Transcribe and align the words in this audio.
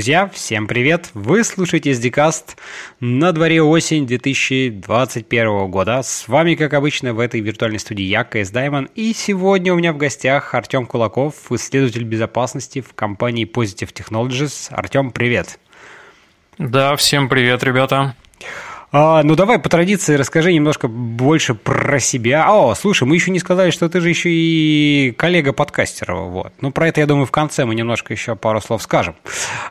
Друзья, 0.00 0.30
всем 0.32 0.66
привет! 0.66 1.10
Вы 1.12 1.44
слушаете 1.44 1.90
SDCast 1.90 2.56
на 3.00 3.32
дворе 3.32 3.62
осень 3.62 4.06
2021 4.06 5.70
года. 5.70 6.02
С 6.02 6.26
вами, 6.26 6.54
как 6.54 6.72
обычно, 6.72 7.12
в 7.12 7.20
этой 7.20 7.42
виртуальной 7.42 7.78
студии 7.78 8.04
я, 8.04 8.24
КС 8.24 8.48
Даймон. 8.48 8.88
И 8.94 9.12
сегодня 9.12 9.74
у 9.74 9.76
меня 9.76 9.92
в 9.92 9.98
гостях 9.98 10.54
Артем 10.54 10.86
Кулаков, 10.86 11.52
исследователь 11.52 12.04
безопасности 12.04 12.80
в 12.80 12.94
компании 12.94 13.46
Positive 13.46 13.92
Technologies. 13.92 14.72
Артем, 14.72 15.10
привет! 15.10 15.58
Да, 16.56 16.96
всем 16.96 17.28
привет, 17.28 17.62
ребята! 17.62 18.16
А, 18.92 19.22
ну 19.22 19.36
давай 19.36 19.60
по 19.60 19.68
традиции 19.68 20.16
расскажи 20.16 20.52
немножко 20.52 20.88
больше 20.88 21.54
про 21.54 22.00
себя. 22.00 22.46
О, 22.50 22.74
слушай, 22.74 23.04
мы 23.04 23.14
еще 23.14 23.30
не 23.30 23.38
сказали, 23.38 23.70
что 23.70 23.88
ты 23.88 24.00
же 24.00 24.08
еще 24.08 24.30
и 24.30 25.14
коллега 25.16 25.52
подкастера. 25.52 26.16
Вот. 26.16 26.52
Ну 26.60 26.72
про 26.72 26.88
это, 26.88 27.00
я 27.00 27.06
думаю, 27.06 27.26
в 27.26 27.30
конце 27.30 27.64
мы 27.64 27.76
немножко 27.76 28.12
еще 28.12 28.34
пару 28.34 28.60
слов 28.60 28.82
скажем. 28.82 29.14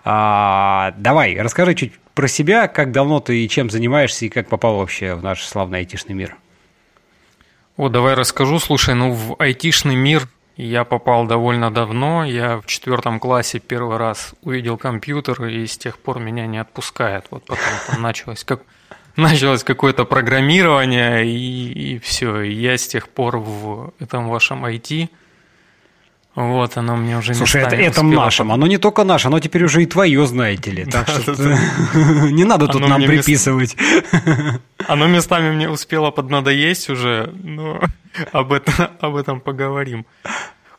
А, 0.06 0.94
давай, 0.98 1.38
расскажи 1.38 1.76
чуть 1.76 1.94
про 2.14 2.30
себя, 2.30 2.68
как 2.68 2.92
давно 2.94 3.20
ты 3.20 3.44
и 3.44 3.50
чем 3.50 3.70
занимаешься, 3.70 4.26
и 4.26 4.30
как 4.30 4.48
попал 4.48 4.78
вообще 4.78 5.16
в 5.16 5.24
наш 5.24 5.44
славный 5.44 5.80
айтишный 5.80 6.16
мир. 6.16 6.38
О, 7.76 7.90
давай 7.90 8.14
расскажу. 8.14 8.60
Слушай, 8.60 8.96
ну 8.96 9.12
в 9.12 9.36
айтишный 9.38 9.96
мир 9.96 10.30
я 10.56 10.86
попал 10.86 11.26
довольно 11.26 11.72
давно. 11.72 12.24
Я 12.24 12.62
в 12.62 12.66
четвертом 12.68 13.20
классе 13.20 13.60
первый 13.60 13.98
раз 13.98 14.34
увидел 14.44 14.78
компьютер, 14.78 15.46
и 15.46 15.66
с 15.66 15.78
тех 15.78 15.98
пор 15.98 16.20
меня 16.20 16.48
не 16.48 16.58
отпускает. 16.58 17.26
Вот 17.32 17.44
потом 17.46 17.66
там 17.88 18.02
началось 18.02 18.46
как 18.46 18.62
началось 19.16 19.64
какое-то 19.64 20.06
программирование, 20.06 21.26
и, 21.28 21.96
и 21.96 22.00
все. 22.00 22.42
я 22.42 22.78
с 22.78 22.88
тех 22.88 23.10
пор 23.10 23.38
в 23.38 23.94
этом 24.00 24.30
вашем 24.30 24.66
IT. 24.66 25.10
Вот, 26.36 26.78
оно 26.78 26.96
мне 26.96 27.18
уже 27.18 27.34
Слушай, 27.34 27.64
это, 27.64 27.76
это 27.76 28.02
нашим, 28.02 28.52
оно 28.52 28.66
не 28.68 28.78
только 28.78 29.04
наше, 29.04 29.28
оно 29.28 29.40
теперь 29.40 29.66
уже 29.66 29.84
и 29.84 29.86
твое, 29.86 30.26
знаете 30.26 30.72
ли. 30.72 30.86
Так 30.86 31.10
что 31.10 31.34
не 32.30 32.46
надо 32.46 32.68
тут 32.68 32.88
нам 32.88 33.04
приписывать. 33.04 33.76
Оно 34.88 35.08
местами 35.08 35.52
мне 35.52 35.70
успело 35.70 36.12
поднадоесть 36.12 36.90
уже, 36.90 37.34
но 37.44 37.82
об 38.32 38.54
этом, 38.54 38.74
об 39.02 39.16
этом 39.18 39.42
поговорим. 39.42 40.06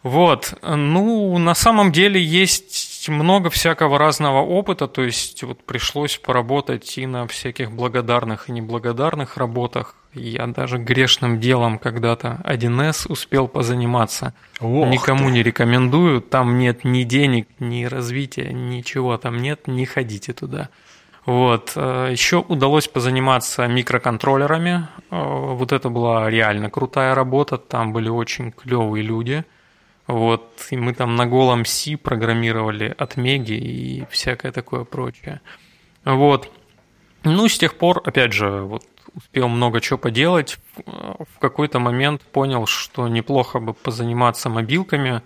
Вот, 0.03 0.55
ну, 0.63 1.37
на 1.37 1.55
самом 1.55 1.93
деле 1.93 2.23
есть 2.23 2.90
есть 3.01 3.09
много 3.09 3.49
всякого 3.49 3.99
разного 3.99 4.41
опыта, 4.43 4.87
то 4.87 5.03
есть 5.03 5.43
вот 5.43 5.65
пришлось 5.65 6.19
поработать 6.19 6.99
и 6.99 7.07
на 7.07 7.27
всяких 7.27 7.73
благодарных 7.73 8.51
и 8.51 8.53
неблагодарных 8.53 9.39
работах. 9.39 9.95
Я 10.13 10.47
даже 10.49 10.77
грешным 10.77 11.41
делом 11.41 11.79
когда-то 11.79 12.43
1С 12.45 13.11
успел 13.11 13.49
позаниматься. 13.49 14.35
Ох 14.61 14.89
Никому 14.89 15.27
ты. 15.27 15.33
не 15.33 15.43
рекомендую, 15.43 16.21
там 16.21 16.59
нет 16.59 16.85
ни 16.85 17.05
денег, 17.05 17.49
ни 17.59 17.85
развития, 17.85 18.53
ничего 18.53 19.17
там 19.17 19.41
нет, 19.41 19.67
не 19.67 19.87
ходите 19.87 20.35
туда. 20.35 20.69
Вот. 21.25 21.73
Э, 21.77 22.09
Еще 22.11 22.39
удалось 22.39 22.89
позаниматься 22.89 23.67
микроконтроллерами. 23.67 24.89
Э, 25.11 25.55
вот 25.55 25.73
это 25.73 25.89
была 25.89 26.29
реально 26.29 26.69
крутая 26.69 27.15
работа, 27.15 27.57
там 27.57 27.95
были 27.95 28.11
очень 28.11 28.53
клевые 28.53 29.03
люди– 29.03 29.43
вот, 30.11 30.67
и 30.71 30.77
мы 30.77 30.93
там 30.93 31.15
на 31.15 31.25
голом 31.25 31.65
C 31.65 31.97
программировали 31.97 32.93
от 32.99 33.17
Меги 33.17 33.53
и 33.53 34.05
всякое 34.11 34.51
такое 34.51 34.83
прочее. 34.83 35.41
Вот. 36.05 36.51
Ну, 37.23 37.49
с 37.49 37.57
тех 37.57 37.77
пор, 37.77 38.03
опять 38.05 38.33
же, 38.33 38.63
вот 38.63 38.85
успел 39.15 39.47
много 39.47 39.81
чего 39.81 39.99
поделать. 39.99 40.59
В 40.85 41.39
какой-то 41.39 41.79
момент 41.79 42.23
понял, 42.23 42.67
что 42.67 43.07
неплохо 43.07 43.61
бы 43.61 43.73
позаниматься 43.73 44.49
мобилками. 44.49 45.23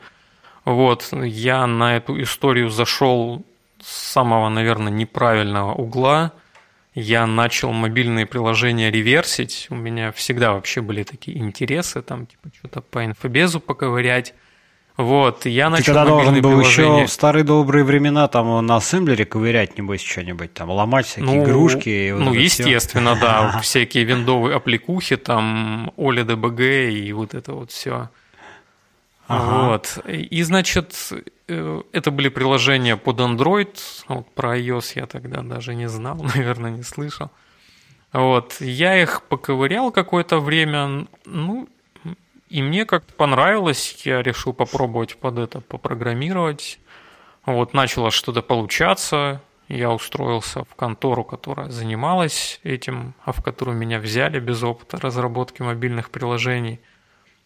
Вот, 0.66 1.09
я 1.12 1.66
на 1.66 1.97
эту 1.97 2.20
историю 2.22 2.69
зашел 2.69 3.42
с 3.80 4.12
самого, 4.12 4.50
наверное, 4.50 4.92
неправильного 4.92 5.72
угла. 5.72 6.32
Я 6.94 7.26
начал 7.26 7.72
мобильные 7.72 8.26
приложения 8.26 8.91
реверсить. 8.91 9.66
У 9.70 9.76
меня 9.76 10.12
всегда 10.12 10.53
вообще 10.53 10.82
были 10.82 11.04
такие 11.04 11.38
интересы, 11.38 12.03
там, 12.03 12.26
типа, 12.26 12.50
что-то 12.59 12.82
по 12.82 13.04
инфобезу 13.04 13.60
поковырять. 13.60 14.34
Вот, 14.97 15.44
я 15.44 15.71
начал 15.71 15.87
Ты 15.87 15.93
тогда 15.94 16.05
должен 16.05 16.41
был 16.41 16.60
еще 16.60 17.05
в 17.06 17.10
старые 17.10 17.43
добрые 17.43 17.84
времена 17.84 18.28
там 18.28 18.65
на 18.65 18.77
ассемблере 18.77 19.25
ковырять, 19.25 19.77
небось, 19.77 20.03
что-нибудь, 20.03 20.55
там, 20.55 20.71
ломать 20.71 21.06
всякие 21.06 21.27
ну, 21.27 21.44
игрушки. 21.44 22.12
Вот 22.12 22.22
ну, 22.22 22.32
естественно, 22.32 23.16
все. 23.16 23.25
да, 23.25 23.59
всякие 23.62 24.04
виндовые 24.04 24.56
аппликухи, 24.56 25.16
там, 25.16 25.93
Оля 25.97 26.22
ДБГ 26.22 26.60
и 26.60 27.12
вот 27.12 27.34
это 27.34 27.54
вот 27.54 27.72
все. 27.72 28.09
Ага. 29.27 29.69
Вот. 29.69 29.99
И, 30.06 30.43
значит, 30.43 30.94
э, 31.49 31.83
это 31.93 32.10
были 32.12 32.28
приложения 32.28 32.97
под 32.97 33.19
Android. 33.19 33.77
Вот 34.06 34.33
про 34.34 34.59
iOS 34.59 34.93
я 34.94 35.06
тогда 35.06 35.43
даже 35.43 35.75
не 35.75 35.88
знал, 35.88 36.16
наверное, 36.37 36.71
не 36.71 36.84
слышал. 36.84 37.31
Вот. 38.12 38.60
Я 38.60 39.03
их 39.03 39.22
поковырял 39.22 39.91
какое-то 39.91 40.38
время. 40.38 41.06
Ну, 41.25 41.69
и 42.54 42.62
мне 42.62 42.87
как-то 42.87 43.12
понравилось, 43.15 44.03
я 44.04 44.22
решил 44.22 44.53
попробовать 44.53 45.16
под 45.16 45.38
это 45.38 45.60
попрограммировать. 45.60 46.78
Вот 47.47 47.75
начало 47.75 48.12
что-то 48.12 48.42
получаться, 48.42 49.42
я 49.66 49.91
устроился 49.91 50.62
в 50.62 50.76
контору, 50.76 51.25
которая 51.25 51.69
занималась 51.70 52.60
этим, 52.62 53.15
а 53.25 53.32
в 53.32 53.42
которую 53.42 53.76
меня 53.76 53.98
взяли 53.98 54.38
без 54.38 54.62
опыта 54.62 55.00
разработки 55.00 55.62
мобильных 55.62 56.10
приложений. 56.10 56.78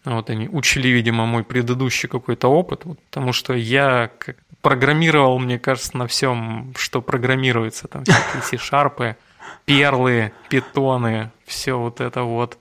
Вот 0.04 0.28
они 0.28 0.46
учили, 0.46 0.88
видимо, 0.88 1.24
мой 1.24 1.42
предыдущий 1.42 2.06
какой-то 2.06 2.48
опыт, 2.48 2.82
потому 3.10 3.32
что 3.32 3.54
я 3.54 4.10
программировал, 4.60 5.38
мне 5.38 5.58
кажется, 5.58 5.96
на 5.96 6.06
всем, 6.06 6.74
что 6.76 7.00
программируется, 7.00 7.88
там 7.88 8.04
всякие 8.04 8.42
C-шарпы, 8.42 9.16
перлы, 9.64 10.32
питоны, 10.50 11.30
все 11.46 11.78
вот 11.78 12.02
это 12.02 12.24
вот. 12.24 12.58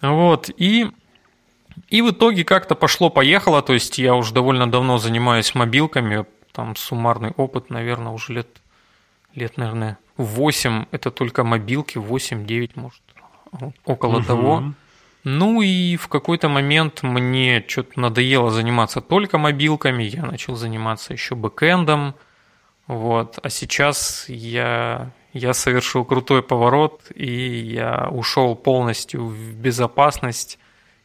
Вот, 0.00 0.48
и 0.56 0.92
и 1.88 2.02
в 2.02 2.10
итоге 2.10 2.44
как-то 2.44 2.74
пошло-поехало, 2.74 3.62
то 3.62 3.72
есть 3.72 3.98
я 3.98 4.14
уже 4.14 4.32
довольно 4.32 4.70
давно 4.70 4.98
занимаюсь 4.98 5.54
мобилками, 5.54 6.24
там 6.52 6.76
суммарный 6.76 7.32
опыт, 7.36 7.70
наверное, 7.70 8.12
уже 8.12 8.32
лет, 8.32 8.48
лет 9.34 9.56
наверное, 9.56 9.98
8, 10.16 10.86
это 10.90 11.10
только 11.10 11.44
мобилки, 11.44 11.98
8-9, 11.98 12.70
может, 12.76 13.02
около 13.84 14.18
угу. 14.18 14.24
того. 14.24 14.62
Ну 15.24 15.62
и 15.62 15.96
в 15.96 16.08
какой-то 16.08 16.48
момент 16.48 17.02
мне 17.02 17.64
что-то 17.66 17.98
надоело 17.98 18.50
заниматься 18.50 19.00
только 19.00 19.38
мобилками, 19.38 20.02
я 20.04 20.22
начал 20.22 20.54
заниматься 20.54 21.14
еще 21.14 21.34
бэкэндом, 21.34 22.14
вот, 22.86 23.38
а 23.42 23.48
сейчас 23.48 24.26
я, 24.28 25.10
я 25.32 25.54
совершил 25.54 26.04
крутой 26.04 26.42
поворот, 26.42 27.10
и 27.14 27.26
я 27.26 28.08
ушел 28.10 28.54
полностью 28.54 29.24
в 29.26 29.54
безопасность, 29.54 30.58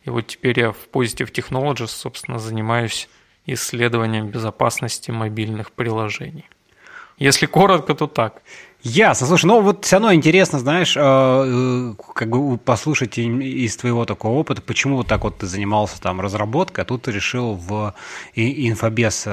и 0.09 0.11
вот 0.11 0.25
теперь 0.25 0.59
я 0.59 0.71
в 0.71 0.89
Positive 0.91 1.31
Technologies, 1.31 1.89
собственно, 1.89 2.39
занимаюсь 2.39 3.07
исследованием 3.45 4.29
безопасности 4.29 5.11
мобильных 5.11 5.71
приложений. 5.71 6.49
Если 7.19 7.45
коротко, 7.45 7.93
то 7.93 8.07
так. 8.07 8.41
Ясно. 8.81 9.27
Слушай, 9.27 9.47
ну 9.47 9.59
вот 9.59 9.83
все 9.83 9.97
равно 9.97 10.13
интересно, 10.13 10.57
знаешь, 10.57 10.95
э, 10.95 11.01
э, 11.01 11.93
как 12.15 12.29
бы 12.29 12.57
послушать 12.57 13.17
из 13.17 13.75
твоего 13.75 14.05
такого 14.05 14.39
опыта, 14.39 14.61
почему 14.61 14.95
вот 14.95 15.07
так 15.07 15.25
вот 15.25 15.39
ты 15.39 15.47
занимался 15.47 15.99
там 15.99 16.21
разработкой, 16.21 16.85
а 16.85 16.87
тут 16.87 17.01
ты 17.01 17.11
решил 17.11 17.55
в 17.55 17.93
инфобес, 18.35 19.23
э, 19.25 19.31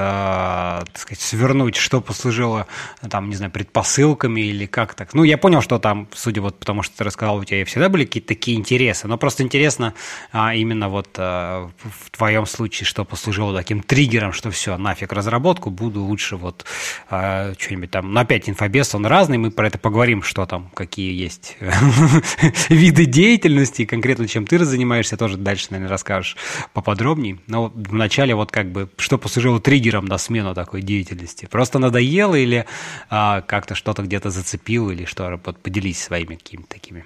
так 0.91 0.97
сказать, 0.97 1.21
свернуть, 1.21 1.77
что 1.77 2.01
послужило 2.01 2.67
там, 3.09 3.29
не 3.29 3.37
знаю, 3.37 3.49
предпосылками 3.49 4.41
или 4.41 4.65
как 4.65 4.95
так. 4.95 5.13
Ну, 5.13 5.23
я 5.23 5.37
понял, 5.37 5.61
что 5.61 5.79
там, 5.79 6.09
судя 6.13 6.41
вот 6.41 6.59
потому, 6.59 6.83
что 6.83 6.97
ты 6.97 7.05
рассказал, 7.05 7.37
у 7.37 7.45
тебя 7.45 7.63
всегда 7.63 7.87
были 7.87 8.03
какие-то 8.03 8.27
такие 8.27 8.57
интересы, 8.57 9.07
но 9.07 9.17
просто 9.17 9.43
интересно 9.43 9.93
а, 10.33 10.55
именно 10.55 10.89
вот 10.89 11.17
в 11.17 11.71
твоем 12.11 12.45
случае, 12.45 12.85
что 12.85 13.05
послужило 13.05 13.55
таким 13.55 13.81
триггером, 13.81 14.33
что 14.33 14.51
все, 14.51 14.75
нафиг 14.77 15.13
разработку, 15.13 15.69
буду 15.69 16.03
лучше 16.03 16.35
вот 16.35 16.65
что-нибудь 17.07 17.91
там, 17.91 18.11
ну, 18.11 18.19
опять 18.19 18.49
инфобес, 18.49 18.93
он 18.93 19.05
разный, 19.05 19.36
и 19.37 19.39
мы 19.39 19.51
про 19.51 19.67
это 19.67 19.77
поговорим, 19.77 20.21
что 20.21 20.45
там, 20.45 20.69
какие 20.73 21.13
есть 21.13 21.57
виды 22.69 23.05
деятельности, 23.05 23.85
конкретно 23.85 24.27
чем 24.27 24.45
ты 24.45 24.63
занимаешься, 24.65 25.15
тоже 25.15 25.37
дальше, 25.37 25.67
наверное, 25.69 25.91
расскажешь 25.91 26.35
поподробнее. 26.73 27.39
Но 27.47 27.71
вначале 27.73 28.35
вот 28.35 28.51
как 28.51 28.71
бы, 28.71 28.89
что 28.97 29.17
послужило 29.17 29.59
триггером 29.59 30.05
на 30.05 30.17
смену 30.17 30.53
такой 30.53 30.81
деятельности? 30.81 31.45
Просто 31.45 31.79
надоело 31.79 32.35
или 32.35 32.65
а, 33.09 33.41
как-то 33.41 33.75
что-то 33.75 34.01
где-то 34.03 34.29
зацепило, 34.29 34.91
или 34.91 35.05
что? 35.05 35.39
Вот 35.45 35.59
поделись 35.59 36.01
своими 36.01 36.35
какими-то 36.35 36.69
такими 36.69 37.05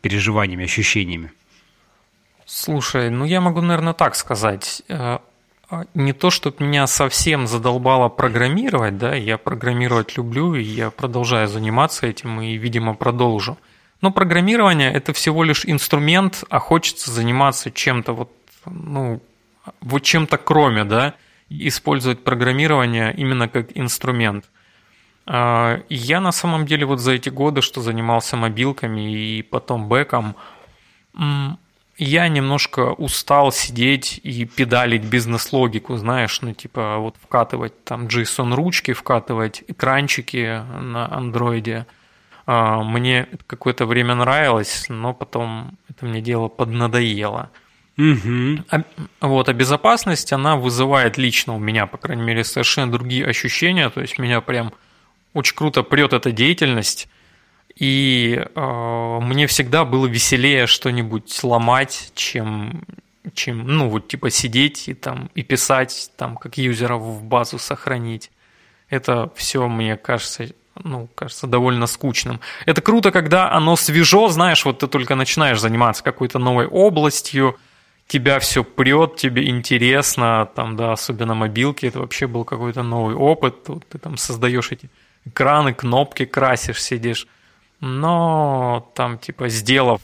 переживаниями, 0.00 0.64
ощущениями. 0.64 1.32
Слушай, 2.46 3.10
ну 3.10 3.24
я 3.24 3.40
могу, 3.40 3.62
наверное, 3.62 3.94
так 3.94 4.14
сказать. 4.14 4.82
А, 5.70 5.84
не 5.94 6.12
то, 6.12 6.30
чтобы 6.30 6.64
меня 6.64 6.86
совсем 6.86 7.46
задолбало 7.46 8.08
программировать, 8.08 8.98
да, 8.98 9.14
я 9.14 9.38
программировать 9.38 10.16
люблю, 10.16 10.54
и 10.54 10.62
я 10.62 10.90
продолжаю 10.90 11.48
заниматься 11.48 12.06
этим, 12.06 12.40
и, 12.40 12.56
видимо, 12.56 12.94
продолжу. 12.94 13.58
Но 14.00 14.10
программирование– 14.10 14.92
это 14.94 15.12
всего 15.12 15.44
лишь 15.44 15.64
инструмент, 15.64 16.44
а 16.50 16.58
хочется 16.58 17.10
заниматься 17.10 17.70
чем-то 17.70 18.12
вот, 18.12 18.32
ну, 18.66 19.22
вот 19.80 20.02
чем-то 20.02 20.36
кроме, 20.36 20.84
да, 20.84 21.14
использовать 21.48 22.22
программирование 22.22 23.14
именно 23.14 23.48
как 23.48 23.76
инструмент. 23.76 24.44
А, 25.26 25.80
я 25.88 26.20
на 26.20 26.32
самом 26.32 26.66
деле 26.66 26.84
вот 26.84 27.00
за 27.00 27.12
эти 27.12 27.30
годы, 27.30 27.62
что 27.62 27.80
занимался 27.80 28.36
мобилками 28.36 29.14
и 29.14 29.42
потом 29.42 29.88
бэком, 29.88 30.36
я 31.96 32.28
немножко 32.28 32.92
устал 32.92 33.52
сидеть 33.52 34.20
и 34.22 34.44
педалить 34.44 35.04
бизнес-логику, 35.04 35.96
знаешь, 35.96 36.40
ну 36.42 36.52
типа 36.52 36.98
вот 36.98 37.16
вкатывать 37.22 37.84
там 37.84 38.06
JSON-ручки, 38.06 38.92
вкатывать 38.92 39.62
экранчики 39.68 40.62
на 40.80 41.12
андроиде. 41.12 41.86
Мне 42.46 43.28
какое-то 43.46 43.86
время 43.86 44.14
нравилось, 44.14 44.86
но 44.88 45.14
потом 45.14 45.78
это 45.88 46.04
мне 46.04 46.20
дело 46.20 46.48
поднадоело. 46.48 47.50
Угу. 47.96 48.64
А, 48.70 48.82
вот, 49.20 49.48
а 49.48 49.52
безопасность, 49.52 50.32
она 50.32 50.56
вызывает 50.56 51.16
лично 51.16 51.54
у 51.54 51.58
меня, 51.58 51.86
по 51.86 51.96
крайней 51.96 52.24
мере, 52.24 52.44
совершенно 52.44 52.90
другие 52.90 53.24
ощущения. 53.24 53.88
То 53.88 54.00
есть 54.00 54.18
меня 54.18 54.40
прям 54.40 54.72
очень 55.32 55.54
круто 55.54 55.82
прет 55.82 56.12
эта 56.12 56.32
деятельность. 56.32 57.08
И 57.76 58.40
э, 58.54 59.18
мне 59.20 59.46
всегда 59.46 59.84
было 59.84 60.06
веселее 60.06 60.66
что-нибудь 60.66 61.42
ломать, 61.42 62.12
чем, 62.14 62.84
чем, 63.34 63.66
ну, 63.66 63.88
вот 63.88 64.06
типа 64.06 64.30
сидеть 64.30 64.88
и 64.88 64.94
там 64.94 65.28
и 65.34 65.42
писать, 65.42 66.10
там, 66.16 66.36
как 66.36 66.56
юзеров 66.56 67.02
в 67.02 67.22
базу 67.24 67.58
сохранить. 67.58 68.30
Это 68.90 69.32
все, 69.34 69.66
мне 69.66 69.96
кажется, 69.96 70.50
ну, 70.82 71.08
кажется, 71.16 71.48
довольно 71.48 71.86
скучным. 71.86 72.40
Это 72.64 72.80
круто, 72.80 73.10
когда 73.10 73.50
оно 73.50 73.74
свежо, 73.74 74.28
знаешь, 74.28 74.64
вот 74.64 74.78
ты 74.78 74.86
только 74.86 75.16
начинаешь 75.16 75.60
заниматься 75.60 76.04
какой-то 76.04 76.38
новой 76.38 76.66
областью, 76.66 77.56
тебя 78.06 78.38
все 78.38 78.62
прет, 78.62 79.16
тебе 79.16 79.48
интересно, 79.48 80.48
там, 80.54 80.76
да, 80.76 80.92
особенно 80.92 81.34
мобилки, 81.34 81.86
это 81.86 81.98
вообще 82.00 82.26
был 82.26 82.44
какой-то 82.44 82.82
новый 82.82 83.16
опыт, 83.16 83.56
вот 83.66 83.84
ты 83.88 83.98
там 83.98 84.16
создаешь 84.16 84.70
эти 84.70 84.90
экраны, 85.24 85.72
кнопки 85.72 86.24
красишь, 86.24 86.82
сидишь 86.82 87.26
но 87.84 88.90
там 88.94 89.18
типа 89.18 89.48
сделав 89.48 90.00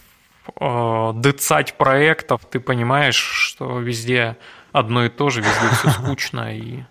э, 0.61 1.13
дыцать 1.15 1.75
проектов, 1.79 2.43
ты 2.51 2.61
понимаешь, 2.61 3.17
что 3.17 3.79
везде 3.79 4.37
одно 4.73 5.07
и 5.07 5.09
то 5.09 5.31
же, 5.31 5.41
везде 5.41 5.69
все 5.75 5.91
скучно 6.03 6.55
и, 6.55 6.85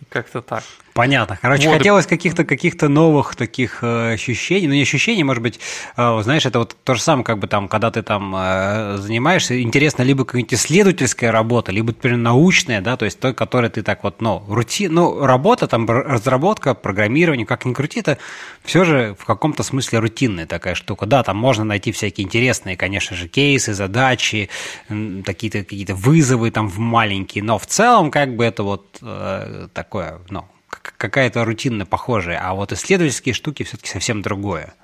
и 0.00 0.04
как-то 0.08 0.40
так. 0.40 0.62
Понятно. 0.94 1.36
Короче, 1.42 1.68
вот. 1.68 1.78
хотелось 1.78 2.06
каких-то 2.06 2.44
каких 2.44 2.80
новых 2.80 3.34
таких 3.34 3.82
э, 3.82 4.12
ощущений. 4.12 4.68
Ну, 4.68 4.74
не 4.74 4.82
ощущений, 4.82 5.24
может 5.24 5.42
быть, 5.42 5.58
э, 5.96 6.20
знаешь, 6.22 6.46
это 6.46 6.60
вот 6.60 6.76
то 6.84 6.94
же 6.94 7.02
самое, 7.02 7.24
как 7.24 7.40
бы 7.40 7.48
там, 7.48 7.66
когда 7.66 7.90
ты 7.90 8.02
там 8.02 8.32
э, 8.36 8.98
занимаешься, 8.98 9.60
интересно 9.60 10.04
либо 10.04 10.24
какая-нибудь 10.24 10.54
исследовательская 10.54 11.32
работа, 11.32 11.72
либо, 11.72 11.88
например, 11.88 12.18
научная, 12.18 12.80
да, 12.80 12.96
то 12.96 13.06
есть 13.06 13.18
той, 13.18 13.34
которой 13.34 13.70
ты 13.70 13.82
так 13.82 14.04
вот, 14.04 14.20
ну, 14.20 14.44
рутин, 14.46 14.94
ну, 14.94 15.26
работа, 15.26 15.66
там, 15.66 15.90
разработка, 15.90 16.74
программирование, 16.74 17.44
как 17.44 17.64
ни 17.64 17.72
крути, 17.72 17.98
это 17.98 18.18
все 18.62 18.84
же 18.84 19.16
в 19.18 19.24
каком-то 19.24 19.64
смысле 19.64 19.98
рутинная 19.98 20.46
такая 20.46 20.76
штука. 20.76 21.06
Да, 21.06 21.24
там 21.24 21.36
можно 21.36 21.64
найти 21.64 21.90
всякие 21.90 22.24
интересные, 22.24 22.76
конечно 22.76 23.16
же, 23.16 23.26
кейсы, 23.26 23.74
задачи, 23.74 24.48
какие-то 24.88 25.64
какие 25.64 25.86
вызовы 25.90 26.52
там 26.52 26.68
в 26.68 26.78
маленькие, 26.78 27.42
но 27.42 27.58
в 27.58 27.66
целом, 27.66 28.12
как 28.12 28.36
бы 28.36 28.44
это 28.44 28.62
вот 28.62 28.98
э, 29.02 29.66
такое, 29.72 30.20
ну, 30.30 30.44
какая-то 30.80 31.44
рутинно 31.44 31.86
похожая, 31.86 32.40
а 32.42 32.54
вот 32.54 32.72
исследовательские 32.72 33.34
штуки 33.34 33.62
все-таки 33.62 33.90
совсем 33.90 34.22
другое. 34.22 34.74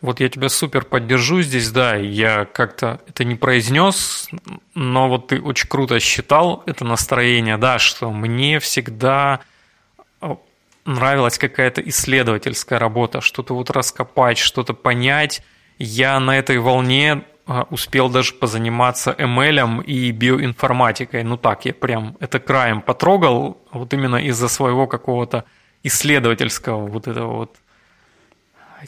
Вот 0.00 0.20
я 0.20 0.28
тебя 0.28 0.48
супер 0.48 0.84
поддержу 0.84 1.42
здесь, 1.42 1.70
да, 1.70 1.96
я 1.96 2.44
как-то 2.44 3.00
это 3.08 3.24
не 3.24 3.34
произнес, 3.34 4.28
но 4.74 5.08
вот 5.08 5.28
ты 5.28 5.40
очень 5.40 5.68
круто 5.68 5.98
считал 5.98 6.62
это 6.66 6.84
настроение, 6.84 7.56
да, 7.56 7.80
что 7.80 8.12
мне 8.12 8.60
всегда 8.60 9.40
нравилась 10.84 11.36
какая-то 11.36 11.80
исследовательская 11.82 12.78
работа, 12.78 13.20
что-то 13.20 13.54
вот 13.54 13.70
раскопать, 13.70 14.38
что-то 14.38 14.72
понять. 14.72 15.42
Я 15.78 16.18
на 16.20 16.38
этой 16.38 16.58
волне 16.58 17.24
успел 17.70 18.10
даже 18.10 18.34
позаниматься 18.34 19.14
ML 19.18 19.82
и 19.84 20.10
биоинформатикой. 20.10 21.22
Ну 21.24 21.36
так, 21.36 21.64
я 21.64 21.72
прям 21.72 22.16
это 22.20 22.40
краем 22.40 22.82
потрогал, 22.82 23.58
вот 23.72 23.92
именно 23.94 24.16
из-за 24.16 24.48
своего 24.48 24.86
какого-то 24.86 25.44
исследовательского 25.82 26.86
вот 26.86 27.08
этого 27.08 27.36
вот 27.36 27.56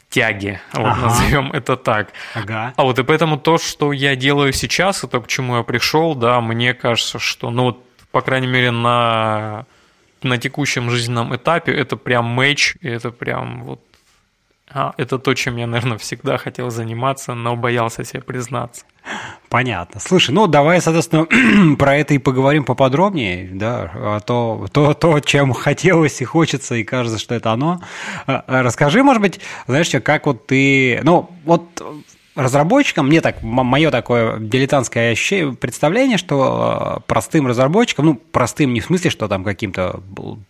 тяги, 0.09 0.59
вот 0.73 0.85
ага. 0.85 1.01
назовем 1.01 1.51
это 1.51 1.75
так. 1.75 2.13
Ага. 2.33 2.73
А 2.75 2.83
вот 2.83 2.99
и 2.99 3.03
поэтому 3.03 3.37
то, 3.37 3.57
что 3.57 3.91
я 3.91 4.15
делаю 4.15 4.53
сейчас, 4.53 5.03
и 5.03 5.07
то, 5.07 5.21
к 5.21 5.27
чему 5.27 5.57
я 5.57 5.63
пришел, 5.63 6.15
да, 6.15 6.39
мне 6.41 6.73
кажется, 6.73 7.19
что, 7.19 7.49
ну 7.49 7.63
вот, 7.63 7.83
по 8.11 8.21
крайней 8.21 8.47
мере, 8.47 8.71
на, 8.71 9.65
на 10.21 10.37
текущем 10.37 10.89
жизненном 10.89 11.35
этапе 11.35 11.73
это 11.73 11.97
прям 11.97 12.25
мэч, 12.25 12.75
и 12.81 12.87
это 12.87 13.11
прям 13.11 13.63
вот 13.63 13.81
а, 14.73 14.93
это 14.97 15.19
то, 15.19 15.33
чем 15.33 15.57
я, 15.57 15.67
наверное, 15.67 15.97
всегда 15.97 16.37
хотел 16.37 16.69
заниматься, 16.69 17.33
но 17.33 17.55
боялся 17.55 18.03
себе 18.03 18.21
признаться. 18.21 18.85
Понятно. 19.49 19.99
Слушай, 19.99 20.31
ну 20.31 20.47
давай, 20.47 20.79
соответственно, 20.81 21.75
про 21.75 21.97
это 21.97 22.13
и 22.13 22.19
поговорим 22.19 22.63
поподробнее, 22.63 23.49
да, 23.51 23.91
а 23.93 24.19
то, 24.19 24.67
то, 24.71 24.93
то, 24.93 25.19
чем 25.19 25.53
хотелось 25.53 26.21
и 26.21 26.25
хочется, 26.25 26.75
и 26.75 26.83
кажется, 26.83 27.19
что 27.19 27.35
это 27.35 27.51
оно. 27.51 27.81
А, 28.27 28.43
расскажи, 28.47 29.03
может 29.03 29.21
быть, 29.21 29.39
знаешь, 29.67 29.91
как 30.03 30.25
вот 30.25 30.47
ты, 30.47 31.01
ну, 31.03 31.29
вот 31.43 31.63
разработчикам, 32.35 33.07
мне 33.07 33.19
так, 33.21 33.41
мое 33.41 33.91
такое 33.91 34.39
дилетантское 34.39 35.15
представление, 35.59 36.17
что 36.17 36.97
э, 36.97 37.01
простым 37.07 37.47
разработчикам, 37.47 38.05
ну, 38.05 38.15
простым 38.15 38.73
не 38.73 38.79
в 38.79 38.85
смысле, 38.85 39.09
что 39.09 39.27
там 39.27 39.43
каким-то 39.43 40.01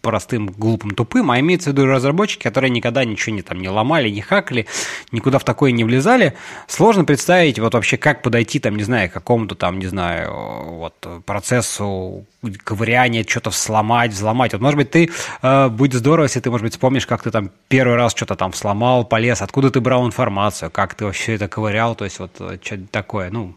простым, 0.02 0.48
глупым, 0.48 0.92
тупым, 0.92 1.32
а 1.32 1.40
имеется 1.40 1.72
в 1.72 1.74
виду 1.74 1.88
разработчики, 1.88 2.44
которые 2.44 2.70
никогда 2.70 3.04
ничего 3.04 3.36
не, 3.36 3.42
там, 3.42 3.60
не 3.60 3.70
ломали, 3.70 4.10
не 4.10 4.22
хакали, 4.22 4.68
никуда 5.12 5.40
в 5.40 5.44
такое 5.44 5.72
не 5.72 5.84
влезали, 5.84 6.36
сложно 6.68 7.04
представить 7.04 7.58
вот 7.58 7.74
вообще, 7.74 7.98
как 7.98 8.22
подойти, 8.22 8.60
там, 8.60 8.76
не 8.76 8.84
знаю, 8.84 9.10
к 9.10 9.14
какому-то 9.14 9.56
там, 9.56 9.80
не 9.80 9.88
знаю, 9.88 10.32
вот 10.34 11.08
процессу 11.26 12.26
ковыряния, 12.64 13.24
что-то 13.28 13.52
сломать, 13.52 14.12
взломать. 14.12 14.54
Вот, 14.54 14.62
может 14.62 14.78
быть, 14.78 14.92
ты, 14.92 15.10
э, 15.42 15.70
будет 15.70 15.94
здорово, 15.94 16.26
если 16.26 16.40
ты, 16.40 16.50
может 16.50 16.64
быть, 16.64 16.74
вспомнишь, 16.74 17.06
как 17.06 17.24
ты 17.24 17.32
там 17.32 17.52
первый 17.68 17.96
раз 17.96 18.14
что-то 18.14 18.36
там 18.36 18.54
сломал, 18.54 19.06
полез, 19.06 19.42
откуда 19.42 19.70
ты 19.70 19.80
брал 19.80 20.06
информацию, 20.06 20.72
как 20.72 20.96
ты 20.96 21.06
вообще 21.06 21.36
это 21.36 21.48
ковырял, 21.48 21.96
то 21.96 22.06
есть 22.06 22.20
вот 22.20 22.32
э, 22.40 22.58
что-то 22.64 22.88
такое. 22.90 23.30
Ну, 23.30 23.56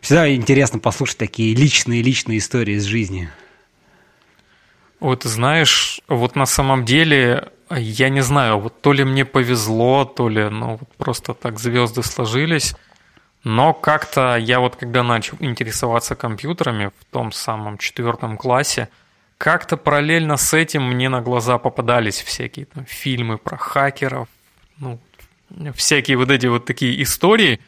всегда 0.00 0.32
интересно 0.32 0.78
послушать 0.78 1.18
такие 1.18 1.54
личные-личные 1.54 2.38
истории 2.38 2.74
из 2.74 2.84
жизни. 2.84 3.30
Вот 5.00 5.22
знаешь, 5.24 6.00
вот 6.08 6.34
на 6.34 6.46
самом 6.46 6.84
деле, 6.84 7.48
я 7.70 8.08
не 8.08 8.20
знаю, 8.20 8.58
вот 8.58 8.80
то 8.82 8.92
ли 8.92 9.04
мне 9.04 9.24
повезло, 9.24 10.04
то 10.04 10.28
ли, 10.28 10.48
ну, 10.48 10.76
вот 10.76 10.88
просто 10.96 11.34
так 11.34 11.60
звезды 11.60 12.02
сложились, 12.02 12.74
но 13.44 13.72
как-то 13.72 14.36
я 14.36 14.60
вот 14.60 14.76
когда 14.76 15.02
начал 15.02 15.36
интересоваться 15.40 16.14
компьютерами 16.14 16.90
в 16.98 17.04
том 17.12 17.32
самом 17.32 17.78
четвертом 17.78 18.36
классе, 18.36 18.88
как-то 19.38 19.76
параллельно 19.76 20.36
с 20.36 20.52
этим 20.52 20.82
мне 20.82 21.08
на 21.08 21.20
глаза 21.20 21.58
попадались 21.58 22.20
всякие 22.20 22.66
там 22.66 22.84
фильмы 22.86 23.38
про 23.38 23.56
хакеров, 23.56 24.28
ну, 24.78 24.98
всякие 25.74 26.16
вот 26.16 26.30
эти 26.30 26.46
вот 26.46 26.64
такие 26.64 27.02
истории. 27.02 27.60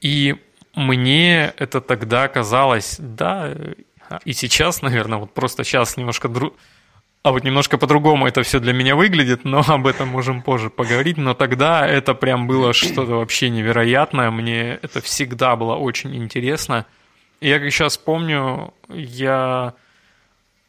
И 0.00 0.36
мне 0.74 1.52
это 1.56 1.80
тогда 1.80 2.28
казалось, 2.28 2.96
да, 2.98 3.54
и 4.24 4.32
сейчас, 4.32 4.82
наверное, 4.82 5.18
вот 5.18 5.34
просто 5.34 5.64
сейчас 5.64 5.96
немножко 5.96 6.28
дру... 6.28 6.54
А 7.26 7.32
вот 7.32 7.42
немножко 7.42 7.76
по-другому 7.76 8.28
это 8.28 8.44
все 8.44 8.60
для 8.60 8.72
меня 8.72 8.94
выглядит, 8.94 9.44
но 9.44 9.60
об 9.66 9.88
этом 9.88 10.10
можем 10.10 10.42
позже 10.42 10.70
поговорить. 10.70 11.16
Но 11.16 11.34
тогда 11.34 11.84
это 11.84 12.14
прям 12.14 12.46
было 12.46 12.72
что-то 12.72 13.16
вообще 13.16 13.50
невероятное. 13.50 14.30
Мне 14.30 14.78
это 14.80 15.00
всегда 15.00 15.56
было 15.56 15.74
очень 15.74 16.14
интересно. 16.14 16.86
И 17.40 17.48
я 17.48 17.58
как 17.58 17.72
сейчас 17.72 17.98
помню, 17.98 18.72
я, 18.88 19.74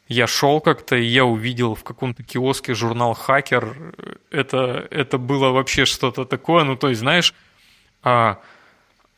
я 0.08 0.26
шел 0.26 0.60
как-то, 0.60 0.96
и 0.96 1.04
я 1.04 1.24
увидел 1.24 1.76
в 1.76 1.84
каком-то 1.84 2.24
киоске 2.24 2.74
журнал 2.74 3.14
«Хакер». 3.14 3.94
Это, 4.32 4.88
это 4.90 5.16
было 5.16 5.50
вообще 5.50 5.84
что-то 5.84 6.24
такое. 6.24 6.64
Ну, 6.64 6.74
то 6.74 6.88
есть, 6.88 6.98
знаешь, 6.98 7.34
а, 8.02 8.40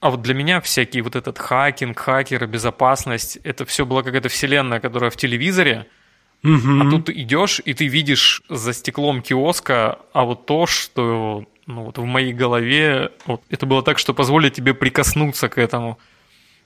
а 0.01 0.11
вот 0.11 0.21
для 0.21 0.35
меня 0.35 0.61
всякий 0.61 1.01
вот 1.01 1.17
этот 1.17 1.39
хакинг, 1.39 1.99
хакеры, 1.99 2.47
безопасность, 2.47 3.39
это 3.45 3.65
все 3.65 3.87
была 3.87 4.03
какая-то 4.03 4.29
вселенная, 4.29 4.79
которая 4.79 5.09
в 5.09 5.17
телевизоре– 5.17 5.87
Угу. 6.43 6.81
А 6.81 6.91
тут 6.91 7.11
идешь, 7.11 7.61
и 7.65 7.75
ты 7.75 7.87
видишь 7.87 8.43
за 8.49 8.73
стеклом 8.73 9.21
киоска, 9.23 9.99
а 10.13 10.25
вот 10.25 10.47
то, 10.47 10.67
что 10.67 11.45
ну, 11.67 11.85
вот 11.85 11.99
в 11.99 12.05
моей 12.05 12.33
голове, 12.33 13.13
вот, 13.27 13.43
это 13.51 13.67
было 13.67 13.83
так, 13.83 13.99
что 13.99 14.15
позволит 14.15 14.55
тебе 14.55 14.75
прикоснуться 14.75 15.49
к 15.49 15.59
этому. 15.59 15.99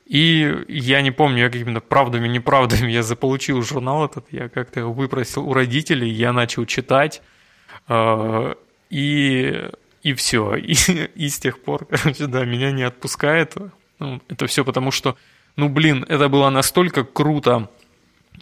И 0.07 0.65
я 0.69 1.01
не 1.03 1.11
помню, 1.11 1.45
я 1.45 1.51
какими-то 1.51 1.81
правдами, 1.81 2.29
неправдами 2.29 2.91
я 2.91 3.03
заполучил 3.03 3.63
журнал 3.63 4.05
этот, 4.05 4.27
я 4.31 4.49
как-то 4.49 4.81
его 4.81 4.93
выпросил 4.93 5.49
у 5.49 5.55
родителей, 5.55 6.11
я 6.11 6.33
начал 6.33 6.67
читать, 6.67 7.23
э, 7.89 8.55
и, 8.91 9.71
и 10.03 10.13
все. 10.15 10.55
И, 10.57 10.75
и 11.15 11.29
с 11.29 11.39
тех 11.39 11.61
пор, 11.63 11.87
короче, 11.87 12.27
да, 12.27 12.45
меня 12.45 12.71
не 12.71 12.83
отпускает. 12.83 13.55
Ну, 13.99 14.21
это 14.29 14.47
все 14.47 14.65
потому, 14.65 14.91
что, 14.91 15.17
ну, 15.57 15.69
блин, 15.69 16.05
это 16.09 16.29
было 16.29 16.51
настолько 16.51 17.05
круто 17.05 17.71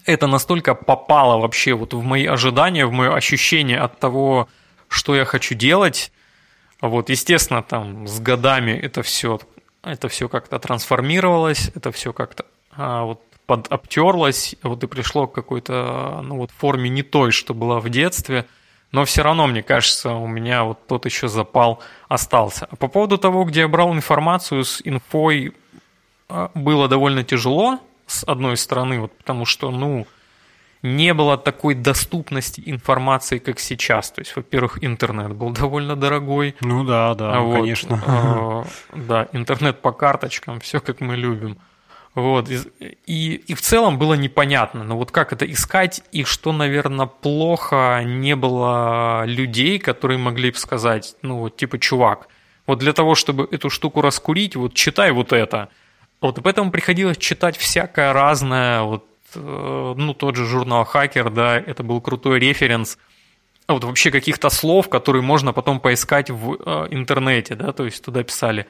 это 0.06 0.26
настолько 0.26 0.74
попало 0.74 1.38
вообще 1.40 1.74
вот 1.74 1.94
в 1.94 2.02
мои 2.02 2.26
ожидания, 2.26 2.86
в 2.86 2.92
мое 2.92 3.14
ощущение 3.14 3.78
от 3.78 3.98
того, 3.98 4.48
что 4.88 5.14
я 5.14 5.24
хочу 5.24 5.54
делать. 5.54 6.12
Вот, 6.80 7.10
естественно, 7.10 7.62
там 7.62 8.06
с 8.08 8.20
годами 8.20 8.72
это 8.72 9.02
все, 9.02 9.38
это 9.82 10.08
все 10.08 10.28
как-то 10.28 10.58
трансформировалось, 10.58 11.70
это 11.74 11.92
все 11.92 12.12
как-то 12.12 12.44
а, 12.72 13.04
вот 13.04 13.20
подобтерлось, 13.46 14.56
вот 14.62 14.82
и 14.82 14.86
пришло 14.86 15.26
к 15.26 15.34
какой-то 15.34 16.20
ну, 16.24 16.36
вот, 16.38 16.50
форме 16.50 16.90
не 16.90 17.02
той, 17.02 17.30
что 17.30 17.54
была 17.54 17.80
в 17.80 17.88
детстве. 17.88 18.46
Но 18.90 19.04
все 19.04 19.22
равно, 19.22 19.46
мне 19.46 19.62
кажется, 19.62 20.10
у 20.12 20.26
меня 20.26 20.64
вот 20.64 20.86
тот 20.86 21.06
еще 21.06 21.28
запал 21.28 21.80
остался. 22.08 22.66
А 22.70 22.76
по 22.76 22.88
поводу 22.88 23.16
того, 23.16 23.44
где 23.44 23.60
я 23.60 23.68
брал 23.68 23.94
информацию 23.94 24.64
с 24.64 24.82
инфой, 24.84 25.54
а, 26.28 26.50
было 26.54 26.88
довольно 26.88 27.24
тяжело, 27.24 27.78
с 28.12 28.24
одной 28.24 28.56
стороны, 28.56 29.00
вот 29.00 29.16
потому 29.16 29.44
что, 29.44 29.70
ну, 29.70 30.06
не 30.82 31.14
было 31.14 31.38
такой 31.38 31.74
доступности 31.74 32.62
информации, 32.66 33.38
как 33.38 33.60
сейчас. 33.60 34.10
То 34.10 34.20
есть, 34.20 34.34
во-первых, 34.36 34.82
интернет 34.84 35.32
был 35.32 35.50
довольно 35.50 35.96
дорогой. 35.96 36.54
Ну 36.60 36.84
да, 36.84 37.14
да, 37.14 37.40
вот, 37.40 37.56
конечно. 37.56 38.64
Э, 38.94 38.96
да, 38.96 39.28
интернет 39.32 39.80
по 39.80 39.92
карточкам, 39.92 40.60
все 40.60 40.80
как 40.80 41.00
мы 41.00 41.16
любим. 41.16 41.58
Вот, 42.14 42.50
и, 42.50 43.34
и 43.36 43.54
в 43.54 43.62
целом 43.62 43.98
было 43.98 44.12
непонятно, 44.12 44.84
но 44.84 44.98
вот 44.98 45.10
как 45.10 45.32
это 45.32 45.50
искать, 45.50 46.02
и 46.12 46.24
что, 46.24 46.52
наверное, 46.52 47.06
плохо, 47.06 48.02
не 48.04 48.36
было 48.36 49.24
людей, 49.24 49.78
которые 49.78 50.18
могли 50.18 50.50
бы 50.50 50.58
сказать, 50.58 51.16
ну 51.22 51.38
вот 51.38 51.56
типа, 51.56 51.78
чувак, 51.78 52.28
вот 52.66 52.80
для 52.80 52.92
того, 52.92 53.14
чтобы 53.14 53.48
эту 53.50 53.70
штуку 53.70 54.02
раскурить, 54.02 54.56
вот 54.56 54.74
читай 54.74 55.10
вот 55.10 55.32
это. 55.32 55.70
Вот, 56.22 56.38
и 56.38 56.40
поэтому 56.40 56.70
приходилось 56.70 57.18
читать 57.18 57.58
всякое 57.58 58.14
разное, 58.14 58.82
вот 58.82 59.04
Э, 59.36 59.94
ну, 59.96 60.14
тот 60.14 60.36
же 60.36 60.46
журнал 60.46 60.84
«Хакер», 60.84 61.30
да, 61.30 61.58
это 61.58 61.82
был 61.82 62.00
крутой 62.00 62.38
референс, 62.38 62.98
а 63.66 63.74
вот 63.74 63.84
вообще 63.84 64.10
каких-то 64.10 64.50
слов, 64.50 64.88
которые 64.88 65.22
можно 65.22 65.52
потом 65.52 65.80
поискать 65.80 66.30
в 66.30 66.54
э, 66.54 66.88
интернете, 66.90 67.54
да, 67.54 67.72
то 67.72 67.84
есть 67.84 68.04
туда 68.04 68.22
писали 68.22 68.66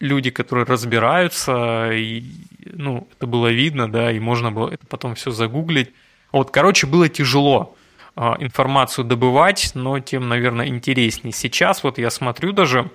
люди, 0.00 0.30
которые 0.30 0.64
разбираются, 0.64 1.90
и, 1.92 2.24
ну, 2.64 3.06
это 3.16 3.26
было 3.26 3.48
видно, 3.48 3.90
да, 3.90 4.10
и 4.12 4.18
можно 4.18 4.50
было 4.50 4.70
это 4.70 4.86
потом 4.86 5.14
все 5.14 5.30
загуглить. 5.30 5.92
Вот, 6.32 6.50
короче, 6.50 6.86
было 6.86 7.08
тяжело 7.08 7.76
э, 8.16 8.22
информацию 8.40 9.04
добывать, 9.04 9.72
но 9.74 10.00
тем, 10.00 10.28
наверное, 10.28 10.66
интереснее. 10.66 11.32
Сейчас 11.32 11.84
вот 11.84 11.98
я 11.98 12.10
смотрю 12.10 12.52
даже, 12.52 12.90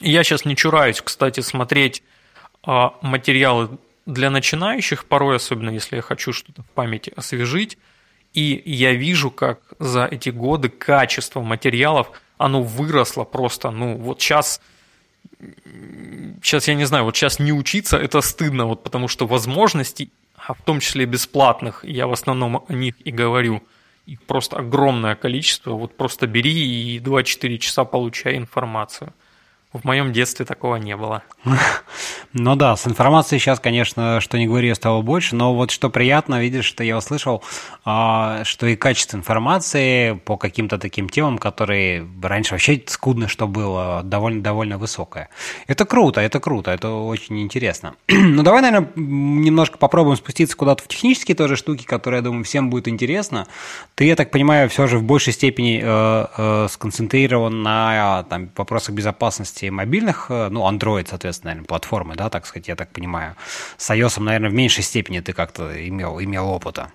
я 0.00 0.24
сейчас 0.24 0.44
не 0.44 0.56
чураюсь, 0.56 1.00
кстати, 1.00 1.40
смотреть 1.40 2.02
материалы 2.66 3.78
для 4.06 4.30
начинающих 4.30 5.06
порой, 5.06 5.36
особенно 5.36 5.70
если 5.70 5.96
я 5.96 6.02
хочу 6.02 6.32
что-то 6.32 6.62
в 6.62 6.66
памяти 6.66 7.12
освежить, 7.16 7.78
и 8.34 8.62
я 8.66 8.92
вижу, 8.92 9.30
как 9.30 9.60
за 9.78 10.04
эти 10.04 10.30
годы 10.30 10.68
качество 10.68 11.40
материалов, 11.40 12.10
оно 12.38 12.62
выросло 12.62 13.24
просто, 13.24 13.70
ну 13.70 13.96
вот 13.96 14.20
сейчас, 14.20 14.60
сейчас 16.42 16.68
я 16.68 16.74
не 16.74 16.84
знаю, 16.84 17.04
вот 17.04 17.16
сейчас 17.16 17.38
не 17.38 17.52
учиться, 17.52 17.96
это 17.96 18.20
стыдно, 18.20 18.66
вот 18.66 18.82
потому 18.82 19.08
что 19.08 19.26
возможностей, 19.26 20.12
а 20.36 20.54
в 20.54 20.62
том 20.62 20.80
числе 20.80 21.06
бесплатных, 21.06 21.84
я 21.84 22.06
в 22.06 22.12
основном 22.12 22.64
о 22.68 22.72
них 22.72 22.94
и 23.04 23.10
говорю, 23.10 23.62
их 24.06 24.22
просто 24.22 24.56
огромное 24.56 25.14
количество, 25.14 25.72
вот 25.72 25.96
просто 25.96 26.26
бери 26.26 26.94
и 26.94 26.98
2-4 26.98 27.58
часа 27.58 27.84
получай 27.84 28.36
информацию– 28.36 29.12
в 29.76 29.84
моем 29.84 30.12
детстве 30.12 30.44
такого 30.44 30.76
не 30.76 30.96
было. 30.96 31.22
Ну 32.38 32.54
да, 32.54 32.76
с 32.76 32.86
информацией 32.86 33.38
сейчас, 33.38 33.60
конечно, 33.60 34.20
что 34.20 34.36
не 34.36 34.46
говори, 34.46 34.74
стало 34.74 35.00
больше, 35.00 35.34
но 35.34 35.54
вот 35.54 35.70
что 35.70 35.88
приятно, 35.88 36.38
видишь, 36.38 36.66
что 36.66 36.84
я 36.84 36.98
услышал, 36.98 37.42
а, 37.82 38.44
что 38.44 38.66
и 38.66 38.76
качество 38.76 39.16
информации 39.16 40.12
по 40.12 40.36
каким-то 40.36 40.76
таким 40.76 41.08
темам, 41.08 41.38
которые 41.38 42.06
раньше 42.22 42.52
вообще 42.52 42.82
скудно, 42.88 43.28
что 43.28 43.46
было, 43.46 44.02
довольно-довольно 44.04 44.76
высокое. 44.76 45.30
Это 45.66 45.86
круто, 45.86 46.20
это 46.20 46.38
круто, 46.38 46.72
это 46.72 46.90
очень 46.90 47.40
интересно. 47.40 47.94
Ну 48.36 48.42
давай, 48.42 48.60
наверное, 48.60 48.90
немножко 48.96 49.78
попробуем 49.78 50.16
спуститься 50.16 50.56
куда-то 50.56 50.82
в 50.82 50.88
технические 50.88 51.36
тоже 51.36 51.56
штуки, 51.56 51.84
которые, 51.84 52.18
я 52.18 52.22
думаю, 52.22 52.44
всем 52.44 52.68
будет 52.68 52.88
интересно. 52.88 53.46
Ты, 53.94 54.04
я 54.04 54.16
так 54.16 54.30
понимаю, 54.30 54.68
все 54.68 54.86
же 54.86 54.98
в 54.98 55.04
большей 55.04 55.32
степени 55.32 55.80
э, 55.82 56.26
э, 56.36 56.66
сконцентрирован 56.68 57.62
на 57.62 58.24
там, 58.28 58.50
вопросах 58.56 58.94
безопасности 58.94 59.65
версии 59.66 59.70
мобильных, 59.70 60.26
э, 60.30 60.48
ну, 60.50 60.68
Android, 60.68 61.06
соответственно, 61.08 61.50
наверное, 61.50 61.66
платформы, 61.66 62.14
да, 62.14 62.28
так 62.28 62.46
сказать, 62.46 62.68
я 62.68 62.76
так 62.76 62.90
понимаю. 62.92 63.34
С 63.76 63.90
iOS, 63.90 64.20
наверное, 64.20 64.50
в 64.50 64.54
меньшей 64.54 64.84
степени 64.84 65.20
ты 65.20 65.32
как-то 65.32 65.88
имел, 65.88 66.20
имел 66.20 66.48
опыта. 66.48 66.90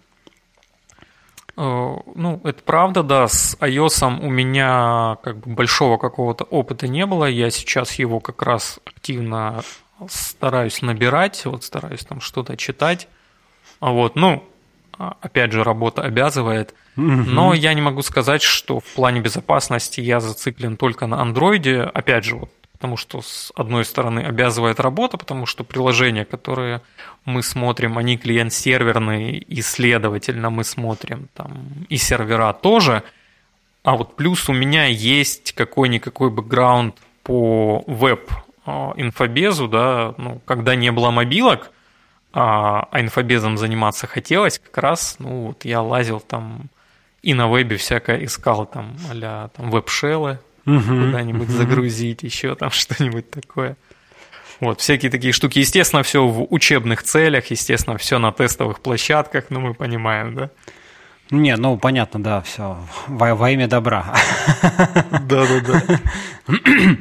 Э, 1.57 1.95
ну, 2.15 2.41
это 2.43 2.63
правда, 2.63 3.03
да. 3.03 3.27
С 3.27 3.57
iOS 3.59 4.19
у 4.21 4.29
меня 4.29 5.17
как 5.23 5.37
бы 5.37 5.53
большого 5.53 5.97
какого-то 5.97 6.43
опыта 6.45 6.87
не 6.87 7.05
было. 7.05 7.25
Я 7.25 7.51
сейчас 7.51 7.99
его 7.99 8.19
как 8.19 8.41
раз 8.41 8.79
активно 8.85 9.61
стараюсь 10.09 10.81
набирать, 10.81 11.45
вот 11.45 11.63
стараюсь 11.63 12.05
там 12.05 12.21
что-то 12.21 12.57
читать. 12.57 13.07
А 13.79 13.91
вот, 13.91 14.15
ну, 14.15 14.43
а, 14.97 15.15
опять 15.21 15.51
же, 15.51 15.63
работа 15.63 16.03
обязывает. 16.03 16.73
Но 16.95 17.53
я 17.53 17.73
не 17.73 17.81
могу 17.81 18.01
сказать, 18.01 18.41
что 18.41 18.79
в 18.79 18.85
плане 18.95 19.21
безопасности 19.21 20.01
я 20.01 20.19
зациклен 20.19 20.77
только 20.77 21.07
на 21.07 21.21
андроиде. 21.21 21.81
Опять 21.81 22.25
же, 22.25 22.35
вот 22.35 22.51
потому 22.81 22.97
что 22.97 23.21
с 23.21 23.51
одной 23.55 23.85
стороны 23.85 24.21
обязывает 24.21 24.79
работа, 24.79 25.15
потому 25.15 25.45
что 25.45 25.63
приложения, 25.63 26.25
которые 26.25 26.81
мы 27.25 27.43
смотрим, 27.43 27.99
они 27.99 28.17
клиент-серверные, 28.17 29.37
и, 29.37 29.61
следовательно, 29.61 30.49
мы 30.49 30.63
смотрим 30.63 31.27
там 31.35 31.67
и 31.89 31.97
сервера 31.97 32.53
тоже. 32.53 33.03
А 33.83 33.95
вот 33.95 34.15
плюс 34.15 34.49
у 34.49 34.53
меня 34.53 34.85
есть 34.87 35.53
какой-никакой 35.53 36.31
бэкграунд 36.31 36.95
по 37.21 37.83
веб-инфобезу, 37.85 39.67
да, 39.67 40.15
ну, 40.17 40.41
когда 40.45 40.73
не 40.73 40.91
было 40.91 41.11
мобилок, 41.11 41.69
а, 42.33 42.87
а 42.89 42.99
инфобезом 42.99 43.59
заниматься 43.59 44.07
хотелось, 44.07 44.57
как 44.57 44.75
раз, 44.79 45.17
ну, 45.19 45.47
вот 45.47 45.65
я 45.65 45.83
лазил 45.83 46.19
там 46.19 46.63
и 47.21 47.35
на 47.35 47.47
вебе 47.47 47.77
всякое 47.77 48.25
искал, 48.25 48.65
там, 48.65 48.97
а 49.11 49.49
там 49.49 49.69
веб-шеллы, 49.69 50.39
угу, 50.65 50.81
куда-нибудь 50.81 51.49
угу. 51.49 51.57
загрузить, 51.57 52.23
еще 52.23 52.55
там 52.55 52.69
что-нибудь 52.71 53.29
такое. 53.29 53.77
Вот, 54.59 54.79
всякие 54.79 55.09
такие 55.09 55.33
штуки. 55.33 55.57
Естественно, 55.59 56.03
все 56.03 56.25
в 56.25 56.45
учебных 56.53 57.01
целях, 57.01 57.47
естественно, 57.47 57.97
все 57.97 58.19
на 58.19 58.31
тестовых 58.31 58.79
площадках, 58.79 59.45
ну, 59.49 59.59
мы 59.59 59.73
понимаем, 59.73 60.35
да? 60.35 60.49
Не, 61.31 61.55
ну, 61.55 61.77
понятно, 61.77 62.21
да, 62.21 62.41
все. 62.41 62.77
Во, 63.07 63.33
во 63.35 63.49
имя 63.49 63.67
добра. 63.67 64.13
Да-да-да. 65.21 65.81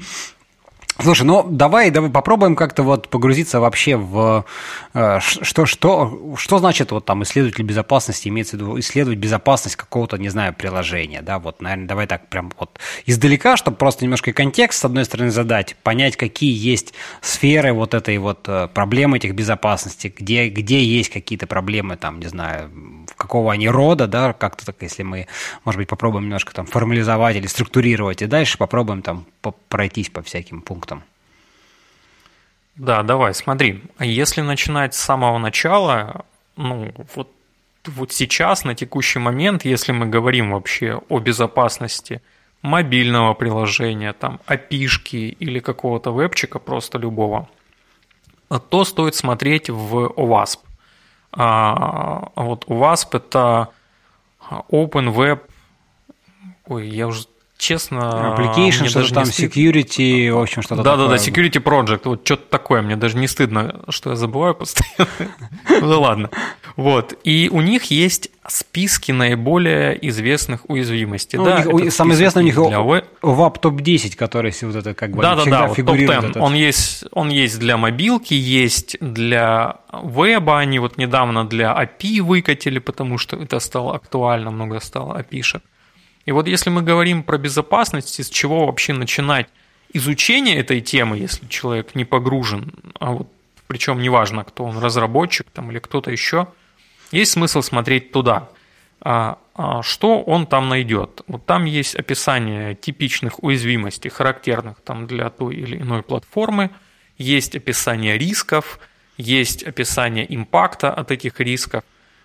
Слушай, 1.02 1.22
ну 1.22 1.46
давай, 1.48 1.90
давай 1.90 2.10
попробуем 2.10 2.56
как-то 2.56 2.82
вот 2.82 3.08
погрузиться 3.08 3.60
вообще 3.60 3.96
в 3.96 4.44
э, 4.92 5.18
что, 5.20 5.64
что, 5.64 6.34
что 6.36 6.58
значит 6.58 6.90
вот 6.90 7.04
там 7.06 7.22
исследователь 7.22 7.64
безопасности, 7.64 8.28
имеется 8.28 8.56
в 8.56 8.60
виду 8.60 8.78
исследовать 8.78 9.18
безопасность 9.18 9.76
какого-то, 9.76 10.18
не 10.18 10.28
знаю, 10.28 10.52
приложения, 10.52 11.22
да, 11.22 11.38
вот, 11.38 11.62
наверное, 11.62 11.86
давай 11.86 12.06
так 12.06 12.28
прям 12.28 12.52
вот 12.58 12.78
издалека, 13.06 13.56
чтобы 13.56 13.76
просто 13.76 14.04
немножко 14.04 14.32
контекст 14.32 14.80
с 14.80 14.84
одной 14.84 15.04
стороны 15.04 15.30
задать, 15.30 15.76
понять, 15.82 16.16
какие 16.16 16.52
есть 16.54 16.92
сферы 17.22 17.72
вот 17.72 17.94
этой 17.94 18.18
вот 18.18 18.40
э, 18.48 18.68
проблемы 18.68 19.16
этих 19.16 19.34
безопасности, 19.34 20.12
где, 20.14 20.48
где 20.48 20.84
есть 20.84 21.10
какие-то 21.10 21.46
проблемы, 21.46 21.96
там, 21.96 22.20
не 22.20 22.26
знаю, 22.26 22.70
какого 23.16 23.52
они 23.52 23.68
рода, 23.68 24.06
да, 24.06 24.32
как-то 24.32 24.66
так, 24.66 24.76
если 24.80 25.02
мы, 25.02 25.28
может 25.64 25.78
быть, 25.78 25.88
попробуем 25.88 26.24
немножко 26.24 26.54
там 26.54 26.66
формализовать 26.66 27.36
или 27.36 27.46
структурировать, 27.46 28.22
и 28.22 28.26
дальше 28.26 28.58
попробуем 28.58 29.02
там 29.02 29.26
пройтись 29.68 30.10
по 30.10 30.22
всяким 30.22 30.60
пунктам. 30.60 30.89
Да, 32.76 33.02
давай, 33.02 33.34
смотри. 33.34 33.82
Если 33.98 34.40
начинать 34.40 34.94
с 34.94 34.98
самого 34.98 35.38
начала, 35.38 36.24
ну, 36.56 36.92
вот, 37.14 37.30
вот 37.86 38.12
сейчас, 38.12 38.64
на 38.64 38.74
текущий 38.74 39.18
момент, 39.18 39.64
если 39.64 39.92
мы 39.92 40.06
говорим 40.06 40.52
вообще 40.52 41.00
о 41.08 41.18
безопасности 41.18 42.22
мобильного 42.62 43.34
приложения, 43.34 44.12
там, 44.12 44.40
api 44.46 45.36
или 45.38 45.60
какого-то 45.60 46.12
вебчика, 46.12 46.58
просто 46.58 46.98
любого, 46.98 47.48
то 48.68 48.84
стоит 48.84 49.14
смотреть 49.14 49.70
в 49.70 50.12
OWASP. 50.16 50.58
А, 51.32 52.30
вот 52.34 52.64
OWASP– 52.66 53.08
это 53.12 53.68
Open 54.50 55.14
Web, 55.14 55.40
ой, 56.66 56.88
я 56.88 57.06
уже 57.06 57.26
честно... 57.60 58.34
Application, 58.36 58.88
что-то 58.88 59.14
там, 59.14 59.24
security, 59.24 60.32
в 60.32 60.38
общем, 60.38 60.62
что-то 60.62 60.82
Да, 60.82 60.92
такое. 60.92 61.08
да, 61.08 61.16
да, 61.16 61.22
security 61.22 61.62
project, 61.62 62.00
вот 62.04 62.22
что-то 62.24 62.50
такое, 62.50 62.82
мне 62.82 62.96
даже 62.96 63.16
не 63.16 63.28
стыдно, 63.28 63.84
что 63.88 64.10
я 64.10 64.16
забываю 64.16 64.54
постоянно. 64.54 65.08
Ну 65.80 66.00
ладно. 66.00 66.30
Вот, 66.76 67.18
и 67.24 67.48
у 67.52 67.60
них 67.60 67.84
есть 67.84 68.30
списки 68.48 69.12
наиболее 69.12 69.96
известных 70.08 70.68
уязвимостей. 70.68 71.36
Ну, 71.36 71.44
да, 71.44 71.62
них, 71.62 71.92
самое 71.92 72.14
известное 72.14 72.42
у 72.42 72.46
них 72.46 72.54
для... 72.54 72.78
WAP 73.22 73.58
топ-10, 73.60 74.16
который 74.16 74.52
вот 74.62 74.76
это 74.76 74.94
как 74.94 75.10
бы 75.10 75.22
да, 75.22 75.36
да, 75.36 75.44
да, 75.44 75.66
вот 75.66 75.76
топ-10. 75.76 76.38
Он 76.38 76.54
есть, 76.54 77.04
он 77.12 77.28
есть 77.28 77.58
для 77.58 77.76
мобилки, 77.76 78.34
есть 78.34 78.96
для 79.00 79.76
веба, 79.92 80.58
они 80.58 80.78
вот 80.78 80.98
недавно 80.98 81.44
для 81.44 81.72
API 81.72 82.22
выкатили, 82.22 82.78
потому 82.78 83.18
что 83.18 83.36
это 83.36 83.60
стало 83.60 83.94
актуально, 83.94 84.50
много 84.50 84.80
стало 84.80 85.18
API-шек. 85.20 85.62
И 86.26 86.32
вот 86.32 86.46
если 86.46 86.70
мы 86.70 86.82
говорим 86.82 87.22
про 87.22 87.38
безопасность, 87.38 88.22
с 88.22 88.28
чего 88.28 88.66
вообще 88.66 88.92
начинать 88.92 89.48
изучение 89.92 90.58
этой 90.58 90.80
темы, 90.80 91.18
если 91.18 91.46
человек 91.46 91.94
не 91.94 92.04
погружен, 92.04 92.72
а 92.98 93.12
вот 93.12 93.28
причем 93.66 94.00
неважно, 94.00 94.44
кто 94.44 94.64
он, 94.64 94.78
разработчик 94.78 95.46
там, 95.52 95.70
или 95.70 95.78
кто-то 95.78 96.10
еще, 96.10 96.48
есть 97.12 97.32
смысл 97.32 97.62
смотреть 97.62 98.12
туда. 98.12 98.48
А, 99.00 99.38
а 99.54 99.82
что 99.82 100.22
он 100.22 100.46
там 100.46 100.68
найдет? 100.68 101.22
Вот 101.26 101.46
там 101.46 101.64
есть 101.64 101.94
описание 101.94 102.74
типичных 102.74 103.42
уязвимостей, 103.42 104.10
характерных 104.10 104.80
там 104.80 105.06
для 105.06 105.30
той 105.30 105.54
или 105.54 105.76
иной 105.76 106.02
платформы, 106.02 106.70
есть 107.16 107.54
описание 107.54 108.18
рисков, 108.18 108.80
есть 109.16 109.62
описание 109.62 110.26
импакта 110.34 110.92
от 110.92 111.10
этих 111.10 111.40
рисков. 111.40 111.84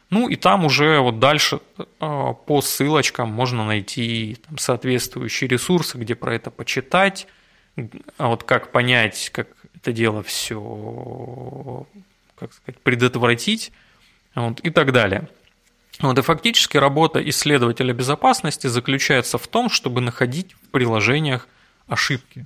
Ну 0.10 0.30
и 0.30 0.36
там 0.36 0.66
уже 0.66 1.00
вот 1.00 1.20
дальше 1.20 1.60
а, 2.00 2.34
по 2.34 2.62
ссылочкам 2.62 3.30
можно 3.30 3.66
найти 3.66 4.38
там, 4.48 4.58
соответствующие 4.58 5.48
ресурсы, 5.48 5.98
где 5.98 6.16
про 6.16 6.36
это 6.36 6.52
почитать, 6.52 7.28
а 8.18 8.30
вот 8.30 8.44
как 8.44 8.72
понять, 8.72 9.30
как 9.34 9.48
это 9.76 9.92
дело 9.92 10.24
все, 10.24 11.86
как 12.36 12.54
сказать, 12.54 12.80
предотвратить 12.82 13.72
вот, 14.36 14.60
и 14.62 14.70
так 14.70 14.92
далее. 14.92 15.28
Вот, 16.00 16.18
и 16.18 16.22
фактически 16.22 16.78
работа 16.78 17.28
исследователя 17.30 17.94
безопасности 17.94 18.68
заключается 18.68 19.38
в 19.38 19.48
том, 19.48 19.70
чтобы 19.70 20.02
находить 20.02 20.54
в 20.54 20.70
приложениях 20.70 21.48
ошибки. 21.88 22.46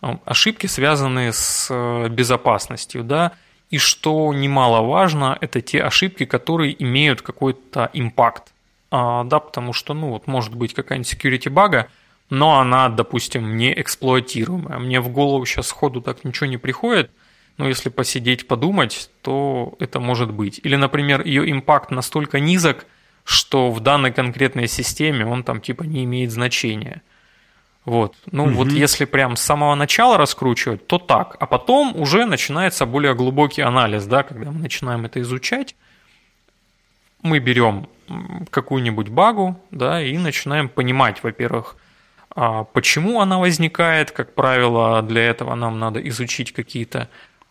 Ошибки, 0.00 0.66
связанные 0.66 1.32
с 1.32 1.68
э, 1.70 2.08
безопасностью, 2.08 3.02
да, 3.02 3.32
и 3.70 3.78
что 3.78 4.32
немаловажно, 4.32 5.36
это 5.40 5.60
те 5.60 5.82
ошибки, 5.82 6.24
которые 6.24 6.80
имеют 6.82 7.22
какой-то 7.22 7.90
импакт. 7.92 8.52
А, 8.90 9.24
да, 9.24 9.40
потому 9.40 9.72
что, 9.72 9.94
ну, 9.94 10.10
вот 10.10 10.26
может 10.26 10.54
быть 10.54 10.74
какая-нибудь 10.74 11.12
security 11.12 11.50
бага, 11.50 11.88
но 12.30 12.58
она, 12.58 12.88
допустим, 12.88 13.56
не 13.56 13.78
эксплуатируемая. 13.80 14.78
Мне 14.78 15.00
в 15.00 15.08
голову 15.08 15.44
сейчас 15.46 15.68
сходу 15.68 16.00
так 16.00 16.24
ничего 16.24 16.46
не 16.46 16.56
приходит, 16.56 17.10
но 17.56 17.68
если 17.68 17.88
посидеть, 17.88 18.46
подумать, 18.46 19.10
то 19.22 19.74
это 19.80 19.98
может 19.98 20.32
быть. 20.32 20.60
Или, 20.62 20.76
например, 20.76 21.24
ее 21.24 21.50
импакт 21.50 21.90
настолько 21.90 22.38
низок, 22.38 22.86
что 23.24 23.70
в 23.70 23.80
данной 23.80 24.12
конкретной 24.12 24.68
системе 24.68 25.26
он 25.26 25.42
там 25.42 25.60
типа 25.60 25.82
не 25.82 26.04
имеет 26.04 26.30
значения. 26.30 27.02
Вот. 27.86 28.16
Ну 28.32 28.44
угу. 28.44 28.52
вот 28.52 28.72
если 28.72 29.04
прям 29.04 29.36
с 29.36 29.42
самого 29.42 29.76
начала 29.76 30.18
раскручивать, 30.18 30.86
то 30.88 30.98
так. 30.98 31.36
А 31.38 31.46
потом 31.46 31.94
уже 31.96 32.26
начинается 32.26 32.84
более 32.84 33.14
глубокий 33.14 33.62
анализ, 33.62 34.04
да, 34.06 34.24
когда 34.24 34.50
мы 34.50 34.58
начинаем 34.58 35.04
это 35.04 35.20
изучать. 35.20 35.76
Мы 37.22 37.38
берем 37.38 37.88
какую-нибудь 38.50 39.08
багу, 39.08 39.60
да, 39.70 40.02
и 40.02 40.18
начинаем 40.18 40.68
понимать, 40.68 41.22
во-первых, 41.22 41.76
а 42.34 42.64
почему 42.64 43.20
она 43.20 43.38
возникает. 43.38 44.10
Как 44.10 44.34
правило, 44.34 45.00
для 45.02 45.22
этого 45.22 45.54
нам 45.54 45.78
надо 45.78 46.00
изучить 46.08 46.52
какие-то 46.52 47.08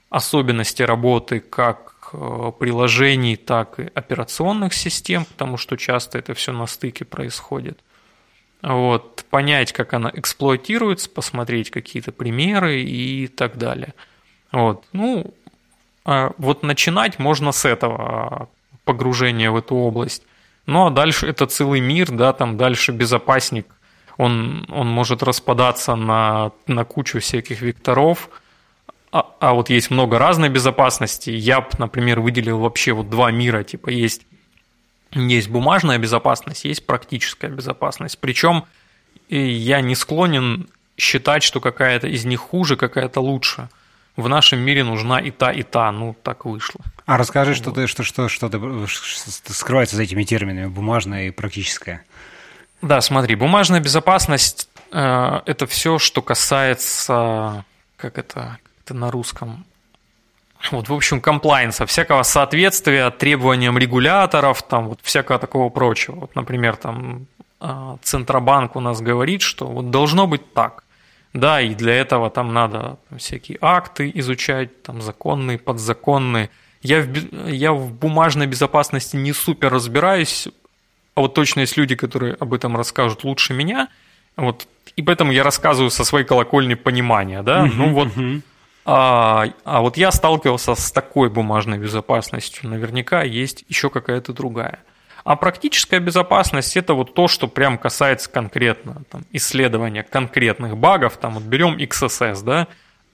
особенности 0.09 0.83
работы 0.83 1.39
как 1.39 2.09
э, 2.11 2.51
приложений, 2.59 3.37
так 3.37 3.79
и 3.79 3.89
операционных 3.93 4.73
систем, 4.73 5.23
потому 5.23 5.57
что 5.57 5.77
часто 5.77 6.19
это 6.19 6.33
все 6.33 6.51
на 6.51 6.67
стыке 6.67 7.05
происходит. 7.05 7.79
Вот, 8.65 9.25
понять, 9.29 9.73
как 9.73 9.93
она 9.93 10.09
эксплуатируется, 10.11 11.07
посмотреть 11.07 11.69
какие-то 11.69 12.11
примеры 12.11 12.81
и 12.81 13.27
так 13.27 13.57
далее. 13.57 13.93
Вот, 14.51 14.83
ну, 14.91 15.33
а 16.03 16.31
вот 16.39 16.63
начинать 16.63 17.19
можно 17.19 17.51
с 17.51 17.63
этого 17.63 18.49
погружения 18.83 19.51
в 19.51 19.57
эту 19.57 19.75
область. 19.75 20.23
Ну 20.65 20.87
а 20.87 20.89
дальше 20.89 21.27
это 21.27 21.45
целый 21.45 21.79
мир, 21.79 22.09
да, 22.09 22.33
там 22.33 22.57
дальше 22.57 22.91
безопасник, 22.91 23.67
он, 24.17 24.65
он 24.71 24.87
может 24.87 25.21
распадаться 25.21 25.95
на, 25.95 26.51
на 26.65 26.85
кучу 26.85 27.19
всяких 27.19 27.61
векторов– 27.61 28.29
а, 29.15 29.33
а 29.39 29.53
вот 29.53 29.69
есть 29.69 29.91
много 29.91 30.19
разной 30.19 30.49
безопасности. 30.49 31.29
Я 31.29 31.65
например, 31.77 32.19
выделил 32.19 32.59
вообще 32.59 32.91
вот 32.91 33.09
два 33.09 33.31
мира. 33.31 33.63
Типа 33.63 33.89
есть, 33.89 34.23
есть 35.15 35.49
бумажная 35.49 35.97
безопасность, 35.97 36.65
есть 36.65 36.85
практическая 36.85 37.49
безопасность. 37.49 38.19
Причем 38.19 38.65
я 39.29 39.81
не 39.81 39.95
склонен 39.95 40.67
считать, 40.97 41.43
что 41.43 41.59
какая-то 41.59 42.07
из 42.07 42.25
них 42.25 42.39
хуже, 42.39 42.75
какая-то 42.75 43.21
лучше. 43.21 43.69
В 44.15 44.29
нашем 44.29 44.59
мире 44.59 44.83
нужна 44.83 45.19
и 45.19 45.31
та, 45.31 45.51
и 45.51 45.63
та. 45.63 45.91
Ну, 45.91 46.15
так 46.23 46.45
вышло. 46.45 46.81
А 47.05 47.17
расскажи, 47.17 47.51
вот. 47.51 47.57
что, 47.57 47.71
ты, 47.71 47.87
что, 47.87 48.03
что, 48.03 48.29
что, 48.29 48.49
ты, 48.49 48.87
что 48.87 49.53
скрывается 49.53 49.95
за 49.95 50.03
этими 50.03 50.23
терминами, 50.23 50.67
бумажная 50.67 51.27
и 51.27 51.31
практическая. 51.31 52.03
Да, 52.81 53.01
смотри, 53.01 53.35
бумажная 53.35 53.79
безопасность 53.79 54.69
э,– 54.91 55.41
это 55.45 55.65
все, 55.67 55.97
что 55.97 56.21
касается, 56.21 57.65
как 57.97 58.17
это, 58.17 58.57
это 58.83 58.93
на 58.93 59.11
русском. 59.11 59.65
Вот, 60.71 60.89
в 60.89 60.93
общем, 60.93 61.21
комплайнса, 61.21 61.85
всякого 61.85 62.23
соответствия 62.23 63.09
требованиям 63.11 63.77
регуляторов, 63.77 64.63
там 64.63 64.89
вот 64.89 64.99
всякого 65.01 65.39
такого 65.39 65.69
прочего. 65.69 66.15
Вот, 66.15 66.35
например, 66.35 66.75
там 66.75 67.27
а, 67.59 67.97
Центробанк 68.03 68.75
у 68.75 68.79
нас 68.79 69.01
говорит, 69.01 69.41
что 69.41 69.67
вот 69.67 69.89
должно 69.89 70.27
быть 70.27 70.53
так. 70.53 70.83
Да, 71.33 71.59
и 71.59 71.75
для 71.75 71.95
этого 71.95 72.29
там 72.29 72.53
надо 72.53 72.97
там, 73.09 73.19
всякие 73.19 73.57
акты 73.59 74.09
изучать, 74.15 74.83
там 74.83 75.01
законные, 75.01 75.57
подзаконные. 75.57 76.49
Я 76.81 77.01
в, 77.01 77.49
я 77.49 77.73
в 77.73 77.91
бумажной 77.91 78.47
безопасности 78.47 79.17
не 79.17 79.33
супер 79.33 79.73
разбираюсь, 79.73 80.47
а 81.13 81.21
вот 81.21 81.33
точно 81.33 81.61
есть 81.61 81.75
люди, 81.75 81.95
которые 81.95 82.35
об 82.35 82.53
этом 82.53 82.77
расскажут 82.77 83.25
лучше 83.25 83.53
меня. 83.53 83.89
Вот, 84.37 84.67
и 84.95 85.01
поэтому 85.01 85.33
я 85.33 85.43
рассказываю 85.43 85.89
со 85.89 86.05
своей 86.05 86.25
колокольни 86.25 86.75
понимания, 86.75 87.41
да. 87.41 87.65
ну 87.65 87.93
вот. 87.93 88.09
А, 88.85 89.47
а 89.63 89.81
вот 89.81 89.97
я 89.97 90.11
сталкивался 90.11 90.75
с 90.75 90.91
такой 90.91 91.29
бумажной 91.29 91.79
безопасностью. 91.79 92.69
Наверняка 92.69 93.23
есть 93.23 93.65
еще 93.67 93.89
какая-то 93.89 94.31
другая. 94.31 94.79
А 95.23 95.35
практическая 95.35 95.99
безопасность– 95.99 96.77
это 96.77 96.93
вот 96.93 97.15
то, 97.15 97.27
что 97.27 97.47
прям 97.47 97.79
касается 97.79 98.29
конкретно 98.29 99.01
там, 99.09 99.23
исследования 99.31 100.03
конкретных 100.03 100.77
багов. 100.77 101.17
Там 101.17 101.33
вот 101.33 101.43
берем 101.43 101.77
XSS, 101.77 102.43
да, 102.43 102.67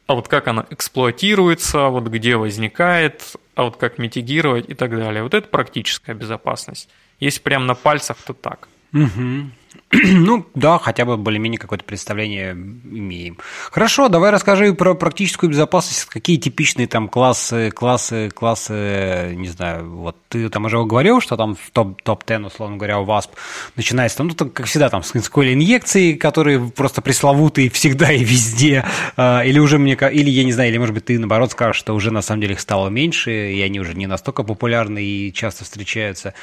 а 0.08 0.16
вот 0.16 0.28
как 0.28 0.50
она 0.50 0.66
эксплуатируется, 0.70 1.88
вот 1.88 2.08
где 2.08 2.36
возникает, 2.36 3.38
а 3.56 3.64
вот 3.64 3.78
как 3.78 3.98
митигировать 3.98 4.70
и 4.70 4.74
так 4.74 4.92
далее. 4.92 5.24
Вот 5.24 5.34
это 5.34 5.48
практическая 5.48 6.14
безопасность. 6.14 6.90
Если 7.22 7.40
прям 7.40 7.66
на 7.66 7.76
пальцах, 7.76 8.18
то 8.18 8.34
так. 8.34 8.68
Угу. 8.94 9.52
Ну, 10.04 10.46
да, 10.56 10.78
хотя 10.78 11.06
бы 11.06 11.18
более-менее 11.18 11.60
какое-то 11.60 11.84
представление 11.84 12.52
имеем. 12.52 13.38
Хорошо, 13.72 14.08
давай 14.10 14.32
расскажи 14.32 14.74
про 14.74 14.94
практическую 14.94 15.50
безопасность. 15.50 16.06
Какие 16.06 16.38
типичные 16.38 16.88
там 16.88 17.08
классы, 17.10 17.72
классы, 17.72 18.30
классы, 18.30 19.34
не 19.36 19.48
знаю, 19.48 19.90
вот 19.90 20.18
ты 20.30 20.50
там 20.50 20.66
уже 20.66 20.84
говорил, 20.84 21.22
что 21.22 21.38
там 21.38 21.56
в 21.56 21.72
топ-10, 21.72 22.02
топ 22.04 22.24
условно 22.46 22.78
говоря, 22.78 23.00
у 23.00 23.06
WASP 23.06 23.30
начинается 23.76 24.18
там, 24.18 24.28
ну, 24.28 24.34
там, 24.34 24.50
как 24.50 24.66
всегда, 24.66 24.90
там, 24.90 25.04
с 25.04 25.16
инъекции, 25.16 26.14
которые 26.14 26.60
просто 26.70 27.02
пресловутые 27.02 27.70
всегда 27.70 28.12
и 28.12 28.24
везде, 28.24 28.86
а, 29.18 29.44
или 29.44 29.60
уже 29.60 29.78
мне, 29.78 29.94
или 29.94 30.30
я 30.30 30.44
не 30.44 30.54
знаю, 30.54 30.70
или, 30.70 30.78
может 30.78 30.94
быть, 30.94 31.06
ты, 31.06 31.20
наоборот, 31.20 31.52
скажешь, 31.52 31.78
что 31.78 31.94
уже, 31.94 32.12
на 32.12 32.22
самом 32.22 32.42
деле, 32.42 32.54
их 32.54 32.60
стало 32.60 32.90
меньше, 32.90 33.54
и 33.54 33.62
они 33.62 33.80
уже 33.80 33.94
не 33.94 34.08
настолько 34.08 34.44
популярны 34.44 35.04
и 35.04 35.34
часто 35.34 35.64
встречаются. 35.64 36.34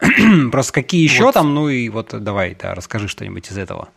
Просто 0.50 0.72
какие 0.72 1.02
еще 1.02 1.24
вот. 1.24 1.34
там, 1.34 1.54
ну, 1.54 1.68
и 1.68 1.88
вот 1.88 2.14
давай, 2.22 2.56
да, 2.60 2.74
расскажи 2.76 3.08
что-нибудь 3.08 3.50
из 3.50 3.58
этого. 3.58 3.88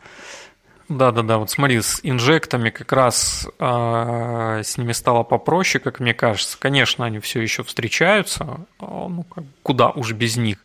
Да, 0.89 1.11
да, 1.11 1.21
да. 1.21 1.37
Вот 1.37 1.51
смотри, 1.51 1.79
с 1.79 1.99
инжектами 2.01 2.71
как 2.71 2.91
раз 2.91 3.47
э, 3.59 4.61
с 4.63 4.77
ними 4.77 4.91
стало 4.91 5.21
попроще, 5.21 5.81
как 5.81 5.99
мне 5.99 6.15
кажется. 6.15 6.57
Конечно, 6.59 7.05
они 7.05 7.19
все 7.19 7.41
еще 7.41 7.63
встречаются, 7.63 8.65
а, 8.79 9.07
ну 9.07 9.23
куда 9.61 9.89
уж 9.91 10.13
без 10.13 10.35
них. 10.37 10.57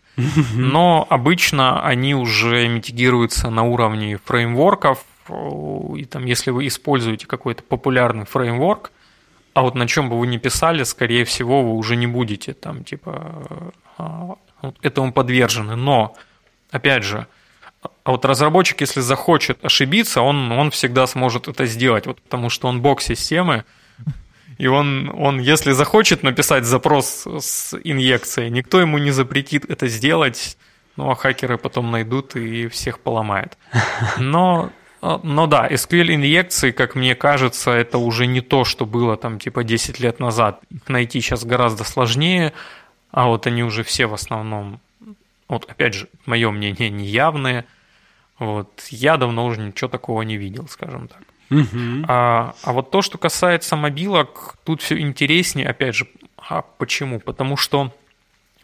Но 0.55 1.07
обычно 1.11 1.85
они 1.85 2.15
уже 2.15 2.69
митигируются 2.69 3.51
на 3.51 3.65
уровне 3.65 4.19
фреймворков. 4.25 5.05
И 5.97 6.05
там, 6.05 6.25
если 6.25 6.51
вы 6.51 6.69
используете 6.69 7.27
какой-то 7.27 7.63
популярный 7.63 8.25
фреймворк, 8.25 8.93
а 9.55 9.63
вот 9.63 9.75
на 9.75 9.87
чем 9.87 10.09
бы 10.09 10.19
вы 10.19 10.27
ни 10.27 10.37
писали, 10.37 10.85
скорее 10.85 11.25
всего, 11.25 11.63
вы 11.63 11.75
уже 11.77 11.97
не 11.97 12.07
будете 12.07 12.55
там 12.55 12.85
типа 12.85 13.73
а, 13.99 14.37
этому 14.83 15.13
подвержены. 15.13 15.77
Но, 15.77 16.15
опять 16.71 17.05
же, 17.05 17.27
а 18.05 18.11
вот 18.11 18.25
разработчик, 18.25 18.81
если 18.81 19.01
захочет 19.01 19.65
ошибиться, 19.65 20.21
он, 20.21 20.53
он 20.53 20.71
всегда 20.71 21.07
сможет 21.07 21.49
это 21.49 21.67
сделать, 21.67 22.07
вот 22.07 22.21
потому 22.21 22.51
что 22.51 22.69
он 22.69 22.83
бог 22.83 23.01
системы, 23.01 23.65
и 24.59 24.67
он, 24.67 25.11
он, 25.15 25.41
если 25.41 25.73
захочет 25.73 26.23
написать 26.23 26.65
запрос 26.65 27.27
с 27.27 27.75
инъекцией, 27.83 28.51
никто 28.51 28.81
ему 28.81 28.99
не 28.99 29.11
запретит 29.11 29.69
это 29.69 29.89
сделать, 29.89 30.57
ну 30.97 31.11
а 31.11 31.15
хакеры 31.15 31.59
потом 31.59 31.91
найдут 31.91 32.37
и 32.37 32.69
всех 32.69 33.01
поломают. 33.01 33.59
Но, 34.19 34.71
но 35.01 35.47
да, 35.47 35.69
SQL 35.69 36.15
инъекции, 36.15 36.71
как 36.71 36.95
мне 36.95 37.15
кажется, 37.15 37.73
это 37.73 37.99
уже 37.99 38.27
не 38.27 38.41
то, 38.41 38.65
что 38.65 38.87
было 38.87 39.17
там 39.17 39.39
типа 39.39 39.65
10 39.65 39.99
лет 39.99 40.21
назад. 40.21 40.61
Их 40.71 40.89
найти 40.89 41.21
сейчас 41.21 41.45
гораздо 41.45 41.85
сложнее, 41.85 42.53
а 43.11 43.27
вот 43.27 43.47
они 43.47 43.65
уже 43.65 43.83
все 43.83 44.07
в 44.07 44.15
основном, 44.15 44.81
вот 45.55 45.71
опять 45.71 45.95
же, 45.95 46.09
мое 46.27 46.51
мнение, 46.51 46.91
неявные. 46.91 47.65
Вот. 48.39 48.87
Я 48.91 49.17
давно 49.17 49.47
уже 49.47 49.61
ничего 49.61 49.89
такого 49.89 50.23
не 50.23 50.37
видел, 50.37 50.69
скажем 50.69 51.09
так. 51.09 51.23
Угу. 51.51 52.05
А, 52.09 52.55
а 52.63 52.73
вот 52.73 52.91
то, 52.91 53.03
что 53.03 53.19
касается 53.19 53.77
мобилок, 53.77 54.57
тут 54.65 54.83
все 54.83 54.99
интереснее, 54.99 55.69
опять 55.69 55.95
же, 55.95 56.07
а 56.37 56.63
почему? 56.63 57.21
Потому 57.21 57.57
что 57.57 57.93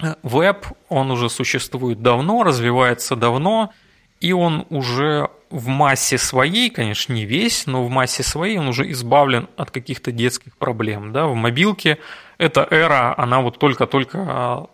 э, 0.03 0.15
веб, 0.23 0.67
он 0.89 1.11
уже 1.11 1.29
существует 1.29 2.03
давно, 2.03 2.43
развивается 2.43 3.17
давно, 3.17 3.73
и 4.21 4.33
он 4.33 4.67
уже 4.71 5.31
в 5.51 5.67
массе 5.67 6.19
своей, 6.19 6.71
конечно, 6.71 7.13
не 7.13 7.25
весь, 7.25 7.67
но 7.67 7.85
в 7.85 7.91
массе 7.91 8.23
своей 8.23 8.59
он 8.59 8.69
уже 8.69 8.91
избавлен 8.91 9.49
от 9.57 9.71
каких-то 9.71 10.13
детских 10.13 10.57
проблем. 10.57 11.13
Да? 11.13 11.27
В 11.27 11.35
мобилке 11.35 11.99
эта 12.39 12.67
эра, 12.71 13.15
она 13.17 13.41
вот 13.41 13.59
только-только 13.59 14.19
а, 14.19 14.67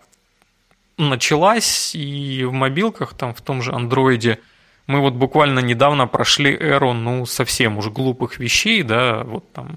началась, 0.98 1.94
и 1.94 2.44
в 2.44 2.52
мобилках, 2.52 3.14
там 3.14 3.34
в 3.34 3.40
том 3.40 3.62
же 3.62 3.72
андроиде, 3.72 4.38
мы 4.86 5.00
вот 5.00 5.14
буквально 5.14 5.60
недавно 5.60 6.06
прошли 6.06 6.56
эру, 6.56 6.92
ну, 6.92 7.26
совсем 7.26 7.78
уже 7.78 7.90
глупых 7.90 8.38
вещей, 8.38 8.82
да, 8.82 9.24
вот 9.24 9.52
там, 9.52 9.76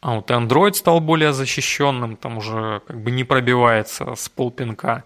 а 0.00 0.16
вот 0.16 0.30
и 0.30 0.34
Android 0.34 0.74
стал 0.74 1.00
более 1.00 1.32
защищенным, 1.32 2.16
там 2.16 2.38
уже 2.38 2.80
как 2.86 3.00
бы 3.00 3.10
не 3.10 3.24
пробивается 3.24 4.14
с 4.16 4.28
полпинка, 4.28 5.04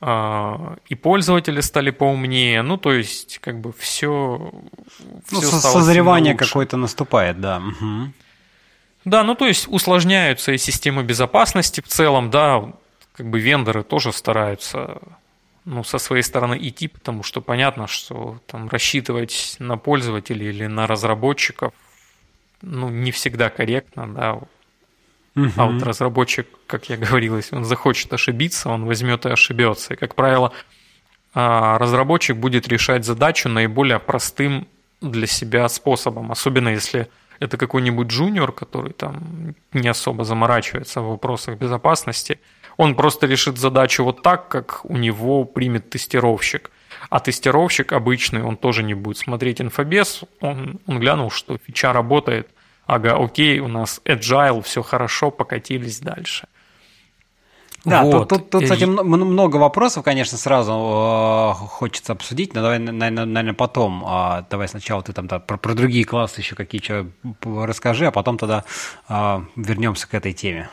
а, 0.00 0.76
и 0.88 0.94
пользователи 0.94 1.60
стали 1.60 1.90
поумнее, 1.90 2.62
ну, 2.62 2.76
то 2.76 2.92
есть, 2.92 3.38
как 3.38 3.60
бы 3.60 3.72
все... 3.72 4.52
Ну, 5.30 5.40
все 5.40 5.60
созревание 5.60 6.34
какое-то 6.34 6.76
наступает, 6.76 7.40
да. 7.40 7.58
Угу. 7.58 8.12
Да, 9.04 9.22
ну, 9.22 9.34
то 9.34 9.46
есть, 9.46 9.68
усложняются 9.68 10.52
и 10.52 10.58
системы 10.58 11.02
безопасности 11.02 11.80
в 11.80 11.88
целом, 11.88 12.30
да, 12.30 12.72
как 13.12 13.28
бы 13.28 13.40
вендоры 13.40 13.82
тоже 13.82 14.12
стараются 14.12 15.00
ну, 15.64 15.84
со 15.84 15.98
своей 15.98 16.22
стороны 16.22 16.58
идти, 16.60 16.88
потому 16.88 17.22
что 17.22 17.40
понятно, 17.40 17.86
что 17.86 18.40
там 18.46 18.68
рассчитывать 18.68 19.56
на 19.58 19.76
пользователей 19.76 20.48
или 20.48 20.66
на 20.66 20.86
разработчиков 20.86 21.72
ну, 22.62 22.88
не 22.88 23.10
всегда 23.10 23.50
корректно, 23.50 24.12
да. 24.12 24.32
Угу. 25.34 25.52
А 25.56 25.66
вот 25.66 25.82
разработчик, 25.82 26.46
как 26.66 26.88
я 26.88 26.96
говорил, 26.96 27.36
если 27.36 27.56
он 27.56 27.64
захочет 27.64 28.12
ошибиться, 28.12 28.68
он 28.68 28.84
возьмет 28.84 29.24
и 29.26 29.30
ошибется. 29.30 29.94
И, 29.94 29.96
как 29.96 30.14
правило, 30.14 30.52
а, 31.34 31.78
разработчик 31.78 32.36
будет 32.36 32.68
решать 32.68 33.04
задачу 33.04 33.48
наиболее 33.48 33.98
простым 33.98 34.66
для 35.00 35.26
себя 35.26 35.68
способом, 35.68 36.30
особенно 36.30 36.68
если 36.68 37.08
это 37.40 37.56
какой-нибудь 37.56 38.08
джуниор, 38.08 38.52
который 38.52 38.92
там 38.92 39.54
не 39.72 39.88
особо 39.88 40.24
заморачивается 40.24 41.00
в 41.00 41.10
вопросах 41.10 41.58
безопасности– 41.58 42.40
он 42.76 42.94
просто 42.94 43.26
решит 43.26 43.58
задачу 43.58 44.04
вот 44.04 44.22
так, 44.22 44.48
как 44.48 44.84
у 44.84 44.96
него 44.96 45.44
примет 45.44 45.90
тестировщик. 45.90 46.70
А 47.10 47.20
тестировщик 47.20 47.92
обычный, 47.92 48.42
он 48.42 48.56
тоже 48.56 48.82
не 48.82 48.94
будет 48.94 49.18
смотреть 49.18 49.60
инфобес, 49.60 50.22
он, 50.40 50.80
он 50.86 51.00
глянул, 51.00 51.30
что 51.30 51.58
фича 51.58 51.92
работает, 51.92 52.48
ага, 52.86 53.16
окей, 53.16 53.58
у 53.58 53.68
нас 53.68 54.00
agile, 54.04 54.62
все 54.62 54.82
хорошо, 54.82 55.30
покатились 55.30 56.00
дальше. 56.00 56.46
Да, 57.84 58.04
вот. 58.04 58.28
тут, 58.28 58.28
тут, 58.28 58.50
тут, 58.50 58.62
кстати, 58.62 58.84
много 58.84 59.56
вопросов, 59.56 60.04
конечно, 60.04 60.38
сразу 60.38 60.72
э, 60.72 61.66
хочется 61.66 62.12
обсудить, 62.12 62.54
но 62.54 62.62
давай, 62.62 62.78
наверное, 62.78 63.24
наверное 63.24 63.54
потом. 63.54 64.04
Э, 64.06 64.44
давай 64.48 64.68
сначала 64.68 65.02
ты 65.02 65.12
там 65.12 65.26
да, 65.26 65.40
про, 65.40 65.56
про 65.56 65.74
другие 65.74 66.04
классы 66.04 66.40
еще 66.40 66.54
какие-то 66.54 67.08
расскажи, 67.42 68.06
а 68.06 68.12
потом 68.12 68.38
тогда 68.38 68.64
э, 69.08 69.40
вернемся 69.56 70.08
к 70.08 70.14
этой 70.14 70.32
теме. 70.32 70.70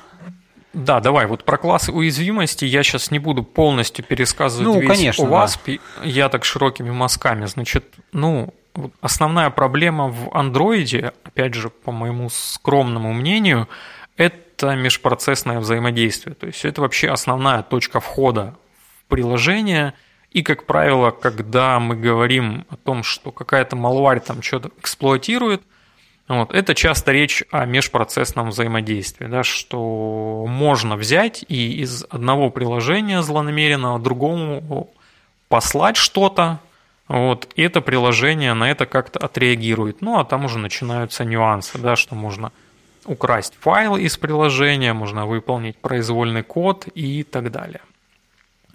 Да, 0.74 1.00
давай, 1.00 1.26
вот 1.26 1.46
про 1.46 1.58
классы 1.58 1.92
уязвимости 1.92 2.66
я 2.66 2.84
сейчас 2.84 3.10
не 3.10 3.18
буду 3.18 3.44
полностью 3.44 4.06
пересказывать 4.06 4.68
ну, 4.68 4.80
весь 4.80 4.90
конечно, 4.90 5.24
OWASP, 5.24 5.80
да. 5.98 6.06
я 6.06 6.30
так 6.30 6.46
широкими 6.46 6.92
мазками. 6.92 7.46
Значит, 7.46 7.86
ну, 8.12 8.54
основная 9.02 9.50
проблема 9.50 10.10
в 10.10 10.30
андроиде, 10.36 11.14
опять 11.24 11.56
же, 11.56 11.70
по 11.70 11.92
моему 11.92 12.30
скромному 12.30 13.14
мнению, 13.14 13.68
это 14.16 14.76
межпроцессное 14.76 15.60
взаимодействие. 15.60 16.36
То 16.36 16.46
есть 16.46 16.64
это 16.64 16.82
вообще 16.82 17.10
основная 17.10 17.64
точка 17.64 18.00
входа 18.00 18.56
в 18.78 19.10
приложение. 19.10 19.96
И, 20.30 20.44
как 20.44 20.68
правило, 20.68 21.10
когда 21.10 21.80
мы 21.80 21.96
говорим 21.96 22.68
о 22.70 22.76
том, 22.76 23.02
что 23.02 23.32
какая-то 23.32 23.76
малварь 23.76 24.20
там 24.20 24.44
что-то 24.44 24.70
эксплуатирует– 24.78 25.64
вот. 26.30 26.54
Это 26.54 26.76
часто 26.76 27.12
речь 27.12 27.44
о 27.50 27.66
межпроцессном 27.66 28.50
взаимодействии, 28.50 29.26
да, 29.26 29.44
что 29.44 30.46
можно 30.48 30.96
взять 30.96 31.44
и 31.48 31.82
из 31.82 32.06
одного 32.08 32.52
приложения 32.52 33.24
злонамеренного 33.24 33.98
другому 33.98 34.94
послать 35.48 35.98
что-то, 35.98 36.60
вот, 37.08 37.52
и 37.56 37.64
это 37.64 37.82
приложение 37.82 38.54
на 38.54 38.70
это 38.70 38.86
как-то 38.86 39.18
отреагирует. 39.18 40.02
Ну, 40.02 40.20
а 40.20 40.24
там 40.24 40.46
уже 40.46 40.60
начинаются 40.60 41.26
нюансы, 41.26 41.80
да, 41.80 41.96
что 41.96 42.14
можно 42.14 42.52
украсть 43.06 43.56
файл 43.60 43.96
из 43.96 44.16
приложения, 44.16 44.94
можно 44.94 45.26
выполнить 45.26 45.78
произвольный 45.78 46.44
код 46.44 46.88
и 46.94 47.24
так 47.24 47.52
далее. 47.52 47.82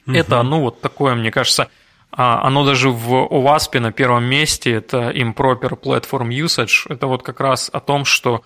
Угу. 0.08 0.16
Это, 0.16 0.42
ну, 0.42 0.60
вот 0.60 0.80
такое, 0.80 1.14
мне 1.14 1.30
кажется, 1.30 1.68
оно 2.16 2.64
даже 2.64 2.90
в 2.90 3.12
OWASP 3.12 3.80
на 3.80 3.92
первом 3.92 4.24
месте, 4.24 4.72
это 4.72 5.10
Improper 5.10 5.80
Platform 5.80 6.28
Usage, 6.28 6.86
это 6.88 7.06
вот 7.06 7.22
как 7.22 7.40
раз 7.40 7.70
о 7.72 7.80
том, 7.80 8.04
что 8.04 8.42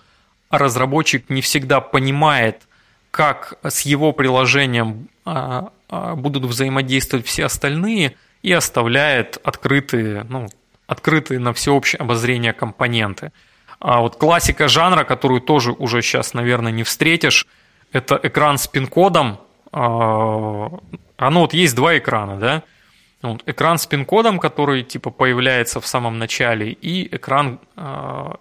разработчик 0.49 1.29
не 1.29 1.41
всегда 1.41 1.79
понимает, 1.79 2.63
как 3.11 3.59
с 3.63 3.81
его 3.81 4.11
приложением 4.11 5.07
а, 5.25 5.69
а, 5.87 6.15
будут 6.15 6.45
взаимодействовать 6.45 7.25
все 7.25 7.45
остальные, 7.45 8.15
и 8.41 8.53
оставляет 8.53 9.37
открытые, 9.43 10.25
ну, 10.29 10.47
открытые 10.87 11.39
на 11.39 11.53
всеобщее 11.53 11.99
обозрение 11.99 12.53
компоненты. 12.53 13.31
А 13.79 14.01
вот 14.01 14.15
классика 14.15 14.67
жанра, 14.67 15.03
которую 15.03 15.41
тоже 15.41 15.71
уже 15.71 16.01
сейчас, 16.01 16.33
наверное, 16.33 16.71
не 16.71 16.83
встретишь, 16.83 17.47
это 17.91 18.19
экран 18.21 18.57
с 18.57 18.67
пин-кодом. 18.67 19.39
Оно 19.71 20.81
вот 21.17 21.53
есть 21.53 21.75
два 21.75 21.97
экрана, 21.97 22.37
да? 22.37 22.63
Вот, 23.21 23.43
экран 23.45 23.77
с 23.77 23.85
пин-кодом, 23.85 24.39
который 24.39 24.83
типа 24.83 25.09
появляется 25.09 25.81
в 25.81 25.87
самом 25.87 26.19
начале, 26.19 26.71
и 26.71 27.13
экран, 27.13 27.59
э, 27.75 28.31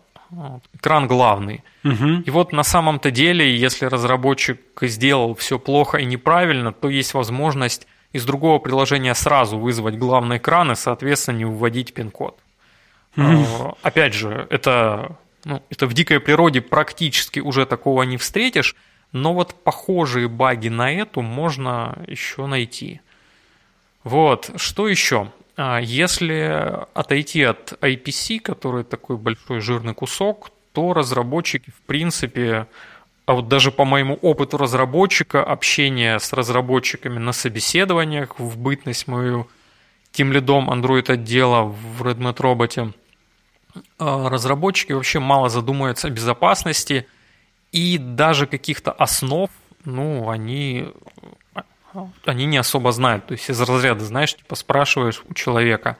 экран 0.74 1.08
главный. 1.08 1.64
Угу. 1.84 2.22
И 2.26 2.30
вот 2.30 2.52
на 2.52 2.62
самом-то 2.62 3.10
деле, 3.10 3.56
если 3.56 3.86
разработчик 3.86 4.60
сделал 4.82 5.34
все 5.34 5.58
плохо 5.58 5.98
и 5.98 6.04
неправильно, 6.04 6.72
то 6.72 6.88
есть 6.88 7.14
возможность 7.14 7.88
из 8.12 8.24
другого 8.24 8.58
приложения 8.58 9.14
сразу 9.14 9.58
вызвать 9.58 9.98
главный 9.98 10.36
экран 10.36 10.72
и, 10.72 10.76
соответственно, 10.76 11.38
не 11.38 11.44
вводить 11.44 11.92
пин-код. 11.92 12.38
Угу. 13.16 13.78
Опять 13.82 14.14
же, 14.14 14.46
это, 14.48 15.16
ну, 15.44 15.60
это 15.70 15.86
в 15.86 15.92
дикой 15.92 16.20
природе 16.20 16.60
практически 16.60 17.40
уже 17.40 17.66
такого 17.66 18.04
не 18.04 18.16
встретишь, 18.16 18.76
но 19.10 19.34
вот 19.34 19.54
похожие 19.64 20.28
баги 20.28 20.68
на 20.68 20.92
эту 20.92 21.22
можно 21.22 21.98
еще 22.06 22.46
найти. 22.46 23.00
Вот, 24.04 24.50
что 24.56 24.88
еще? 24.88 25.30
А, 25.56 25.78
если 25.80 26.84
отойти 26.94 27.42
от 27.42 27.72
IPC, 27.80 28.40
который 28.40 28.84
такой 28.84 29.16
большой 29.16 29.60
жирный 29.60 29.94
кусок, 29.94 30.50
то 30.72 30.92
разработчики, 30.92 31.70
в 31.70 31.80
принципе, 31.86 32.68
а 33.26 33.34
вот 33.34 33.48
даже 33.48 33.72
по 33.72 33.84
моему 33.84 34.14
опыту 34.22 34.56
разработчика, 34.56 35.42
общение 35.42 36.20
с 36.20 36.32
разработчиками 36.32 37.18
на 37.18 37.32
собеседованиях, 37.32 38.38
в 38.38 38.56
бытность 38.56 39.08
мою 39.08 39.48
тем 40.12 40.32
лидом 40.32 40.70
Android 40.70 41.10
отдела 41.10 41.62
в 41.64 42.02
Redmond 42.02 42.36
Robot, 42.36 42.94
а, 43.98 44.28
разработчики 44.28 44.92
вообще 44.92 45.18
мало 45.18 45.48
задумываются 45.48 46.08
о 46.08 46.10
безопасности 46.10 47.06
и 47.72 47.98
даже 47.98 48.46
каких-то 48.46 48.92
основ, 48.92 49.50
ну, 49.84 50.30
они 50.30 50.86
они 52.24 52.46
не 52.46 52.58
особо 52.58 52.92
знают. 52.92 53.26
То 53.26 53.32
есть 53.32 53.48
из 53.48 53.60
разряда, 53.60 54.04
знаешь, 54.04 54.34
типа 54.34 54.54
спрашиваешь 54.54 55.22
у 55.28 55.34
человека, 55.34 55.96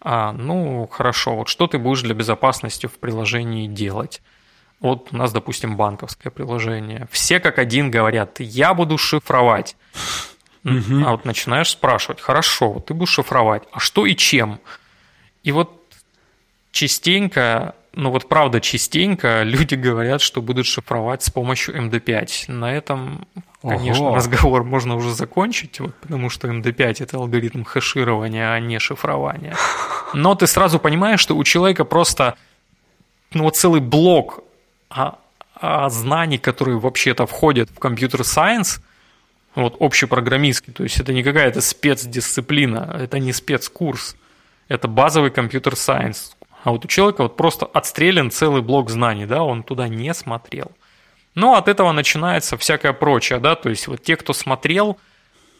а, 0.00 0.32
ну, 0.32 0.88
хорошо, 0.90 1.36
вот 1.36 1.48
что 1.48 1.66
ты 1.66 1.78
будешь 1.78 2.02
для 2.02 2.14
безопасности 2.14 2.86
в 2.86 2.98
приложении 2.98 3.66
делать? 3.66 4.22
Вот 4.80 5.08
у 5.12 5.16
нас, 5.16 5.32
допустим, 5.32 5.76
банковское 5.76 6.30
приложение. 6.30 7.06
Все 7.10 7.38
как 7.38 7.58
один 7.58 7.90
говорят, 7.90 8.40
я 8.40 8.72
буду 8.72 8.96
шифровать. 8.96 9.76
Угу. 10.64 11.04
А 11.06 11.12
вот 11.12 11.24
начинаешь 11.24 11.70
спрашивать, 11.70 12.20
хорошо, 12.20 12.80
ты 12.80 12.94
будешь 12.94 13.10
шифровать, 13.10 13.62
а 13.72 13.78
что 13.78 14.06
и 14.06 14.14
чем? 14.14 14.60
И 15.42 15.52
вот 15.52 15.72
частенько 16.70 17.74
ну 17.92 18.10
вот 18.10 18.28
правда 18.28 18.60
частенько 18.60 19.42
люди 19.42 19.74
говорят, 19.74 20.20
что 20.20 20.42
будут 20.42 20.66
шифровать 20.66 21.22
с 21.22 21.30
помощью 21.30 21.76
MD5. 21.76 22.50
На 22.52 22.72
этом, 22.72 23.26
конечно, 23.62 24.06
Ого. 24.06 24.16
разговор 24.16 24.64
можно 24.64 24.94
уже 24.96 25.12
закончить, 25.12 25.80
вот, 25.80 25.94
потому 25.96 26.30
что 26.30 26.48
MD5 26.48 27.02
это 27.02 27.16
алгоритм 27.16 27.64
хэширования, 27.64 28.52
а 28.52 28.60
не 28.60 28.78
шифрования. 28.78 29.56
Но 30.14 30.34
ты 30.34 30.46
сразу 30.46 30.78
понимаешь, 30.78 31.20
что 31.20 31.36
у 31.36 31.44
человека 31.44 31.84
просто 31.84 32.36
ну, 33.32 33.44
вот 33.44 33.56
целый 33.56 33.80
блок 33.80 34.44
а, 34.88 35.18
а 35.54 35.88
знаний, 35.90 36.38
которые 36.38 36.78
вообще-то 36.78 37.26
входят 37.26 37.70
в 37.70 37.78
компьютер-сайенс, 37.78 38.80
вот 39.54 39.76
общепрограммистский, 39.80 40.72
то 40.72 40.84
есть 40.84 41.00
это 41.00 41.12
не 41.12 41.22
какая-то 41.22 41.60
спецдисциплина, 41.60 42.96
это 42.98 43.18
не 43.18 43.32
спецкурс, 43.32 44.16
это 44.68 44.88
базовый 44.88 45.30
компьютер 45.30 45.76
сайенс. 45.76 46.36
А 46.62 46.70
вот 46.72 46.84
у 46.84 46.88
человека 46.88 47.22
вот 47.22 47.36
просто 47.36 47.66
отстрелен 47.66 48.30
целый 48.30 48.62
блок 48.62 48.90
знаний, 48.90 49.26
да, 49.26 49.42
он 49.42 49.62
туда 49.62 49.88
не 49.88 50.12
смотрел. 50.14 50.70
Но 51.34 51.54
от 51.54 51.68
этого 51.68 51.92
начинается 51.92 52.56
всякое 52.56 52.92
прочее, 52.92 53.38
да, 53.38 53.54
то 53.54 53.70
есть 53.70 53.86
вот 53.86 54.02
те, 54.02 54.16
кто 54.16 54.32
смотрел, 54.32 54.98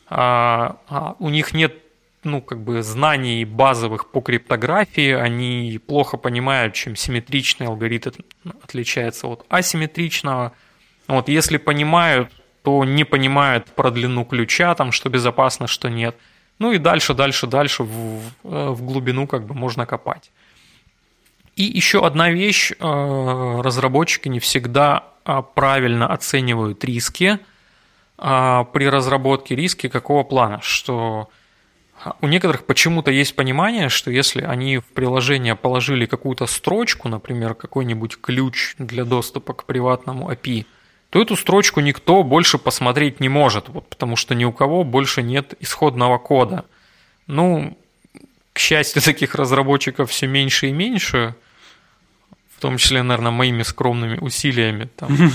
а, 0.09 0.77
а 0.89 1.15
у 1.19 1.31
них 1.31 1.55
нет 1.55 1.75
ну, 2.23 2.43
как 2.43 2.61
бы 2.61 2.83
знаний 2.83 3.45
базовых 3.45 4.11
по 4.11 4.21
криптографии, 4.21 5.13
они 5.13 5.81
плохо 5.87 6.17
понимают, 6.17 6.75
чем 6.75 6.97
симметричный 6.97 7.67
алгоритм 7.67 8.11
отличается 8.63 9.27
от 9.27 9.47
асимметричного. 9.49 10.53
Вот, 11.09 11.29
если 11.29 11.57
понимают, 11.57 12.31
то 12.63 12.85
не 12.85 13.05
понимают 13.05 13.67
про 13.67 13.91
длину 13.91 14.25
ключа, 14.25 14.75
там, 14.75 14.93
что 14.93 15.09
безопасно, 15.09 15.67
что 15.67 15.89
нет. 15.89 16.15
Ну 16.59 16.73
и 16.73 16.79
дальше, 16.79 17.15
дальше, 17.15 17.47
дальше 17.47 17.85
в, 17.85 18.21
в 18.43 18.83
глубину 18.83 19.27
как 19.27 19.47
бы 19.47 19.55
можно 19.55 19.87
копать. 19.87 20.31
И 21.61 21.65
еще 21.65 22.07
одна 22.07 22.31
вещь, 22.31 22.73
э, 22.73 23.61
разработчики 23.63 24.29
не 24.29 24.41
всегда 24.41 25.05
а, 25.25 25.43
правильно 25.43 26.07
оценивают 26.07 26.83
риски 26.87 27.39
а, 28.17 28.65
при 28.65 28.89
разработке 28.89 29.55
риски 29.55 29.91
какого 29.91 30.25
плана, 30.25 30.61
что 30.63 31.29
у 32.23 32.29
некоторых 32.29 32.65
почему-то 32.65 33.11
есть 33.11 33.37
понимание, 33.37 33.91
что 33.91 34.11
если 34.11 34.41
они 34.41 34.79
в 34.79 34.87
приложение 34.87 35.55
положили 35.55 36.07
какую-то 36.07 36.47
строчку, 36.47 37.11
например, 37.11 37.53
какой-нибудь 37.53 38.17
ключ 38.23 38.75
для 38.79 39.05
доступа 39.05 39.53
к 39.53 39.65
приватному 39.65 40.31
API, 40.33 40.65
то 41.11 41.21
эту 41.21 41.37
строчку 41.37 41.81
никто 41.81 42.23
больше 42.23 42.57
посмотреть 42.57 43.21
не 43.21 43.29
может, 43.29 43.69
вот, 43.69 43.87
потому 43.87 44.17
что 44.17 44.35
ни 44.35 44.47
у 44.47 44.53
кого 44.53 44.83
больше 44.83 45.23
нет 45.23 45.53
исходного 45.61 46.17
кода. 46.17 46.65
Ну, 47.27 47.77
к 48.55 48.59
счастью, 48.59 49.03
таких 49.05 49.35
разработчиков 49.35 50.11
все 50.11 50.27
меньше 50.27 50.69
и 50.69 50.73
меньше, 50.73 51.35
в 52.61 52.63
том 52.63 52.77
числе, 52.77 53.03
наверное, 53.03 53.33
моими 53.33 53.63
скромными 53.63 54.19
усилиями. 54.21 54.91
Там. 54.97 55.33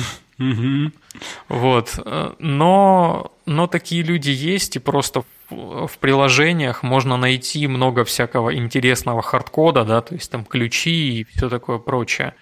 Вот. 1.50 1.98
Но, 2.40 3.32
но 3.46 3.68
такие 3.68 4.04
люди 4.04 4.30
есть, 4.30 4.76
и 4.76 4.80
просто 4.80 5.24
в 5.50 5.92
приложениях 6.00 6.84
можно 6.84 7.18
найти 7.18 7.66
много 7.68 8.04
всякого 8.04 8.56
интересного 8.56 9.24
хардкода, 9.24 9.86
да, 9.86 10.02
то 10.02 10.14
есть 10.14 10.30
там 10.30 10.46
ключи 10.46 11.22
и 11.22 11.24
все 11.24 11.50
такое 11.50 11.80
прочее. 11.80 12.36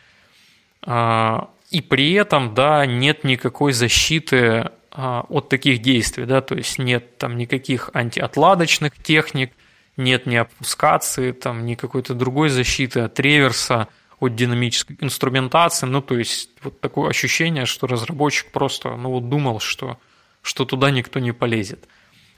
А, 0.81 1.49
и 1.69 1.81
при 1.81 2.11
этом, 2.13 2.53
да, 2.53 2.85
нет 2.85 3.23
никакой 3.23 3.71
защиты 3.71 4.71
а, 4.91 5.25
от 5.29 5.47
таких 5.47 5.81
действий, 5.81 6.25
да, 6.25 6.41
то 6.41 6.55
есть 6.55 6.79
нет 6.79 7.17
там 7.17 7.37
никаких 7.37 7.89
антиотладочных 7.93 9.01
техник, 9.01 9.53
нет 9.97 10.25
ни 10.25 10.35
обфускации, 10.35 11.31
там, 11.31 11.65
ни 11.65 11.75
какой-то 11.75 12.15
другой 12.15 12.49
защиты 12.49 13.01
от 13.01 13.19
реверса, 13.19 13.87
от 14.19 14.35
динамической 14.35 14.97
инструментации, 14.99 15.85
ну, 15.85 16.01
то 16.01 16.17
есть 16.17 16.49
вот 16.61 16.79
такое 16.79 17.09
ощущение, 17.09 17.65
что 17.65 17.87
разработчик 17.87 18.51
просто, 18.51 18.95
ну, 18.95 19.11
вот 19.11 19.29
думал, 19.29 19.59
что, 19.59 19.97
что 20.41 20.65
туда 20.65 20.91
никто 20.91 21.19
не 21.19 21.31
полезет. 21.31 21.87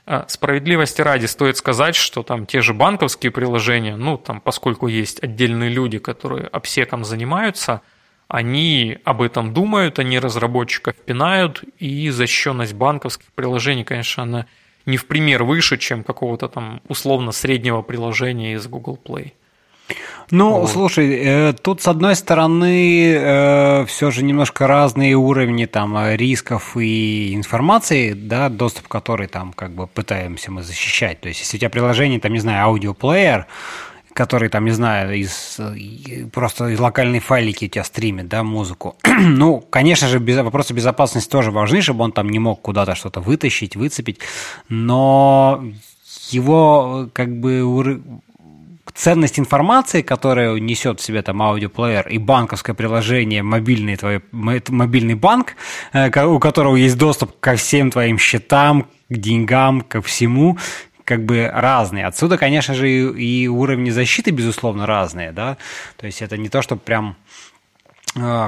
А 0.08 0.24
справедливости 0.28 1.00
ради 1.00 1.26
стоит 1.26 1.56
сказать, 1.56 1.96
что 1.96 2.22
там 2.22 2.46
те 2.46 2.60
же 2.60 2.72
банковские 2.72 3.32
приложения, 3.32 3.96
ну 3.96 4.16
там 4.16 4.40
поскольку 4.40 4.86
есть 4.86 5.20
отдельные 5.20 5.68
люди, 5.68 5.98
которые 5.98 6.46
обсеком 6.46 7.04
занимаются, 7.04 7.82
они 8.28 8.98
об 9.04 9.20
этом 9.20 9.52
думают, 9.52 9.98
они 9.98 10.20
разработчиков 10.20 10.94
пинают, 10.94 11.64
и 11.78 12.08
защищенность 12.10 12.74
банковских 12.74 13.32
приложений, 13.32 13.82
конечно, 13.82 14.22
она 14.22 14.46
не 14.84 14.96
в 14.96 15.06
пример 15.06 15.42
выше, 15.42 15.76
чем 15.76 16.04
какого-то 16.04 16.48
там 16.48 16.80
условно 16.86 17.32
среднего 17.32 17.82
приложения 17.82 18.54
из 18.54 18.66
Google 18.68 19.00
Play. 19.04 19.32
Ну, 20.30 20.60
вот. 20.60 20.70
слушай, 20.70 21.14
э, 21.14 21.52
тут 21.52 21.82
с 21.82 21.88
одной 21.88 22.16
стороны 22.16 23.12
э, 23.12 23.84
все 23.86 24.10
же 24.10 24.24
немножко 24.24 24.66
разные 24.66 25.14
уровни 25.14 25.66
там 25.66 25.96
э, 25.96 26.16
рисков 26.16 26.76
и 26.76 27.34
информации, 27.34 28.12
да, 28.12 28.48
доступ 28.48 28.88
к 28.88 28.90
которой 28.90 29.28
там 29.28 29.52
как 29.52 29.72
бы 29.72 29.86
пытаемся 29.86 30.50
мы 30.50 30.62
защищать. 30.62 31.20
То 31.20 31.28
есть, 31.28 31.40
если 31.40 31.58
у 31.58 31.60
тебя 31.60 31.70
приложение, 31.70 32.18
там, 32.18 32.32
не 32.32 32.40
знаю, 32.40 32.64
аудиоплеер, 32.64 33.46
который 34.14 34.48
там, 34.48 34.64
не 34.64 34.72
знаю, 34.72 35.14
из 35.14 35.60
просто 36.32 36.68
из 36.68 36.80
локальной 36.80 37.20
файлики 37.20 37.66
у 37.66 37.68
тебя 37.68 37.84
стримит, 37.84 38.26
да, 38.26 38.42
музыку. 38.42 38.96
ну, 39.20 39.60
конечно 39.60 40.08
же, 40.08 40.18
без, 40.18 40.38
вопросы 40.38 40.72
безопасности 40.72 41.30
тоже 41.30 41.52
важны, 41.52 41.82
чтобы 41.82 42.02
он 42.02 42.10
там 42.10 42.28
не 42.30 42.40
мог 42.40 42.62
куда-то 42.62 42.96
что-то 42.96 43.20
вытащить, 43.20 43.76
выцепить, 43.76 44.18
но 44.68 45.62
его 46.30 47.08
как 47.12 47.38
бы 47.38 47.62
ценность 48.96 49.38
информации, 49.38 50.02
которая 50.02 50.58
несет 50.58 51.00
в 51.00 51.04
себе 51.04 51.22
там 51.22 51.42
аудиоплеер 51.42 52.08
и 52.08 52.18
банковское 52.18 52.74
приложение, 52.74 53.42
мобильный, 53.42 53.96
твой, 53.96 54.22
мобильный 54.32 55.14
банк, 55.14 55.54
э, 55.92 56.24
у 56.24 56.38
которого 56.38 56.76
есть 56.76 56.96
доступ 56.98 57.38
ко 57.38 57.56
всем 57.56 57.90
твоим 57.90 58.18
счетам, 58.18 58.88
к 59.08 59.16
деньгам, 59.16 59.82
ко 59.82 60.00
всему, 60.00 60.58
как 61.04 61.24
бы 61.24 61.48
разные. 61.52 62.06
Отсюда, 62.06 62.36
конечно 62.36 62.74
же, 62.74 62.88
и, 62.90 63.46
уровни 63.46 63.90
защиты, 63.90 64.32
безусловно, 64.32 64.86
разные, 64.86 65.30
да. 65.30 65.56
То 65.96 66.06
есть 66.06 66.20
это 66.20 66.36
не 66.36 66.48
то, 66.48 66.62
что 66.62 66.76
прям 66.76 67.16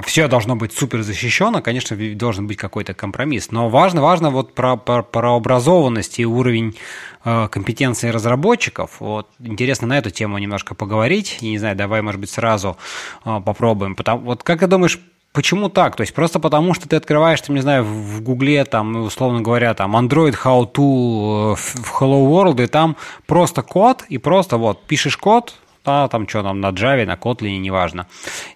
все 0.04 0.28
должно 0.28 0.56
быть 0.56 0.72
супер 0.72 1.02
защищено, 1.02 1.60
конечно, 1.60 1.96
должен 2.14 2.46
быть 2.46 2.56
какой-то 2.56 2.94
компромисс. 2.94 3.50
Но 3.50 3.68
важно, 3.68 4.00
важно 4.00 4.30
вот 4.30 4.54
про, 4.54 4.76
про, 4.76 5.02
про 5.02 5.36
образованность 5.36 6.18
и 6.18 6.26
уровень 6.26 6.74
Э, 7.24 7.48
компетенции 7.50 8.08
разработчиков. 8.08 9.00
Вот 9.00 9.28
интересно 9.40 9.88
на 9.88 9.98
эту 9.98 10.10
тему 10.10 10.38
немножко 10.38 10.74
поговорить. 10.74 11.38
Я 11.40 11.50
не 11.50 11.58
знаю, 11.58 11.76
давай, 11.76 12.00
может 12.00 12.20
быть, 12.20 12.30
сразу 12.30 12.78
э, 13.24 13.40
попробуем. 13.44 13.96
Потому, 13.96 14.22
вот 14.22 14.42
как 14.42 14.60
ты 14.60 14.66
думаешь, 14.66 14.98
Почему 15.34 15.68
так? 15.68 15.94
То 15.94 16.00
есть 16.00 16.14
просто 16.14 16.40
потому, 16.40 16.72
что 16.72 16.88
ты 16.88 16.96
открываешь, 16.96 17.40
там, 17.42 17.54
не 17.54 17.60
знаю, 17.60 17.84
в 17.84 18.22
Гугле, 18.22 18.64
там, 18.64 18.96
условно 18.96 19.42
говоря, 19.42 19.74
там, 19.74 19.94
Android 19.94 20.34
How 20.42 20.72
to 20.72 21.52
э, 21.52 21.54
в 21.54 22.00
Hello 22.00 22.26
World, 22.26 22.64
и 22.64 22.66
там 22.66 22.96
просто 23.26 23.62
код, 23.62 24.04
и 24.08 24.16
просто 24.16 24.56
вот 24.56 24.86
пишешь 24.86 25.18
код, 25.18 25.54
да, 25.84 26.08
там 26.08 26.28
что 26.28 26.42
там 26.42 26.60
на 26.60 26.70
Java, 26.70 27.06
на 27.06 27.14
Kotlin, 27.14 27.58
неважно. 27.58 28.06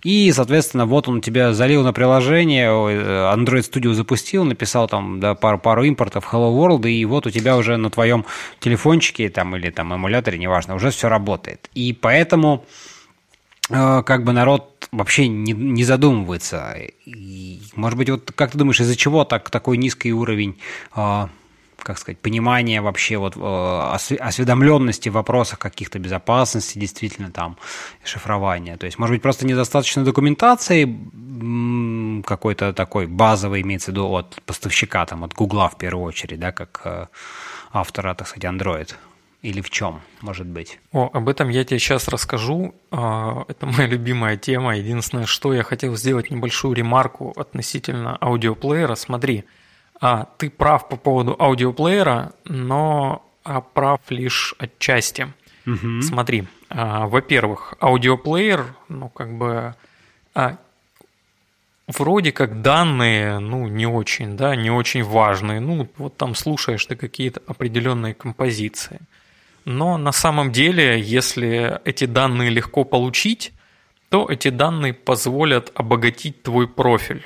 И, 0.03 0.33
соответственно, 0.33 0.87
вот 0.87 1.09
он 1.09 1.21
тебя 1.21 1.53
залил 1.53 1.83
на 1.83 1.93
приложение, 1.93 2.69
Android 2.69 3.63
Studio 3.71 3.93
запустил, 3.93 4.45
написал 4.45 4.89
там 4.89 5.21
да, 5.21 5.35
пару, 5.35 5.59
пару 5.59 5.85
импортов 5.85 6.33
Hello 6.33 6.53
World, 6.53 6.89
и 6.91 7.05
вот 7.05 7.27
у 7.27 7.31
тебя 7.31 7.57
уже 7.57 7.77
на 7.77 7.91
твоем 7.91 8.25
телефончике 8.61 9.29
там, 9.29 9.57
или 9.57 9.71
там 9.71 9.95
эмуляторе, 9.95 10.39
неважно, 10.39 10.75
уже 10.75 10.91
все 10.91 11.09
работает. 11.09 11.69
И 11.75 11.93
поэтому 11.93 12.65
э, 13.71 14.03
как 14.05 14.25
бы 14.25 14.33
народ 14.33 14.89
вообще 14.93 15.29
не, 15.29 15.53
не 15.53 15.85
задумывается. 15.85 16.77
И, 17.07 17.61
может 17.75 17.99
быть, 17.99 18.11
вот 18.11 18.33
как 18.35 18.51
ты 18.51 18.59
думаешь, 18.59 18.81
из-за 18.81 18.97
чего 18.97 19.25
так, 19.25 19.51
такой 19.51 19.77
низкий 19.77 20.13
уровень 20.13 20.59
э, 20.95 21.27
как 21.83 21.99
сказать, 21.99 22.19
понимание 22.19 22.81
вообще 22.81 23.17
вот 23.17 23.37
э, 23.37 24.17
осведомленности 24.21 25.09
в 25.09 25.13
вопросах 25.13 25.59
каких-то 25.59 25.99
безопасности, 25.99 26.79
действительно 26.79 27.31
там 27.31 27.57
шифрования. 28.05 28.77
То 28.77 28.87
есть, 28.87 28.99
может 28.99 29.15
быть, 29.15 29.23
просто 29.23 29.47
недостаточно 29.47 30.05
документации 30.05 30.85
какой-то 32.25 32.73
такой 32.73 33.07
базовый, 33.07 33.63
имеется 33.63 33.91
в 33.91 33.95
виду 33.95 34.07
от 34.09 34.41
поставщика, 34.47 35.05
там, 35.07 35.25
от 35.25 35.35
Гугла 35.35 35.69
в 35.69 35.77
первую 35.77 36.07
очередь, 36.07 36.39
да, 36.41 36.53
как 36.53 36.83
э, 36.85 37.07
автора, 37.73 38.15
так 38.15 38.29
сказать, 38.29 38.53
Android. 38.53 38.95
Или 39.43 39.61
в 39.61 39.71
чем, 39.71 40.03
может 40.21 40.47
быть? 40.47 40.79
О, 40.93 41.11
об 41.13 41.29
этом 41.29 41.49
я 41.49 41.65
тебе 41.65 41.81
сейчас 41.81 42.07
расскажу. 42.07 42.77
А, 42.93 43.45
это 43.49 43.67
моя 43.67 43.89
любимая 43.89 44.37
тема. 44.37 44.77
Единственное, 44.77 45.27
что 45.27 45.53
я 45.53 45.65
хотел 45.65 45.97
сделать 45.97 46.31
небольшую 46.31 46.75
ремарку 46.75 47.33
относительно 47.35 48.17
аудиоплеера. 48.21 48.95
Смотри, 48.95 49.45
а, 50.03 50.27
ты 50.37 50.51
прав 50.51 50.89
по 50.89 50.97
поводу 50.97 51.37
аудиоплеера, 51.39 52.33
но 52.45 53.25
а, 53.45 53.61
прав 53.61 54.01
лишь 54.09 54.53
отчасти. 54.59 55.29
Угу. 55.65 56.03
Смотри, 56.03 56.49
а, 56.69 57.07
во-первых, 57.07 57.75
аудиоплеер, 57.81 58.75
ну, 58.89 59.09
как 59.09 59.39
бы, 59.39 59.77
а, 60.35 60.57
вроде 61.87 62.33
как 62.33 62.63
данные, 62.63 63.39
ну, 63.39 63.69
не 63.69 63.87
очень, 63.87 64.37
да, 64.37 64.57
не 64.57 64.73
очень 64.73 65.05
важные. 65.05 65.61
Ну, 65.61 65.89
вот 65.99 66.17
там 66.17 66.35
слушаешь 66.35 66.85
ты 66.85 66.97
какие-то 66.97 67.41
определенные 67.47 68.13
композиции. 68.13 68.99
Но 69.65 69.99
на 69.99 70.11
самом 70.11 70.51
деле, 70.51 71.01
если 71.01 71.81
эти 71.85 72.07
данные 72.07 72.51
легко 72.51 72.83
получить, 72.83 73.53
то 74.09 74.27
эти 74.29 74.49
данные 74.49 74.95
позволят 74.95 75.71
обогатить 75.77 76.43
твой 76.43 76.67
профиль. 76.67 77.25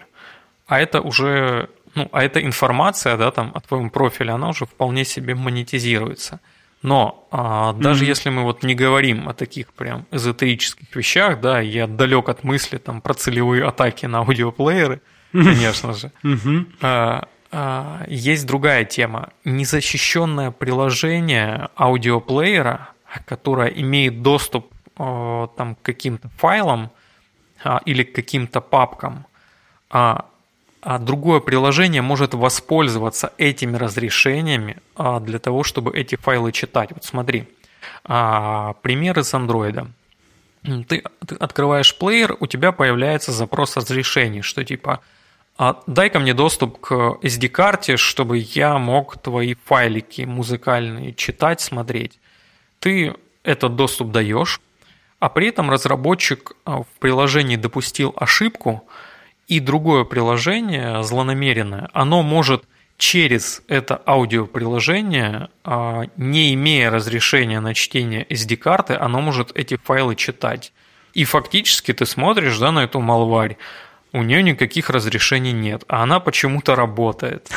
А 0.67 0.79
это 0.79 1.01
уже 1.01 1.71
ну, 1.97 2.09
а 2.13 2.23
эта 2.23 2.45
информация, 2.45 3.17
да, 3.17 3.31
там, 3.31 3.51
о 3.55 3.61
твоем 3.61 3.91
профиле, 3.91 4.33
она 4.33 4.51
уже 4.51 4.67
вполне 4.67 5.05
себе 5.05 5.35
монетизируется. 5.35 6.41
Но 6.83 7.27
а, 7.31 7.73
даже 7.73 8.05
mm-hmm. 8.05 8.09
если 8.09 8.31
мы 8.31 8.43
вот 8.43 8.63
не 8.63 8.75
говорим 8.75 9.29
о 9.29 9.35
таких 9.35 9.73
прям 9.73 10.07
эзотерических 10.13 10.95
вещах, 10.95 11.41
да, 11.41 11.61
я 11.61 11.87
далек 11.87 12.29
от 12.29 12.45
мысли 12.45 12.77
там 12.77 13.01
про 13.01 13.15
целевые 13.15 13.65
атаки 13.65 14.07
на 14.07 14.19
аудиоплееры, 14.19 15.01
конечно 15.33 15.95
же, 15.95 16.13
mm-hmm. 16.23 16.67
а, 16.83 17.29
а, 17.51 18.05
есть 18.09 18.47
другая 18.47 18.85
тема. 18.85 19.31
Незащищенное 19.45 20.51
приложение 20.51 21.71
аудиоплеера, 21.77 22.91
которая 23.25 23.69
имеет 23.69 24.23
доступ 24.23 24.71
э, 24.99 25.49
там, 25.57 25.75
к 25.77 25.83
каким-то 25.83 26.29
файлам 26.37 26.91
а, 27.65 27.81
или 27.87 28.03
к 28.03 28.15
каким-то 28.15 28.61
папкам, 28.61 29.27
а, 29.89 30.27
а 30.87 31.01
другое 31.01 31.41
приложение 31.41 32.01
может 32.01 32.33
воспользоваться 32.33 33.33
этими 33.39 33.77
разрешениями 33.77 34.77
а, 34.95 35.19
для 35.19 35.41
того, 35.41 35.65
чтобы 35.65 35.99
эти 35.99 36.15
файлы 36.15 36.53
читать. 36.53 36.91
Вот 36.93 37.03
смотри, 37.03 37.49
а, 38.05 38.75
пример 38.83 39.19
из 39.19 39.35
андроида. 39.35 39.89
Ты, 40.63 41.03
ты 41.27 41.35
открываешь 41.41 41.99
плеер, 41.99 42.37
у 42.39 42.47
тебя 42.47 42.71
появляется 42.71 43.33
запрос 43.33 43.77
разрешений, 43.77 44.43
что 44.43 44.65
типа 44.65 45.01
а 45.59 45.83
дай-ка 45.89 46.21
мне 46.21 46.35
доступ 46.35 46.79
к 46.81 47.19
SD-карте, 47.21 47.97
чтобы 47.97 48.39
я 48.39 48.79
мог 48.79 49.21
твои 49.21 49.57
файлики 49.65 50.23
музыкальные 50.23 51.15
читать, 51.15 51.61
смотреть. 51.61 52.21
Ты 52.79 53.17
этот 53.43 53.75
доступ 53.75 54.13
даешь, 54.13 54.61
а 55.19 55.31
при 55.31 55.49
этом 55.49 55.69
разработчик 55.69 56.53
в 56.65 56.87
приложении 57.01 57.57
допустил 57.57 58.15
ошибку, 58.17 58.87
и 59.47 59.61
другое 59.61 60.05
приложение 60.05 61.03
злонамеренное, 61.03 61.89
оно 61.93 62.23
может 62.23 62.65
через 62.99 63.63
это 63.69 64.01
аудиоприложение, 64.07 65.49
а, 65.65 66.05
не 66.17 66.55
имея 66.55 66.91
разрешения 66.91 67.61
на 67.61 67.75
чтение 67.75 68.25
SD-карты, 68.29 68.95
оно 68.95 69.21
может 69.21 69.53
эти 69.55 69.77
файлы 69.77 70.17
читать. 70.17 70.73
И 71.13 71.25
фактически 71.25 71.93
ты 71.93 72.07
смотришь 72.07 72.59
да, 72.59 72.73
на 72.73 72.85
эту 72.85 73.01
малварь, 73.01 73.57
у 74.13 74.23
нее 74.23 74.43
никаких 74.43 74.89
разрешений 74.89 75.53
нет, 75.53 75.85
а 75.89 76.03
она 76.03 76.21
почему-то 76.21 76.75
работает. 76.75 77.51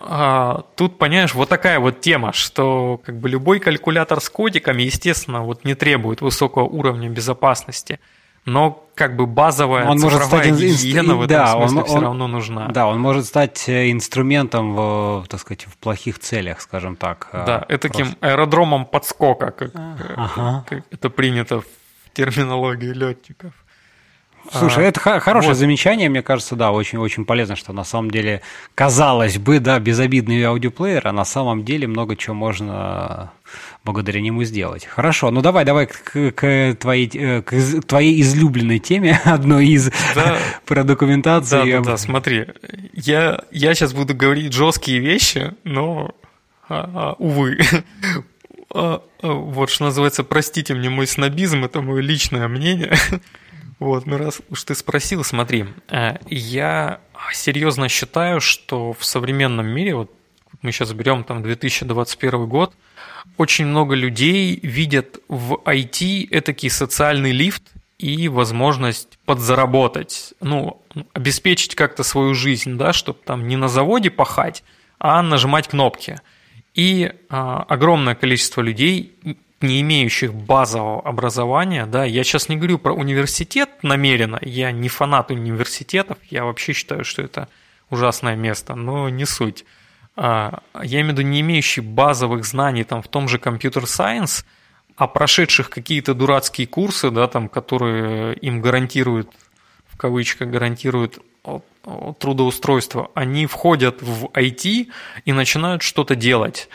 А, 0.00 0.64
тут, 0.76 0.98
понимаешь, 0.98 1.32
вот 1.32 1.48
такая 1.48 1.78
вот 1.78 2.00
тема, 2.00 2.32
что 2.34 3.00
как 3.02 3.18
бы 3.18 3.30
любой 3.30 3.60
калькулятор 3.60 4.20
с 4.20 4.28
кодиками, 4.28 4.82
естественно, 4.82 5.42
вот 5.42 5.64
не 5.64 5.74
требует 5.74 6.20
высокого 6.20 6.64
уровня 6.64 7.08
безопасности 7.08 7.98
но 8.44 8.84
как 8.94 9.16
бы 9.16 9.26
базовая 9.26 9.88
он 9.88 9.98
цифровая 9.98 10.28
может 10.28 10.58
стать 10.58 10.60
гигиена 10.60 11.16
в 11.16 11.22
этом 11.22 11.36
да, 11.36 11.52
смысле 11.52 11.78
он, 11.78 11.84
все 11.84 11.96
он, 11.96 12.02
равно 12.02 12.28
нужна. 12.28 12.68
Да, 12.68 12.86
он 12.86 13.00
может 13.00 13.26
стать 13.26 13.68
э, 13.68 13.90
инструментом, 13.90 14.74
в, 14.74 15.24
так 15.28 15.40
сказать, 15.40 15.64
в 15.64 15.76
плохих 15.78 16.18
целях, 16.18 16.60
скажем 16.60 16.96
так. 16.96 17.28
Э, 17.32 17.44
да, 17.46 17.66
это 17.68 17.88
таким 17.88 18.14
аэродромом 18.20 18.84
подскока, 18.84 19.50
как, 19.50 19.70
ага. 19.74 20.64
как 20.68 20.84
это 20.90 21.10
принято 21.10 21.60
в 21.60 21.66
терминологии 22.12 22.92
летчиков. 22.92 23.52
Слушай, 24.52 24.84
а, 24.84 24.88
это 24.88 25.00
хорошее 25.00 25.52
вот. 25.52 25.58
замечание, 25.58 26.10
мне 26.10 26.22
кажется, 26.22 26.54
да, 26.54 26.70
очень-очень 26.70 27.24
полезно, 27.24 27.56
что 27.56 27.72
на 27.72 27.84
самом 27.84 28.10
деле, 28.10 28.42
казалось 28.74 29.38
бы, 29.38 29.58
да, 29.58 29.78
безобидный 29.78 30.42
аудиоплеер, 30.44 31.08
а 31.08 31.12
на 31.12 31.24
самом 31.24 31.64
деле 31.64 31.86
много 31.86 32.14
чего 32.14 32.34
можно 32.34 33.32
благодаря 33.84 34.20
нему 34.20 34.44
сделать. 34.44 34.86
Хорошо, 34.86 35.30
ну 35.30 35.42
давай, 35.42 35.64
давай 35.64 35.86
к, 35.86 36.32
к, 36.32 36.76
твоей, 36.80 37.10
э, 37.12 37.42
к 37.42 37.82
твоей 37.86 38.20
излюбленной 38.22 38.78
теме, 38.78 39.20
одной 39.24 39.68
из 39.68 39.90
да, 40.14 40.38
про 40.64 40.84
документацию. 40.84 41.64
Да, 41.64 41.78
да, 41.78 41.90
да, 41.90 41.96
смотри, 41.96 42.46
я, 42.94 43.44
я 43.50 43.74
сейчас 43.74 43.92
буду 43.92 44.14
говорить 44.14 44.52
жесткие 44.52 45.00
вещи, 45.00 45.52
но, 45.64 46.14
а, 46.68 46.90
а, 46.94 47.12
увы, 47.18 47.58
а, 48.74 49.02
а, 49.22 49.28
вот 49.28 49.70
что 49.70 49.84
называется, 49.84 50.24
простите 50.24 50.74
мне 50.74 50.88
мой 50.88 51.06
снобизм, 51.06 51.64
это 51.64 51.82
мое 51.82 52.00
личное 52.00 52.48
мнение. 52.48 52.96
Вот, 53.80 54.06
ну 54.06 54.16
раз 54.16 54.40
уж 54.48 54.64
ты 54.64 54.74
спросил, 54.74 55.24
смотри, 55.24 55.66
э, 55.90 56.16
я 56.30 57.00
серьезно 57.32 57.88
считаю, 57.90 58.40
что 58.40 58.94
в 58.94 59.04
современном 59.04 59.66
мире, 59.66 59.94
вот 59.94 60.10
мы 60.62 60.72
сейчас 60.72 60.92
берем 60.94 61.24
там 61.24 61.42
2021 61.42 62.46
год, 62.46 62.72
очень 63.36 63.66
много 63.66 63.94
людей 63.94 64.58
видят 64.62 65.18
в 65.28 65.54
IT 65.64 66.28
этакий 66.30 66.70
социальный 66.70 67.32
лифт 67.32 67.62
и 67.98 68.28
возможность 68.28 69.18
подзаработать, 69.24 70.34
ну, 70.40 70.82
обеспечить 71.12 71.74
как-то 71.74 72.02
свою 72.02 72.34
жизнь, 72.34 72.76
да, 72.76 72.92
чтобы 72.92 73.18
там 73.24 73.48
не 73.48 73.56
на 73.56 73.68
заводе 73.68 74.10
пахать, 74.10 74.62
а 74.98 75.22
нажимать 75.22 75.68
кнопки. 75.68 76.20
И 76.74 77.12
а, 77.28 77.62
огромное 77.62 78.14
количество 78.14 78.60
людей 78.60 79.16
не 79.60 79.80
имеющих 79.80 80.34
базового 80.34 81.02
образования, 81.02 81.86
да, 81.86 82.04
я 82.04 82.22
сейчас 82.24 82.48
не 82.48 82.56
говорю 82.56 82.78
про 82.78 82.92
университет 82.92 83.70
намеренно, 83.82 84.38
я 84.42 84.70
не 84.72 84.88
фанат 84.88 85.30
университетов, 85.30 86.18
я 86.30 86.44
вообще 86.44 86.72
считаю, 86.72 87.04
что 87.04 87.22
это 87.22 87.48
ужасное 87.90 88.36
место, 88.36 88.74
но 88.74 89.08
не 89.08 89.24
суть. 89.24 89.64
А, 90.16 90.62
я 90.82 91.00
имею 91.00 91.14
в 91.14 91.18
виду 91.18 91.22
не 91.22 91.40
имеющие 91.40 91.84
базовых 91.84 92.44
знаний 92.44 92.84
там 92.84 93.02
в 93.02 93.08
том 93.08 93.28
же 93.28 93.38
компьютер-сайенс, 93.38 94.44
а 94.96 95.06
прошедших 95.08 95.70
какие-то 95.70 96.14
дурацкие 96.14 96.66
курсы, 96.66 97.10
да, 97.10 97.26
там, 97.26 97.48
которые 97.48 98.36
им 98.36 98.60
гарантируют, 98.60 99.30
в 99.86 99.96
кавычках, 99.96 100.48
гарантируют 100.48 101.18
трудоустройство, 102.18 103.10
они 103.14 103.46
входят 103.46 104.00
в 104.00 104.26
IT 104.26 104.88
и 105.24 105.32
начинают 105.32 105.82
что-то 105.82 106.14
делать. 106.14 106.68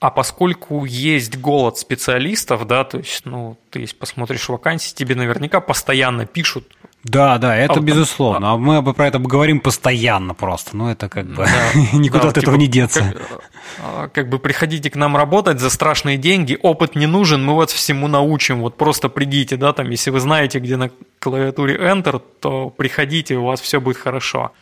А 0.00 0.10
поскольку 0.10 0.84
есть 0.84 1.38
голод 1.38 1.78
специалистов, 1.78 2.66
да, 2.66 2.84
то 2.84 2.98
есть, 2.98 3.24
ну, 3.26 3.58
ты 3.70 3.80
если 3.80 3.96
посмотришь 3.96 4.48
вакансии, 4.48 4.94
тебе 4.94 5.14
наверняка 5.14 5.60
постоянно 5.60 6.26
пишут. 6.26 6.74
Да, 7.02 7.38
да, 7.38 7.56
это 7.56 7.74
а, 7.74 7.80
безусловно. 7.80 8.52
А 8.52 8.56
мы 8.56 8.82
про 8.92 9.06
это 9.06 9.18
говорим 9.18 9.60
постоянно 9.60 10.34
просто. 10.34 10.76
Ну, 10.76 10.90
это 10.90 11.08
как 11.08 11.26
бы 11.26 11.46
да, 11.46 11.80
никуда 11.98 12.24
да, 12.24 12.28
от 12.28 12.34
типа, 12.34 12.44
этого 12.44 12.56
не 12.56 12.66
деться. 12.66 13.14
Как, 13.16 13.42
а, 13.78 14.08
как 14.08 14.28
бы 14.28 14.38
приходите 14.38 14.90
к 14.90 14.96
нам 14.96 15.16
работать 15.16 15.60
за 15.60 15.70
страшные 15.70 16.18
деньги, 16.18 16.58
опыт 16.60 16.96
не 16.96 17.06
нужен, 17.06 17.44
мы 17.44 17.56
вас 17.56 17.72
всему 17.72 18.06
научим. 18.06 18.60
Вот 18.60 18.76
просто 18.76 19.08
придите, 19.08 19.56
да, 19.56 19.72
там, 19.72 19.88
если 19.88 20.10
вы 20.10 20.20
знаете, 20.20 20.58
где 20.58 20.76
на 20.76 20.90
клавиатуре 21.18 21.76
Enter, 21.76 22.20
то 22.40 22.68
приходите, 22.68 23.36
у 23.36 23.46
вас 23.46 23.60
все 23.60 23.80
будет 23.80 23.96
хорошо. 23.96 24.52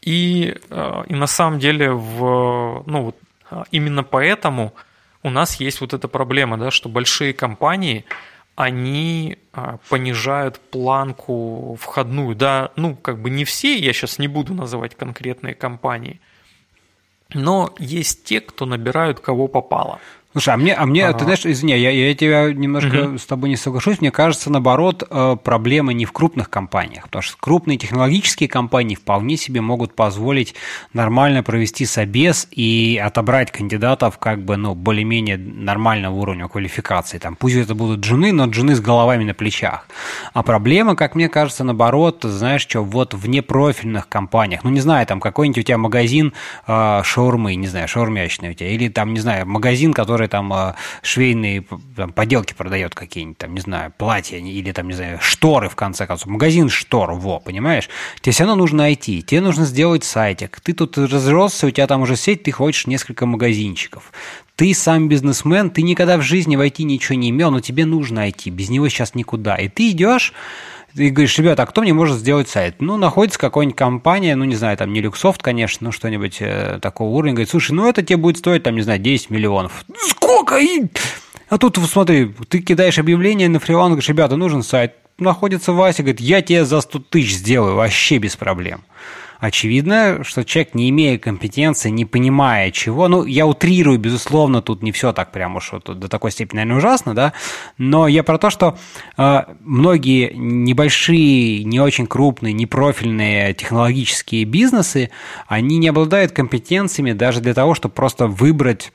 И, 0.00 0.56
а, 0.70 1.02
и 1.08 1.14
на 1.14 1.26
самом 1.26 1.58
деле 1.58 1.90
в, 1.90 2.84
ну, 2.86 3.02
вот 3.02 3.16
а, 3.50 3.64
именно 3.72 4.04
поэтому 4.04 4.74
у 5.24 5.30
нас 5.30 5.56
есть 5.56 5.80
вот 5.80 5.94
эта 5.94 6.06
проблема, 6.06 6.56
да, 6.56 6.70
что 6.70 6.88
большие 6.88 7.32
компании, 7.32 8.04
они 8.56 9.38
а, 9.52 9.78
понижают 9.88 10.60
планку 10.60 11.76
входную. 11.80 12.36
Да, 12.36 12.70
ну, 12.76 12.94
как 12.94 13.20
бы 13.20 13.30
не 13.30 13.44
все, 13.44 13.76
я 13.78 13.92
сейчас 13.92 14.18
не 14.18 14.28
буду 14.28 14.54
называть 14.54 14.94
конкретные 14.94 15.54
компании, 15.54 16.20
но 17.32 17.74
есть 17.78 18.24
те, 18.24 18.40
кто 18.40 18.66
набирают 18.66 19.20
кого 19.20 19.48
попало. 19.48 19.98
Слушай, 20.34 20.54
а 20.54 20.56
мне, 20.56 20.74
а 20.74 20.84
мне, 20.84 21.06
ага. 21.06 21.18
ты 21.18 21.24
знаешь, 21.26 21.46
извини, 21.46 21.78
я, 21.78 21.90
я 21.90 22.12
тебя 22.12 22.52
немножко 22.52 23.06
угу. 23.06 23.18
с 23.18 23.24
тобой 23.24 23.50
не 23.50 23.56
соглашусь. 23.56 24.00
Мне 24.00 24.10
кажется, 24.10 24.50
наоборот, 24.50 25.04
э, 25.08 25.36
проблема 25.40 25.92
не 25.92 26.06
в 26.06 26.12
крупных 26.12 26.50
компаниях, 26.50 27.04
потому 27.04 27.22
что 27.22 27.36
крупные 27.38 27.78
технологические 27.78 28.48
компании 28.48 28.96
вполне 28.96 29.36
себе 29.36 29.60
могут 29.60 29.94
позволить 29.94 30.56
нормально 30.92 31.44
провести 31.44 31.86
собес 31.86 32.48
и 32.50 33.00
отобрать 33.00 33.52
кандидатов 33.52 34.18
как 34.18 34.44
бы, 34.44 34.56
ну, 34.56 34.74
более-менее 34.74 35.36
нормального 35.36 36.16
уровня 36.16 36.48
квалификации. 36.48 37.18
Там, 37.18 37.36
пусть 37.36 37.54
это 37.54 37.76
будут 37.76 38.02
жены, 38.02 38.32
но 38.32 38.52
жены 38.52 38.74
с 38.74 38.80
головами 38.80 39.22
на 39.22 39.34
плечах. 39.34 39.86
А 40.32 40.42
проблема, 40.42 40.96
как 40.96 41.14
мне 41.14 41.28
кажется, 41.28 41.62
наоборот, 41.62 42.24
знаешь 42.24 42.62
что, 42.62 42.82
вот 42.82 43.14
в 43.14 43.28
непрофильных 43.28 44.08
компаниях, 44.08 44.64
ну, 44.64 44.70
не 44.70 44.80
знаю, 44.80 45.06
там 45.06 45.20
какой-нибудь 45.20 45.58
у 45.58 45.62
тебя 45.62 45.78
магазин 45.78 46.32
э, 46.66 47.02
шаурмы, 47.04 47.54
не 47.54 47.68
знаю, 47.68 47.86
шаурмячный 47.86 48.50
у 48.50 48.54
тебя, 48.54 48.70
или 48.70 48.88
там, 48.88 49.14
не 49.14 49.20
знаю, 49.20 49.46
магазин, 49.46 49.92
который 49.92 50.23
который 50.24 50.28
там 50.28 50.52
а, 50.52 50.74
швейные 51.02 51.64
там, 51.96 52.12
поделки 52.12 52.54
продает 52.54 52.94
какие-нибудь, 52.94 53.38
там, 53.38 53.54
не 53.54 53.60
знаю, 53.60 53.92
платья 53.96 54.38
или 54.38 54.72
там, 54.72 54.88
не 54.88 54.94
знаю, 54.94 55.18
шторы, 55.20 55.68
в 55.68 55.76
конце 55.76 56.06
концов. 56.06 56.28
Магазин 56.28 56.68
штор, 56.68 57.12
во, 57.12 57.40
понимаешь? 57.40 57.88
Тебе 58.20 58.32
все 58.32 58.44
равно 58.44 58.56
нужно 58.56 58.78
найти, 58.78 59.22
тебе 59.22 59.40
нужно 59.40 59.64
сделать 59.64 60.04
сайтик. 60.04 60.60
Ты 60.60 60.72
тут 60.72 60.98
разросся, 60.98 61.66
у 61.66 61.70
тебя 61.70 61.86
там 61.86 62.02
уже 62.02 62.16
сеть, 62.16 62.42
ты 62.42 62.52
хочешь 62.52 62.86
несколько 62.86 63.26
магазинчиков. 63.26 64.12
Ты 64.56 64.72
сам 64.72 65.08
бизнесмен, 65.08 65.70
ты 65.70 65.82
никогда 65.82 66.16
в 66.16 66.22
жизни 66.22 66.56
войти 66.56 66.84
ничего 66.84 67.18
не 67.18 67.30
имел, 67.30 67.50
но 67.50 67.60
тебе 67.60 67.84
нужно 67.84 68.16
найти, 68.16 68.50
без 68.50 68.68
него 68.70 68.88
сейчас 68.88 69.14
никуда. 69.14 69.56
И 69.56 69.68
ты 69.68 69.90
идешь, 69.90 70.32
и 70.94 71.10
говоришь, 71.10 71.36
ребята, 71.38 71.64
а 71.64 71.66
кто 71.66 71.82
мне 71.82 71.92
может 71.92 72.18
сделать 72.18 72.48
сайт? 72.48 72.76
Ну, 72.80 72.96
находится 72.96 73.38
какая-нибудь 73.38 73.76
компания, 73.76 74.36
ну, 74.36 74.44
не 74.44 74.54
знаю, 74.54 74.76
там, 74.76 74.92
не 74.92 75.00
Люксофт, 75.00 75.42
конечно, 75.42 75.86
ну, 75.86 75.92
что-нибудь 75.92 76.36
э, 76.40 76.78
такого 76.80 77.08
уровня. 77.10 77.32
Говорит, 77.32 77.50
слушай, 77.50 77.72
ну, 77.72 77.88
это 77.88 78.02
тебе 78.02 78.16
будет 78.16 78.38
стоить, 78.38 78.62
там, 78.62 78.76
не 78.76 78.82
знаю, 78.82 79.00
10 79.00 79.30
миллионов. 79.30 79.84
Сколько? 80.08 80.58
И... 80.58 80.86
А 81.48 81.58
тут, 81.58 81.78
смотри, 81.78 82.32
ты 82.48 82.60
кидаешь 82.60 82.98
объявление 82.98 83.48
на 83.48 83.58
фриланс, 83.58 83.90
говоришь, 83.90 84.08
ребята, 84.08 84.36
нужен 84.36 84.62
сайт. 84.62 84.94
Находится 85.18 85.72
Вася, 85.72 86.02
говорит, 86.02 86.20
я 86.20 86.42
тебе 86.42 86.64
за 86.64 86.80
100 86.80 86.98
тысяч 87.10 87.34
сделаю, 87.36 87.76
вообще 87.76 88.18
без 88.18 88.36
проблем. 88.36 88.84
Очевидно, 89.40 90.22
что 90.22 90.44
человек, 90.44 90.74
не 90.74 90.90
имея 90.90 91.18
компетенции, 91.18 91.90
не 91.90 92.04
понимая 92.04 92.70
чего, 92.70 93.08
ну, 93.08 93.24
я 93.24 93.46
утрирую, 93.46 93.98
безусловно, 93.98 94.62
тут 94.62 94.82
не 94.82 94.92
все 94.92 95.12
так 95.12 95.32
прямо 95.32 95.56
уж 95.56 95.72
вот 95.72 95.98
до 95.98 96.08
такой 96.08 96.30
степени, 96.30 96.58
наверное, 96.58 96.78
ужасно, 96.78 97.14
да, 97.14 97.32
но 97.76 98.08
я 98.08 98.22
про 98.22 98.38
то, 98.38 98.50
что 98.50 98.78
э, 99.16 99.42
многие 99.60 100.32
небольшие, 100.34 101.64
не 101.64 101.80
очень 101.80 102.06
крупные, 102.06 102.52
непрофильные 102.52 103.54
технологические 103.54 104.44
бизнесы, 104.44 105.10
они 105.46 105.78
не 105.78 105.88
обладают 105.88 106.32
компетенциями 106.32 107.12
даже 107.12 107.40
для 107.40 107.54
того, 107.54 107.74
чтобы 107.74 107.94
просто 107.94 108.26
выбрать 108.26 108.92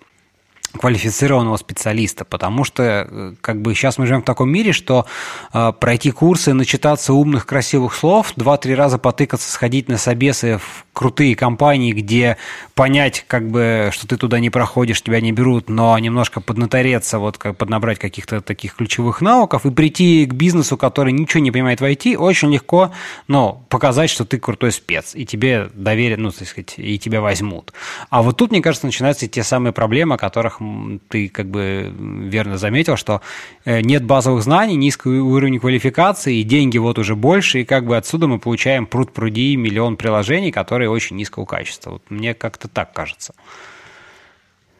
квалифицированного 0.78 1.58
специалиста, 1.58 2.26
потому 2.26 2.64
что 2.64 3.08
э, 3.10 3.34
как 3.42 3.62
бы 3.62 3.74
сейчас 3.74 3.98
мы 3.98 4.06
живем 4.06 4.22
в 4.22 4.26
таком 4.26 4.50
мире, 4.50 4.72
что 4.72 5.06
э, 5.54 5.74
пройти 5.80 6.12
курсы, 6.12 6.54
начитаться 6.54 7.14
умных, 7.14 7.46
красивых 7.46 7.94
слов, 7.94 8.34
два-три 8.36 8.76
раза 8.76 8.98
потыкаться, 8.98 9.52
сходить 9.52 9.88
на 9.88 9.98
собесы 9.98 10.58
в 10.58 10.86
крутые 10.94 11.36
компании, 11.36 11.94
где 11.94 12.38
понять, 12.76 13.24
как 13.28 13.50
бы, 13.50 13.90
что 13.94 14.06
ты 14.08 14.18
туда 14.18 14.40
не 14.40 14.50
проходишь, 14.50 15.02
тебя 15.02 15.22
не 15.22 15.32
берут, 15.32 15.70
но 15.70 15.98
немножко 15.98 16.42
поднатореться, 16.42 17.20
вот 17.20 17.38
как 17.38 17.58
поднабрать 17.58 18.00
каких-то 18.00 18.42
таких 18.42 18.76
ключевых 18.76 19.22
навыков 19.22 19.66
и 19.66 19.72
прийти 19.72 20.26
к 20.26 20.34
бизнесу, 20.34 20.78
который 20.78 21.14
ничего 21.14 21.42
не 21.42 21.52
понимает 21.52 21.82
в 21.82 21.86
IT, 21.86 22.18
очень 22.18 22.52
легко, 22.52 22.92
но 23.28 23.66
показать, 23.70 24.10
что 24.10 24.26
ты 24.26 24.40
крутой 24.40 24.72
спец, 24.72 25.16
и 25.16 25.26
тебе 25.26 25.70
доверят, 25.74 26.20
ну, 26.20 26.32
так 26.32 26.48
сказать, 26.48 26.76
и 26.78 27.00
тебя 27.00 27.22
возьмут. 27.22 27.74
А 28.10 28.22
вот 28.22 28.38
тут, 28.38 28.52
мне 28.52 28.62
кажется, 28.62 28.86
начинаются 28.86 29.28
те 29.28 29.44
самые 29.44 29.74
проблемы, 29.74 30.16
о 30.16 30.18
которых 30.18 30.59
ты 31.08 31.30
как 31.30 31.48
бы 31.48 31.94
верно 31.98 32.58
заметил, 32.58 32.96
что 32.96 33.22
э, 33.66 33.82
нет 33.82 34.04
базовых 34.04 34.44
знаний, 34.44 34.76
низкий 34.76 35.10
уровень 35.10 35.60
квалификации, 35.60 36.38
и 36.38 36.44
деньги 36.44 36.78
вот 36.78 37.00
уже 37.00 37.16
больше, 37.16 37.62
и 37.62 37.66
как 37.66 37.86
бы 37.86 37.98
отсюда 37.98 38.28
мы 38.28 38.40
получаем 38.40 38.86
пруд-пруди, 38.86 39.56
миллион 39.56 39.98
приложений, 39.98 40.52
которые 40.52 40.90
очень 40.90 41.16
низкого 41.16 41.46
качества. 41.46 41.92
Вот 41.92 42.04
мне 42.10 42.34
как-то 42.34 42.68
так 42.68 42.94
кажется. 42.94 43.34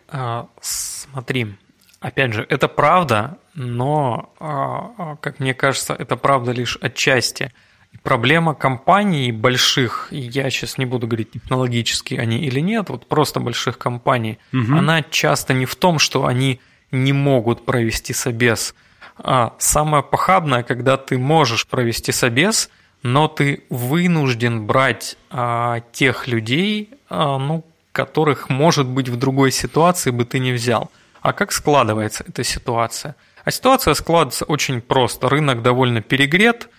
А, 0.08 0.48
смотри, 0.62 1.56
опять 2.00 2.34
же, 2.34 2.46
это 2.50 2.68
правда, 2.68 3.38
но, 3.56 4.34
а, 4.40 4.92
а, 4.98 5.16
как 5.18 5.40
мне 5.40 5.54
кажется, 5.54 5.94
это 5.94 6.16
правда 6.16 6.52
лишь 6.52 6.78
отчасти– 6.82 7.54
Проблема 8.04 8.54
компаний 8.54 9.32
больших, 9.32 10.08
я 10.12 10.50
сейчас 10.50 10.78
не 10.78 10.86
буду 10.86 11.08
говорить 11.08 11.32
технологические 11.32 12.22
они 12.22 12.38
или 12.40 12.60
нет, 12.60 12.90
вот 12.90 13.08
просто 13.08 13.40
больших 13.40 13.78
компаний, 13.78 14.40
угу. 14.54 14.78
она 14.78 15.02
часто 15.02 15.54
не 15.54 15.66
в 15.66 15.76
том, 15.76 16.00
что 16.00 16.26
они 16.26 16.60
не 16.92 17.14
могут 17.14 17.66
провести 17.66 18.14
собес. 18.14 18.74
А 19.18 19.54
самое 19.60 20.02
похабное, 20.02 20.64
когда 20.64 20.98
ты 20.98 21.18
можешь 21.18 21.68
провести 21.68 22.12
собес, 22.12 22.70
но 23.04 23.28
ты 23.28 23.64
вынужден 23.70 24.66
брать 24.66 25.18
а, 25.30 25.82
тех 25.92 26.28
людей, 26.28 26.90
а, 27.10 27.38
ну, 27.38 27.66
которых, 27.92 28.50
может 28.50 28.88
быть, 28.88 29.10
в 29.10 29.18
другой 29.18 29.52
ситуации 29.52 30.12
бы 30.12 30.26
ты 30.26 30.40
не 30.40 30.52
взял. 30.52 30.90
А 31.22 31.34
как 31.34 31.52
складывается 31.52 32.24
эта 32.28 32.44
ситуация? 32.44 33.16
А 33.44 33.52
ситуация 33.52 33.94
складывается 33.94 34.46
очень 34.46 34.82
просто. 34.82 35.28
Рынок 35.28 35.62
довольно 35.62 36.02
перегрет, 36.02 36.70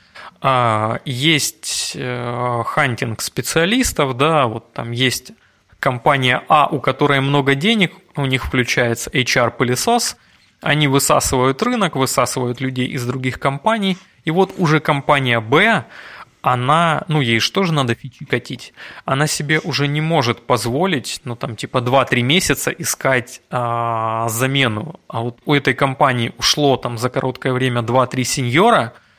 есть 1.04 1.92
э, 1.96 2.62
хантинг 2.64 3.20
специалистов, 3.20 4.16
да, 4.16 4.46
вот 4.46 4.72
там 4.72 4.90
есть 4.90 5.32
компания 5.78 6.42
А, 6.48 6.66
у 6.66 6.80
которой 6.80 7.20
много 7.20 7.54
денег, 7.54 7.92
у 8.16 8.26
них 8.26 8.44
включается 8.44 9.10
HR-пылесос, 9.10 10.16
они 10.62 10.88
высасывают 10.88 11.62
рынок, 11.62 11.96
высасывают 11.96 12.60
людей 12.60 12.86
из 12.86 13.04
других 13.06 13.38
компаний, 13.38 13.98
и 14.24 14.30
вот 14.30 14.54
уже 14.56 14.80
компания 14.80 15.40
Б, 15.40 15.84
она, 16.42 17.04
ну 17.08 17.20
ей 17.20 17.38
что 17.38 17.64
же 17.64 17.74
надо 17.74 17.94
фичи 17.94 18.24
катить, 18.24 18.72
она 19.04 19.26
себе 19.26 19.58
уже 19.58 19.88
не 19.88 20.00
может 20.00 20.46
позволить, 20.46 21.20
ну 21.24 21.36
там 21.36 21.54
типа 21.54 21.78
2-3 21.78 22.22
месяца 22.22 22.70
искать 22.70 23.42
а, 23.50 24.26
замену, 24.30 25.00
а 25.06 25.20
вот 25.20 25.38
у 25.44 25.54
этой 25.54 25.74
компании 25.74 26.32
ушло 26.38 26.78
там 26.78 26.96
за 26.96 27.10
короткое 27.10 27.52
время 27.52 27.82
2-3 27.82 28.24
сеньора– 28.24 28.94
а, 29.02 29.09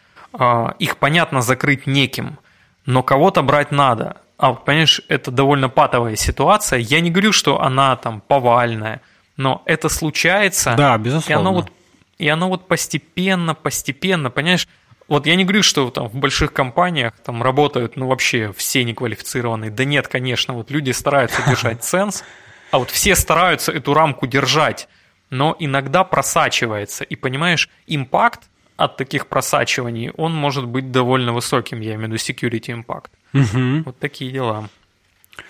их, 0.80 0.98
понятно, 0.98 1.42
закрыть 1.42 1.88
неким, 1.88 2.40
но 2.86 3.04
кого-то 3.04 3.42
брать 3.42 3.72
надо. 3.72 4.18
А, 4.38 4.54
понимаешь, 4.54 5.02
это 5.08 5.30
довольно 5.30 5.70
патовая 5.70 6.16
ситуация. 6.16 6.80
Я 6.80 7.00
не 7.00 7.12
говорю, 7.12 7.32
что 7.32 7.62
она 7.62 7.96
там 7.96 8.22
повальная, 8.22 9.02
но 9.38 9.62
это 9.66 9.88
случается. 9.88 10.74
Да, 10.76 10.98
безусловно. 10.98 11.32
И 11.32 11.42
оно 11.42 11.54
вот, 11.54 11.72
и 12.18 12.28
оно 12.28 12.50
вот 12.50 12.68
постепенно, 12.68 13.54
постепенно, 13.54 14.32
понимаешь, 14.32 14.68
вот 15.08 15.26
я 15.26 15.36
не 15.36 15.44
говорю, 15.44 15.62
что 15.62 15.90
там 15.90 16.08
в 16.08 16.16
больших 16.16 16.54
компаниях 16.54 17.14
там 17.26 17.44
работают, 17.44 17.98
ну, 17.98 18.08
вообще 18.08 18.54
все 18.56 18.84
неквалифицированные. 18.86 19.70
Да 19.70 19.84
нет, 19.84 20.08
конечно, 20.08 20.54
вот 20.54 20.72
люди 20.72 20.92
стараются 20.92 21.42
держать 21.48 21.84
ценз, 21.84 22.24
а 22.72 22.80
вот 22.80 22.90
все 22.90 23.16
стараются 23.16 23.72
эту 23.72 23.94
рамку 23.94 24.26
держать, 24.26 24.88
но 25.30 25.56
иногда 25.60 26.04
просачивается. 26.04 27.04
И 27.04 27.16
понимаешь, 27.16 27.70
импакт 27.88 28.50
от 28.78 28.98
таких 28.98 29.28
просачиваний, 29.28 30.12
он 30.18 30.34
может 30.34 30.66
быть 30.66 30.92
довольно 30.92 31.34
высоким, 31.34 31.82
я 31.82 31.96
имею 31.96 32.10
в 32.10 32.14
виду 32.14 32.16
security 32.16 32.84
impact. 32.84 33.10
Угу. 33.34 33.84
Вот 33.86 34.00
такие 34.00 34.32
дела. 34.32 34.70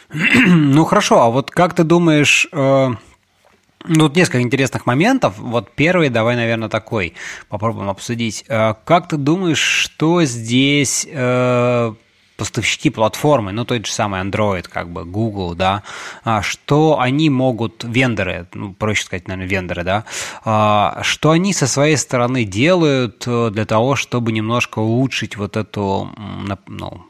Ну 0.46 0.86
хорошо, 0.86 1.22
а 1.22 1.30
вот 1.30 1.52
как 1.52 1.74
ты 1.74 1.84
думаешь, 1.84 2.48
э, 2.52 2.90
ну, 3.86 4.08
тут 4.08 4.16
несколько 4.16 4.42
интересных 4.42 4.86
моментов. 4.86 5.38
Вот 5.38 5.72
первый, 5.72 6.10
давай, 6.10 6.36
наверное, 6.36 6.70
такой 6.70 7.14
попробуем 7.50 7.90
обсудить. 7.90 8.46
Э, 8.48 8.76
как 8.86 9.08
ты 9.08 9.18
думаешь, 9.18 9.60
что 9.60 10.24
здесь 10.24 11.08
э, 11.10 11.94
поставщики 12.42 12.90
платформы, 12.90 13.52
ну, 13.52 13.66
тот 13.66 13.86
же 13.86 13.92
самый 13.92 14.20
Android, 14.20 14.68
как 14.68 14.90
бы 14.90 15.06
Google, 15.06 15.54
да, 15.54 15.84
а, 16.24 16.42
что 16.42 17.00
они 17.00 17.30
могут, 17.30 17.84
вендоры, 17.84 18.48
ну, 18.56 18.74
проще 18.74 19.04
сказать, 19.04 19.28
наверное, 19.28 19.48
вендоры, 19.48 19.84
да, 19.84 20.06
а, 20.44 21.02
что 21.04 21.30
они 21.30 21.54
со 21.54 21.68
своей 21.68 21.98
стороны 21.98 22.44
делают 22.44 23.26
э, 23.28 23.52
для 23.52 23.66
того, 23.66 23.96
чтобы 23.96 24.32
немножко 24.32 24.80
улучшить 24.80 25.38
вот 25.38 25.56
эту, 25.56 26.10
ну, 26.68 27.06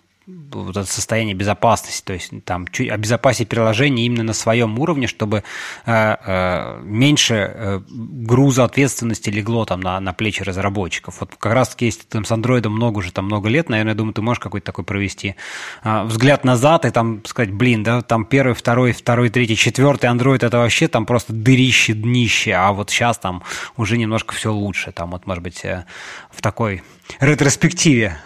вот 0.52 0.78
это 0.78 0.86
состояние 0.86 1.36
безопасности, 1.36 2.04
то 2.04 2.14
есть 2.14 2.32
там 2.46 2.68
чуть 2.68 2.90
обезопасить 2.90 3.50
приложение 3.50 4.06
именно 4.06 4.24
на 4.24 4.34
своем 4.34 4.78
уровне, 4.80 5.08
чтобы 5.08 5.44
э, 5.86 6.16
э, 6.26 6.82
меньше 6.84 7.52
э, 7.54 7.82
груза 7.90 8.64
ответственности 8.64 9.30
легло 9.30 9.66
там 9.66 9.82
на, 9.82 10.00
на 10.00 10.14
плечи 10.14 10.44
разработчиков. 10.44 11.18
Вот 11.20 11.36
как 11.38 11.54
раз 11.54 11.70
таки, 11.70 11.86
если 11.86 12.04
там 12.04 12.26
с 12.26 12.32
андроидом 12.32 12.74
много 12.74 13.00
уже 13.00 13.12
там 13.12 13.26
много 13.26 13.50
лет, 13.50 13.70
наверное, 13.70 13.92
я 13.94 13.98
думаю, 13.98 14.14
ты 14.14 14.22
можешь 14.22 14.40
какой-то 14.40 14.66
такой 14.66 14.84
провести 14.84 15.36
э, 15.84 16.04
взгляд 16.04 16.44
назад 16.44 16.86
и 16.86 16.92
там 16.92 17.24
сказать, 17.26 17.52
блин, 17.52 17.84
да, 17.84 18.02
там 18.02 18.26
первый, 18.26 18.54
второй, 18.54 18.92
второй, 18.92 19.30
третий, 19.30 19.56
четвертый 19.56 20.08
андроид 20.08 20.44
это 20.44 20.58
вообще 20.58 20.88
там 20.88 21.06
просто 21.06 21.34
дырище, 21.34 21.94
днище, 21.94 22.54
а 22.54 22.72
вот 22.72 22.90
сейчас 22.90 23.18
там 23.18 23.44
уже 23.78 23.98
немножко 23.98 24.34
все 24.34 24.52
лучше, 24.52 24.92
там 24.92 25.12
вот, 25.12 25.28
может 25.28 25.44
быть, 25.44 25.64
э, 25.66 25.86
в 26.30 26.42
такой 26.42 26.84
ретроспективе 27.20 28.18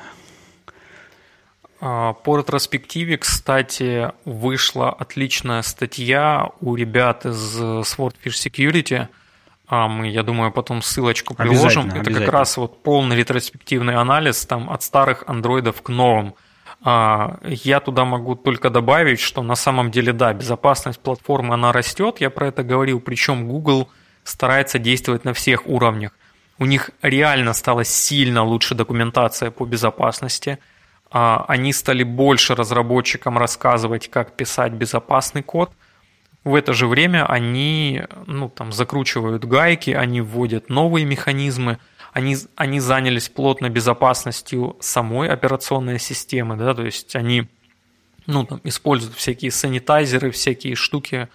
по 1.86 2.38
ретроспективе, 2.40 3.20
кстати, 3.20 4.12
вышла 4.26 4.90
отличная 4.90 5.62
статья 5.62 6.50
у 6.60 6.74
ребят 6.76 7.28
из 7.28 7.60
Swordfish 7.62 8.16
Security. 8.26 9.08
А, 9.68 9.88
мы, 9.88 10.08
я 10.10 10.24
думаю, 10.24 10.52
потом 10.52 10.82
ссылочку 10.82 11.36
приложим. 11.36 11.92
Это 11.92 12.12
как 12.12 12.30
раз 12.30 12.58
вот 12.58 12.82
полный 12.82 13.16
ретроспективный 13.16 13.94
анализ 13.94 14.48
там, 14.48 14.72
от 14.72 14.82
старых 14.82 15.26
андроидов 15.28 15.84
к 15.84 15.90
новым. 15.90 16.34
А, 16.82 17.38
я 17.44 17.80
туда 17.80 18.04
могу 18.04 18.34
только 18.34 18.72
добавить, 18.72 19.20
что 19.20 19.44
на 19.44 19.56
самом 19.56 19.92
деле, 19.92 20.12
да, 20.12 20.34
безопасность 20.34 21.00
платформы, 21.00 21.54
она 21.54 21.72
растет. 21.72 22.20
Я 22.20 22.32
про 22.32 22.48
это 22.48 22.64
говорил. 22.64 23.00
Причем 23.00 23.48
Google 23.48 23.90
старается 24.24 24.80
действовать 24.80 25.24
на 25.24 25.36
всех 25.36 25.68
уровнях. 25.68 26.14
У 26.58 26.66
них 26.66 26.90
реально 27.04 27.54
стала 27.54 27.84
сильно 27.84 28.44
лучше 28.44 28.74
документация 28.74 29.52
по 29.52 29.66
безопасности– 29.66 30.58
а, 30.70 30.75
они 31.16 31.72
стали 31.72 32.04
больше 32.04 32.56
разработчикам 32.56 33.38
рассказывать, 33.38 34.10
как 34.10 34.36
писать 34.36 34.74
безопасный 34.74 35.44
код. 35.44 35.72
В 36.44 36.56
это 36.56 36.74
же 36.74 36.88
время 36.88 37.26
они 37.26 38.04
ну, 38.28 38.50
там, 38.50 38.74
закручивают 38.74 39.46
гайки, 39.46 39.92
они 39.92 40.20
вводят 40.20 40.68
новые 40.68 41.06
механизмы, 41.06 41.80
они, 42.12 42.36
они 42.58 42.82
занялись 42.82 43.30
плотно 43.30 43.70
безопасностью 43.70 44.76
самой 44.82 45.30
операционной 45.30 46.00
системы, 46.00 46.58
да, 46.58 46.74
то 46.74 46.84
есть 46.84 47.16
они 47.16 47.48
ну, 48.26 48.46
там, 48.46 48.60
используют 48.66 49.16
всякие 49.16 49.52
санитайзеры, 49.52 50.32
всякие 50.32 50.76
штуки 50.76 51.30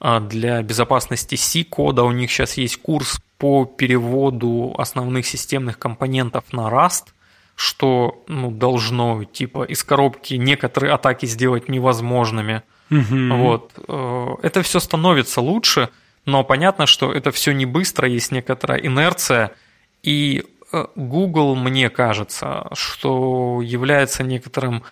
а, 0.00 0.20
для 0.20 0.62
безопасности 0.62 1.34
C-кода. 1.34 2.02
У 2.02 2.12
них 2.12 2.30
сейчас 2.30 2.56
есть 2.56 2.80
курс 2.80 3.20
по 3.36 3.66
переводу 3.66 4.74
основных 4.78 5.26
системных 5.26 5.78
компонентов 5.78 6.44
на 6.50 6.70
Rust– 6.70 7.08
что 7.58 8.22
ну, 8.28 8.52
должно 8.52 9.24
типа 9.24 9.64
из 9.64 9.82
коробки 9.82 10.34
некоторые 10.34 10.92
атаки 10.92 11.26
сделать 11.26 11.68
невозможными. 11.68 12.62
Угу. 12.88 13.34
Вот. 13.34 13.72
Э, 13.88 14.26
это 14.42 14.62
все 14.62 14.78
становится 14.78 15.40
лучше, 15.40 15.88
но 16.24 16.44
понятно, 16.44 16.86
что 16.86 17.12
это 17.12 17.32
все 17.32 17.50
не 17.50 17.66
быстро, 17.66 18.08
есть 18.08 18.30
некоторая 18.30 18.78
инерция. 18.78 19.50
И 20.04 20.44
э, 20.72 20.86
Google, 20.94 21.56
мне 21.56 21.90
кажется, 21.90 22.68
что 22.74 23.60
является 23.60 24.22
некоторым 24.22 24.84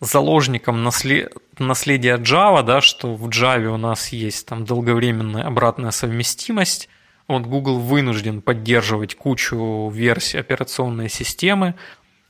заложником 0.00 0.84
наслед... 0.84 1.32
наследия 1.58 2.18
Java, 2.18 2.62
да, 2.62 2.82
что 2.82 3.14
в 3.14 3.30
Java 3.30 3.68
у 3.68 3.78
нас 3.78 4.08
есть 4.08 4.44
там 4.46 4.66
долговременная 4.66 5.44
обратная 5.44 5.90
совместимость, 5.90 6.90
вот 7.38 7.46
Google 7.48 7.78
вынужден 7.78 8.42
поддерживать 8.42 9.14
кучу 9.14 9.90
версий 9.90 10.38
операционной 10.38 11.08
системы. 11.08 11.74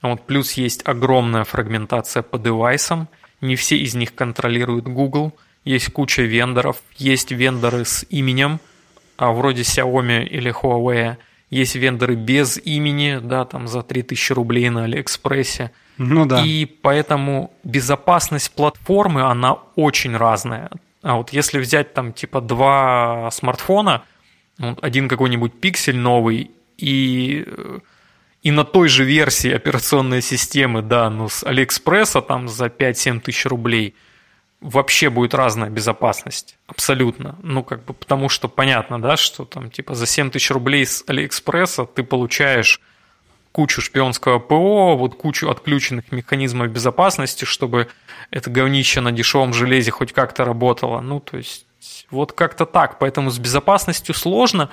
Вот, 0.00 0.26
плюс 0.26 0.52
есть 0.54 0.82
огромная 0.86 1.44
фрагментация 1.44 2.22
по 2.22 2.38
девайсам. 2.38 3.08
Не 3.40 3.56
все 3.56 3.76
из 3.76 3.94
них 3.94 4.14
контролируют 4.14 4.86
Google. 4.86 5.32
Есть 5.64 5.92
куча 5.92 6.22
вендоров. 6.22 6.82
Есть 6.96 7.30
вендоры 7.30 7.84
с 7.84 8.04
именем 8.10 8.60
а 9.22 9.30
вроде 9.30 9.62
Xiaomi 9.62 10.24
или 10.24 10.52
Huawei. 10.52 11.16
Есть 11.50 11.76
вендоры 11.76 12.16
без 12.16 12.58
имени, 12.58 13.20
да, 13.22 13.44
там 13.44 13.68
за 13.68 13.82
3000 13.82 14.32
рублей 14.32 14.68
на 14.70 14.84
Алиэкспрессе. 14.84 15.70
Ну 15.96 16.26
да. 16.26 16.42
И 16.44 16.64
поэтому 16.64 17.52
безопасность 17.62 18.52
платформы, 18.52 19.22
она 19.22 19.58
очень 19.76 20.16
разная. 20.16 20.70
А 21.02 21.16
вот 21.16 21.30
если 21.30 21.60
взять 21.60 21.94
там 21.94 22.12
типа 22.12 22.40
два 22.40 23.28
смартфона, 23.30 24.02
один 24.80 25.08
какой-нибудь 25.08 25.60
пиксель 25.60 25.96
новый 25.96 26.50
и, 26.78 27.46
и 28.42 28.50
на 28.50 28.64
той 28.64 28.88
же 28.88 29.04
версии 29.04 29.52
операционной 29.52 30.22
системы, 30.22 30.82
да, 30.82 31.10
ну 31.10 31.28
с 31.28 31.44
Алиэкспресса 31.44 32.22
там 32.22 32.48
за 32.48 32.66
5-7 32.66 33.20
тысяч 33.20 33.46
рублей, 33.46 33.94
вообще 34.60 35.10
будет 35.10 35.34
разная 35.34 35.70
безопасность. 35.70 36.56
Абсолютно. 36.66 37.36
Ну, 37.42 37.62
как 37.64 37.84
бы 37.84 37.94
потому 37.94 38.28
что 38.28 38.48
понятно, 38.48 39.00
да, 39.00 39.16
что 39.16 39.44
там 39.44 39.70
типа 39.70 39.94
за 39.94 40.06
7 40.06 40.30
тысяч 40.30 40.50
рублей 40.50 40.86
с 40.86 41.04
Алиэкспресса 41.06 41.84
ты 41.84 42.02
получаешь 42.02 42.80
кучу 43.52 43.82
шпионского 43.82 44.38
ПО, 44.38 44.96
вот 44.96 45.14
кучу 45.14 45.48
отключенных 45.50 46.10
механизмов 46.10 46.70
безопасности, 46.70 47.44
чтобы 47.44 47.88
это 48.30 48.50
говнище 48.50 49.00
на 49.00 49.12
дешевом 49.12 49.52
железе 49.52 49.90
хоть 49.90 50.12
как-то 50.12 50.44
работало. 50.44 51.00
Ну, 51.00 51.20
то 51.20 51.36
есть, 51.36 51.66
вот 52.10 52.32
как-то 52.32 52.66
так. 52.66 52.98
Поэтому 52.98 53.30
с 53.30 53.38
безопасностью 53.38 54.14
сложно, 54.14 54.70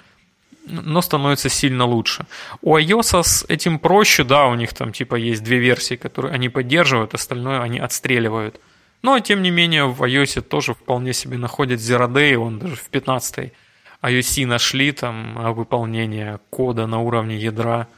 но 0.65 1.01
становится 1.01 1.49
сильно 1.49 1.85
лучше. 1.85 2.25
У 2.61 2.77
iOS 2.77 3.23
с 3.23 3.45
этим 3.47 3.79
проще, 3.79 4.23
да, 4.23 4.47
у 4.47 4.55
них 4.55 4.73
там 4.73 4.91
типа 4.91 5.15
есть 5.15 5.43
две 5.43 5.57
версии, 5.59 5.95
которые 5.95 6.33
они 6.33 6.49
поддерживают, 6.49 7.13
остальное 7.13 7.61
они 7.61 7.79
отстреливают. 7.79 8.59
Но, 9.01 9.19
тем 9.19 9.41
не 9.41 9.51
менее, 9.51 9.85
в 9.85 10.03
iOS 10.03 10.41
тоже 10.41 10.73
вполне 10.73 11.13
себе 11.13 11.37
находят 11.37 11.79
Zero 11.79 12.11
Day, 12.11 12.35
он 12.35 12.59
даже 12.59 12.75
в 12.75 12.89
15-й 12.91 13.53
iOS 14.01 14.45
нашли 14.45 14.91
там 14.91 15.53
выполнение 15.53 16.39
кода 16.49 16.87
на 16.87 16.99
уровне 16.99 17.37
ядра– 17.37 17.87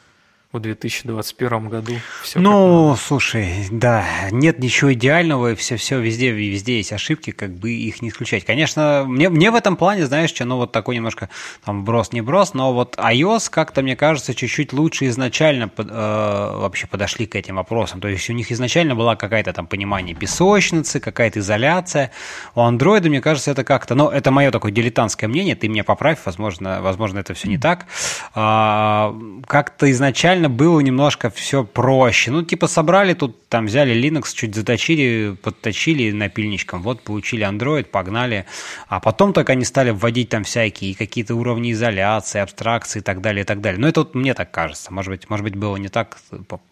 в 0.52 0.60
2021 0.60 1.70
году. 1.70 1.94
Все 2.24 2.40
ну, 2.40 2.96
слушай, 2.98 3.68
да, 3.72 4.06
нет 4.32 4.60
ничего 4.60 4.92
идеального, 4.94 5.56
все, 5.56 5.78
все 5.78 6.00
везде, 6.00 6.32
везде 6.32 6.78
есть 6.78 6.92
ошибки, 6.92 7.32
как 7.32 7.52
бы 7.52 7.72
их 7.72 8.02
не 8.02 8.10
исключать. 8.10 8.46
Конечно, 8.46 9.06
мне, 9.08 9.30
мне 9.30 9.50
в 9.50 9.56
этом 9.56 9.78
плане, 9.78 10.06
знаешь, 10.06 10.30
что, 10.30 10.44
ну, 10.46 10.58
вот 10.58 10.72
такой 10.72 10.96
немножко 10.96 11.30
там 11.64 11.86
брос 11.86 12.12
не 12.12 12.22
брос, 12.22 12.54
но 12.54 12.74
вот 12.74 12.98
iOS 12.98 13.50
как-то, 13.50 13.82
мне 13.82 13.96
кажется, 13.96 14.36
чуть-чуть 14.36 14.74
лучше 14.74 15.08
изначально 15.08 15.70
под, 15.70 15.88
э, 15.90 15.94
вообще 15.94 16.86
подошли 16.88 17.26
к 17.28 17.36
этим 17.36 17.56
вопросам. 17.56 18.02
То 18.02 18.10
есть 18.10 18.30
у 18.30 18.34
них 18.34 18.52
изначально 18.52 18.96
была 18.96 19.16
какая-то 19.16 19.54
там 19.54 19.68
понимание 19.68 20.16
песочницы, 20.16 21.00
какая-то 21.00 21.40
изоляция. 21.40 22.12
У 22.56 22.60
Android, 22.60 23.08
мне 23.08 23.22
кажется, 23.22 23.52
это 23.52 23.64
как-то, 23.64 23.96
ну, 23.96 24.10
это 24.10 24.32
мое 24.32 24.52
такое 24.52 24.72
дилетантское 24.72 25.30
мнение, 25.30 25.56
ты 25.56 25.70
меня 25.70 25.84
поправь, 25.84 26.20
возможно, 26.26 26.82
возможно 26.82 27.20
это 27.20 27.34
все 27.34 27.48
не 27.48 27.58
так. 27.58 27.86
А, 28.34 29.16
как-то 29.48 29.90
изначально 29.92 30.41
изначально 30.42 30.50
было 30.50 30.80
немножко 30.80 31.30
все 31.30 31.64
проще. 31.64 32.32
Ну, 32.32 32.44
типа 32.44 32.68
собрали 32.68 33.14
тут, 33.14 33.48
там 33.48 33.66
взяли 33.66 33.94
Linux, 33.94 34.34
чуть 34.34 34.56
заточили, 34.56 35.36
подточили 35.42 36.12
напильничком, 36.12 36.82
вот 36.82 37.04
получили 37.04 37.46
Android, 37.46 37.86
погнали. 37.86 38.46
А 38.88 39.00
потом 39.00 39.34
только 39.34 39.54
они 39.54 39.66
стали 39.66 39.92
вводить 39.92 40.30
там 40.30 40.44
всякие 40.44 40.96
какие-то 40.96 41.36
уровни 41.36 41.72
изоляции, 41.72 42.42
абстракции 42.42 43.00
и 43.00 43.04
так 43.04 43.22
далее, 43.22 43.44
и 43.44 43.46
так 43.46 43.62
далее. 43.62 43.80
Но 43.80 43.88
это 43.88 44.02
вот 44.02 44.16
мне 44.16 44.34
так 44.34 44.52
кажется. 44.52 44.94
Может 44.94 45.12
быть, 45.12 45.30
может 45.30 45.44
быть 45.44 45.56
было 45.56 45.78
не 45.78 45.90
так, 45.90 46.18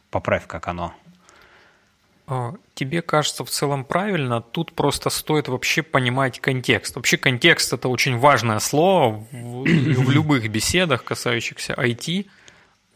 поправь, 0.09 0.47
как 0.47 0.67
оно. 0.67 0.93
А, 2.27 2.53
тебе 2.75 3.01
кажется 3.01 3.43
в 3.43 3.49
целом 3.49 3.83
правильно, 3.83 4.41
тут 4.41 4.73
просто 4.73 5.09
стоит 5.09 5.47
вообще 5.47 5.81
понимать 5.81 6.39
контекст. 6.39 6.95
Вообще 6.95 7.17
контекст– 7.17 7.73
это 7.73 7.89
очень 7.89 8.17
важное 8.17 8.59
слово 8.59 9.25
в, 9.31 9.63
в 9.63 10.11
любых 10.11 10.49
беседах, 10.49 11.03
касающихся 11.03 11.73
IT– 11.73 12.25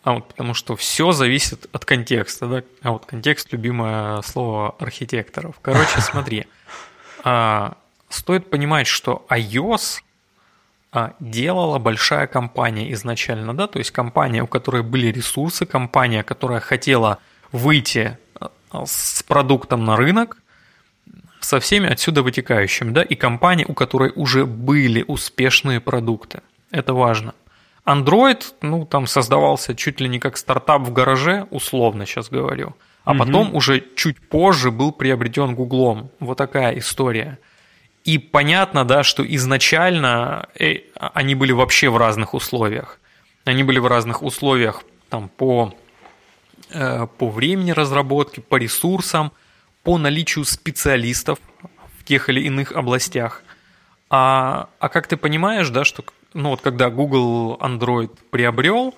а 0.03 0.13
вот 0.13 0.27
потому 0.27 0.53
что 0.53 0.75
все 0.75 1.13
зависит 1.13 1.69
от 1.71 1.85
контекста, 1.85 2.47
да? 2.47 2.63
А 2.81 2.91
вот 2.91 3.05
контекст– 3.05 3.47
любимое 3.51 4.21
слово 4.21 4.75
архитекторов. 4.79 5.55
Короче, 5.61 5.99
смотри. 6.01 6.45
А, 7.23 7.77
стоит 8.09 8.49
понимать, 8.49 8.87
что 8.87 9.25
iOS 9.29 10.01
а, 10.91 11.13
делала 11.19 11.79
большая 11.79 12.27
компания 12.27 12.91
изначально, 12.93 13.55
да? 13.55 13.67
То 13.67 13.79
есть 13.79 13.91
компания, 13.91 14.43
у 14.43 14.47
которой 14.47 14.83
были 14.83 15.07
ресурсы, 15.07 15.65
компания, 15.65 16.23
которая 16.23 16.59
хотела 16.59 17.19
выйти 17.53 18.17
а, 18.35 18.85
с 18.85 19.23
продуктом 19.23 19.85
на 19.85 19.95
рынок, 19.95 20.37
со 21.39 21.59
всеми 21.59 21.89
отсюда 21.89 22.23
вытекающими, 22.23 22.91
да, 22.91 23.03
и 23.03 23.15
компания, 23.15 23.65
у 23.67 23.73
которой 23.73 24.11
уже 24.15 24.45
были 24.45 25.03
успешные 25.07 25.79
продукты. 25.79 26.41
Это 26.71 26.93
важно. 26.93 27.35
Android, 27.85 28.43
ну, 28.61 28.85
там 28.85 29.07
создавался 29.07 29.75
чуть 29.75 29.99
ли 29.99 30.07
не 30.07 30.19
как 30.19 30.37
стартап 30.37 30.83
в 30.83 30.93
гараже, 30.93 31.47
условно 31.51 32.05
сейчас 32.05 32.29
говорю. 32.29 32.75
А 33.03 33.11
угу. 33.11 33.19
потом 33.19 33.55
уже 33.55 33.83
чуть 33.95 34.19
позже 34.29 34.71
был 34.71 34.91
приобретен 34.91 35.55
Гуглом. 35.55 36.09
Вот 36.19 36.37
такая 36.37 36.77
история. 36.77 37.37
И 38.05 38.17
понятно, 38.17 38.85
да, 38.85 39.03
что 39.03 39.25
изначально 39.35 40.47
э, 40.59 40.81
они 40.95 41.35
были 41.35 41.51
вообще 41.51 41.89
в 41.89 41.97
разных 41.97 42.33
условиях. 42.33 42.99
Они 43.45 43.63
были 43.63 43.79
в 43.79 43.87
разных 43.87 44.23
условиях 44.23 44.83
там, 45.09 45.29
по, 45.29 45.73
э, 46.69 47.07
по 47.17 47.29
времени 47.29 47.71
разработки, 47.71 48.39
по 48.39 48.55
ресурсам, 48.55 49.31
по 49.83 49.97
наличию 49.97 50.45
специалистов 50.45 51.39
в 51.99 52.05
тех 52.05 52.29
или 52.29 52.41
иных 52.41 52.71
областях. 52.71 53.43
А, 54.09 54.69
а 54.79 54.89
как 54.89 55.07
ты 55.07 55.17
понимаешь, 55.17 55.69
да, 55.69 55.83
что 55.83 56.03
ну 56.33 56.49
вот 56.49 56.61
когда 56.61 56.89
Google 56.89 57.57
Android 57.59 58.11
приобрел, 58.29 58.95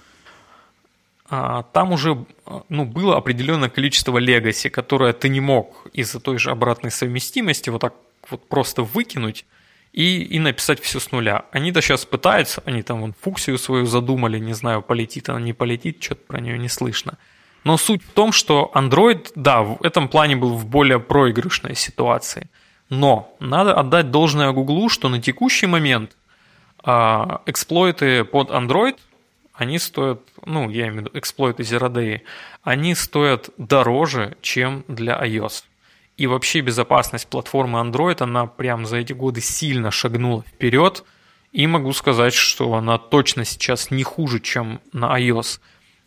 а, 1.30 1.64
там 1.64 1.92
уже 1.92 2.26
ну, 2.70 2.86
было 2.86 3.18
определенное 3.18 3.70
количество 3.70 4.18
legacy, 4.20 4.70
которое 4.70 5.14
ты 5.14 5.30
не 5.30 5.40
мог 5.40 5.88
из-за 5.94 6.20
той 6.20 6.38
же 6.38 6.52
обратной 6.52 6.92
совместимости 6.92 7.70
вот 7.70 7.82
так 7.82 7.94
вот 8.30 8.48
просто 8.48 8.84
выкинуть 8.84 9.46
и, 9.92 10.22
и 10.24 10.40
написать 10.40 10.82
все 10.82 11.00
с 11.00 11.12
нуля. 11.12 11.46
Они-то 11.52 11.82
сейчас 11.82 12.06
пытаются, 12.06 12.62
они 12.66 12.84
там 12.84 13.02
вон 13.02 13.14
фуксию 13.20 13.58
свою 13.58 13.86
задумали, 13.86 14.40
не 14.40 14.54
знаю, 14.54 14.82
полетит 14.82 15.30
она, 15.30 15.40
не 15.40 15.54
полетит, 15.54 16.04
что-то 16.04 16.22
про 16.28 16.42
нее 16.42 16.58
не 16.58 16.70
слышно. 16.70 17.18
Но 17.64 17.78
суть 17.78 18.04
в 18.04 18.12
том, 18.12 18.32
что 18.32 18.72
Android, 18.76 19.32
да, 19.36 19.64
в 19.64 19.82
этом 19.82 20.08
плане 20.08 20.36
был 20.36 20.54
в 20.54 20.68
более 20.68 21.00
проигрышной 21.00 21.76
ситуации. 21.76 22.50
Но 22.90 23.36
надо 23.40 23.74
отдать 23.74 24.12
должное 24.12 24.52
Гуглу, 24.52 24.90
что 24.90 25.10
на 25.10 25.20
текущий 25.20 25.66
момент 25.66 26.16
а 26.86 27.42
эксплойты 27.48 28.24
под 28.24 28.52
Android, 28.52 28.98
они 29.54 29.80
стоят, 29.80 30.22
ну, 30.46 30.70
я 30.70 30.88
имею 30.88 30.94
в 30.94 30.98
виду 30.98 31.12
эксплойты 31.14 31.64
Zero 31.64 31.92
Day, 31.92 32.22
они 32.62 32.94
стоят 32.94 33.50
дороже, 33.58 34.38
чем 34.42 34.86
для 34.88 35.20
iOS. 35.26 35.64
И 36.18 36.28
вообще 36.28 36.62
безопасность 36.62 37.28
платформы 37.28 37.80
Android, 37.80 38.22
она 38.22 38.46
прям 38.46 38.86
за 38.86 38.98
эти 38.98 39.14
годы 39.14 39.42
сильно 39.42 39.92
шагнула 39.92 40.44
вперед. 40.44 41.04
И 41.52 41.68
могу 41.68 41.92
сказать, 41.94 42.34
что 42.34 42.74
она 42.74 42.98
точно 42.98 43.46
сейчас 43.46 43.90
не 43.90 44.04
хуже, 44.04 44.40
чем 44.40 44.80
на 44.94 45.18
iOS. 45.20 45.60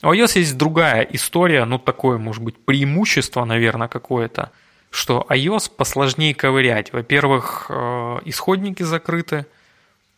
У 0.02 0.12
iOS 0.12 0.38
есть 0.38 0.56
другая 0.56 1.02
история, 1.02 1.64
ну 1.64 1.78
такое, 1.78 2.18
может 2.18 2.42
быть, 2.42 2.56
преимущество, 2.56 3.44
наверное, 3.44 3.88
какое-то, 3.88 4.52
что 4.90 5.26
iOS 5.28 5.72
посложнее 5.76 6.34
ковырять. 6.34 6.92
Во-первых, 6.92 7.66
э, 7.68 8.18
исходники 8.26 8.84
закрыты– 8.84 9.46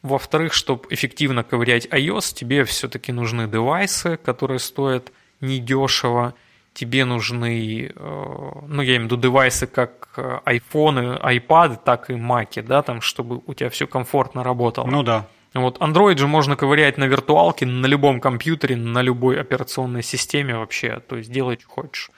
во-вторых, 0.02 0.52
чтобы 0.52 0.86
эффективно 0.90 1.44
ковырять 1.44 1.86
iOS, 1.86 2.34
тебе 2.34 2.64
все-таки 2.64 3.12
нужны 3.12 3.46
девайсы, 3.46 4.16
которые 4.16 4.58
стоят 4.58 5.12
недешево. 5.40 6.34
Тебе 6.72 7.04
нужны, 7.04 7.92
э, 7.94 8.52
ну, 8.68 8.82
я 8.82 8.96
имею 8.96 9.02
в 9.02 9.04
виду 9.06 9.16
девайсы 9.16 9.66
как 9.66 10.10
iPhone, 10.16 11.20
iPad, 11.20 11.80
так 11.84 12.10
и 12.10 12.14
Mac, 12.14 12.62
да, 12.62 12.82
там, 12.82 13.00
чтобы 13.00 13.42
у 13.46 13.54
тебя 13.54 13.70
все 13.70 13.86
комфортно 13.86 14.44
работало. 14.44 14.86
Ну 14.86 15.02
да. 15.02 15.26
Вот 15.52 15.78
Android 15.78 16.16
же 16.16 16.28
можно 16.28 16.54
ковырять 16.54 16.96
на 16.96 17.04
виртуалке, 17.04 17.66
на 17.66 17.86
любом 17.86 18.20
компьютере, 18.20 18.76
на 18.76 19.02
любой 19.02 19.40
операционной 19.40 20.02
системе 20.02 20.56
вообще, 20.56 21.00
то 21.00 21.16
есть 21.16 21.30
делай, 21.32 21.58
что 21.58 21.68
хочешь. 21.68 22.10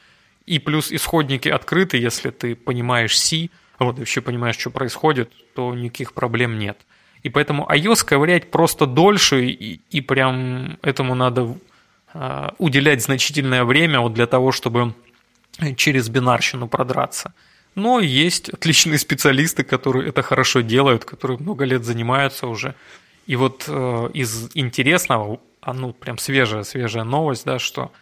И 0.45 0.59
плюс 0.59 0.93
исходники 0.93 1.49
открыты, 1.49 1.97
если 1.97 2.31
ты 2.31 2.55
понимаешь 2.55 3.19
C, 3.19 3.49
вот 3.79 3.99
вообще 3.99 4.21
понимаешь, 4.21 4.59
что 4.59 4.71
происходит, 4.71 5.33
то 5.55 5.75
никаких 5.75 6.13
проблем 6.13 6.59
нет. 6.59 6.79
И 7.23 7.29
поэтому 7.29 7.67
iOS 7.71 8.05
ковырять 8.05 8.51
просто 8.51 8.87
дольше, 8.87 9.47
и, 9.47 9.81
и 9.91 10.01
прям 10.01 10.79
этому 10.83 11.15
надо 11.15 11.57
э, 12.15 12.49
уделять 12.59 13.03
значительное 13.03 13.65
время 13.65 14.01
вот 14.01 14.13
для 14.13 14.27
того, 14.27 14.51
чтобы 14.51 14.95
через 15.77 16.09
бинарщину 16.09 16.67
продраться. 16.67 17.33
Но 17.75 18.01
есть 18.01 18.49
отличные 18.49 18.99
специалисты, 18.99 19.63
которые 19.63 20.09
это 20.09 20.23
хорошо 20.23 20.61
делают, 20.61 21.05
которые 21.05 21.39
много 21.39 21.65
лет 21.65 21.85
занимаются 21.85 22.49
уже. 22.49 22.75
И 23.27 23.37
вот 23.37 23.65
э, 23.69 24.11
из 24.15 24.51
интересного, 24.55 25.39
а 25.61 25.73
ну 25.75 25.93
прям 25.93 26.19
свежая, 26.19 26.65
свежая 26.65 27.05
новость, 27.05 27.45
да, 27.45 27.61
что 27.61 27.93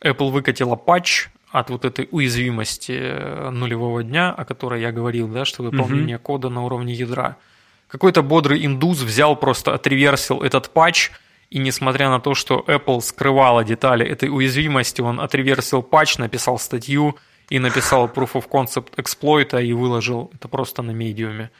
Apple 0.00 0.30
выкатила 0.30 0.76
патч 0.76 1.28
от 1.50 1.70
вот 1.70 1.84
этой 1.84 2.08
уязвимости 2.12 3.50
нулевого 3.50 4.04
дня, 4.04 4.30
о 4.30 4.44
которой 4.44 4.82
я 4.82 4.92
говорил, 4.92 5.26
да, 5.26 5.44
что 5.44 5.64
выполнение 5.64 6.16
mm-hmm. 6.16 6.22
кода 6.22 6.48
на 6.48 6.62
уровне 6.64 6.94
ядра– 6.94 7.36
какой-то 7.88 8.22
бодрый 8.22 8.64
индус 8.64 9.00
взял 9.00 9.34
просто 9.36 9.74
отреверсил 9.74 10.42
этот 10.42 10.70
патч, 10.70 11.10
и 11.50 11.58
несмотря 11.58 12.10
на 12.10 12.20
то, 12.20 12.34
что 12.34 12.62
Apple 12.66 13.00
скрывала 13.00 13.64
детали 13.64 14.06
этой 14.06 14.28
уязвимости, 14.28 15.00
он 15.00 15.18
отреверсил 15.18 15.82
патч, 15.82 16.18
написал 16.18 16.58
статью 16.58 17.16
и 17.48 17.58
написал 17.58 18.06
Proof 18.06 18.32
of 18.32 18.48
Concept 18.48 18.92
эксплойта 18.98 19.58
и 19.58 19.72
выложил 19.72 20.30
это 20.34 20.48
просто 20.48 20.82
на 20.82 20.90
медиуме. 20.90 21.50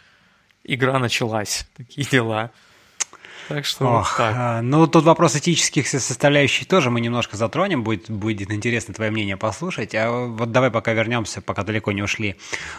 Игра 0.65 0.99
началась. 0.99 1.67
Такие 1.77 2.07
дела. 2.07 2.51
Так 3.49 3.65
что 3.65 3.87
Ох, 3.87 4.11
вот 4.11 4.17
так. 4.19 4.35
А, 4.37 4.63
ну, 4.63 4.87
тут 4.87 5.05
вопрос 5.05 5.35
этических 5.35 5.89
составляющих 5.89 6.69
тоже 6.69 6.91
мы 6.91 7.01
немножко 7.01 7.37
затронем. 7.37 7.83
Будет, 7.83 8.11
будет 8.11 8.53
интересно 8.53 8.93
твое 8.93 9.11
мнение 9.11 9.39
послушать. 9.39 9.95
А 9.95 10.11
вот 10.11 10.53
давай 10.53 10.71
пока 10.71 10.93
вернемся, 10.93 11.41
пока 11.41 11.63
далеко 11.63 11.93
не 11.93 12.03
ушли, 12.03 12.37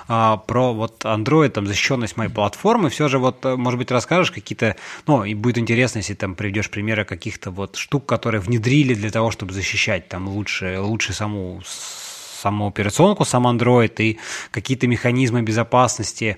а, 0.08 0.38
про 0.38 0.74
вот 0.74 1.04
Android, 1.06 1.50
там, 1.50 1.66
защищенность 1.66 2.18
моей 2.18 2.30
платформы. 2.30 2.90
Все 2.90 3.08
же 3.08 3.18
вот, 3.18 3.44
э, 3.46 3.56
может 3.56 3.80
быть, 3.80 3.90
расскажешь 3.90 4.32
какие-то, 4.32 4.76
ну, 5.08 5.24
и 5.24 5.34
будет 5.34 5.58
интересно, 5.58 6.00
если 6.00 6.14
там 6.14 6.36
приведешь 6.36 6.70
примеры 6.70 7.04
каких-то 7.04 7.50
вот 7.50 7.76
штук, 7.76 8.06
которые 8.06 8.40
внедрили 8.40 8.94
для 8.94 9.10
того, 9.10 9.32
чтобы 9.32 9.54
защищать 9.54 10.08
там 10.08 10.28
лучше, 10.28 10.80
лучше 10.80 11.14
саму 11.14 11.62
саму 12.40 12.68
операционку, 12.68 13.26
сам 13.26 13.48
Android 13.48 13.94
и 13.98 14.18
какие-то 14.52 14.88
механизмы 14.88 15.42
безопасности 15.42 16.38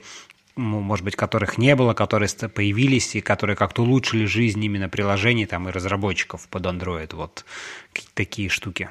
может 0.56 1.06
быть, 1.06 1.16
которых 1.16 1.58
не 1.58 1.76
было, 1.76 1.94
которые 1.94 2.30
появились 2.54 3.16
и 3.16 3.22
которые 3.22 3.56
как-то 3.56 3.84
улучшили 3.84 4.26
жизнь 4.26 4.64
именно 4.64 4.90
приложений 4.90 5.48
там, 5.48 5.70
и 5.70 5.72
разработчиков 5.72 6.48
под 6.48 6.66
Android. 6.66 7.16
Вот 7.16 7.46
такие 8.14 8.50
штуки. 8.50 8.90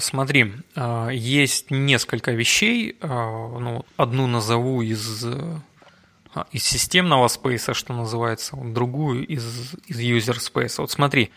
Смотри, 0.00 0.52
а, 0.74 1.10
есть 1.10 1.70
несколько 1.70 2.32
вещей. 2.32 2.96
А, 3.00 3.58
ну, 3.58 3.84
одну 3.96 4.26
назову 4.26 4.82
из, 4.82 5.24
а, 5.24 6.46
из 6.50 6.64
системного 6.64 7.28
спейса, 7.28 7.72
что 7.72 7.92
называется, 7.92 8.56
другую 8.56 9.26
из, 9.26 9.74
из 9.86 10.00
user 10.00 10.38
space. 10.38 10.74
Вот 10.78 10.90
смотри, 10.90 11.30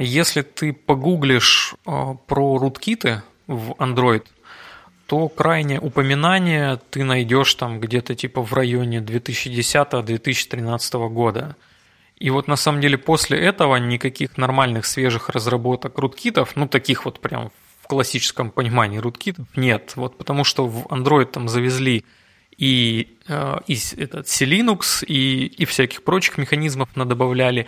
если 0.00 0.40
ты 0.40 0.72
погуглишь 0.72 1.74
про 1.84 2.58
руткиты 2.58 3.22
в 3.46 3.72
Android– 3.72 4.24
то 5.08 5.28
крайнее 5.30 5.80
упоминание 5.80 6.78
ты 6.90 7.02
найдешь 7.02 7.54
там 7.54 7.80
где-то 7.80 8.14
типа 8.14 8.42
в 8.42 8.52
районе 8.52 8.98
2010-2013 8.98 11.08
года. 11.08 11.56
И 12.18 12.28
вот 12.28 12.46
на 12.46 12.56
самом 12.56 12.82
деле 12.82 12.98
после 12.98 13.38
этого 13.38 13.76
никаких 13.76 14.36
нормальных 14.36 14.84
свежих 14.84 15.30
разработок 15.30 15.96
руткитов, 15.96 16.56
ну 16.56 16.68
таких 16.68 17.06
вот 17.06 17.20
прям 17.20 17.50
в 17.80 17.86
классическом 17.86 18.50
понимании 18.50 18.98
руткитов 18.98 19.46
нет. 19.56 19.94
Вот 19.96 20.18
потому 20.18 20.44
что 20.44 20.66
в 20.66 20.84
Android 20.88 21.24
там 21.24 21.48
завезли 21.48 22.04
и, 22.58 23.16
э, 23.28 23.60
и 23.66 23.78
этот 23.96 24.26
Linux, 24.26 25.06
и, 25.06 25.46
и 25.46 25.64
всяких 25.64 26.02
прочих 26.02 26.36
механизмов 26.36 26.94
надобавляли. 26.96 27.66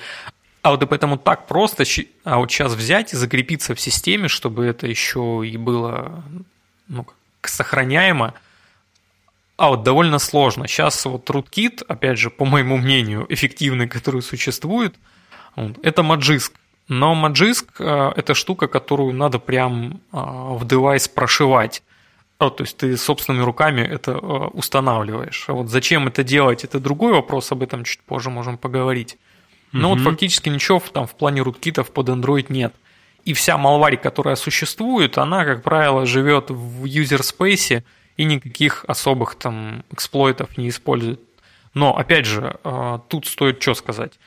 А 0.60 0.72
вот 0.72 0.82
и 0.82 0.86
поэтому 0.86 1.16
так 1.16 1.46
просто, 1.46 1.84
а 2.24 2.36
вот 2.36 2.52
сейчас 2.52 2.74
взять 2.74 3.14
и 3.14 3.16
закрепиться 3.16 3.74
в 3.74 3.80
системе, 3.80 4.28
чтобы 4.28 4.66
это 4.66 4.86
еще 4.86 5.42
и 5.42 5.56
было 5.56 6.22
ну, 6.86 7.06
сохраняемо, 7.48 8.34
а 9.56 9.68
вот 9.68 9.82
довольно 9.82 10.18
сложно. 10.18 10.66
Сейчас 10.66 11.04
вот 11.04 11.28
rootkit, 11.28 11.84
опять 11.86 12.18
же, 12.18 12.30
по 12.30 12.44
моему 12.44 12.76
мнению, 12.78 13.26
эффективный, 13.28 13.88
который 13.88 14.22
существует, 14.22 14.94
это 15.82 16.02
Magisk. 16.02 16.52
Но 16.88 17.14
Magisk 17.14 17.66
э,– 17.78 18.12
это 18.16 18.34
штука, 18.34 18.66
которую 18.68 19.12
надо 19.12 19.38
прям 19.38 20.00
э, 20.12 20.16
в 20.16 20.66
девайс 20.66 21.08
прошивать. 21.08 21.82
то 22.38 22.54
есть 22.58 22.78
ты 22.78 22.96
собственными 22.96 23.44
руками 23.44 23.82
это 23.82 24.12
э, 24.12 24.16
устанавливаешь. 24.54 25.44
А 25.48 25.52
вот 25.52 25.68
зачем 25.68 26.08
это 26.08 26.24
делать, 26.24 26.64
это 26.64 26.80
другой 26.80 27.12
вопрос, 27.12 27.52
об 27.52 27.62
этом 27.62 27.84
чуть 27.84 28.00
позже 28.00 28.30
можем 28.30 28.56
поговорить. 28.56 29.18
Но 29.72 29.92
угу. 29.92 29.98
вот 29.98 30.04
фактически 30.04 30.48
ничего 30.48 30.80
там 30.80 31.06
в 31.06 31.14
плане 31.14 31.42
руткитов 31.42 31.90
под 31.90 32.08
Android 32.08 32.46
нет– 32.48 32.74
и 33.24 33.32
вся 33.32 33.56
малварь, 33.58 33.96
которая 33.96 34.36
существует, 34.36 35.18
она, 35.18 35.44
как 35.44 35.62
правило, 35.62 36.06
живет 36.06 36.50
в 36.50 36.84
space 36.84 37.82
и 38.16 38.24
никаких 38.24 38.84
особых 38.88 39.34
там 39.34 39.84
эксплойтов 39.90 40.58
не 40.58 40.68
использует. 40.68 41.20
Но, 41.74 41.96
опять 41.96 42.26
же, 42.26 42.58
э, 42.64 42.98
тут 43.08 43.26
стоит 43.26 43.62
что 43.62 43.74
сказать. 43.74 44.18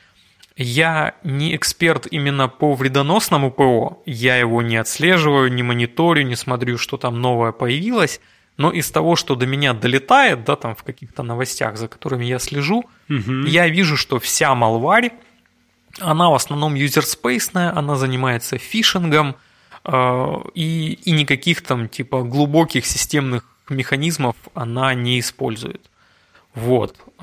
Я 0.56 1.14
не 1.24 1.56
эксперт 1.56 2.06
именно 2.06 2.48
по 2.48 2.74
вредоносному 2.74 3.50
ПО, 3.50 4.02
я 4.06 4.36
его 4.36 4.62
не 4.62 4.76
отслеживаю, 4.76 5.52
не 5.52 5.62
мониторю, 5.62 6.22
не 6.22 6.36
смотрю, 6.36 6.78
что 6.78 6.96
там 6.96 7.20
новое 7.20 7.50
появилось, 7.50 8.20
но 8.56 8.70
из 8.70 8.88
того, 8.90 9.16
что 9.16 9.34
до 9.34 9.46
меня 9.46 9.72
долетает, 9.72 10.44
да, 10.44 10.54
там 10.54 10.76
в 10.76 10.84
каких-то 10.84 11.24
новостях, 11.24 11.76
за 11.76 11.88
которыми 11.88 12.24
я 12.24 12.38
слежу, 12.38 12.84
угу. 13.08 13.32
я 13.46 13.68
вижу, 13.68 13.96
что 13.96 14.20
вся 14.20 14.54
малварь 14.54 15.10
она 16.00 16.30
в 16.30 16.34
основном 16.34 16.74
юзерспейсная, 16.74 17.76
она 17.76 17.96
занимается 17.96 18.58
фишингом, 18.58 19.36
э, 19.84 20.34
и, 20.54 20.98
и 21.04 21.10
никаких 21.12 21.62
там 21.62 21.88
типа 21.88 22.22
глубоких 22.22 22.86
системных 22.86 23.44
механизмов 23.68 24.36
она 24.54 24.94
не 24.94 25.20
использует. 25.20 25.80
Вот. 26.54 26.96
Э, 27.18 27.22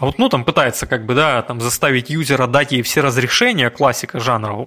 а 0.00 0.06
вот, 0.06 0.18
ну, 0.18 0.28
там 0.30 0.44
пытается 0.44 0.86
как 0.86 1.04
бы, 1.04 1.14
да, 1.14 1.42
там 1.42 1.60
заставить 1.60 2.08
юзера 2.08 2.46
дать 2.46 2.72
ей 2.72 2.80
все 2.82 3.02
разрешения, 3.02 3.68
классика 3.68 4.18
жанра. 4.18 4.66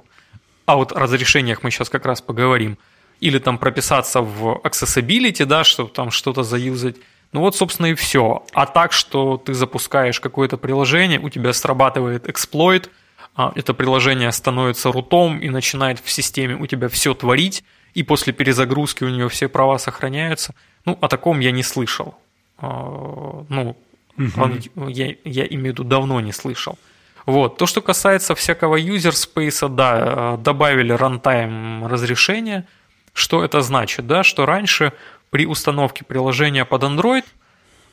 А 0.66 0.76
вот 0.76 0.92
о 0.92 1.00
разрешениях 1.00 1.64
мы 1.64 1.72
сейчас 1.72 1.90
как 1.90 2.06
раз 2.06 2.22
поговорим. 2.22 2.78
Или 3.20 3.40
там 3.40 3.58
прописаться 3.58 4.22
в 4.22 4.62
accessibility, 4.64 5.46
да, 5.46 5.64
чтобы 5.64 5.90
там 5.90 6.12
что-то 6.12 6.44
заюзать. 6.44 6.98
Ну 7.34 7.42
вот, 7.42 7.56
собственно, 7.56 7.88
и 7.88 7.96
все. 7.96 8.46
А 8.54 8.66
так, 8.66 8.94
что 8.94 9.38
ты 9.38 9.54
запускаешь 9.54 10.20
какое-то 10.20 10.58
приложение, 10.58 11.20
у 11.20 11.30
тебя 11.30 11.52
срабатывает 11.52 12.30
эксплойт, 12.30 12.92
а, 13.36 13.52
это 13.56 13.74
приложение 13.74 14.32
становится 14.32 14.92
рутом 14.92 15.40
и 15.40 15.50
начинает 15.50 16.00
в 16.00 16.12
системе 16.12 16.56
у 16.56 16.68
тебя 16.68 16.88
все 16.90 17.16
творить, 17.16 17.64
и 17.96 18.04
после 18.04 18.34
перезагрузки 18.34 19.04
у 19.04 19.10
нее 19.10 19.30
все 19.30 19.48
права 19.48 19.80
сохраняются. 19.80 20.54
Ну, 20.86 20.98
о 21.02 21.08
таком 21.08 21.40
я 21.40 21.52
не 21.52 21.64
слышал. 21.64 22.16
А, 22.60 23.44
ну, 23.50 23.76
угу. 24.18 24.88
я, 24.88 25.16
я 25.24 25.46
имею 25.48 25.76
в 25.76 25.80
виду, 25.80 25.84
давно 25.84 26.22
не 26.22 26.32
слышал. 26.32 26.78
Вот. 27.26 27.58
То, 27.58 27.66
что 27.66 27.82
касается 27.82 28.36
всякого 28.36 28.80
user 28.80 29.12
space, 29.12 29.68
да, 29.70 30.38
добавили 30.38 30.92
рантайм 30.92 31.88
разрешения. 31.88 32.68
Что 33.14 33.44
это 33.44 33.62
значит? 33.62 34.06
Да, 34.06 34.24
что 34.24 34.46
раньше 34.46 34.94
при 35.34 35.48
установке 35.48 36.06
приложения 36.06 36.64
под 36.64 36.84
Android 36.84 37.26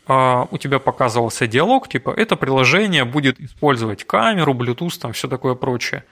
а, 0.06 0.46
у 0.50 0.58
тебя 0.58 0.78
показывался 0.78 1.46
диалог, 1.46 1.88
типа, 1.88 2.12
это 2.14 2.36
приложение 2.36 3.06
будет 3.06 3.40
использовать 3.40 4.04
камеру, 4.04 4.52
Bluetooth, 4.52 5.00
там 5.00 5.14
все 5.14 5.26
такое 5.26 5.54
прочее. 5.54 6.04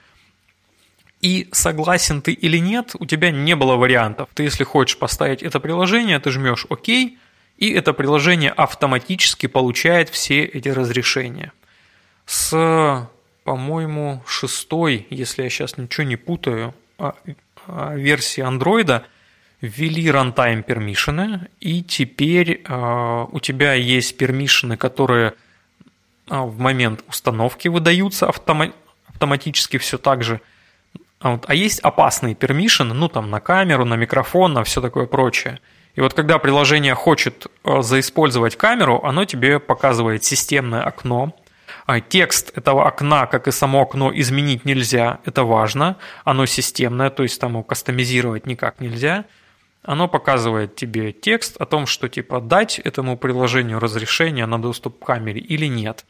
И 1.21 1.47
согласен 1.51 2.23
ты 2.23 2.31
или 2.31 2.57
нет, 2.57 2.95
у 2.97 3.05
тебя 3.05 3.29
не 3.29 3.55
было 3.55 3.75
вариантов. 3.75 4.27
Ты, 4.33 4.41
если 4.41 4.63
хочешь 4.63 4.97
поставить 4.97 5.43
это 5.43 5.59
приложение, 5.59 6.17
ты 6.17 6.31
жмешь 6.31 6.65
ОК, 6.67 6.89
и 6.89 7.13
это 7.59 7.93
приложение 7.93 8.49
автоматически 8.49 9.45
получает 9.45 10.09
все 10.09 10.45
эти 10.45 10.69
разрешения. 10.69 11.51
С, 12.25 13.07
по-моему, 13.43 14.23
шестой, 14.25 15.05
если 15.11 15.43
я 15.43 15.49
сейчас 15.51 15.77
ничего 15.77 16.07
не 16.07 16.15
путаю, 16.15 16.73
а, 16.97 17.13
версии 17.93 18.41
андроида– 18.41 19.05
ввели 19.61 20.07
runtime 20.07 20.63
пермишины, 20.63 21.47
и 21.59 21.83
теперь 21.83 22.61
э, 22.63 23.25
у 23.31 23.39
тебя 23.39 23.73
есть 23.73 24.17
пермишины, 24.17 24.77
которые 24.77 25.33
э, 26.29 26.37
в 26.39 26.59
момент 26.59 27.03
установки 27.07 27.67
выдаются 27.67 28.27
автома- 28.27 28.73
автоматически 29.07 29.77
все 29.77 29.97
так 29.97 30.23
же. 30.23 30.39
А, 31.19 31.39
а 31.45 31.53
есть 31.53 31.79
опасные 31.81 32.35
пермишины, 32.35 32.93
ну 32.93 33.09
там 33.09 33.29
на 33.29 33.41
камеру, 33.41 33.83
на 33.83 33.95
микрофон, 33.95 34.53
на 34.53 34.63
все 34.63 34.81
такое 34.81 35.07
прочее. 35.07 35.59
И 35.95 36.01
вот 36.01 36.13
когда 36.13 36.39
приложение 36.39 36.95
хочет 36.95 37.47
э, 37.65 37.81
заиспользовать 37.81 38.55
камеру, 38.55 39.01
оно 39.03 39.25
тебе 39.25 39.59
показывает 39.59 40.23
системное 40.23 40.83
окно. 40.83 41.35
А 41.85 41.99
текст 41.99 42.55
этого 42.55 42.87
окна, 42.87 43.25
как 43.25 43.47
и 43.47 43.51
само 43.51 43.81
окно, 43.81 44.11
изменить 44.13 44.63
нельзя, 44.63 45.19
это 45.25 45.43
важно. 45.43 45.97
Оно 46.23 46.45
системное, 46.45 47.09
то 47.09 47.23
есть 47.23 47.41
там 47.41 47.53
его 47.53 47.63
кастомизировать 47.63 48.45
никак 48.45 48.79
нельзя– 48.79 49.25
оно 49.83 50.07
показывает 50.07 50.75
тебе 50.75 51.11
текст 51.11 51.57
о 51.57 51.65
том, 51.65 51.85
что 51.85 52.09
типа 52.09 52.41
дать 52.41 52.79
этому 52.79 53.17
приложению 53.17 53.79
разрешение 53.79 54.45
на 54.45 54.61
доступ 54.61 54.99
к 54.99 55.05
камере 55.05 55.39
или 55.39 55.67
нет. 55.67 56.05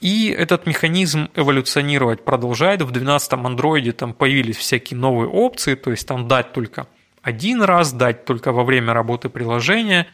И 0.00 0.28
этот 0.28 0.66
механизм 0.66 1.28
эволюционировать 1.34 2.24
продолжает. 2.24 2.82
В 2.82 2.92
12-м 2.92 3.46
андроиде 3.46 3.92
там 3.92 4.12
появились 4.12 4.56
всякие 4.56 4.98
новые 4.98 5.28
опции, 5.28 5.74
то 5.74 5.90
есть 5.90 6.06
там 6.06 6.28
дать 6.28 6.52
только 6.52 6.86
один 7.22 7.62
раз, 7.62 7.92
дать 7.92 8.24
только 8.24 8.52
во 8.52 8.64
время 8.64 8.92
работы 8.92 9.28
приложения. 9.28 10.06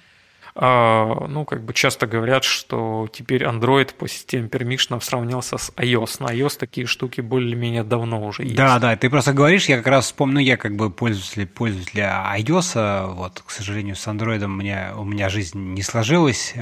А, 0.57 1.27
ну, 1.27 1.45
как 1.45 1.65
бы 1.65 1.73
часто 1.75 2.07
говорят, 2.07 2.45
что 2.45 3.09
теперь 3.13 3.43
Android 3.43 3.93
по 3.95 4.07
системе 4.07 4.49
пермишнов 4.49 5.05
сравнялся 5.05 5.59
с 5.59 5.71
iOS. 5.71 6.17
На 6.21 6.27
iOS 6.27 6.59
такие 6.59 6.87
штуки 6.87 7.21
более-менее 7.21 7.83
давно 7.83 8.25
уже 8.25 8.45
есть. 8.45 8.55
Да, 8.55 8.79
да, 8.79 8.97
ты 8.97 9.11
просто 9.11 9.33
говоришь, 9.33 9.67
я 9.67 9.79
как 9.79 9.89
раз 9.89 10.07
вспомню, 10.07 10.41
я 10.41 10.57
как 10.57 10.77
бы 10.77 10.91
пользователь, 10.91 11.49
пользователь 11.49 11.99
iOS, 11.99 13.15
вот, 13.15 13.43
к 13.45 13.51
сожалению, 13.51 13.97
с 13.97 14.07
Android 14.07 14.47
меня, 14.47 14.95
у 14.97 15.05
меня 15.05 15.29
жизнь 15.29 15.59
не 15.59 15.83
сложилась, 15.83 16.55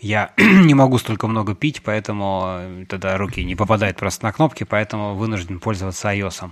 я 0.00 0.32
не 0.38 0.72
могу 0.72 0.96
столько 0.96 1.26
много 1.26 1.54
пить, 1.54 1.82
поэтому 1.84 2.86
тогда 2.88 3.18
руки 3.18 3.44
не 3.44 3.56
попадают 3.56 3.98
просто 3.98 4.24
на 4.24 4.32
кнопки, 4.32 4.64
поэтому 4.64 5.14
вынужден 5.14 5.60
пользоваться 5.60 6.08
iOS. 6.08 6.50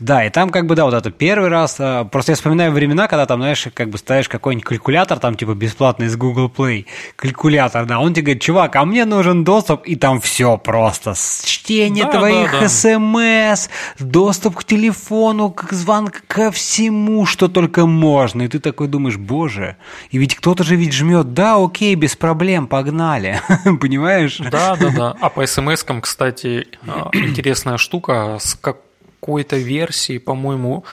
Да, 0.00 0.24
и 0.24 0.30
там 0.30 0.48
как 0.48 0.64
бы, 0.66 0.74
да, 0.74 0.86
вот 0.86 0.94
это 0.94 1.10
первый 1.10 1.50
раз, 1.50 1.76
э, 1.78 2.06
просто 2.10 2.32
я 2.32 2.36
вспоминаю 2.36 2.72
времена, 2.72 3.08
когда 3.08 3.26
там, 3.26 3.40
знаешь, 3.40 3.68
как 3.74 3.90
бы 3.90 3.98
ставишь 3.98 4.28
какой-нибудь 4.30 4.64
калькулятор, 4.64 5.18
там 5.18 5.34
типа 5.34 5.54
бесплатный 5.54 6.13
из 6.14 6.16
Google 6.16 6.50
Play 6.54 6.86
калькулятор, 7.16 7.86
да, 7.86 7.98
он 7.98 8.14
тебе 8.14 8.22
говорит, 8.22 8.42
чувак, 8.42 8.76
а 8.76 8.84
мне 8.84 9.04
нужен 9.04 9.44
доступ, 9.44 9.82
и 9.86 9.96
там 9.96 10.20
все 10.20 10.56
просто. 10.56 11.14
Чтение 11.44 12.04
да, 12.04 12.18
твоих 12.18 12.52
да, 12.52 12.60
да. 12.60 12.68
смс, 12.68 13.68
доступ 13.98 14.56
к 14.56 14.64
телефону, 14.64 15.50
к 15.50 15.72
звонку, 15.72 16.18
ко 16.26 16.50
всему, 16.50 17.26
что 17.26 17.48
только 17.48 17.86
можно. 17.86 18.42
И 18.42 18.48
ты 18.48 18.60
такой 18.60 18.88
думаешь, 18.88 19.16
боже, 19.16 19.76
и 20.10 20.18
ведь 20.18 20.34
кто-то 20.34 20.64
же 20.64 20.76
ведь 20.76 20.92
жмет, 20.92 21.34
да, 21.34 21.62
окей, 21.62 21.94
без 21.94 22.16
проблем, 22.16 22.66
погнали. 22.66 23.40
Понимаешь? 23.80 24.38
Да, 24.38 24.76
да, 24.76 24.90
да. 24.90 25.16
А 25.20 25.28
по 25.30 25.46
смс-кам, 25.46 26.00
кстати, 26.00 26.68
а, 26.86 27.10
интересная 27.12 27.78
штука, 27.78 28.38
с 28.40 28.54
какой-то 28.54 29.56
версии, 29.56 30.18
по-моему, 30.18 30.84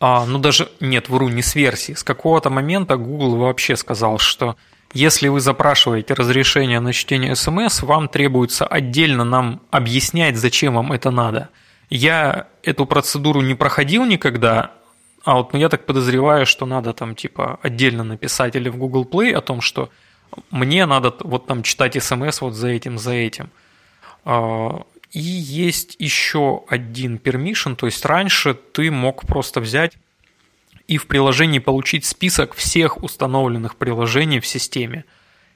а, 0.00 0.24
ну 0.24 0.38
даже 0.38 0.70
нет, 0.80 1.10
вру, 1.10 1.28
не 1.28 1.42
с 1.42 1.54
версии. 1.54 1.92
С 1.92 2.02
какого-то 2.02 2.48
момента 2.48 2.96
Google 2.96 3.36
вообще 3.36 3.76
сказал, 3.76 4.18
что 4.18 4.56
если 4.94 5.28
вы 5.28 5.40
запрашиваете 5.40 6.14
разрешение 6.14 6.80
на 6.80 6.92
чтение 6.92 7.36
смс, 7.36 7.82
вам 7.82 8.08
требуется 8.08 8.66
отдельно 8.66 9.24
нам 9.24 9.60
объяснять, 9.70 10.36
зачем 10.36 10.74
вам 10.74 10.92
это 10.92 11.10
надо. 11.10 11.50
Я 11.90 12.48
эту 12.62 12.86
процедуру 12.86 13.42
не 13.42 13.54
проходил 13.54 14.04
никогда, 14.06 14.72
а 15.24 15.34
вот 15.34 15.52
ну, 15.52 15.58
я 15.58 15.68
так 15.68 15.84
подозреваю, 15.84 16.46
что 16.46 16.64
надо 16.64 16.94
там 16.94 17.14
типа 17.14 17.58
отдельно 17.62 18.02
написать 18.02 18.56
или 18.56 18.70
в 18.70 18.76
Google 18.78 19.04
Play 19.04 19.32
о 19.32 19.42
том, 19.42 19.60
что 19.60 19.90
мне 20.50 20.86
надо 20.86 21.14
вот 21.20 21.46
там 21.46 21.62
читать 21.62 22.02
смс 22.02 22.40
вот 22.40 22.54
за 22.54 22.68
этим, 22.68 22.98
за 22.98 23.12
этим. 23.12 23.50
И 25.12 25.20
есть 25.20 25.96
еще 25.98 26.62
один 26.68 27.16
permission, 27.16 27.74
то 27.74 27.86
есть 27.86 28.04
раньше 28.04 28.54
ты 28.54 28.90
мог 28.90 29.26
просто 29.26 29.60
взять 29.60 29.94
и 30.86 30.98
в 30.98 31.06
приложении 31.06 31.58
получить 31.58 32.04
список 32.04 32.54
всех 32.54 33.02
установленных 33.02 33.76
приложений 33.76 34.40
в 34.40 34.46
системе. 34.46 35.04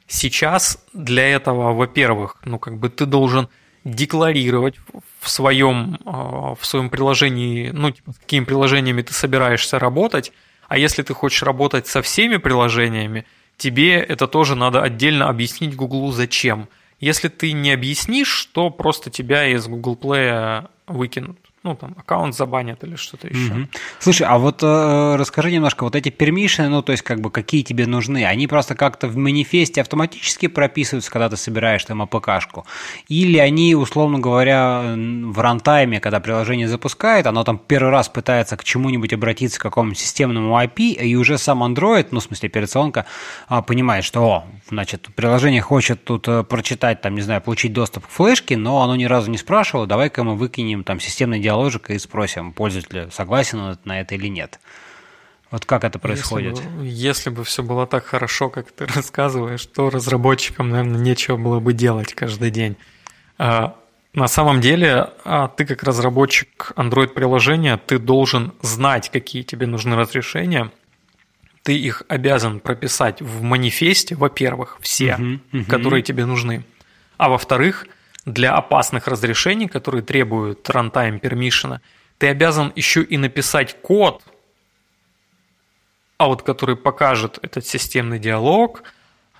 Сейчас 0.08 0.84
для 0.92 1.28
этого, 1.28 1.72
во-первых, 1.72 2.36
ну 2.44 2.58
как 2.58 2.78
бы 2.78 2.88
ты 2.88 3.06
должен 3.06 3.48
декларировать 3.84 4.76
в 5.20 5.30
своем, 5.30 5.98
а, 6.04 6.54
в 6.54 6.66
своем 6.66 6.90
приложении, 6.90 7.70
ну, 7.70 7.90
типа, 7.90 8.14
какими 8.14 8.44
приложениями 8.44 9.02
ты 9.02 9.12
собираешься 9.12 9.78
работать, 9.78 10.32
а 10.68 10.78
если 10.78 11.02
ты 11.02 11.14
хочешь 11.14 11.42
работать 11.42 11.86
со 11.86 12.00
всеми 12.00 12.38
приложениями, 12.38 13.24
тебе 13.56 13.96
это 13.96 14.26
тоже 14.26 14.56
надо 14.56 14.82
отдельно 14.82 15.28
объяснить 15.28 15.76
Гуглу 15.76 16.10
зачем– 16.10 16.68
если 17.04 17.28
ты 17.28 17.52
не 17.52 17.72
объяснишь, 17.72 18.46
то 18.52 18.70
просто 18.70 19.10
тебя 19.10 19.46
из 19.46 19.66
Google 19.66 19.96
Play 20.00 20.66
выкинут 20.86 21.38
ну, 21.64 21.74
там, 21.74 21.94
аккаунт 21.96 22.36
забанят 22.36 22.84
или 22.84 22.94
что-то 22.94 23.26
еще. 23.26 23.52
Угу. 23.52 23.68
Слушай, 23.98 24.26
а 24.28 24.36
вот 24.36 24.62
э, 24.62 25.16
расскажи 25.16 25.50
немножко, 25.50 25.84
вот 25.84 25.96
эти 25.96 26.10
пермишины, 26.10 26.68
ну, 26.68 26.82
то 26.82 26.92
есть, 26.92 27.02
как 27.02 27.22
бы, 27.22 27.30
какие 27.30 27.62
тебе 27.62 27.86
нужны, 27.86 28.26
они 28.26 28.46
просто 28.46 28.74
как-то 28.74 29.08
в 29.08 29.16
манифесте 29.16 29.80
автоматически 29.80 30.48
прописываются, 30.48 31.10
когда 31.10 31.30
ты 31.30 31.38
собираешь 31.38 31.82
там 31.82 32.02
АПКшку, 32.02 32.66
или 33.08 33.38
они, 33.38 33.74
условно 33.74 34.18
говоря, 34.18 34.94
в 34.94 35.40
рантайме, 35.40 36.00
когда 36.00 36.20
приложение 36.20 36.68
запускает, 36.68 37.26
оно 37.26 37.44
там 37.44 37.58
первый 37.58 37.90
раз 37.90 38.10
пытается 38.10 38.58
к 38.58 38.64
чему-нибудь 38.64 39.14
обратиться, 39.14 39.58
к 39.58 39.62
какому-нибудь 39.62 39.98
системному 39.98 40.60
IP, 40.60 40.92
и 40.92 41.16
уже 41.16 41.38
сам 41.38 41.64
Android, 41.64 42.08
ну, 42.10 42.20
в 42.20 42.24
смысле, 42.24 42.48
операционка, 42.48 43.06
а, 43.48 43.62
понимает, 43.62 44.04
что, 44.04 44.20
о, 44.20 44.44
значит, 44.68 45.08
приложение 45.14 45.60
хочет 45.60 46.04
тут 46.04 46.28
э, 46.28 46.44
прочитать, 46.44 47.00
там, 47.00 47.14
не 47.14 47.22
знаю, 47.22 47.40
получить 47.40 47.72
доступ 47.72 48.06
к 48.06 48.10
флешке, 48.10 48.56
но 48.56 48.82
оно 48.82 48.96
ни 48.96 49.04
разу 49.04 49.30
не 49.30 49.38
спрашивало, 49.38 49.86
давай-ка 49.86 50.22
мы 50.24 50.36
выкинем 50.36 50.84
там 50.84 51.00
системный 51.00 51.40
диалог 51.40 51.54
диаложика 51.54 51.94
и 51.94 51.98
спросим, 51.98 52.52
пользователь 52.52 53.10
согласен 53.10 53.60
он 53.60 53.78
на 53.84 54.00
это 54.00 54.14
или 54.14 54.28
нет. 54.28 54.60
Вот 55.50 55.64
как 55.64 55.84
это 55.84 55.98
происходит? 55.98 56.56
Если 56.58 56.68
бы, 56.68 56.86
если 56.86 57.30
бы 57.30 57.44
все 57.44 57.62
было 57.62 57.86
так 57.86 58.04
хорошо, 58.04 58.50
как 58.50 58.72
ты 58.72 58.86
рассказываешь, 58.94 59.64
то 59.66 59.88
разработчикам, 59.88 60.70
наверное, 60.70 61.00
нечего 61.00 61.36
было 61.36 61.60
бы 61.60 61.72
делать 61.72 62.12
каждый 62.14 62.50
день. 62.50 62.76
А, 63.38 63.76
на 64.14 64.28
самом 64.28 64.60
деле, 64.60 65.10
а 65.24 65.48
ты 65.48 65.64
как 65.64 65.82
разработчик 65.82 66.72
Android-приложения, 66.76 67.78
ты 67.78 67.98
должен 67.98 68.52
знать, 68.62 69.10
какие 69.10 69.42
тебе 69.42 69.66
нужны 69.66 69.96
разрешения. 69.96 70.70
Ты 71.64 71.76
их 71.76 72.04
обязан 72.08 72.60
прописать 72.60 73.20
в 73.20 73.42
манифесте, 73.42 74.14
во-первых, 74.14 74.78
все, 74.80 75.16
uh-huh, 75.18 75.40
uh-huh. 75.50 75.64
которые 75.64 76.02
тебе 76.02 76.26
нужны. 76.26 76.64
А 77.16 77.28
во-вторых, 77.28 77.86
для 78.26 78.54
опасных 78.54 79.08
разрешений, 79.08 79.66
которые 79.66 80.02
требуют 80.02 80.68
runtime 80.68 81.20
permission, 81.20 81.80
ты 82.18 82.28
обязан 82.28 82.72
еще 82.76 83.02
и 83.02 83.16
написать 83.16 83.76
код, 83.82 84.22
а 86.16 86.28
вот 86.28 86.42
который 86.42 86.76
покажет 86.76 87.38
этот 87.42 87.66
системный 87.66 88.18
диалог, 88.18 88.82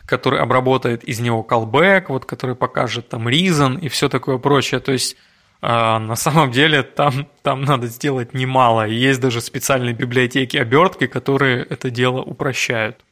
который 0.06 0.40
обработает 0.40 1.04
из 1.04 1.20
него 1.20 1.46
callback, 1.48 2.06
вот 2.08 2.24
который 2.24 2.56
покажет 2.56 3.08
там 3.08 3.28
reason 3.28 3.80
и 3.80 3.88
все 3.88 4.08
такое 4.08 4.38
прочее. 4.38 4.80
То 4.80 4.92
есть 4.92 5.16
э, 5.64 5.98
на 5.98 6.16
самом 6.16 6.50
деле 6.50 6.82
там, 6.82 7.28
там 7.42 7.62
надо 7.62 7.86
сделать 7.86 8.34
немало. 8.34 8.86
Есть 8.86 9.20
даже 9.20 9.40
специальные 9.40 9.94
библиотеки 9.94 10.56
обертки, 10.56 11.06
которые 11.06 11.64
это 11.64 11.90
дело 11.90 12.20
упрощают. 12.20 13.04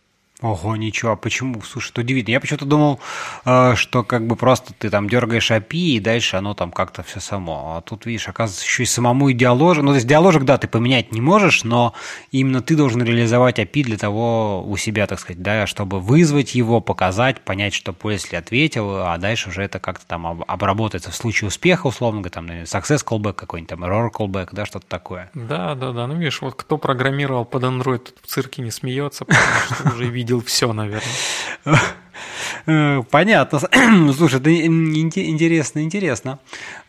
Ого, 0.43 0.75
ничего, 0.75 1.13
а 1.13 1.17
почему? 1.17 1.63
Слушай, 1.63 1.91
это 1.91 2.01
удивительно. 2.01 2.33
Я 2.33 2.41
почему-то 2.41 2.65
думал, 2.65 3.01
э, 3.45 3.77
что 3.77 4.03
как 4.03 4.27
бы 4.27 4.35
просто 4.35 4.75
ты 4.75 4.91
там 4.91 5.09
дергаешь 5.09 5.53
API, 5.53 5.97
и 5.97 6.01
дальше 6.01 6.37
оно 6.37 6.55
там 6.55 6.73
как-то 6.73 7.05
все 7.05 7.21
само. 7.21 7.77
А 7.77 7.81
тут, 7.81 8.07
видишь, 8.07 8.29
оказывается, 8.29 8.65
еще 8.65 8.83
и 8.83 8.87
самому 8.87 9.29
и 9.29 9.35
диаложик. 9.35 9.85
Ну, 9.85 9.91
то 9.91 9.95
есть 9.95 10.07
диаложик, 10.09 10.43
да, 10.45 10.59
ты 10.59 10.67
поменять 10.67 11.13
не 11.13 11.21
можешь, 11.21 11.63
но 11.63 11.95
именно 12.33 12.61
ты 12.61 12.75
должен 12.75 13.05
реализовать 13.05 13.61
API 13.61 13.85
для 13.85 13.97
того 13.97 14.65
у 14.67 14.77
себя, 14.77 15.07
так 15.07 15.21
сказать, 15.21 15.41
да, 15.43 15.69
чтобы 15.69 16.01
вызвать 16.01 16.57
его, 16.57 16.81
показать, 16.81 17.41
понять, 17.41 17.73
что 17.73 17.93
пользователь 17.93 18.39
ответил, 18.39 18.97
а 18.97 19.17
дальше 19.19 19.51
уже 19.51 19.63
это 19.63 19.79
как-то 19.79 20.05
там 20.07 20.43
обработается 20.49 21.13
в 21.13 21.15
случае 21.15 21.49
успеха, 21.49 21.87
условно 21.87 22.21
говоря, 22.21 22.33
там, 22.33 22.51
success 22.63 23.05
callback 23.07 23.35
какой-нибудь, 23.35 23.71
там, 23.71 23.85
error 23.85 24.11
callback, 24.11 24.49
да, 24.51 24.67
что-то 24.67 24.87
такое. 24.89 25.31
Да, 25.35 25.77
да, 25.77 25.93
да. 25.93 26.09
Ну, 26.09 26.17
видишь, 26.17 26.43
вот 26.43 26.57
кто 26.57 26.79
программировал 26.79 27.45
под 27.45 27.63
Android, 27.63 28.13
в 28.21 28.27
цирке 28.27 28.61
не 28.63 28.73
смеется, 28.73 29.25
потому 29.25 29.47
что 29.71 29.89
уже 29.95 30.07
видел 30.07 30.32
видел 30.33 30.45
все, 30.47 30.73
наверное. 30.73 31.03
Э, 32.67 33.03
понятно. 33.11 33.59
Слушай, 34.17 34.41
это 34.41 34.55
интересно, 34.55 35.81
интересно. 35.81 36.39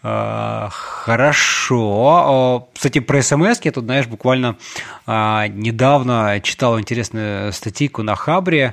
Э, 0.04 0.68
хорошо. 0.72 2.68
Кстати, 2.74 3.00
про 3.00 3.22
смс 3.22 3.60
я 3.64 3.72
тут, 3.72 3.86
знаешь, 3.86 4.08
буквально 4.08 4.58
а, 5.06 5.48
недавно 5.48 6.40
читал 6.42 6.80
интересную 6.80 7.52
статейку 7.52 8.04
на 8.04 8.16
Хабре 8.16 8.72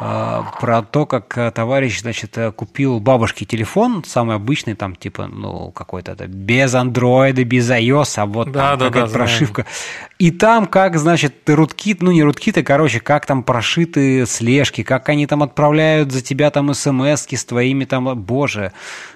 а, 0.00 0.44
про 0.60 0.82
то, 0.82 1.06
как 1.06 1.54
товарищ, 1.54 2.00
значит, 2.00 2.36
купил 2.56 3.00
бабушке 3.00 3.44
телефон, 3.44 4.04
самый 4.06 4.36
обычный, 4.36 4.74
там, 4.74 4.94
типа, 4.94 5.26
ну, 5.26 5.70
какой-то 5.72 6.14
без 6.26 6.74
андроида, 6.74 7.44
без 7.44 7.68
iOS, 7.70 8.14
а 8.16 8.26
вот 8.26 8.52
да, 8.52 8.70
там 8.70 8.78
да, 8.78 8.86
какая-то 8.86 9.12
да, 9.12 9.18
прошивка. 9.18 9.62
Знаем. 9.62 10.08
И 10.22 10.30
там, 10.30 10.66
как, 10.66 10.98
значит, 10.98 11.34
руткит, 11.48 12.00
ну, 12.00 12.12
не 12.12 12.22
руткиты, 12.22 12.62
короче, 12.62 13.00
как 13.00 13.26
там 13.26 13.42
прошиты 13.42 14.24
слежки, 14.26 14.84
как 14.84 15.08
они 15.08 15.26
там 15.26 15.42
отправляют 15.42 16.01
за 16.10 16.22
тебя 16.22 16.50
там 16.50 16.72
смс 16.74 17.26
с 17.30 17.44
твоими 17.44 17.84
там, 17.84 18.18
боже, 18.18 18.72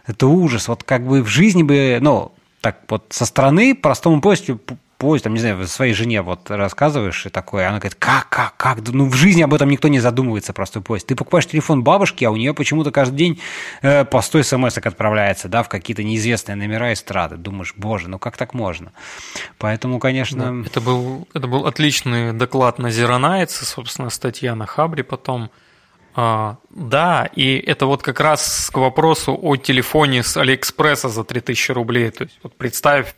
это 0.07 0.27
ужас. 0.27 0.69
Вот 0.69 0.85
как 0.85 1.07
бы 1.07 1.23
в 1.23 1.29
жизни 1.29 1.63
бы, 1.63 1.99
ну, 2.01 2.33
так 2.61 2.81
вот 2.89 3.07
со 3.11 3.25
стороны 3.27 3.75
простому 3.75 4.21
пользователю 4.21 4.61
поезд, 4.99 5.25
там, 5.25 5.35
не 5.35 5.41
знаю, 5.41 5.67
своей 5.67 5.93
жене 5.93 6.23
вот 6.23 6.51
рассказываешь 6.51 7.27
и 7.27 7.29
такое, 7.29 7.69
она 7.69 7.79
говорит, 7.79 7.97
как, 7.99 8.29
как, 8.29 8.57
как, 8.57 8.79
ну 8.89 9.07
в 9.07 9.15
жизни 9.15 9.43
об 9.43 9.53
этом 9.53 9.69
никто 9.69 9.89
не 9.89 10.01
задумывается, 10.01 10.53
простой 10.53 10.83
поезд. 10.83 11.07
Ты 11.07 11.15
покупаешь 11.15 11.47
телефон 11.47 11.83
бабушки, 11.83 12.25
а 12.25 12.31
у 12.31 12.37
нее 12.37 12.55
почему-то 12.55 12.91
каждый 12.91 13.17
день 13.17 13.41
э, 13.83 14.05
по 14.05 14.23
100 14.23 14.43
смс 14.43 14.79
отправляется, 14.79 15.49
да, 15.49 15.63
в 15.63 15.69
какие-то 15.69 16.03
неизвестные 16.03 16.57
номера 16.57 16.93
эстрады. 16.93 17.37
Думаешь, 17.37 17.75
боже, 17.77 18.09
ну 18.09 18.19
как 18.19 18.37
так 18.37 18.55
можно? 18.55 18.93
Поэтому, 19.59 19.99
конечно... 19.99 20.63
Да, 20.63 20.67
это, 20.67 20.81
был, 20.81 21.29
это 21.35 21.47
был 21.47 21.67
отличный 21.67 22.33
доклад 22.33 22.79
на 22.79 22.89
Nights, 22.89 23.65
собственно, 23.65 24.11
статья 24.11 24.55
на 24.55 24.67
Хабре 24.67 25.05
потом. 25.05 25.51
А, 26.19 26.57
да, 26.71 27.29
и 27.37 27.59
это 27.59 27.85
вот 27.85 28.03
как 28.03 28.21
раз 28.21 28.71
к 28.73 28.79
вопросу 28.79 29.39
о 29.41 29.57
телефоне 29.57 30.23
с 30.23 30.39
Алиэкспресса 30.39 31.11
за 31.11 31.25
3000 31.25 31.73
рублей. 31.73 32.11
То 32.11 32.25
есть 32.25 32.39
вот 32.43 32.57
представь 32.57 33.15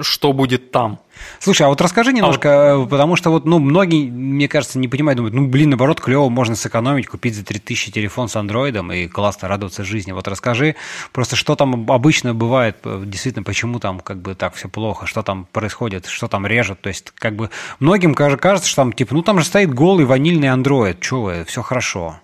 что 0.00 0.32
будет 0.32 0.70
там. 0.70 1.00
Слушай, 1.40 1.62
а 1.62 1.68
вот 1.68 1.80
расскажи 1.80 2.12
немножко, 2.12 2.72
а 2.72 2.76
вот... 2.76 2.90
потому 2.90 3.16
что 3.16 3.30
вот, 3.30 3.44
ну, 3.44 3.58
многие, 3.58 4.10
мне 4.10 4.48
кажется, 4.48 4.78
не 4.78 4.86
понимают, 4.86 5.16
думают, 5.16 5.34
ну, 5.34 5.48
блин, 5.48 5.70
наоборот, 5.70 6.00
клево, 6.00 6.28
можно 6.28 6.54
сэкономить, 6.54 7.06
купить 7.06 7.34
за 7.34 7.44
3000 7.44 7.90
телефон 7.90 8.28
с 8.28 8.36
андроидом 8.36 8.92
и 8.92 9.08
классно 9.08 9.48
радоваться 9.48 9.84
жизни. 9.84 10.12
Вот 10.12 10.28
расскажи 10.28 10.76
просто, 11.12 11.36
что 11.36 11.56
там 11.56 11.90
обычно 11.90 12.34
бывает, 12.34 12.78
действительно, 12.84 13.42
почему 13.42 13.80
там 13.80 14.00
как 14.00 14.18
бы 14.18 14.34
так 14.34 14.54
все 14.54 14.68
плохо, 14.68 15.06
что 15.06 15.22
там 15.22 15.46
происходит, 15.50 16.06
что 16.06 16.28
там 16.28 16.46
режет, 16.46 16.80
то 16.80 16.88
есть 16.88 17.12
как 17.14 17.34
бы 17.34 17.50
многим 17.80 18.14
кажется, 18.14 18.68
что 18.68 18.76
там, 18.76 18.92
типа, 18.92 19.14
ну, 19.14 19.22
там 19.22 19.38
же 19.38 19.44
стоит 19.44 19.72
голый 19.72 20.04
ванильный 20.04 20.48
андроид, 20.48 21.02
что 21.02 21.22
вы, 21.22 21.44
все 21.44 21.62
хорошо. 21.62 22.20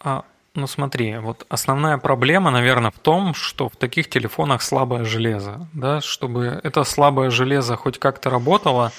А, 0.00 0.24
ну 0.56 0.66
смотри, 0.66 1.16
вот 1.18 1.46
основная 1.48 1.98
проблема, 1.98 2.50
наверное, 2.50 2.90
в 2.90 2.98
том, 2.98 3.34
что 3.34 3.68
в 3.68 3.76
таких 3.76 4.08
телефонах 4.08 4.62
слабое 4.62 5.04
железо. 5.04 5.68
Да? 5.72 6.00
Чтобы 6.00 6.60
это 6.62 6.82
слабое 6.84 7.30
железо 7.30 7.76
хоть 7.76 7.98
как-то 7.98 8.30
работало, 8.30 8.92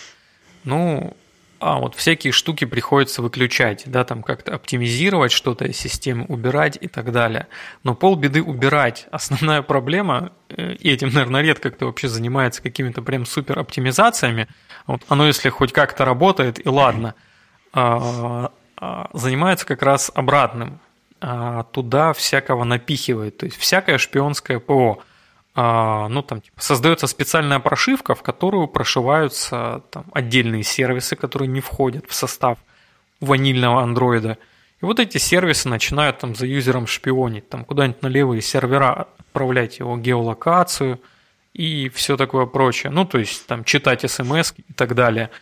ну, 0.64 1.16
а 1.60 1.80
вот 1.80 1.96
всякие 1.96 2.32
штуки 2.32 2.66
приходится 2.66 3.22
выключать, 3.22 3.84
да, 3.88 4.04
там 4.04 4.22
как-то 4.22 4.54
оптимизировать 4.54 5.32
что-то 5.32 5.66
из 5.66 5.78
системы, 5.78 6.26
убирать 6.26 6.78
и 6.80 6.88
так 6.88 7.12
далее. 7.12 7.48
Но 7.84 7.96
полбеды 7.96 8.44
убирать. 8.44 9.08
Основная 9.12 9.62
проблема, 9.64 10.32
э, 10.50 10.74
и 10.74 10.90
этим, 10.92 11.10
наверное, 11.10 11.42
редко 11.42 11.72
кто 11.72 11.88
вообще 11.88 12.08
занимается 12.08 12.62
какими-то 12.62 13.02
прям 13.02 13.26
супер 13.26 13.58
оптимизациями, 13.58 14.48
вот 14.86 15.02
оно 15.08 15.26
если 15.26 15.50
хоть 15.50 15.74
как-то 15.74 16.06
работает, 16.06 16.64
и 16.64 16.70
ладно, 16.70 17.16
а, 17.74 18.52
а, 18.78 19.10
занимается 19.14 19.66
как 19.66 19.82
раз 19.82 20.12
обратным 20.14 20.80
туда 21.20 22.14
всякого 22.14 22.64
напихивает, 22.64 23.38
то 23.38 23.46
есть 23.46 23.58
всякое 23.58 23.98
шпионское 23.98 24.60
ПО. 24.60 25.02
А, 25.56 26.08
ну, 26.10 26.22
там, 26.22 26.42
типа, 26.42 26.62
создается 26.62 27.08
специальная 27.08 27.60
прошивка, 27.60 28.14
в 28.14 28.22
которую 28.22 28.68
прошиваются 28.68 29.82
там, 29.90 30.06
отдельные 30.14 30.62
сервисы, 30.62 31.16
которые 31.16 31.48
не 31.48 31.62
входят 31.62 32.06
в 32.08 32.14
состав 32.14 32.60
ванильного 33.20 33.82
андроида. 33.82 34.38
И 34.80 34.86
вот 34.86 35.00
эти 35.00 35.18
сервисы 35.18 35.68
начинают 35.68 36.20
там 36.20 36.36
за 36.36 36.46
юзером 36.46 36.86
шпионить, 36.86 37.50
там 37.50 37.66
куда-нибудь 37.66 38.04
на 38.04 38.08
левые 38.08 38.42
сервера 38.44 38.94
отправлять 39.18 39.80
его 39.80 39.98
геолокацию 39.98 41.02
и 41.54 41.90
все 41.90 42.18
такое 42.18 42.46
прочее. 42.46 42.92
Ну, 42.92 43.06
то 43.06 43.18
есть 43.18 43.48
там 43.48 43.64
читать 43.64 44.10
смс 44.10 44.54
и 44.56 44.74
так 44.74 44.94
далее– 44.94 45.32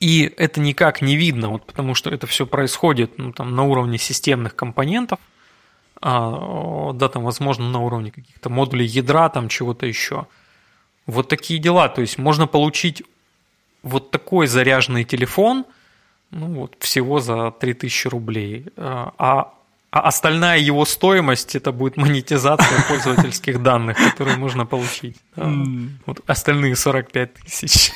и 0.00 0.32
это 0.38 0.60
никак 0.60 1.02
не 1.02 1.16
видно, 1.16 1.50
вот 1.50 1.66
потому 1.66 1.94
что 1.94 2.10
это 2.10 2.26
все 2.26 2.46
происходит 2.46 3.18
ну, 3.18 3.32
там, 3.32 3.54
на 3.54 3.64
уровне 3.64 3.98
системных 3.98 4.56
компонентов, 4.56 5.20
а, 6.00 6.92
да, 6.94 7.08
там, 7.10 7.22
возможно, 7.22 7.68
на 7.68 7.80
уровне 7.80 8.10
каких-то 8.10 8.48
модулей 8.48 8.86
ядра, 8.86 9.28
там 9.28 9.48
чего-то 9.48 9.86
еще. 9.86 10.26
Вот 11.06 11.28
такие 11.28 11.60
дела. 11.60 11.88
То 11.88 12.00
есть 12.00 12.16
можно 12.16 12.46
получить 12.46 13.02
вот 13.82 14.10
такой 14.10 14.46
заряженный 14.46 15.04
телефон, 15.04 15.66
ну 16.30 16.46
вот 16.46 16.76
всего 16.78 17.20
за 17.20 17.50
3000 17.50 18.08
рублей. 18.08 18.66
А, 18.78 19.12
а, 19.18 19.54
а 19.90 20.00
остальная 20.00 20.58
его 20.58 20.86
стоимость 20.86 21.56
это 21.56 21.72
будет 21.72 21.98
монетизация 21.98 22.82
пользовательских 22.88 23.62
данных, 23.62 23.98
которые 23.98 24.38
можно 24.38 24.64
получить. 24.64 25.16
Вот 26.06 26.20
остальные 26.26 26.76
45 26.76 27.34
тысяч. 27.34 27.92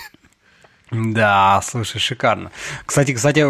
Да, 0.90 1.60
слушай, 1.64 1.98
шикарно. 1.98 2.52
Кстати, 2.84 3.14
кстати, 3.14 3.44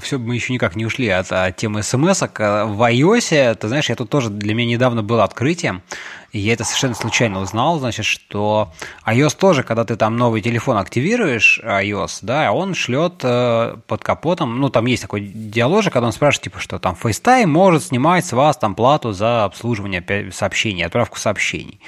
все, 0.00 0.18
мы 0.18 0.34
еще 0.34 0.52
никак 0.52 0.76
не 0.76 0.84
ушли 0.84 1.08
от, 1.08 1.32
от 1.32 1.56
темы 1.56 1.82
смс 1.82 2.22
-ок. 2.22 2.66
В 2.66 2.82
iOS, 2.92 3.54
ты 3.54 3.68
знаешь, 3.68 3.90
тут 3.96 4.10
тоже 4.10 4.30
для 4.30 4.54
меня 4.54 4.72
недавно 4.72 5.02
было 5.02 5.24
открытием. 5.24 5.82
И 6.30 6.38
я 6.40 6.52
это 6.52 6.64
совершенно 6.64 6.94
случайно 6.94 7.40
узнал, 7.40 7.78
значит, 7.78 8.04
что 8.04 8.70
iOS 9.06 9.36
тоже, 9.38 9.62
когда 9.62 9.84
ты 9.84 9.96
там 9.96 10.18
новый 10.18 10.42
телефон 10.42 10.76
активируешь, 10.76 11.58
iOS, 11.64 12.18
да, 12.20 12.52
он 12.52 12.74
шлет 12.74 13.20
э, 13.22 13.76
под 13.86 14.04
капотом, 14.04 14.60
ну, 14.60 14.68
там 14.68 14.84
есть 14.86 15.02
такой 15.02 15.22
диалог, 15.22 15.84
когда 15.84 16.06
он 16.06 16.12
спрашивает, 16.12 16.44
типа, 16.44 16.60
что 16.60 16.78
там 16.78 16.96
FaceTime 17.00 17.46
может 17.46 17.84
снимать 17.84 18.26
с 18.26 18.32
вас 18.32 18.58
там 18.58 18.74
плату 18.74 19.12
за 19.12 19.44
обслуживание 19.44 20.30
сообщений, 20.30 20.84
отправку 20.84 21.18
сообщений. 21.18 21.80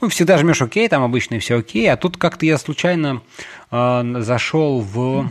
Ну, 0.00 0.08
всегда 0.08 0.38
жмешь 0.38 0.60
ОК, 0.60 0.74
там 0.90 1.04
обычно 1.04 1.38
все 1.38 1.58
окей, 1.58 1.90
а 1.90 1.96
тут 1.96 2.16
как-то 2.16 2.46
я 2.46 2.58
случайно 2.58 3.22
э, 3.70 4.14
зашел 4.22 4.80
в 4.80 5.28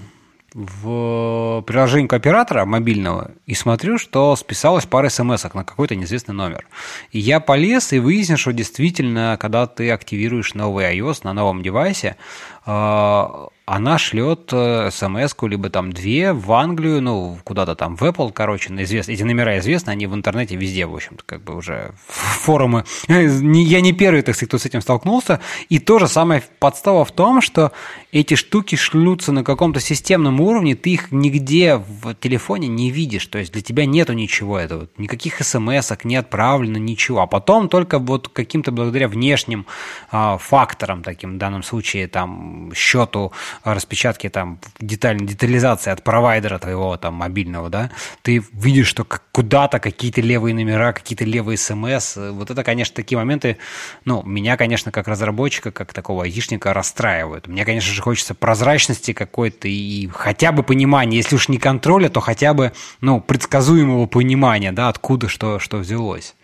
в 0.53 1.63
приложение 1.65 2.07
оператора 2.09 2.65
мобильного 2.65 3.31
и 3.45 3.55
смотрю, 3.55 3.97
что 3.97 4.35
списалась 4.35 4.85
пара 4.85 5.09
смс 5.09 5.43
на 5.53 5.63
какой-то 5.63 5.95
неизвестный 5.95 6.35
номер. 6.35 6.67
И 7.11 7.19
я 7.19 7.39
полез 7.39 7.93
и 7.93 7.99
выяснил, 7.99 8.37
что 8.37 8.53
действительно, 8.53 9.37
когда 9.39 9.65
ты 9.67 9.89
активируешь 9.91 10.53
новый 10.53 10.85
iOS 10.85 11.21
на 11.23 11.33
новом 11.33 11.63
девайсе, 11.63 12.17
она 12.65 13.97
шлет 13.97 14.49
э, 14.51 14.89
смс 14.91 15.33
либо 15.41 15.69
там 15.69 15.93
две 15.93 16.33
в 16.33 16.51
Англию, 16.51 17.01
ну, 17.01 17.37
куда-то 17.45 17.75
там 17.75 17.95
в 17.95 18.03
Apple, 18.03 18.33
короче, 18.33 18.73
извест... 18.73 19.07
эти 19.07 19.23
номера 19.23 19.57
известны, 19.59 19.91
они 19.91 20.05
в 20.05 20.13
интернете 20.13 20.57
везде, 20.57 20.85
в 20.85 20.93
общем-то, 20.93 21.23
как 21.25 21.43
бы 21.43 21.55
уже 21.55 21.93
форумы. 22.05 22.83
Я 23.07 23.81
не 23.81 23.93
первый, 23.93 24.21
так 24.21 24.35
сказать, 24.35 24.49
кто 24.49 24.57
с 24.57 24.65
этим 24.65 24.81
столкнулся. 24.81 25.39
И 25.69 25.79
то 25.79 25.97
же 25.97 26.07
самое 26.09 26.43
подстава 26.59 27.05
в 27.05 27.11
том, 27.13 27.41
что 27.41 27.71
эти 28.11 28.35
штуки 28.35 28.75
шлются 28.75 29.31
на 29.31 29.45
каком-то 29.45 29.79
системном 29.79 30.41
уровне, 30.41 30.75
ты 30.75 30.91
их 30.91 31.11
нигде 31.11 31.77
в 31.77 32.15
телефоне 32.15 32.67
не 32.67 32.91
видишь, 32.91 33.25
то 33.27 33.39
есть 33.39 33.53
для 33.53 33.61
тебя 33.61 33.85
нету 33.85 34.13
ничего 34.13 34.59
этого, 34.59 34.87
никаких 34.97 35.41
смс 35.41 35.91
не 36.03 36.17
отправлено, 36.17 36.77
ничего. 36.77 37.21
А 37.21 37.27
потом 37.27 37.69
только 37.69 37.97
вот 37.97 38.27
каким-то 38.27 38.71
благодаря 38.71 39.07
внешним 39.07 39.65
а, 40.11 40.37
факторам, 40.37 41.01
таким 41.01 41.35
в 41.35 41.37
данном 41.37 41.63
случае, 41.63 42.07
там, 42.07 42.52
счету 42.75 43.31
распечатки 43.63 44.29
там 44.29 44.59
деталь, 44.79 45.19
детализации 45.19 45.91
от 45.91 46.03
провайдера 46.03 46.59
твоего 46.59 46.97
там 46.97 47.15
мобильного, 47.15 47.69
да, 47.69 47.91
ты 48.21 48.43
видишь, 48.53 48.87
что 48.87 49.05
куда-то 49.31 49.79
какие-то 49.79 50.21
левые 50.21 50.53
номера, 50.53 50.93
какие-то 50.93 51.25
левые 51.25 51.57
смс. 51.57 52.15
Вот 52.15 52.51
это, 52.51 52.63
конечно, 52.63 52.95
такие 52.95 53.17
моменты, 53.17 53.57
ну, 54.05 54.23
меня, 54.23 54.57
конечно, 54.57 54.91
как 54.91 55.07
разработчика, 55.07 55.71
как 55.71 55.93
такого 55.93 56.23
айтишника 56.23 56.73
расстраивают. 56.73 57.47
Мне, 57.47 57.65
конечно 57.65 57.93
же, 57.93 58.01
хочется 58.01 58.35
прозрачности 58.35 59.13
какой-то 59.13 59.67
и 59.67 60.07
хотя 60.07 60.51
бы 60.51 60.63
понимания, 60.63 61.17
если 61.17 61.35
уж 61.35 61.49
не 61.49 61.57
контроля, 61.57 62.09
то 62.09 62.19
хотя 62.19 62.53
бы, 62.53 62.73
ну, 63.01 63.21
предсказуемого 63.21 64.05
понимания, 64.05 64.71
да, 64.71 64.89
откуда 64.89 65.27
что, 65.27 65.59
что 65.59 65.77
взялось. 65.77 66.35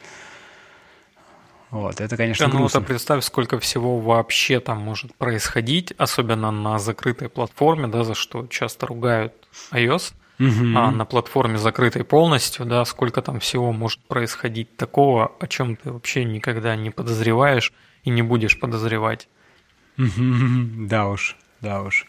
Вот, 1.71 2.01
это, 2.01 2.17
конечно, 2.17 2.47
ну, 2.47 2.57
грустно. 2.57 2.79
Ну, 2.79 2.85
представь, 2.85 3.23
сколько 3.23 3.59
всего 3.59 3.99
вообще 3.99 4.59
там 4.59 4.79
может 4.79 5.13
происходить, 5.15 5.93
особенно 5.97 6.49
на 6.51 6.79
закрытой 6.79 7.29
платформе, 7.29 7.87
да, 7.87 8.03
за 8.03 8.15
что 8.15 8.47
часто 8.47 8.87
ругают 8.87 9.33
iOS, 9.71 10.13
угу. 10.39 10.77
а 10.77 10.91
на 10.91 11.05
платформе 11.05 11.59
закрытой 11.59 12.03
полностью, 12.03 12.65
да, 12.65 12.83
сколько 12.85 13.21
там 13.21 13.39
всего 13.39 13.71
может 13.71 13.99
происходить 13.99 14.77
такого, 14.77 15.31
о 15.39 15.47
чем 15.47 15.75
ты 15.75 15.91
вообще 15.91 16.23
никогда 16.23 16.75
не 16.75 16.89
подозреваешь 16.89 17.71
и 18.03 18.09
не 18.09 18.23
будешь 18.23 18.59
подозревать. 18.59 19.27
Да 19.97 21.07
уж, 21.07 21.37
да 21.61 21.83
уж. 21.83 22.05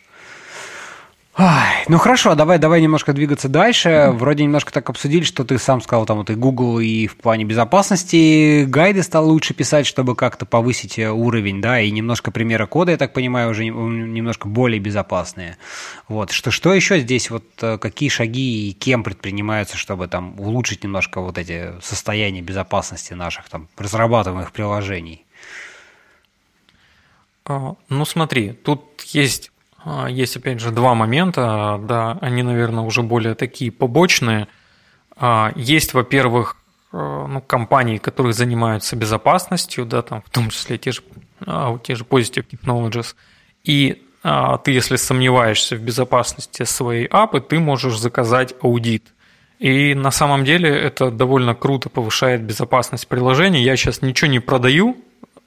Ай, 1.37 1.85
ну 1.89 1.99
хорошо, 1.99 2.35
давай, 2.35 2.59
давай 2.59 2.83
немножко 2.83 3.12
двигаться 3.12 3.49
дальше. 3.49 4.11
Вроде 4.12 4.43
немножко 4.43 4.72
так 4.72 4.91
обсудили, 4.91 5.22
что 5.22 5.45
ты 5.45 5.59
сам 5.59 5.81
сказал, 5.81 6.05
там 6.05 6.18
вот 6.18 6.28
и 6.28 6.35
Google, 6.35 6.81
и 6.81 7.07
в 7.07 7.16
плане 7.16 7.45
безопасности 7.45 8.64
гайды 8.64 9.03
стал 9.05 9.28
лучше 9.28 9.55
писать, 9.55 9.87
чтобы 9.87 10.16
как-то 10.16 10.45
повысить 10.45 10.99
э, 10.99 11.09
уровень, 11.09 11.62
да, 11.62 11.81
и 11.81 11.91
немножко 11.93 12.33
примера 12.33 12.66
кода, 12.66 12.91
я 12.91 12.99
так 12.99 13.12
понимаю, 13.12 13.51
уже 13.51 13.64
немножко 13.64 14.49
более 14.49 14.81
безопасные. 14.81 15.57
Вот, 16.09 16.33
что, 16.33 16.51
что 16.51 16.74
еще 16.74 16.99
здесь, 16.99 17.31
вот 17.31 17.45
э, 17.62 17.78
какие 17.78 18.09
шаги 18.09 18.68
и 18.68 18.72
кем 18.72 19.05
предпринимаются, 19.05 19.76
чтобы 19.76 20.09
там 20.09 20.39
улучшить 20.39 20.83
немножко 20.83 21.20
вот 21.20 21.39
эти 21.39 21.81
состояния 21.81 22.43
безопасности 22.43 23.14
наших 23.14 23.49
там 23.49 23.68
разрабатываемых 23.78 24.51
приложений? 24.51 25.24
А, 27.45 27.76
ну 27.89 28.05
смотри, 28.05 28.53
тут 28.53 29.03
есть 29.07 29.53
есть, 30.09 30.37
опять 30.37 30.61
же, 30.61 30.70
два 30.70 30.95
момента, 30.95 31.81
да, 31.83 32.18
они, 32.20 32.43
наверное, 32.43 32.85
уже 32.85 33.03
более 33.03 33.35
такие 33.35 33.72
побочные. 33.72 34.47
А, 35.16 35.53
есть, 35.57 35.95
во-первых, 35.95 36.57
э, 36.93 36.97
ну, 36.97 37.41
компании, 37.41 37.99
которые 37.99 38.33
занимаются 38.33 38.97
безопасностью, 38.97 39.87
да, 39.87 40.03
там, 40.03 40.22
в 40.22 40.31
том 40.31 40.51
числе 40.51 40.76
те 40.78 40.93
же, 40.93 41.03
а, 41.47 41.78
те 41.78 41.95
же 41.95 42.05
Positive 42.05 42.45
Technologies, 42.47 43.14
и 43.64 44.03
ты, 44.22 44.72
если 44.72 44.97
сомневаешься 44.97 45.76
в 45.76 45.81
безопасности 45.81 46.64
своей 46.64 47.07
апы, 47.07 47.41
ты 47.41 47.59
можешь 47.59 47.97
заказать 47.97 48.55
аудит. 48.61 49.14
И 49.59 49.95
на 49.95 50.11
самом 50.11 50.45
деле 50.45 50.68
это 50.68 51.11
довольно 51.11 51.55
круто 51.55 51.89
повышает 51.89 52.43
безопасность 52.43 53.09
приложения. 53.09 53.62
Я 53.62 53.76
сейчас 53.76 54.03
ничего 54.03 54.31
не 54.31 54.39
продаю, 54.39 54.99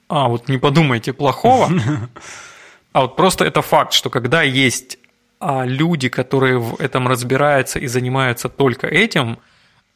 а 0.08 0.28
вот 0.28 0.48
не 0.48 0.58
подумайте 0.58 1.12
плохого. 1.12 1.70
А 2.94 3.00
вот 3.00 3.16
просто 3.16 3.44
это 3.44 3.60
факт, 3.60 3.92
что 3.92 4.08
когда 4.08 4.42
есть 4.42 4.98
а, 5.40 5.64
люди, 5.66 6.08
которые 6.08 6.58
в 6.58 6.80
этом 6.80 7.08
разбираются 7.08 7.80
и 7.80 7.88
занимаются 7.88 8.48
только 8.48 8.86
этим, 8.86 9.38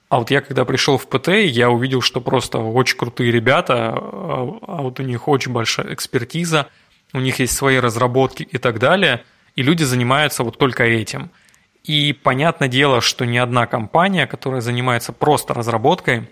А 0.08 0.18
вот 0.18 0.30
я 0.32 0.40
когда 0.40 0.64
пришел 0.64 0.98
в 0.98 1.06
ПТ, 1.06 1.28
я 1.28 1.70
увидел, 1.70 2.00
что 2.00 2.20
просто 2.20 2.58
очень 2.58 2.98
крутые 2.98 3.30
ребята, 3.30 3.92
а, 3.94 4.58
а 4.66 4.82
вот 4.82 4.98
у 4.98 5.04
них 5.04 5.28
очень 5.28 5.52
большая 5.52 5.94
экспертиза, 5.94 6.66
у 7.12 7.20
них 7.20 7.38
есть 7.38 7.56
свои 7.56 7.78
разработки 7.78 8.42
и 8.42 8.58
так 8.58 8.80
далее, 8.80 9.22
и 9.54 9.62
люди 9.62 9.84
занимаются 9.84 10.42
вот 10.42 10.58
только 10.58 10.82
этим. 10.82 11.30
И 11.84 12.12
понятное 12.12 12.68
дело, 12.68 13.00
что 13.00 13.26
ни 13.26 13.38
одна 13.38 13.66
компания, 13.66 14.26
которая 14.26 14.60
занимается 14.60 15.12
просто 15.12 15.54
разработкой, 15.54 16.28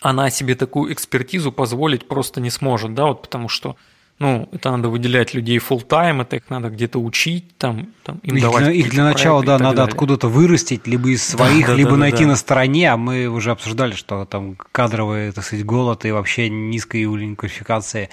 она 0.00 0.30
себе 0.30 0.56
такую 0.56 0.92
экспертизу 0.92 1.52
позволить 1.52 2.08
просто 2.08 2.40
не 2.40 2.50
сможет, 2.50 2.92
да, 2.94 3.04
вот 3.04 3.22
потому 3.22 3.48
что 3.48 3.76
ну, 4.18 4.48
это 4.50 4.70
надо 4.70 4.88
выделять 4.88 5.34
людей 5.34 5.58
full 5.58 5.86
time, 5.86 6.22
это 6.22 6.36
их 6.36 6.48
надо 6.48 6.70
где-то 6.70 6.98
учить, 6.98 7.58
там, 7.58 7.88
там 8.02 8.18
им 8.22 8.36
их 8.36 8.42
давать 8.42 8.64
для, 8.64 8.72
их 8.72 8.88
для 8.88 9.04
начала, 9.04 9.44
да, 9.44 9.58
надо 9.58 9.76
далее. 9.76 9.90
откуда-то 9.90 10.28
вырастить, 10.28 10.86
либо 10.86 11.10
из 11.10 11.22
своих, 11.22 11.66
да, 11.66 11.74
либо 11.74 11.90
да, 11.90 11.96
найти 11.98 12.24
на 12.24 12.36
стороне, 12.36 12.92
а 12.92 12.96
мы 12.96 13.26
уже 13.26 13.50
обсуждали, 13.50 13.92
что 13.92 14.24
там 14.24 14.56
кадровый, 14.72 15.32
так 15.32 15.44
сказать, 15.44 15.66
голод 15.66 16.06
и 16.06 16.12
вообще 16.12 16.48
низкий 16.48 17.06
уровень 17.06 17.36
квалификации, 17.36 18.08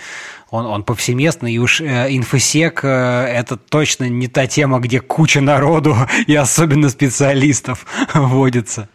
он, 0.49 0.65
он 0.65 0.83
повсеместный, 0.83 1.53
и 1.53 1.57
уж 1.57 1.79
э, 1.79 2.07
инфосек 2.09 2.81
э, 2.83 2.87
это 2.87 3.55
точно 3.55 4.09
не 4.09 4.27
та 4.27 4.45
тема, 4.45 4.79
где 4.79 4.99
куча 4.99 5.39
народу 5.39 5.95
и 6.27 6.35
особенно 6.35 6.89
специалистов 6.89 7.85
водится. 8.13 8.89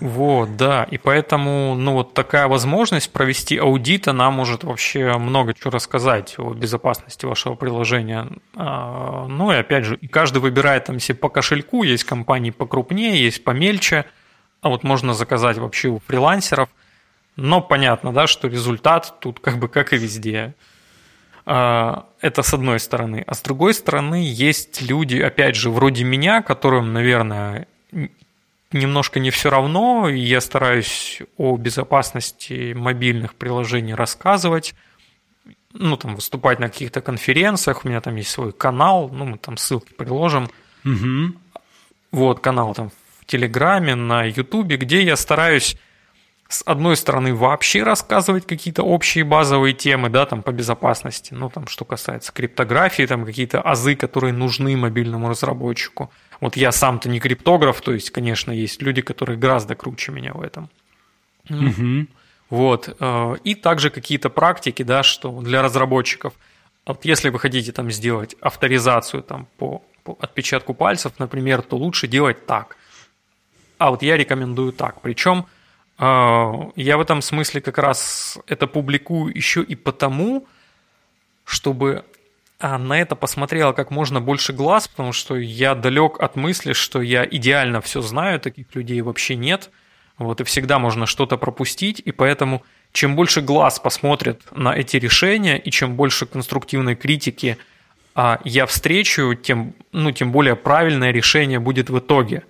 Вот, 0.00 0.56
да. 0.56 0.84
И 0.84 0.98
поэтому, 0.98 1.74
ну, 1.74 1.92
вот 1.92 2.14
такая 2.14 2.48
возможность 2.48 3.12
провести 3.12 3.56
аудит, 3.58 4.08
она 4.08 4.30
может 4.30 4.64
вообще 4.64 5.16
много 5.18 5.54
чего 5.54 5.70
рассказать 5.70 6.34
о 6.38 6.52
безопасности 6.52 7.26
вашего 7.26 7.54
приложения. 7.54 8.28
А, 8.54 9.26
ну, 9.26 9.52
и 9.52 9.56
опять 9.56 9.84
же, 9.84 9.98
каждый 10.10 10.38
выбирает 10.38 10.84
там 10.84 10.98
себе 11.00 11.16
по 11.18 11.28
кошельку, 11.28 11.82
есть 11.82 12.04
компании 12.04 12.50
покрупнее, 12.50 13.22
есть 13.22 13.44
помельче, 13.44 14.04
а 14.62 14.68
вот 14.68 14.82
можно 14.82 15.14
заказать 15.14 15.58
вообще 15.58 15.88
у 15.88 16.00
фрилансеров. 16.06 16.68
Но 17.36 17.60
понятно, 17.60 18.12
да, 18.12 18.26
что 18.26 18.48
результат 18.48 19.14
тут 19.20 19.40
как 19.40 19.58
бы 19.58 19.68
как 19.68 19.92
и 19.92 19.98
везде. 19.98 20.54
А, 21.44 22.06
это 22.20 22.42
с 22.42 22.52
одной 22.54 22.80
стороны. 22.80 23.22
А 23.26 23.34
с 23.34 23.40
другой 23.40 23.74
стороны, 23.74 24.24
есть 24.26 24.82
люди, 24.82 25.18
опять 25.18 25.54
же, 25.54 25.70
вроде 25.70 26.02
меня, 26.02 26.42
которым, 26.42 26.92
наверное, 26.92 27.68
немножко 28.72 29.20
не 29.20 29.30
все 29.30 29.50
равно, 29.50 30.08
я 30.08 30.40
стараюсь 30.40 31.22
о 31.36 31.56
безопасности 31.56 32.72
мобильных 32.72 33.34
приложений 33.34 33.94
рассказывать, 33.94 34.74
ну, 35.72 35.96
там, 35.96 36.14
выступать 36.14 36.58
на 36.58 36.68
каких-то 36.68 37.00
конференциях, 37.00 37.84
у 37.84 37.88
меня 37.88 38.00
там 38.00 38.16
есть 38.16 38.30
свой 38.30 38.52
канал, 38.52 39.10
ну, 39.12 39.24
мы 39.24 39.38
там 39.38 39.56
ссылки 39.56 39.92
приложим. 39.92 40.50
Угу. 40.84 41.36
Вот, 42.12 42.40
канал 42.40 42.74
там 42.74 42.90
в 43.20 43.26
Телеграме, 43.26 43.94
на 43.94 44.24
Ютубе, 44.24 44.76
где 44.76 45.02
я 45.02 45.16
стараюсь 45.16 45.76
с 46.48 46.62
одной 46.64 46.96
стороны, 46.96 47.34
вообще 47.34 47.82
рассказывать 47.82 48.46
какие-то 48.46 48.82
общие 48.82 49.24
базовые 49.24 49.74
темы, 49.74 50.10
да, 50.10 50.26
там 50.26 50.42
по 50.42 50.52
безопасности, 50.52 51.34
ну, 51.34 51.50
там, 51.50 51.66
что 51.66 51.84
касается 51.84 52.32
криптографии, 52.32 53.04
там 53.04 53.24
какие-то 53.24 53.60
азы, 53.60 53.96
которые 53.96 54.32
нужны 54.32 54.76
мобильному 54.76 55.28
разработчику. 55.28 56.10
Вот 56.40 56.56
я 56.56 56.72
сам-то 56.72 57.08
не 57.08 57.20
криптограф, 57.20 57.80
то 57.80 57.92
есть, 57.92 58.10
конечно, 58.10 58.52
есть 58.52 58.82
люди, 58.82 59.02
которые 59.02 59.38
гораздо 59.38 59.74
круче 59.74 60.12
меня 60.12 60.32
в 60.32 60.42
этом. 60.42 60.70
Угу. 61.48 62.06
Вот. 62.50 62.96
Э, 63.00 63.36
и 63.44 63.54
также 63.54 63.90
какие-то 63.90 64.30
практики, 64.30 64.82
да, 64.82 65.02
что 65.02 65.30
для 65.40 65.62
разработчиков, 65.62 66.34
вот 66.84 67.04
если 67.04 67.30
вы 67.30 67.38
хотите 67.38 67.72
там 67.72 67.90
сделать 67.90 68.36
авторизацию 68.40 69.22
там 69.22 69.48
по, 69.56 69.82
по 70.04 70.16
отпечатку 70.20 70.74
пальцев, 70.74 71.12
например, 71.18 71.62
то 71.62 71.76
лучше 71.76 72.06
делать 72.06 72.46
так. 72.46 72.76
А 73.78 73.90
вот 73.90 74.02
я 74.02 74.16
рекомендую 74.16 74.72
так. 74.72 75.00
Причем 75.00 75.46
а, 75.98 76.70
я 76.76 76.96
в 76.96 77.00
этом 77.00 77.22
смысле 77.22 77.60
как 77.60 77.78
раз 77.78 78.38
это 78.46 78.66
публикую 78.66 79.34
еще 79.34 79.62
и 79.62 79.74
потому, 79.74 80.46
чтобы 81.44 82.04
а, 82.58 82.78
на 82.78 82.98
это 82.98 83.16
посмотрело 83.16 83.72
как 83.72 83.90
можно 83.90 84.20
больше 84.20 84.52
глаз, 84.52 84.88
потому 84.88 85.12
что 85.12 85.36
я 85.36 85.74
далек 85.74 86.20
от 86.20 86.36
мысли, 86.36 86.72
что 86.72 87.02
я 87.02 87.26
идеально 87.28 87.80
все 87.80 88.00
знаю, 88.00 88.40
таких 88.40 88.74
людей 88.74 89.00
вообще 89.02 89.36
нет. 89.36 89.70
Вот, 90.18 90.40
и 90.40 90.44
всегда 90.44 90.78
можно 90.78 91.04
что-то 91.04 91.36
пропустить, 91.36 92.00
и 92.02 92.10
поэтому 92.10 92.62
чем 92.92 93.16
больше 93.16 93.42
глаз 93.42 93.78
посмотрит 93.78 94.40
на 94.52 94.74
эти 94.74 94.96
решения, 94.96 95.58
и 95.58 95.70
чем 95.70 95.96
больше 95.96 96.24
конструктивной 96.24 96.96
критики 96.96 97.58
а, 98.14 98.40
я 98.44 98.64
встречу, 98.64 99.34
тем, 99.34 99.74
ну, 99.92 100.10
тем 100.12 100.32
более 100.32 100.56
правильное 100.56 101.10
решение 101.10 101.60
будет 101.60 101.90
в 101.90 101.98
итоге. 101.98 102.44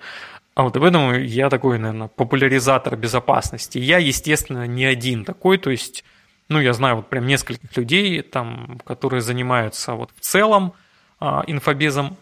А 0.54 0.62
вот 0.62 0.74
поэтому 0.74 1.14
я 1.14 1.50
такой, 1.50 1.78
наверное, 1.78 2.06
популяризатор 2.06 2.96
безопасности. 2.96 3.78
Я, 3.78 3.98
естественно, 3.98 4.66
не 4.68 4.84
один 4.84 5.24
такой, 5.24 5.58
то 5.58 5.70
есть, 5.70 6.04
ну, 6.48 6.60
я 6.60 6.72
знаю 6.72 6.96
вот 6.96 7.08
прям 7.08 7.26
нескольких 7.26 7.76
людей, 7.76 8.22
там, 8.22 8.80
которые 8.84 9.20
занимаются 9.20 9.94
вот 9.94 10.10
в 10.16 10.20
целом 10.20 10.74
а, 11.18 11.42
инфобезом 11.46 12.16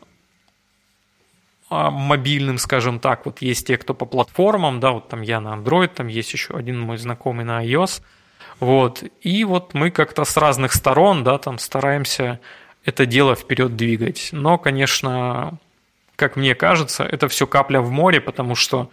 а, 1.69 1.91
мобильным, 1.91 2.59
скажем 2.59 3.01
так. 3.01 3.27
Вот 3.27 3.43
есть 3.43 3.67
те, 3.67 3.77
кто 3.77 3.95
по 3.95 4.07
платформам, 4.07 4.81
да, 4.81 4.93
вот 4.93 5.09
там 5.09 5.23
я 5.23 5.41
на 5.41 5.55
Android, 5.55 5.89
там 5.89 6.07
есть 6.07 6.33
еще 6.33 6.55
один 6.55 6.81
мой 6.81 6.97
знакомый 6.99 7.45
на 7.45 7.65
iOS. 7.65 8.03
Вот. 8.61 9.03
И 9.21 9.45
вот 9.45 9.75
мы 9.75 9.91
как-то 9.91 10.25
с 10.25 10.37
разных 10.37 10.73
сторон, 10.73 11.25
да, 11.25 11.39
там 11.39 11.59
стараемся 11.59 12.41
это 12.85 13.07
дело 13.07 13.35
вперед 13.35 13.77
двигать. 13.77 14.29
Но, 14.33 14.59
конечно, 14.59 15.59
как 16.17 16.37
мне 16.37 16.55
кажется, 16.55 17.05
это 17.05 17.29
все 17.29 17.47
капля 17.47 17.81
в 17.81 17.91
море, 17.91 18.21
потому 18.21 18.55
что 18.55 18.91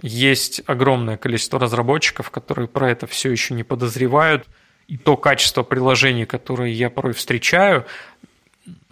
есть 0.00 0.62
огромное 0.66 1.16
количество 1.16 1.58
разработчиков, 1.58 2.30
которые 2.30 2.68
про 2.68 2.90
это 2.90 3.06
все 3.06 3.30
еще 3.30 3.54
не 3.54 3.64
подозревают. 3.64 4.46
И 4.88 4.96
то 4.96 5.16
качество 5.16 5.62
приложений, 5.62 6.26
которое 6.26 6.70
я 6.70 6.90
порой 6.90 7.12
встречаю, 7.12 7.86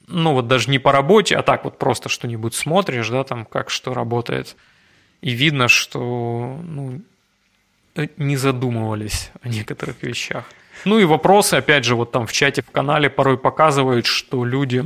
ну 0.07 0.34
вот 0.34 0.47
даже 0.47 0.70
не 0.70 0.78
по 0.78 0.92
работе, 0.92 1.36
а 1.36 1.42
так 1.42 1.64
вот 1.64 1.78
просто 1.78 2.09
что-нибудь 2.09 2.55
смотришь, 2.55 3.09
да, 3.09 3.24
там 3.24 3.44
как 3.44 3.70
что 3.70 3.94
работает, 3.94 4.57
и 5.22 5.30
видно, 5.30 5.68
что 5.68 6.61
ну, 6.62 7.01
не 8.16 8.36
задумывались 8.36 9.30
о 9.42 9.49
некоторых 9.49 10.03
вещах. 10.03 10.44
Ну 10.84 10.99
и 10.99 11.05
вопросы, 11.05 11.55
опять 11.55 11.84
же, 11.84 11.97
вот 11.97 12.12
там 12.12 12.26
в 12.26 12.32
чате, 12.32 12.62
в 12.62 12.70
канале 12.70 13.11
порой 13.11 13.38
показывают, 13.38 14.07
что 14.07 14.44
люди 14.44 14.84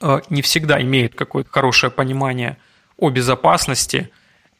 Э, 0.00 0.20
не 0.30 0.42
всегда 0.42 0.80
имеют 0.80 1.14
какое-то 1.14 1.50
хорошее 1.50 1.92
понимание 1.92 2.56
о 2.96 3.10
безопасности 3.10 4.10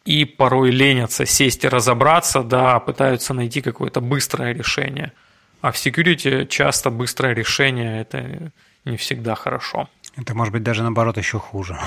и 0.05 0.25
порой 0.25 0.71
ленятся 0.71 1.27
сесть 1.27 1.65
и 1.65 1.69
разобраться, 1.69 2.43
да, 2.43 2.79
пытаются 2.81 3.35
найти 3.35 3.61
какое-то 3.61 4.01
быстрое 4.01 4.53
решение. 4.53 5.13
А 5.61 5.73
в 5.73 5.75
security 5.75 6.47
часто 6.47 6.91
быстрое 6.91 7.35
решение– 7.35 8.01
это 8.03 8.53
не 8.85 8.97
всегда 8.97 9.35
хорошо. 9.35 9.89
Это 10.17 10.35
может 10.35 10.53
быть 10.53 10.63
даже 10.63 10.83
наоборот 10.83 11.19
еще 11.19 11.39
хуже. 11.39 11.79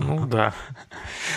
Ну 0.00 0.26
да. 0.26 0.54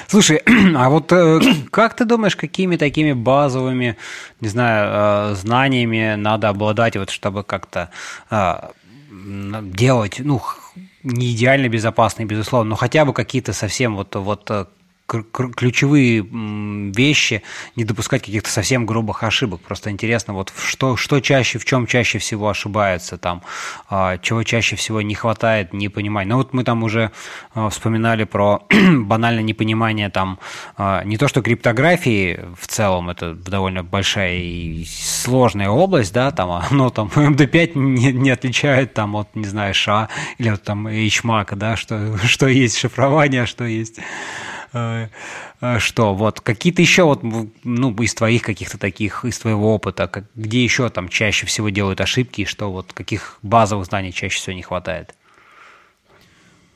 Слушай, 0.07 0.41
а 0.75 0.89
вот 0.89 1.11
э, 1.11 1.39
как 1.71 1.95
ты 1.95 2.05
думаешь, 2.05 2.35
какими 2.35 2.77
такими 2.77 3.13
базовыми, 3.13 3.97
не 4.39 4.47
знаю, 4.47 5.31
э, 5.31 5.35
знаниями 5.35 6.15
надо 6.15 6.49
обладать, 6.49 6.95
вот 6.95 7.09
чтобы 7.09 7.43
как-то 7.43 7.89
делать, 9.11 10.19
ну, 10.19 10.41
не 11.03 11.33
идеально 11.33 11.67
безопасные, 11.67 12.25
безусловно, 12.25 12.69
но 12.69 12.75
хотя 12.75 13.05
бы 13.05 13.13
какие-то 13.13 13.53
совсем 13.53 13.95
вот, 13.95 14.15
вот 14.15 14.49
э, 14.49 14.65
ключевые 15.11 16.25
вещи, 16.91 17.43
не 17.75 17.83
допускать 17.83 18.21
каких-то 18.21 18.49
совсем 18.49 18.85
грубых 18.85 19.23
ошибок. 19.23 19.61
Просто 19.61 19.89
интересно, 19.91 20.33
вот 20.33 20.53
что, 20.57 20.95
что 20.95 21.19
чаще, 21.19 21.59
в 21.59 21.65
чем 21.65 21.87
чаще 21.87 22.19
всего 22.19 22.49
ошибаются 22.49 23.17
там, 23.17 23.43
а, 23.89 24.17
чего 24.17 24.43
чаще 24.43 24.75
всего 24.75 25.01
не 25.01 25.15
хватает, 25.15 25.73
не 25.73 25.89
понимать. 25.89 26.27
Ну 26.27 26.37
вот 26.37 26.53
мы 26.53 26.63
там 26.63 26.83
уже 26.83 27.11
а, 27.53 27.69
вспоминали 27.69 28.23
про 28.23 28.63
банальное 28.69 29.43
непонимание 29.43 30.09
там, 30.09 30.39
а, 30.77 31.03
не 31.03 31.17
то 31.17 31.27
что 31.27 31.41
криптографии 31.41 32.39
в 32.59 32.67
целом, 32.67 33.09
это 33.09 33.33
довольно 33.33 33.83
большая 33.83 34.37
и 34.37 34.85
сложная 34.85 35.69
область, 35.69 36.13
да, 36.13 36.31
там, 36.31 36.63
но 36.71 36.89
там 36.89 37.07
MD5 37.07 37.71
не, 37.75 38.13
не 38.13 38.29
отличает 38.29 38.93
там 38.93 39.15
от, 39.15 39.35
не 39.35 39.45
знаю, 39.45 39.73
SHA 39.73 40.07
или 40.37 40.49
вот 40.49 40.63
там 40.63 40.87
HMAC, 40.87 41.55
да, 41.55 41.75
что, 41.75 42.17
что 42.25 42.47
есть 42.47 42.77
шифрование, 42.77 43.45
что 43.45 43.65
есть 43.65 43.99
что 44.71 46.13
вот 46.13 46.39
какие-то 46.39 46.81
еще 46.81 47.03
вот 47.03 47.21
ну 47.63 47.93
из 47.95 48.13
твоих 48.15 48.41
каких-то 48.41 48.77
таких 48.77 49.25
из 49.25 49.37
твоего 49.39 49.75
опыта 49.75 50.07
как, 50.07 50.25
где 50.35 50.63
еще 50.63 50.89
там 50.89 51.09
чаще 51.09 51.45
всего 51.45 51.69
делают 51.69 51.99
ошибки 51.99 52.45
что 52.45 52.71
вот 52.71 52.93
каких 52.93 53.37
базовых 53.41 53.85
знаний 53.85 54.13
чаще 54.13 54.37
всего 54.37 54.55
не 54.55 54.61
хватает 54.61 55.13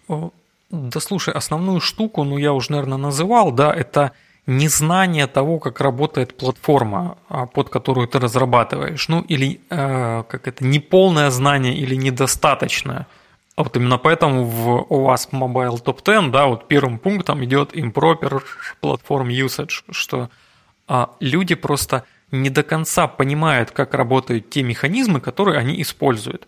да 0.07 0.99
слушай 0.99 1.33
основную 1.33 1.79
штуку 1.79 2.25
ну 2.25 2.37
я 2.37 2.51
уже 2.51 2.71
наверное 2.71 2.97
называл 2.97 3.51
да 3.51 3.73
это 3.73 4.11
незнание 4.47 5.27
того, 5.27 5.59
как 5.59 5.81
работает 5.81 6.37
платформа, 6.37 7.17
а, 7.29 7.45
под 7.45 7.69
которую 7.69 8.07
ты 8.07 8.19
разрабатываешь, 8.19 9.07
ну 9.07 9.21
или 9.21 9.59
э, 9.69 10.23
как 10.27 10.47
это 10.47 10.65
неполное 10.65 11.29
знание 11.31 11.75
или 11.75 11.95
недостаточное. 11.95 13.07
А 13.55 13.63
вот 13.63 13.75
именно 13.77 13.97
поэтому 13.97 14.43
в 14.43 14.87
OWASP 14.89 15.31
Mobile 15.31 15.81
Top 15.81 16.03
10, 16.05 16.31
да, 16.31 16.47
вот 16.47 16.67
первым 16.67 16.99
пунктом 16.99 17.43
идет 17.45 17.73
improper 17.73 18.43
platform 18.81 19.27
usage, 19.27 19.83
что 19.91 20.29
а 20.87 21.11
люди 21.19 21.55
просто 21.55 22.03
не 22.31 22.49
до 22.49 22.63
конца 22.63 23.07
понимают, 23.07 23.71
как 23.71 23.93
работают 23.93 24.49
те 24.49 24.61
механизмы, 24.61 25.21
которые 25.21 25.57
они 25.57 25.81
используют. 25.81 26.47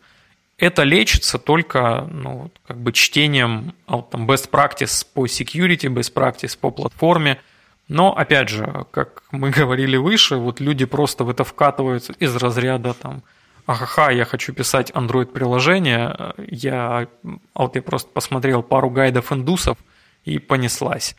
Это 0.58 0.84
лечится 0.84 1.38
только 1.38 2.08
ну, 2.12 2.52
как 2.68 2.78
бы 2.78 2.92
чтением 2.92 3.74
а 3.86 4.02
там, 4.02 4.30
best 4.30 4.50
practice 4.50 5.06
по 5.14 5.26
security, 5.26 5.88
best 5.88 6.14
practice 6.14 6.58
по 6.60 6.72
платформе. 6.72 7.40
Но, 7.88 8.16
опять 8.16 8.50
же, 8.50 8.86
как 8.92 9.24
мы 9.32 9.50
говорили 9.58 9.98
выше, 9.98 10.36
вот 10.36 10.60
люди 10.60 10.86
просто 10.86 11.24
в 11.24 11.30
это 11.30 11.44
вкатываются 11.44 12.14
из 12.14 12.36
разряда 12.36 12.94
там, 12.94 13.24
ахаха, 13.68 14.10
я 14.12 14.26
хочу 14.26 14.54
писать 14.54 14.92
Android-приложение, 14.92 16.34
я, 16.50 17.08
вот 17.54 17.76
я 17.76 17.82
просто 17.82 18.10
посмотрел 18.10 18.64
пару 18.64 18.90
гайдов 18.90 19.32
индусов 19.32 19.78
и 20.26 20.40
понеслась. 20.40 21.16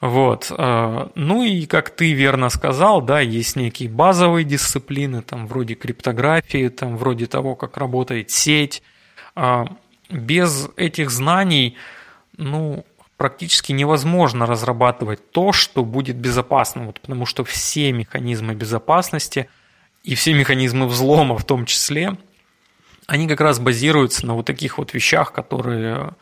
Вот. 0.00 0.50
Э, 0.50 1.08
ну 1.14 1.42
и, 1.42 1.66
как 1.66 1.90
ты 1.90 2.12
верно 2.12 2.48
сказал, 2.48 3.02
да, 3.02 3.20
есть 3.20 3.56
некие 3.56 3.88
базовые 3.88 4.44
дисциплины, 4.44 5.22
там, 5.22 5.46
вроде 5.46 5.74
криптографии, 5.74 6.68
там, 6.68 6.96
вроде 6.96 7.26
того, 7.26 7.54
как 7.54 7.76
работает 7.76 8.30
сеть. 8.30 8.82
А, 9.34 9.66
без 10.10 10.68
этих 10.76 11.10
знаний, 11.10 11.76
ну, 12.36 12.84
практически 13.16 13.70
невозможно 13.70 14.46
разрабатывать 14.46 15.30
то, 15.30 15.52
что 15.52 15.84
будет 15.84 16.16
безопасным, 16.16 16.86
вот, 16.86 17.00
потому 17.00 17.24
что 17.24 17.44
все 17.44 17.92
механизмы 17.92 18.54
безопасности 18.54 19.48
и 20.04 20.14
все 20.14 20.34
механизмы 20.34 20.86
взлома 20.86 21.36
в 21.38 21.44
том 21.44 21.66
числе, 21.66 22.16
они 23.06 23.28
как 23.28 23.40
раз 23.40 23.58
базируются 23.58 24.26
на 24.26 24.34
вот 24.34 24.46
таких 24.46 24.78
вот 24.78 24.94
вещах, 24.94 25.32
которые 25.32 26.14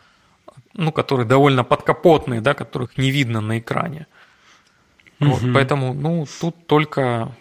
ну, 0.74 0.92
которые 0.92 1.26
довольно 1.26 1.64
подкапотные, 1.64 2.40
да, 2.40 2.54
которых 2.54 2.96
не 2.96 3.10
видно 3.10 3.40
на 3.40 3.58
экране. 3.58 4.06
Угу. 5.20 5.30
Вот, 5.30 5.42
поэтому, 5.52 5.94
ну, 5.94 6.26
тут 6.40 6.66
только 6.66 7.32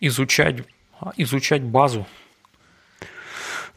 изучать, 0.00 0.64
изучать 1.16 1.62
базу. 1.62 2.06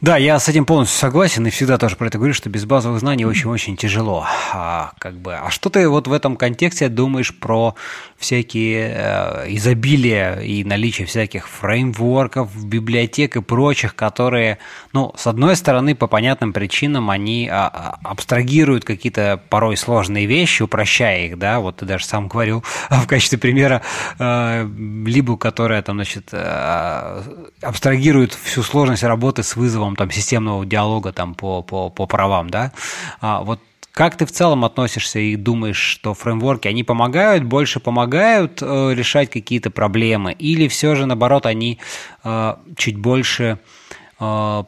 Да, 0.01 0.17
я 0.17 0.39
с 0.39 0.49
этим 0.49 0.65
полностью 0.65 0.99
согласен 0.99 1.47
и 1.47 1.49
всегда 1.49 1.77
тоже 1.77 1.95
про 1.95 2.07
это 2.07 2.17
говорю, 2.17 2.33
что 2.33 2.49
без 2.49 2.65
базовых 2.65 2.99
знаний 2.99 3.25
очень-очень 3.25 3.77
тяжело. 3.77 4.25
А, 4.53 4.91
как 4.99 5.15
бы, 5.15 5.35
а 5.35 5.49
что 5.49 5.69
ты 5.69 5.87
вот 5.87 6.07
в 6.07 6.13
этом 6.13 6.35
контексте 6.35 6.89
думаешь 6.89 7.33
про 7.33 7.75
всякие 8.17 8.93
э, 8.93 9.45
изобилия 9.55 10.39
и 10.39 10.65
наличие 10.65 11.07
всяких 11.07 11.47
фреймворков, 11.47 12.65
библиотек 12.65 13.37
и 13.37 13.41
прочих, 13.41 13.95
которые, 13.95 14.57
ну, 14.91 15.13
с 15.15 15.27
одной 15.27 15.55
стороны, 15.55 15.95
по 15.95 16.07
понятным 16.07 16.51
причинам, 16.51 17.09
они 17.09 17.47
а, 17.49 17.67
а, 17.67 17.99
абстрагируют 18.03 18.83
какие-то 18.83 19.41
порой 19.49 19.77
сложные 19.77 20.25
вещи, 20.25 20.63
упрощая 20.63 21.27
их, 21.27 21.39
да, 21.39 21.59
вот 21.59 21.77
ты 21.77 21.85
даже 21.85 22.05
сам 22.05 22.27
говорил 22.27 22.63
в 22.89 23.07
качестве 23.07 23.37
примера 23.37 23.81
э, 24.19 24.67
либо 25.05 25.37
которая 25.37 25.81
там, 25.81 25.97
значит, 25.97 26.29
э, 26.31 27.21
абстрагирует 27.61 28.33
всю 28.33 28.61
сложность 28.61 29.03
работы 29.03 29.43
с 29.43 29.55
вызовом 29.55 29.84
там 29.93 30.09
системного 30.09 30.65
диалога 30.65 31.11
там 31.11 31.36
по, 31.36 31.61
по, 31.61 31.89
по 31.89 32.07
правам, 32.07 32.49
да, 32.49 32.71
а, 33.21 33.41
вот 33.43 33.59
как 33.95 34.17
ты 34.17 34.25
в 34.25 34.31
целом 34.31 34.65
относишься 34.65 35.19
и 35.19 35.38
думаешь, 35.38 35.77
что 35.77 36.13
фреймворки, 36.13 36.67
они 36.67 36.83
помогают, 36.83 37.45
больше 37.45 37.79
помогают 37.79 38.61
э, 38.61 38.93
решать 38.93 39.29
какие-то 39.29 39.71
проблемы, 39.71 40.33
или 40.33 40.67
все 40.67 40.95
же, 40.95 41.05
наоборот, 41.05 41.45
они 41.45 41.79
э, 42.25 42.55
чуть 42.75 42.97
больше 42.97 43.57
э, 44.19 44.63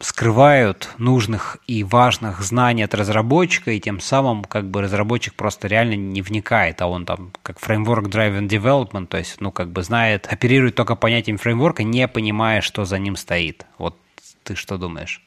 скрывают 0.00 0.90
нужных 0.98 1.58
и 1.68 1.84
важных 1.84 2.42
знаний 2.42 2.82
от 2.82 2.94
разработчика, 2.94 3.70
и 3.70 3.78
тем 3.78 4.00
самым 4.00 4.42
как 4.42 4.68
бы 4.68 4.82
разработчик 4.82 5.34
просто 5.34 5.68
реально 5.68 5.94
не 5.94 6.20
вникает, 6.20 6.82
а 6.82 6.88
он 6.88 7.06
там 7.06 7.30
как 7.44 7.60
фреймворк 7.60 8.08
driven 8.08 8.48
development, 8.48 9.06
то 9.06 9.18
есть, 9.18 9.40
ну, 9.40 9.52
как 9.52 9.70
бы 9.70 9.84
знает, 9.84 10.26
оперирует 10.28 10.74
только 10.74 10.96
понятием 10.96 11.38
фреймворка, 11.38 11.84
не 11.84 12.08
понимая, 12.08 12.60
что 12.60 12.84
за 12.84 12.98
ним 12.98 13.14
стоит. 13.14 13.64
Вот 13.78 13.96
ты 14.44 14.54
что 14.54 14.78
думаешь? 14.78 15.22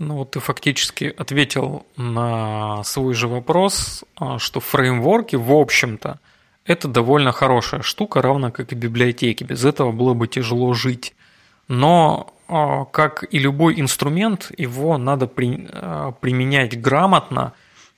Ну 0.00 0.16
вот 0.16 0.30
ты 0.30 0.40
фактически 0.40 1.14
ответил 1.14 1.84
на 1.98 2.82
свой 2.84 3.12
же 3.12 3.28
вопрос, 3.28 4.02
а, 4.16 4.38
что 4.38 4.58
фреймворки, 4.58 5.36
в 5.36 5.52
общем-то, 5.52 6.18
это 6.64 6.88
довольно 6.88 7.32
хорошая 7.32 7.82
штука, 7.82 8.22
равно 8.22 8.50
как 8.50 8.72
и 8.72 8.74
библиотеки. 8.74 9.44
Без 9.44 9.62
этого 9.62 9.92
было 9.92 10.14
бы 10.14 10.26
тяжело 10.26 10.72
жить. 10.72 11.14
Но, 11.68 12.34
а, 12.48 12.86
как 12.86 13.26
и 13.30 13.38
любой 13.38 13.78
инструмент, 13.78 14.50
его 14.56 14.96
надо 14.96 15.26
при, 15.26 15.68
а, 15.70 16.12
применять 16.12 16.80
грамотно 16.80 17.52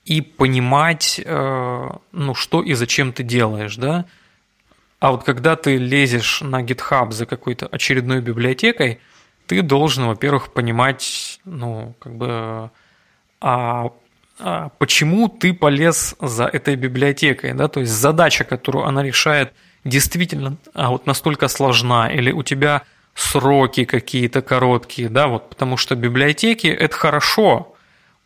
и 0.04 0.20
понимать, 0.20 1.20
ну, 1.24 2.34
что 2.34 2.60
и 2.60 2.74
зачем 2.74 3.12
ты 3.12 3.22
делаешь, 3.22 3.76
да. 3.76 4.06
А 4.98 5.12
вот 5.12 5.22
когда 5.22 5.54
ты 5.54 5.76
лезешь 5.76 6.40
на 6.40 6.60
GitHub 6.64 7.12
за 7.12 7.26
какой-то 7.26 7.68
очередной 7.68 8.20
библиотекой– 8.20 8.98
ты 9.52 9.62
должен, 9.62 10.06
во-первых, 10.06 10.52
понимать, 10.52 11.40
ну, 11.44 11.94
как 11.98 12.14
бы, 12.14 12.70
а, 13.40 13.90
а 14.38 14.70
почему 14.78 15.28
ты 15.28 15.52
полез 15.52 16.16
за 16.20 16.44
этой 16.46 16.76
библиотекой, 16.76 17.52
да, 17.52 17.68
то 17.68 17.80
есть 17.80 17.92
задача, 17.92 18.44
которую 18.44 18.86
она 18.86 19.02
решает, 19.02 19.52
действительно 19.84 20.56
а 20.74 20.88
вот 20.88 21.06
настолько 21.06 21.48
сложна, 21.48 22.10
или 22.10 22.32
у 22.32 22.42
тебя 22.42 22.82
сроки 23.14 23.84
какие-то 23.84 24.40
короткие, 24.40 25.10
да, 25.10 25.26
вот, 25.26 25.50
потому 25.50 25.76
что 25.76 25.96
библиотеки– 25.96 26.66
это 26.84 26.96
хорошо, 26.96 27.74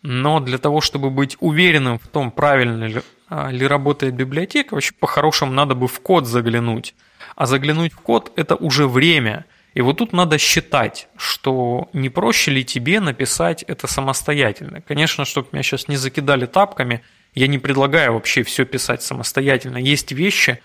но 0.02 0.38
для 0.38 0.58
того, 0.58 0.80
чтобы 0.80 1.10
быть 1.10 1.36
уверенным 1.40 1.98
в 1.98 2.06
том, 2.06 2.30
правильно 2.30 2.84
ли, 2.84 3.02
а, 3.28 3.50
ли 3.50 3.66
работает 3.66 4.14
библиотека, 4.14 4.74
вообще 4.74 4.94
по-хорошему 5.00 5.50
надо 5.50 5.74
бы 5.74 5.88
в 5.88 5.98
код 6.00 6.26
заглянуть. 6.26 6.94
А 7.34 7.46
заглянуть 7.46 7.94
в 7.94 7.98
код– 7.98 8.30
это 8.36 8.54
уже 8.54 8.86
время– 8.86 9.44
и 9.76 9.82
вот 9.82 9.98
тут 9.98 10.14
надо 10.14 10.38
считать, 10.38 11.06
что 11.18 11.90
не 11.92 12.08
проще 12.08 12.50
ли 12.50 12.64
тебе 12.64 12.98
написать 12.98 13.62
это 13.62 13.86
самостоятельно. 13.86 14.80
Конечно, 14.80 15.26
чтобы 15.26 15.48
меня 15.52 15.62
сейчас 15.62 15.86
не 15.86 15.96
закидали 15.96 16.46
тапками, 16.46 17.02
я 17.34 17.46
не 17.46 17.58
предлагаю 17.58 18.14
вообще 18.14 18.42
все 18.42 18.64
писать 18.64 19.02
самостоятельно. 19.02 19.76
Есть 19.76 20.12
вещи, 20.12 20.62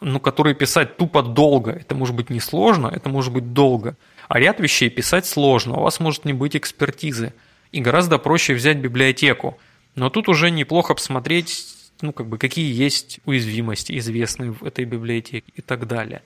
ну, 0.00 0.20
которые 0.20 0.54
писать 0.54 0.96
тупо 0.96 1.22
долго. 1.22 1.72
Это 1.72 1.94
может 1.94 2.14
быть 2.14 2.30
не 2.30 2.40
сложно, 2.40 2.86
это 2.86 3.10
может 3.10 3.30
быть 3.30 3.52
долго. 3.52 3.94
А 4.28 4.38
ряд 4.38 4.58
вещей 4.58 4.88
писать 4.88 5.26
сложно, 5.26 5.76
у 5.76 5.82
вас 5.82 6.00
может 6.00 6.24
не 6.24 6.32
быть 6.32 6.56
экспертизы. 6.56 7.34
И 7.72 7.82
гораздо 7.82 8.16
проще 8.16 8.54
взять 8.54 8.78
библиотеку. 8.78 9.58
Но 9.96 10.08
тут 10.08 10.30
уже 10.30 10.50
неплохо 10.50 10.94
посмотреть, 10.94 11.66
ну, 12.00 12.14
как 12.14 12.28
бы, 12.28 12.38
какие 12.38 12.72
есть 12.72 13.20
уязвимости 13.26 13.98
известные 13.98 14.52
в 14.52 14.64
этой 14.64 14.86
библиотеке 14.86 15.52
и 15.54 15.60
так 15.60 15.86
далее. 15.86 16.22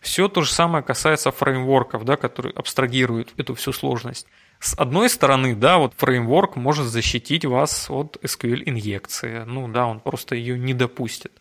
Все 0.00 0.28
то 0.28 0.40
же 0.42 0.50
самое 0.50 0.82
касается 0.82 1.30
фреймворков, 1.30 2.04
да, 2.04 2.16
которые 2.16 2.54
абстрагируют 2.54 3.34
эту 3.36 3.54
всю 3.54 3.72
сложность. 3.72 4.26
С 4.58 4.74
одной 4.74 5.10
стороны, 5.10 5.54
да, 5.54 5.78
вот 5.78 5.92
фреймворк 5.96 6.56
может 6.56 6.86
защитить 6.86 7.44
вас 7.44 7.88
от 7.90 8.16
SQL-инъекции. 8.22 9.44
Ну 9.46 9.68
да, 9.68 9.86
он 9.86 10.00
просто 10.00 10.34
ее 10.34 10.58
не 10.58 10.72
допустит. 10.72 11.32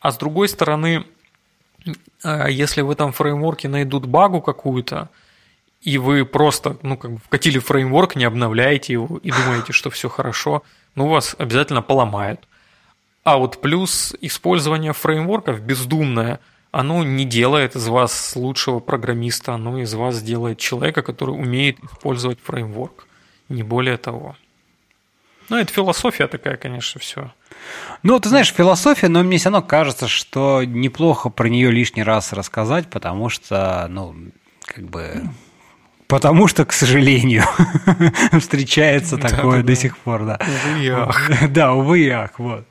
А 0.00 0.10
с 0.10 0.16
другой 0.16 0.48
стороны, 0.48 1.04
а, 2.22 2.48
если 2.48 2.80
в 2.80 2.90
этом 2.90 3.12
фреймворке 3.12 3.68
найдут 3.68 4.06
багу 4.06 4.40
какую-то, 4.40 5.10
и 5.82 5.98
вы 5.98 6.24
просто, 6.24 6.78
ну, 6.82 6.96
как 6.96 7.12
бы 7.12 7.18
вкатили 7.18 7.58
фреймворк, 7.58 8.16
не 8.16 8.24
обновляете 8.24 8.94
его 8.94 9.18
и 9.18 9.30
думаете, 9.30 9.72
что 9.72 9.90
все 9.90 10.08
хорошо, 10.08 10.62
ну, 10.94 11.06
вас 11.06 11.36
обязательно 11.38 11.82
поломают. 11.82 12.48
А 13.24 13.36
вот 13.36 13.60
плюс 13.60 14.14
использование 14.22 14.94
фреймворков 14.94 15.60
бездумное– 15.60 16.40
оно 16.70 17.02
не 17.02 17.24
делает 17.24 17.76
из 17.76 17.88
вас 17.88 18.36
лучшего 18.36 18.80
программиста, 18.80 19.54
оно 19.54 19.78
из 19.80 19.94
вас 19.94 20.22
делает 20.22 20.58
человека, 20.58 21.02
который 21.02 21.30
умеет 21.30 21.78
использовать 21.82 22.38
фреймворк. 22.42 23.06
Не 23.48 23.62
более 23.62 23.96
того. 23.96 24.36
Ну, 25.48 25.56
это 25.56 25.72
философия 25.72 26.26
такая, 26.26 26.56
конечно, 26.56 27.00
все. 27.00 27.32
Ну, 28.02 28.18
ты 28.20 28.28
знаешь, 28.28 28.52
философия, 28.52 29.08
но 29.08 29.22
мне 29.22 29.38
все 29.38 29.50
равно 29.50 29.66
кажется, 29.66 30.06
что 30.06 30.62
неплохо 30.64 31.30
про 31.30 31.48
нее 31.48 31.70
лишний 31.70 32.02
раз 32.02 32.32
рассказать, 32.32 32.88
потому 32.88 33.28
что, 33.28 33.86
ну, 33.88 34.14
как 34.64 34.84
бы... 34.84 35.22
Потому 36.06 36.48
что, 36.48 36.64
к 36.64 36.72
сожалению, 36.72 37.44
встречается 38.38 39.18
такое 39.18 39.62
до 39.62 39.74
сих 39.74 39.98
пор, 39.98 40.24
да. 40.24 40.38
Увы 40.40 40.84
и 40.84 40.88
ах. 40.88 41.30
Да, 41.50 41.74
увы 41.74 42.00
и 42.00 42.08
ах, 42.08 42.38
вот. 42.38 42.64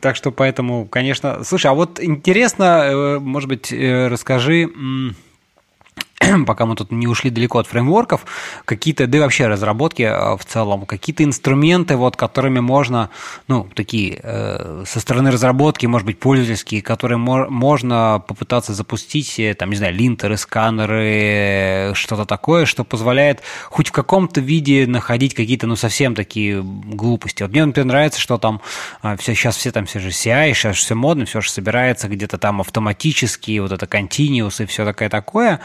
Так 0.00 0.16
что 0.16 0.30
поэтому, 0.30 0.86
конечно... 0.86 1.42
Слушай, 1.44 1.66
а 1.68 1.74
вот 1.74 2.00
интересно, 2.00 2.84
э, 2.84 3.18
может 3.18 3.48
быть, 3.48 3.72
э, 3.72 4.08
расскажи 4.08 4.70
пока 6.46 6.66
мы 6.66 6.76
тут 6.76 6.92
не 6.92 7.06
ушли 7.06 7.30
далеко 7.30 7.58
от 7.58 7.66
фреймворков, 7.66 8.24
какие-то, 8.64 9.06
да 9.06 9.18
и 9.18 9.20
вообще 9.20 9.46
разработки 9.46 10.02
в 10.02 10.44
целом, 10.46 10.86
какие-то 10.86 11.24
инструменты, 11.24 11.96
вот, 11.96 12.16
которыми 12.16 12.60
можно, 12.60 13.10
ну, 13.48 13.68
такие, 13.74 14.20
э, 14.22 14.84
со 14.86 15.00
стороны 15.00 15.30
разработки, 15.30 15.86
может 15.86 16.06
быть, 16.06 16.18
пользовательские, 16.18 16.82
которые 16.82 17.18
мо- 17.18 17.48
можно 17.48 18.22
попытаться 18.26 18.74
запустить, 18.74 19.40
там, 19.58 19.70
не 19.70 19.76
знаю, 19.76 19.94
линтеры, 19.94 20.36
сканеры, 20.36 21.92
что-то 21.94 22.24
такое, 22.24 22.66
что 22.66 22.84
позволяет 22.84 23.42
хоть 23.70 23.88
в 23.88 23.92
каком-то 23.92 24.40
виде 24.40 24.86
находить 24.86 25.34
какие-то, 25.34 25.66
ну, 25.66 25.76
совсем 25.76 26.14
такие 26.14 26.62
глупости. 26.62 27.42
Вот 27.42 27.52
мне, 27.52 27.64
например, 27.64 27.86
нравится, 27.86 28.20
что 28.20 28.38
там 28.38 28.60
все, 29.18 29.34
сейчас 29.34 29.56
все 29.56 29.72
там 29.72 29.86
все 29.86 29.98
же 29.98 30.08
CI, 30.08 30.52
сейчас 30.54 30.76
все 30.76 30.94
модно, 30.94 31.24
все 31.24 31.40
же 31.40 31.50
собирается 31.50 32.08
где-то 32.08 32.38
там 32.38 32.60
автоматически, 32.60 33.58
вот 33.58 33.72
это 33.72 33.86
continuous 33.86 34.62
и 34.62 34.66
все 34.66 34.84
такое 34.84 35.08
такое. 35.08 35.60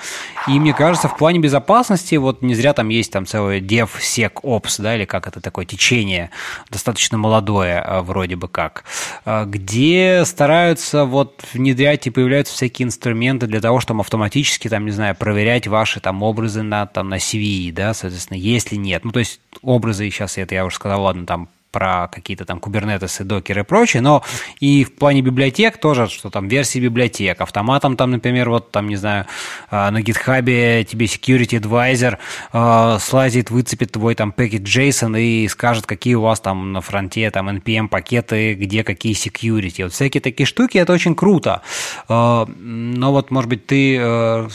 И 0.47 0.59
мне 0.59 0.73
кажется, 0.73 1.07
в 1.07 1.17
плане 1.17 1.39
безопасности, 1.39 2.15
вот 2.15 2.41
не 2.41 2.55
зря 2.55 2.73
там 2.73 2.89
есть 2.89 3.11
там 3.11 3.25
целое 3.25 3.59
DevSecOps, 3.59 4.81
да, 4.81 4.95
или 4.95 5.05
как 5.05 5.27
это 5.27 5.41
такое 5.41 5.65
течение, 5.65 6.31
достаточно 6.69 7.17
молодое 7.17 7.79
а, 7.79 8.01
вроде 8.01 8.35
бы 8.35 8.47
как, 8.47 8.83
а, 9.25 9.45
где 9.45 10.23
стараются 10.25 11.05
вот 11.05 11.43
внедрять 11.53 12.07
и 12.07 12.09
появляются 12.09 12.53
всякие 12.53 12.87
инструменты 12.87 13.47
для 13.47 13.61
того, 13.61 13.79
чтобы 13.79 14.01
автоматически 14.01 14.69
там, 14.69 14.85
не 14.85 14.91
знаю, 14.91 15.15
проверять 15.15 15.67
ваши 15.67 15.99
там 15.99 16.23
образы 16.23 16.63
на, 16.63 16.85
там, 16.85 17.09
на 17.09 17.15
CVE, 17.15 17.71
да, 17.73 17.93
соответственно, 17.93 18.37
если 18.37 18.75
нет. 18.75 19.03
Ну, 19.03 19.11
то 19.11 19.19
есть 19.19 19.41
образы, 19.61 20.09
сейчас 20.09 20.37
это 20.37 20.55
я 20.55 20.65
уже 20.65 20.75
сказал, 20.75 21.03
ладно, 21.03 21.25
там 21.25 21.49
про 21.71 22.07
какие-то 22.07 22.45
там 22.45 22.59
кубернетесы, 22.59 23.23
докеры 23.23 23.61
и 23.61 23.63
прочее, 23.63 24.01
но 24.01 24.23
и 24.59 24.83
в 24.83 24.95
плане 24.95 25.21
библиотек 25.21 25.77
тоже, 25.77 26.07
что 26.07 26.29
там 26.29 26.47
версии 26.47 26.79
библиотек, 26.79 27.41
автоматом 27.41 27.95
там, 27.95 28.11
например, 28.11 28.49
вот 28.49 28.71
там, 28.71 28.87
не 28.87 28.95
знаю, 28.95 29.25
а, 29.69 29.91
на 29.91 29.99
GitHub 29.99 30.83
тебе 30.83 31.05
security 31.05 31.59
advisor 31.59 32.17
э, 32.53 32.97
слазит, 32.99 33.51
выцепит 33.51 33.91
твой 33.91 34.15
там 34.15 34.31
пакет 34.31 34.63
JSON 34.63 35.19
и 35.19 35.47
скажет, 35.47 35.85
какие 35.85 36.15
у 36.15 36.21
вас 36.21 36.39
там 36.39 36.71
на 36.73 36.81
фронте 36.81 37.29
там 37.31 37.49
NPM 37.49 37.87
пакеты, 37.87 38.53
где 38.53 38.83
какие 38.83 39.13
security. 39.13 39.83
Вот 39.83 39.93
всякие 39.93 40.21
такие 40.21 40.47
штуки, 40.47 40.77
это 40.77 40.93
очень 40.93 41.15
круто. 41.15 41.61
Э, 42.07 42.45
но 42.45 43.11
вот, 43.11 43.31
может 43.31 43.49
быть, 43.49 43.65
ты 43.67 43.97
э, 43.99 44.47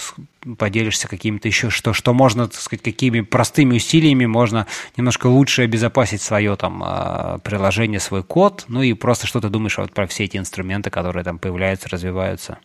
поделишься 0.59 1.09
какими-то 1.09 1.49
еще, 1.49 1.71
что, 1.71 1.93
что 1.93 2.13
можно, 2.13 2.47
так 2.49 2.61
сказать, 2.61 2.83
какими 2.83 3.21
простыми 3.21 3.77
усилиями 3.77 4.27
можно 4.27 4.67
немножко 4.97 5.27
лучше 5.27 5.63
обезопасить 5.63 6.23
свое 6.23 6.57
там 6.57 6.83
а, 6.85 7.39
приложение, 7.39 8.01
свой 8.01 8.23
код, 8.23 8.65
ну 8.69 8.83
и 8.83 8.93
просто 8.93 9.27
что 9.27 9.41
ты 9.41 9.49
думаешь 9.49 9.79
вот 9.79 9.93
про 9.93 10.07
все 10.07 10.25
эти 10.25 10.37
инструменты, 10.37 10.91
которые 10.91 11.25
там 11.25 11.39
появляются, 11.39 11.89
развиваются. 11.89 12.59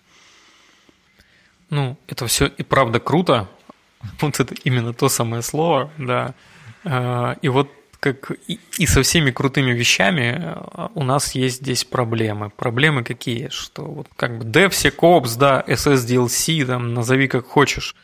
Ну, 1.69 1.97
это 2.07 2.27
все 2.27 2.47
и 2.47 2.63
правда 2.63 2.99
круто. 2.99 3.47
Вот 4.21 4.39
это 4.39 4.55
именно 4.63 4.93
то 4.93 5.09
самое 5.09 5.41
слово, 5.41 5.91
да. 5.97 6.33
А, 6.83 7.37
и 7.41 7.49
вот 7.49 7.71
как 7.99 8.31
и, 8.47 8.85
со 8.85 9.01
всеми 9.01 9.31
крутыми 9.31 9.71
вещами 9.71 10.39
э, 10.39 10.87
у 10.95 11.03
нас 11.03 11.35
есть 11.35 11.57
здесь 11.57 11.83
проблемы. 11.83 12.49
Проблемы 12.49 13.03
какие? 13.03 13.49
Что 13.49 13.83
вот 13.83 14.07
как 14.15 14.37
бы 14.37 14.45
DevSecOps, 14.45 15.37
да, 15.37 15.63
SSDLC, 15.67 16.65
там, 16.65 16.93
назови 16.93 17.27
как 17.27 17.45
хочешь. 17.45 17.95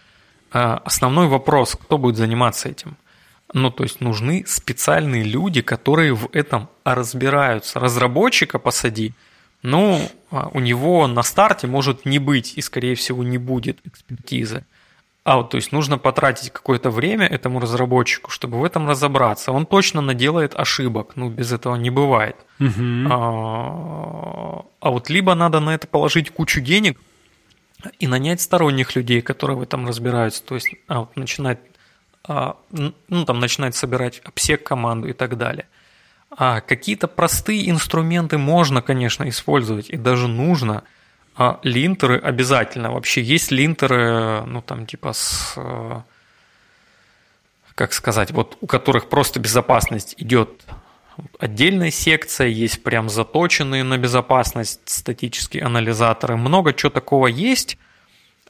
А 0.51 0.81
основной 0.85 1.27
вопрос, 1.27 1.76
кто 1.76 1.97
будет 1.97 2.17
заниматься 2.17 2.69
этим? 2.69 2.97
Ну, 3.53 3.72
то 3.72 3.84
есть 3.84 4.01
нужны 4.01 4.43
специальные 4.47 5.23
люди, 5.23 5.61
которые 5.61 6.13
в 6.13 6.30
этом 6.34 6.67
разбираются. 6.84 7.80
Разработчика 7.80 8.59
посади, 8.59 9.13
ну, 9.61 10.01
а 10.30 10.49
у 10.53 10.59
него 10.59 11.07
на 11.07 11.23
старте 11.23 11.67
может 11.67 12.05
не 12.05 12.19
быть 12.19 12.57
и, 12.57 12.61
скорее 12.61 12.95
всего, 12.95 13.23
не 13.23 13.38
будет 13.38 13.80
экспертизы. 13.85 14.65
А 15.26 15.38
вот, 15.38 15.49
то 15.49 15.57
есть 15.57 15.72
нужно 15.72 15.97
потратить 15.97 16.52
какое-то 16.52 16.91
время 16.91 17.26
этому 17.26 17.60
разработчику, 17.60 18.30
чтобы 18.30 18.60
в 18.60 18.64
этом 18.64 18.88
разобраться. 18.88 19.52
Он 19.52 19.65
точно 19.65 20.02
наделает 20.02 20.53
ошибок, 20.53 21.14
ну 21.15 21.30
без 21.30 21.52
этого 21.52 21.76
не 21.77 21.89
бывает. 21.89 22.35
Угу. 22.60 23.07
А, 23.10 24.65
а 24.80 24.89
вот 24.91 25.10
либо 25.10 25.34
надо 25.34 25.60
на 25.60 25.73
это 25.73 25.88
положить 25.88 26.30
кучу 26.30 26.61
денег 26.61 26.99
и 27.97 28.06
нанять 28.06 28.39
сторонних 28.39 28.95
людей, 28.95 29.22
которые 29.22 29.57
в 29.57 29.64
этом 29.64 29.88
разбираются, 29.88 30.43
то 30.43 30.53
есть 30.53 30.69
а, 30.88 30.99
вот 30.99 31.15
начинать, 31.15 31.57
а, 32.27 32.57
ну 32.69 33.26
там 33.26 33.39
начинать 33.39 33.76
собирать 33.76 34.22
обсек 34.26 34.61
команду 34.61 35.07
и 35.07 35.14
так 35.14 35.39
далее. 35.39 35.65
А 36.30 36.61
какие-то 36.61 37.07
простые 37.07 37.68
инструменты 37.72 38.38
можно, 38.38 38.84
конечно, 38.84 39.27
использовать 39.27 39.89
и 39.89 39.97
даже 39.97 40.27
нужно– 40.27 40.84
а 41.35 41.59
линтеры 41.63 42.17
обязательно. 42.17 42.91
Вообще 42.91 43.21
есть 43.21 43.51
линтеры, 43.51 44.43
ну 44.45 44.61
там 44.61 44.85
типа 44.85 45.13
с, 45.13 45.53
э, 45.57 46.01
как 47.75 47.93
сказать, 47.93 48.31
вот 48.31 48.57
у 48.61 48.67
которых 48.67 49.09
просто 49.09 49.39
безопасность 49.39 50.15
идет 50.17 50.63
отдельная 51.39 51.91
секция, 51.91 52.47
есть 52.47 52.83
прям 52.83 53.09
заточенные 53.09 53.83
на 53.83 53.97
безопасность 53.97 54.81
статические 54.85 55.63
анализаторы. 55.63 56.37
Много 56.37 56.73
чего 56.73 56.89
такого 56.89 57.27
есть. 57.27 57.77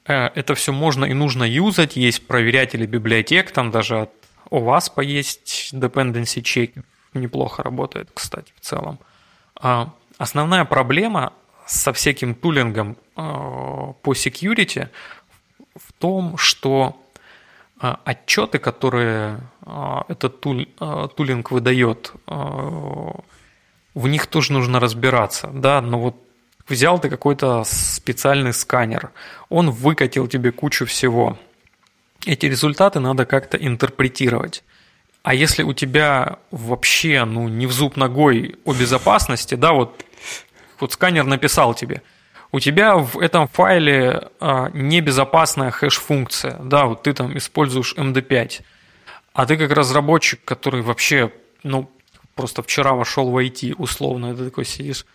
Э, 0.06 0.28
это 0.36 0.54
все 0.54 0.72
можно 0.72 1.06
и 1.06 1.14
нужно 1.14 1.44
юзать. 1.44 1.96
Есть 1.96 2.28
проверятели 2.28 2.86
библиотек, 2.86 3.52
там 3.52 3.72
даже 3.72 4.02
от 4.02 4.12
OWASP 4.52 5.04
есть 5.04 5.74
dependency 5.74 6.42
check. 6.42 6.84
Неплохо 7.14 7.64
работает, 7.64 8.10
кстати, 8.14 8.54
в 8.56 8.62
целом. 8.62 9.00
А 9.56 9.92
основная 10.18 10.66
проблема 10.66 11.34
со 11.66 11.94
всяким 11.94 12.36
тулингом 12.36 12.98
э, 13.16 13.22
по 14.02 14.14
security 14.14 14.90
в 15.76 15.94
том, 15.94 16.38
что 16.38 17.02
э, 17.82 17.94
отчеты, 18.04 18.60
которые 18.60 19.40
э, 19.66 19.98
этот 20.08 20.42
тул, 20.42 20.66
тулинг 21.16 21.52
выдает, 21.52 22.14
в 23.96 24.08
них 24.08 24.28
тоже 24.28 24.54
нужно 24.54 24.80
разбираться. 24.80 25.50
Да, 25.54 25.82
но 25.82 26.00
вот 26.00 26.16
взял 26.68 27.00
ты 27.00 27.10
какой-то 27.10 27.64
специальный 27.66 28.54
сканер, 28.54 29.12
он 29.50 29.72
выкатил 29.72 30.28
тебе 30.28 30.52
кучу 30.52 30.86
всего. 30.86 31.38
Эти 32.26 32.48
результаты 32.48 33.00
надо 33.00 33.26
как-то 33.26 33.58
интерпретировать. 33.58 34.64
А 35.24 35.34
если 35.34 35.64
у 35.64 35.74
тебя 35.74 36.38
вообще 36.52 37.26
ну, 37.26 37.48
не 37.48 37.66
в 37.66 37.72
зуб 37.72 37.96
ногой 37.96 38.56
о 38.64 38.74
безопасности, 38.74 39.56
да, 39.56 39.74
вот 39.74 40.04
вот 40.80 40.94
сканер 40.94 41.26
написал 41.26 41.74
тебе, 41.74 42.02
у 42.52 42.60
тебя 42.60 42.96
в 42.96 43.20
этом 43.20 43.48
файле 43.48 44.30
а, 44.40 44.70
небезопасная 44.74 45.72
хэш-функция, 45.72 46.58
да, 46.64 46.86
вот 46.86 47.04
ты 47.04 47.14
там 47.14 47.38
используешь 47.38 47.94
MD5, 47.98 48.62
а 49.34 49.46
ты 49.46 49.58
как 49.58 49.72
разработчик, 49.72 50.40
который 50.46 50.82
вообще, 50.82 51.32
ну, 51.64 51.90
просто 52.36 52.64
вчера 52.64 52.94
вошел 52.94 53.30
в 53.30 53.38
IT, 53.38 53.76
условно, 53.78 54.36
ты 54.36 54.46
такой 54.46 54.66
сидишь, 54.66 55.06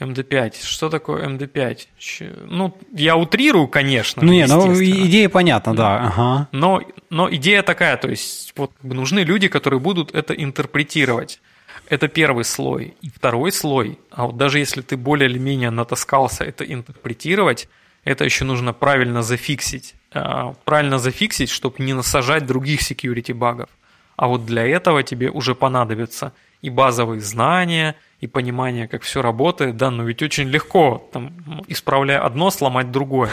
MD5. 0.00 0.54
Что 0.62 0.88
такое 0.88 1.28
MD5? 1.28 2.46
Ну, 2.46 2.76
я 2.92 3.16
утрирую, 3.16 3.66
конечно. 3.68 4.22
Ну, 4.22 4.32
не, 4.32 4.46
ну, 4.46 4.72
идея 4.74 5.28
понятна, 5.28 5.74
да. 5.74 6.06
Ага. 6.06 6.48
Но, 6.52 6.82
но 7.10 7.34
идея 7.34 7.62
такая, 7.62 7.96
то 7.96 8.08
есть, 8.08 8.52
вот 8.56 8.72
нужны 8.82 9.20
люди, 9.20 9.48
которые 9.48 9.80
будут 9.80 10.14
это 10.14 10.34
интерпретировать. 10.34 11.40
Это 11.88 12.08
первый 12.08 12.44
слой. 12.44 12.94
И 13.00 13.08
второй 13.08 13.50
слой, 13.50 13.98
а 14.10 14.26
вот 14.26 14.36
даже 14.36 14.58
если 14.58 14.82
ты 14.82 14.96
более 14.96 15.28
или 15.30 15.38
менее 15.38 15.70
натаскался 15.70 16.44
это 16.44 16.64
интерпретировать, 16.64 17.68
это 18.04 18.24
еще 18.24 18.44
нужно 18.44 18.72
правильно 18.72 19.22
зафиксить. 19.22 19.94
А, 20.12 20.54
правильно 20.64 20.98
зафиксить, 20.98 21.50
чтобы 21.50 21.76
не 21.78 21.94
насажать 21.94 22.46
других 22.46 22.80
security 22.80 23.32
багов. 23.34 23.70
А 24.16 24.26
вот 24.26 24.44
для 24.44 24.66
этого 24.66 25.02
тебе 25.02 25.30
уже 25.30 25.54
понадобятся 25.54 26.32
и 26.60 26.70
базовые 26.70 27.20
знания, 27.20 27.94
и 28.20 28.26
понимание, 28.26 28.88
как 28.88 29.02
все 29.02 29.22
работает, 29.22 29.76
да, 29.76 29.90
но 29.90 30.02
ведь 30.02 30.22
очень 30.22 30.48
легко, 30.48 31.08
там, 31.12 31.64
исправляя 31.68 32.24
одно, 32.24 32.50
сломать 32.50 32.90
другое. 32.90 33.30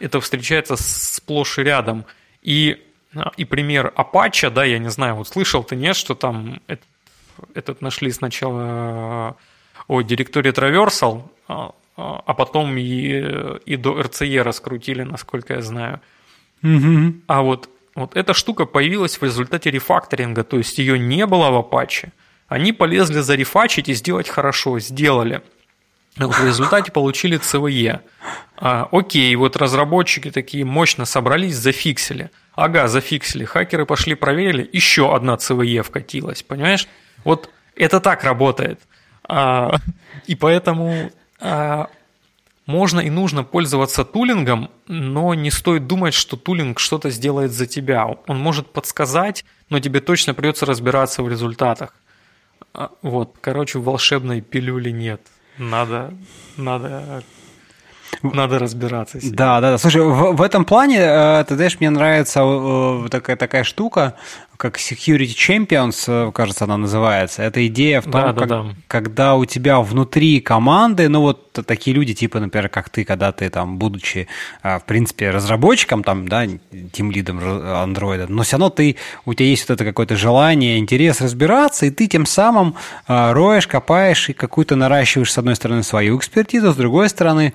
Это 0.00 0.20
встречается 0.20 0.76
сплошь 0.76 1.58
и 1.58 1.62
рядом. 1.62 2.04
И, 2.42 2.84
и 3.36 3.44
пример 3.44 3.92
Apache, 3.96 4.50
да, 4.50 4.64
я 4.64 4.78
не 4.78 4.90
знаю, 4.90 5.14
вот 5.14 5.28
слышал 5.28 5.64
ты, 5.64 5.76
нет, 5.76 5.96
что 5.96 6.14
там 6.14 6.60
этот 7.54 7.82
нашли 7.82 8.10
сначала 8.10 9.36
о 9.86 10.02
директории 10.02 10.52
Traversal, 10.52 11.22
а, 11.48 11.74
а, 11.96 12.22
а 12.24 12.34
потом 12.34 12.76
и, 12.76 13.60
и 13.64 13.76
до 13.76 14.00
RCE 14.00 14.42
раскрутили, 14.42 15.02
насколько 15.02 15.54
я 15.54 15.62
знаю. 15.62 16.00
Угу. 16.62 17.14
А 17.26 17.42
вот, 17.42 17.68
вот 17.94 18.16
эта 18.16 18.34
штука 18.34 18.66
появилась 18.66 19.20
в 19.20 19.22
результате 19.22 19.70
рефакторинга, 19.70 20.44
то 20.44 20.58
есть 20.58 20.78
ее 20.78 20.98
не 20.98 21.26
было 21.26 21.50
в 21.50 21.58
Apache. 21.58 22.10
Они 22.48 22.72
полезли 22.72 23.20
зарефачить 23.20 23.88
и 23.88 23.94
сделать 23.94 24.28
хорошо, 24.28 24.78
сделали. 24.78 25.42
Вот 26.16 26.34
в 26.34 26.44
результате 26.44 26.90
получили 26.90 27.38
CVE. 27.38 28.00
А, 28.56 28.88
окей, 28.90 29.34
вот 29.36 29.56
разработчики 29.56 30.30
такие 30.30 30.64
мощно 30.64 31.04
собрались, 31.04 31.56
зафиксили. 31.56 32.30
Ага, 32.54 32.88
зафиксили. 32.88 33.44
Хакеры 33.44 33.86
пошли 33.86 34.14
проверили, 34.14 34.68
еще 34.72 35.14
одна 35.14 35.34
CVE 35.34 35.82
вкатилась, 35.82 36.42
понимаешь? 36.42 36.88
Вот 37.24 37.50
это 37.76 38.00
так 38.00 38.24
работает. 38.24 38.80
А, 39.28 39.76
и 40.26 40.34
поэтому 40.34 41.10
а, 41.40 41.88
можно 42.66 43.00
и 43.00 43.10
нужно 43.10 43.44
пользоваться 43.44 44.04
тулингом, 44.04 44.70
но 44.86 45.34
не 45.34 45.50
стоит 45.50 45.86
думать, 45.86 46.14
что 46.14 46.36
тулинг 46.36 46.78
что-то 46.78 47.10
сделает 47.10 47.52
за 47.52 47.66
тебя. 47.66 48.06
Он 48.26 48.38
может 48.38 48.72
подсказать, 48.72 49.44
но 49.70 49.80
тебе 49.80 50.00
точно 50.00 50.34
придется 50.34 50.66
разбираться 50.66 51.22
в 51.22 51.28
результатах. 51.28 51.94
А, 52.74 52.90
вот, 53.02 53.36
короче, 53.40 53.78
волшебной 53.78 54.40
пилюли 54.40 54.90
нет. 54.90 55.20
Надо, 55.58 56.14
надо 56.56 57.22
надо 58.22 58.58
разбираться. 58.58 59.18
Да, 59.22 59.60
да, 59.60 59.72
да. 59.72 59.78
Слушай, 59.78 60.02
в, 60.02 60.32
в 60.32 60.42
этом 60.42 60.64
плане, 60.64 60.98
э, 60.98 61.44
ты 61.46 61.54
знаешь, 61.54 61.78
мне 61.78 61.90
нравится 61.90 62.40
э, 62.42 63.08
такая, 63.10 63.36
такая 63.36 63.64
штука, 63.64 64.14
как 64.58 64.76
Security 64.76 65.34
Champions, 65.34 66.04
э, 66.08 66.32
кажется, 66.32 66.64
она 66.64 66.76
называется. 66.76 67.42
Это 67.42 67.64
идея 67.68 68.00
в 68.00 68.04
том, 68.04 68.12
да, 68.12 68.32
да, 68.32 68.40
как, 68.40 68.48
да. 68.48 68.66
когда 68.88 69.36
у 69.36 69.44
тебя 69.44 69.80
внутри 69.80 70.40
команды, 70.40 71.08
ну 71.08 71.20
вот 71.20 71.52
такие 71.52 71.94
люди, 71.94 72.12
типа, 72.12 72.40
например, 72.40 72.68
как 72.68 72.90
ты, 72.90 73.04
когда 73.04 73.30
ты 73.30 73.50
там, 73.50 73.78
будучи, 73.78 74.26
в 74.62 74.82
принципе, 74.84 75.30
разработчиком, 75.30 76.02
там, 76.02 76.26
да, 76.26 76.46
тем 76.92 77.12
лидом 77.12 77.40
андроида, 77.40 78.26
но 78.28 78.42
все 78.42 78.56
равно 78.56 78.70
ты, 78.70 78.96
у 79.24 79.34
тебя 79.34 79.46
есть 79.46 79.68
вот 79.68 79.74
это 79.76 79.84
какое-то 79.84 80.16
желание, 80.16 80.78
интерес 80.78 81.20
разбираться, 81.20 81.86
и 81.86 81.90
ты 81.90 82.08
тем 82.08 82.26
самым 82.26 82.74
роешь, 83.06 83.66
копаешь 83.66 84.28
и 84.28 84.32
какую-то 84.32 84.76
наращиваешь, 84.76 85.32
с 85.32 85.38
одной 85.38 85.56
стороны, 85.56 85.82
свою 85.82 86.18
экспертизу, 86.18 86.72
с 86.72 86.76
другой 86.76 87.08
стороны, 87.08 87.54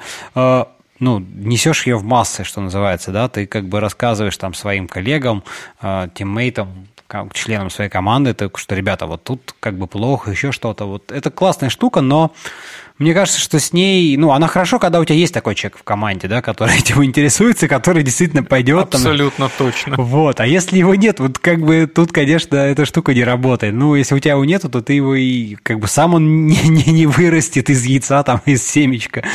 ну, 1.03 1.19
несешь 1.19 1.85
ее 1.85 1.97
в 1.97 2.03
массы, 2.03 2.43
что 2.43 2.61
называется, 2.61 3.11
да, 3.11 3.27
ты 3.27 3.45
как 3.45 3.67
бы 3.67 3.79
рассказываешь 3.79 4.37
там 4.37 4.53
своим 4.53 4.87
коллегам, 4.87 5.43
э, 5.81 6.07
тиммейтам, 6.13 6.87
членам 7.33 7.69
своей 7.69 7.89
команды, 7.89 8.33
так 8.33 8.57
что, 8.57 8.75
ребята, 8.75 9.05
вот 9.05 9.23
тут 9.23 9.55
как 9.59 9.77
бы 9.77 9.87
плохо, 9.87 10.31
еще 10.31 10.51
что-то. 10.51 10.85
Вот 10.85 11.11
это 11.11 11.31
классная 11.31 11.69
штука, 11.69 12.01
но 12.01 12.33
мне 12.99 13.13
кажется, 13.13 13.39
что 13.39 13.59
с 13.59 13.73
ней, 13.73 14.15
ну, 14.17 14.31
она 14.31 14.47
хорошо, 14.47 14.77
когда 14.77 14.99
у 14.99 15.05
тебя 15.05 15.17
есть 15.17 15.33
такой 15.33 15.55
человек 15.55 15.77
в 15.77 15.83
команде, 15.83 16.27
да, 16.27 16.41
который 16.41 16.77
этим 16.79 17.03
интересуется, 17.03 17.67
который 17.67 18.03
действительно 18.03 18.43
пойдет. 18.43 18.93
Абсолютно 18.93 19.49
там, 19.49 19.57
точно. 19.57 19.95
Вот, 19.97 20.39
а 20.39 20.45
если 20.45 20.77
его 20.77 20.95
нет, 20.95 21.19
вот 21.19 21.39
как 21.39 21.59
бы 21.59 21.89
тут, 21.93 22.11
конечно, 22.11 22.55
эта 22.55 22.85
штука 22.85 23.13
не 23.13 23.23
работает. 23.23 23.73
Ну, 23.73 23.95
если 23.95 24.15
у 24.15 24.19
тебя 24.19 24.33
его 24.33 24.45
нету, 24.45 24.69
то 24.69 24.81
ты 24.81 24.93
его 24.93 25.15
и 25.15 25.55
как 25.55 25.79
бы 25.79 25.87
сам 25.87 26.13
он 26.13 26.45
не, 26.47 26.67
не, 26.67 26.91
не 26.91 27.05
вырастет 27.05 27.69
из 27.69 27.83
яйца, 27.85 28.23
там, 28.23 28.41
из 28.45 28.65
семечка. 28.65 29.23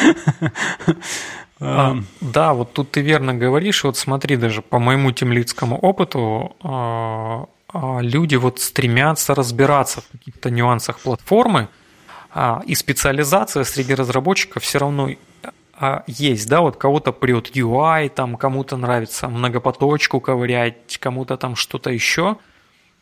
А, 1.60 1.96
да, 2.20 2.54
вот 2.54 2.72
тут 2.72 2.92
ты 2.92 3.00
верно 3.00 3.34
говоришь. 3.34 3.82
Вот 3.82 3.96
смотри, 3.96 4.36
даже 4.36 4.62
по 4.62 4.78
моему 4.78 5.10
темлицкому 5.10 5.76
опыту 5.76 6.54
а, 6.62 7.46
люди 7.72 8.36
вот 8.36 8.60
стремятся 8.60 9.34
разбираться 9.34 10.00
в 10.00 10.08
каких-то 10.08 10.50
нюансах 10.50 11.00
платформы, 11.00 11.68
а, 12.30 12.62
и 12.66 12.74
специализация 12.74 13.64
среди 13.64 13.94
разработчиков 13.94 14.62
все 14.62 14.78
равно 14.78 15.10
а, 15.74 16.04
есть, 16.06 16.48
да, 16.48 16.60
вот 16.60 16.76
кого-то 16.76 17.12
прет 17.12 17.54
UI, 17.54 18.08
там 18.08 18.36
кому-то 18.36 18.76
нравится 18.76 19.28
многопоточку 19.28 20.20
ковырять, 20.20 20.98
кому-то 20.98 21.36
там 21.36 21.56
что-то 21.56 21.90
еще, 21.90 22.36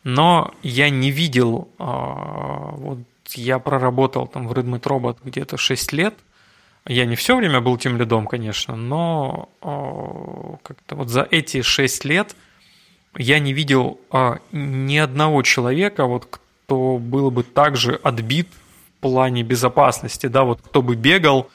но 0.03 0.53
я 0.63 0.89
не 0.89 1.11
видел, 1.11 1.67
вот 1.77 2.99
я 3.33 3.59
проработал 3.59 4.27
там 4.27 4.47
в 4.47 4.53
Redmit 4.53 4.83
Robot 4.83 5.17
где-то 5.23 5.57
6 5.57 5.91
лет, 5.91 6.13
я 6.85 7.05
не 7.05 7.17
все 7.17 7.35
время 7.35 7.59
был 7.59 7.77
тем 7.77 7.97
лидом, 7.97 8.25
конечно, 8.25 8.77
но 8.77 9.49
как-то 10.63 10.95
вот 10.95 11.09
за 11.09 11.27
эти 11.29 11.61
6 11.61 12.05
лет– 12.05 12.35
я 13.17 13.39
не 13.39 13.53
видел 13.53 13.99
а, 14.11 14.39
ни 14.51 14.97
одного 14.97 15.41
человека, 15.41 16.05
вот, 16.05 16.25
кто 16.25 16.97
был 16.97 17.31
бы 17.31 17.43
также 17.43 17.95
отбит 17.95 18.47
в 18.49 19.01
плане 19.01 19.43
безопасности, 19.43 20.27
да, 20.27 20.43
вот 20.43 20.61
кто 20.61 20.81
бы 20.81 20.95
бегал 20.95 21.49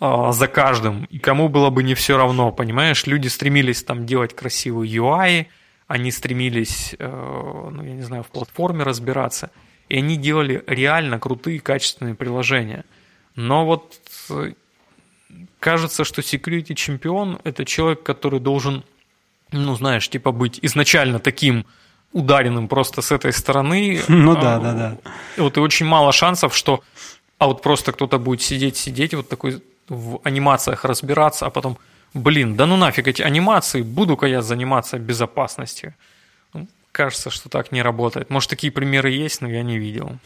а, 0.00 0.32
за 0.32 0.48
каждым, 0.48 1.04
и 1.04 1.18
кому 1.18 1.48
было 1.48 1.70
бы 1.70 1.82
не 1.82 1.94
все 1.94 2.16
равно, 2.16 2.50
понимаешь, 2.50 3.06
люди 3.06 3.28
стремились 3.28 3.82
там 3.82 4.06
делать 4.06 4.34
красивые 4.34 4.90
UI, 4.90 5.46
они 5.86 6.10
стремились, 6.10 6.94
э, 6.98 7.06
ну, 7.70 7.82
я 7.84 7.92
не 7.92 8.02
знаю, 8.02 8.22
в 8.22 8.28
платформе 8.28 8.82
разбираться, 8.82 9.50
и 9.90 9.98
они 9.98 10.16
делали 10.16 10.64
реально 10.66 11.18
крутые, 11.18 11.60
качественные 11.60 12.14
приложения. 12.14 12.86
Но 13.36 13.66
вот 13.66 14.00
э, 14.30 14.52
кажется, 15.60 16.04
что 16.04 16.22
security 16.22 16.74
чемпион– 16.74 17.40
это 17.44 17.66
человек, 17.66 18.02
который 18.02 18.40
должен 18.40 18.84
ну, 19.52 19.74
знаешь, 19.76 20.08
типа 20.08 20.32
быть 20.32 20.58
изначально 20.62 21.18
таким 21.18 21.66
ударенным 22.12 22.68
просто 22.68 23.02
с 23.02 23.12
этой 23.12 23.32
стороны. 23.32 24.00
Ну 24.08 24.34
да, 24.34 24.58
да, 24.58 24.72
да. 24.72 24.96
Вот 25.36 25.56
и 25.56 25.60
очень 25.60 25.86
мало 25.86 26.12
шансов, 26.12 26.56
что 26.56 26.82
а 27.38 27.46
вот 27.46 27.62
просто 27.62 27.92
кто-то 27.92 28.18
будет 28.18 28.42
сидеть, 28.42 28.76
сидеть, 28.76 29.14
вот 29.14 29.28
такой 29.28 29.62
в 29.88 30.20
анимациях 30.22 30.84
разбираться, 30.84 31.46
а 31.46 31.50
потом, 31.50 31.76
блин, 32.14 32.54
да 32.56 32.66
ну 32.66 32.76
нафиг 32.76 33.08
эти 33.08 33.22
анимации, 33.22 33.82
буду-ка 33.82 34.26
я 34.26 34.42
заниматься 34.42 34.98
безопасностью. 34.98 35.94
Ну, 36.54 36.68
кажется, 36.92 37.30
что 37.30 37.48
так 37.48 37.72
не 37.72 37.82
работает. 37.82 38.30
Может, 38.30 38.50
такие 38.50 38.72
примеры 38.72 39.10
есть, 39.10 39.40
но 39.40 39.48
я 39.48 39.62
не 39.62 39.78
видел. 39.78 40.18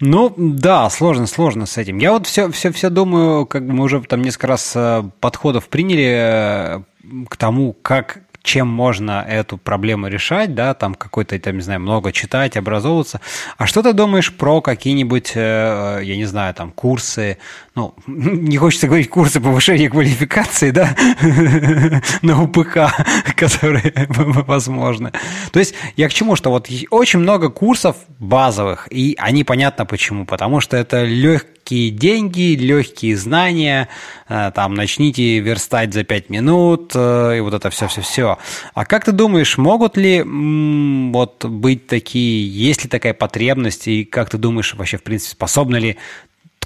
Ну, 0.00 0.32
да, 0.36 0.88
сложно, 0.90 1.26
сложно 1.26 1.66
с 1.66 1.76
этим. 1.76 1.98
Я 1.98 2.12
вот 2.12 2.26
все, 2.26 2.50
все, 2.50 2.70
все 2.72 2.88
думаю, 2.88 3.46
как 3.46 3.62
мы 3.62 3.84
уже 3.84 4.00
там 4.02 4.22
несколько 4.22 4.46
раз 4.46 4.72
э, 4.76 5.02
подходов 5.20 5.68
приняли 5.68 6.08
э, 6.08 6.80
к 7.28 7.36
тому, 7.36 7.72
как 7.72 8.20
чем 8.42 8.68
можно 8.68 9.24
эту 9.28 9.58
проблему 9.58 10.08
решать, 10.08 10.54
да, 10.54 10.74
там 10.74 10.94
какой-то, 10.94 11.38
там, 11.38 11.56
не 11.56 11.62
знаю, 11.62 11.80
много 11.80 12.12
читать, 12.12 12.56
образовываться. 12.56 13.20
А 13.56 13.66
что 13.66 13.82
ты 13.82 13.92
думаешь 13.92 14.32
про 14.32 14.60
какие-нибудь, 14.60 15.32
э, 15.34 16.00
я 16.02 16.16
не 16.16 16.24
знаю, 16.24 16.54
там, 16.54 16.70
курсы, 16.70 17.38
ну, 17.74 17.94
не 18.06 18.56
хочется 18.56 18.86
говорить 18.86 19.10
курсы 19.10 19.40
повышения 19.40 19.90
квалификации, 19.90 20.70
да, 20.70 20.96
на 22.22 22.42
УПК, 22.42 22.78
которые 23.36 23.92
возможны. 24.08 25.12
То 25.52 25.58
есть 25.58 25.74
я 25.96 26.08
к 26.08 26.14
чему, 26.14 26.36
что 26.36 26.50
вот 26.50 26.68
очень 26.90 27.18
много 27.18 27.50
курсов 27.50 27.96
базовых, 28.18 28.88
и 28.90 29.14
они 29.18 29.44
понятно 29.44 29.84
почему, 29.84 30.24
потому 30.24 30.60
что 30.60 30.76
это 30.76 31.04
легкий 31.04 31.57
легкие 31.68 31.90
деньги, 31.90 32.56
легкие 32.56 33.16
знания, 33.16 33.88
э, 34.28 34.50
там, 34.54 34.74
начните 34.74 35.40
верстать 35.40 35.92
за 35.92 36.04
5 36.04 36.30
минут, 36.30 36.92
э, 36.94 37.36
и 37.38 37.40
вот 37.40 37.54
это 37.54 37.70
все-все-все. 37.70 38.38
А 38.74 38.84
как 38.84 39.04
ты 39.04 39.12
думаешь, 39.12 39.58
могут 39.58 39.96
ли 39.96 40.22
вот 40.22 41.44
быть 41.44 41.86
такие, 41.86 42.48
есть 42.48 42.84
ли 42.84 42.90
такая 42.90 43.14
потребность, 43.14 43.88
и 43.88 44.04
как 44.04 44.30
ты 44.30 44.38
думаешь, 44.38 44.74
вообще, 44.74 44.96
в 44.96 45.02
принципе, 45.02 45.32
способны 45.32 45.76
ли 45.76 45.96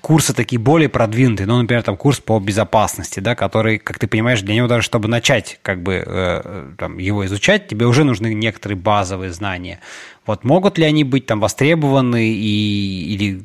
курсы 0.00 0.34
такие 0.34 0.58
более 0.58 0.88
продвинутые, 0.88 1.46
ну, 1.46 1.60
например, 1.60 1.82
там 1.82 1.96
курс 1.96 2.18
по 2.18 2.38
безопасности, 2.40 3.20
да, 3.20 3.34
который, 3.34 3.78
как 3.78 3.98
ты 3.98 4.08
понимаешь, 4.08 4.42
для 4.42 4.54
него 4.54 4.66
даже, 4.66 4.82
чтобы 4.84 5.08
начать 5.08 5.58
как 5.62 5.82
бы 5.82 6.02
э, 6.04 6.72
там, 6.76 6.98
его 6.98 7.24
изучать, 7.26 7.68
тебе 7.68 7.86
уже 7.86 8.04
нужны 8.04 8.34
некоторые 8.34 8.76
базовые 8.76 9.32
знания. 9.32 9.78
Вот 10.26 10.44
могут 10.44 10.78
ли 10.78 10.84
они 10.84 11.04
быть 11.04 11.26
там 11.26 11.40
востребованы 11.40 12.28
и, 12.28 13.14
или 13.14 13.44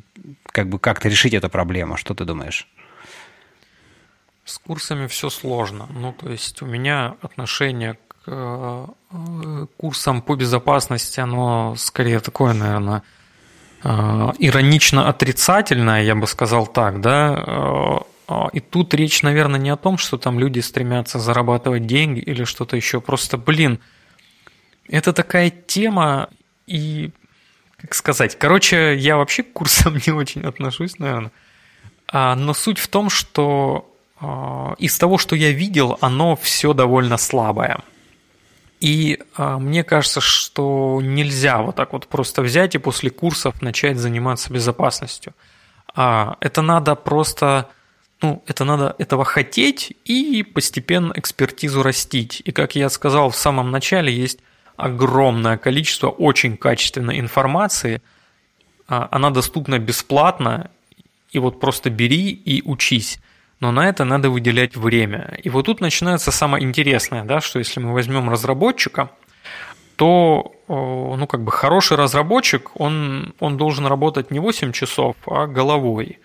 как 0.52 0.68
бы 0.68 0.78
как-то 0.78 1.08
решить 1.08 1.34
эту 1.34 1.48
проблему? 1.48 1.96
Что 1.96 2.14
ты 2.14 2.24
думаешь? 2.24 2.68
С 4.44 4.58
курсами 4.58 5.06
все 5.06 5.30
сложно. 5.30 5.86
Ну, 5.90 6.12
то 6.12 6.30
есть 6.30 6.62
у 6.62 6.66
меня 6.66 7.16
отношение 7.20 7.94
к 7.94 8.24
э, 8.26 8.86
курсам 9.76 10.22
по 10.22 10.36
безопасности, 10.36 11.20
оно 11.20 11.74
скорее 11.76 12.20
такое, 12.20 12.54
наверное, 12.54 13.02
э, 13.84 13.88
иронично 14.38 15.08
отрицательное, 15.08 16.02
я 16.02 16.14
бы 16.14 16.26
сказал 16.26 16.66
так, 16.66 17.00
да. 17.00 17.44
Э, 17.46 18.48
и 18.52 18.60
тут 18.60 18.94
речь, 18.94 19.22
наверное, 19.22 19.60
не 19.60 19.70
о 19.70 19.76
том, 19.76 19.98
что 19.98 20.18
там 20.18 20.38
люди 20.38 20.60
стремятся 20.60 21.18
зарабатывать 21.18 21.86
деньги 21.86 22.20
или 22.20 22.44
что-то 22.44 22.76
еще. 22.76 23.00
Просто, 23.00 23.38
блин, 23.38 23.80
это 24.88 25.12
такая 25.12 25.50
тема, 25.50 26.28
и 26.66 27.10
как 27.80 27.94
сказать, 27.94 28.36
короче, 28.36 28.96
я 28.96 29.16
вообще 29.16 29.42
к 29.42 29.52
курсам 29.52 29.98
не 30.06 30.12
очень 30.12 30.42
отношусь, 30.42 30.98
наверное. 30.98 31.32
А, 32.10 32.34
но 32.34 32.54
суть 32.54 32.78
в 32.78 32.88
том, 32.88 33.10
что 33.10 33.94
а, 34.20 34.74
из 34.78 34.98
того, 34.98 35.18
что 35.18 35.36
я 35.36 35.52
видел, 35.52 35.96
оно 36.00 36.36
все 36.36 36.72
довольно 36.72 37.16
слабое. 37.16 37.80
И 38.80 39.20
а, 39.36 39.58
мне 39.58 39.84
кажется, 39.84 40.20
что 40.20 41.00
нельзя 41.02 41.62
вот 41.62 41.76
так 41.76 41.92
вот 41.92 42.06
просто 42.06 42.42
взять 42.42 42.74
и 42.74 42.78
после 42.78 43.10
курсов 43.10 43.62
начать 43.62 43.96
заниматься 43.96 44.52
безопасностью. 44.52 45.34
А, 45.94 46.36
это 46.40 46.62
надо 46.62 46.94
просто, 46.94 47.68
ну, 48.22 48.42
это 48.46 48.64
надо 48.64 48.96
этого 48.98 49.24
хотеть 49.24 49.96
и 50.04 50.42
постепенно 50.42 51.12
экспертизу 51.14 51.82
растить. 51.82 52.42
И 52.44 52.52
как 52.52 52.74
я 52.74 52.88
сказал 52.88 53.30
в 53.30 53.36
самом 53.36 53.70
начале, 53.70 54.12
есть 54.12 54.40
огромное 54.78 55.58
количество 55.58 56.08
очень 56.08 56.56
качественной 56.56 57.20
информации. 57.20 58.00
А, 58.86 59.08
она 59.10 59.30
доступна 59.30 59.78
бесплатно, 59.78 60.70
и 61.30 61.38
вот 61.38 61.60
просто 61.60 61.90
бери 61.90 62.30
и 62.30 62.62
учись. 62.62 63.18
Но 63.60 63.72
на 63.72 63.88
это 63.88 64.04
надо 64.04 64.30
выделять 64.30 64.76
время. 64.76 65.38
И 65.42 65.50
вот 65.50 65.66
тут 65.66 65.80
начинается 65.80 66.30
самое 66.30 66.64
интересное, 66.64 67.24
да, 67.24 67.40
что 67.40 67.58
если 67.58 67.80
мы 67.80 67.92
возьмем 67.92 68.30
разработчика, 68.30 69.10
то 69.96 70.54
ну, 70.68 71.26
как 71.26 71.42
бы 71.42 71.50
хороший 71.50 71.96
разработчик, 71.96 72.70
он, 72.80 73.34
он 73.40 73.56
должен 73.56 73.84
работать 73.86 74.30
не 74.30 74.38
8 74.38 74.70
часов, 74.72 75.16
а 75.26 75.48
головой. 75.48 76.20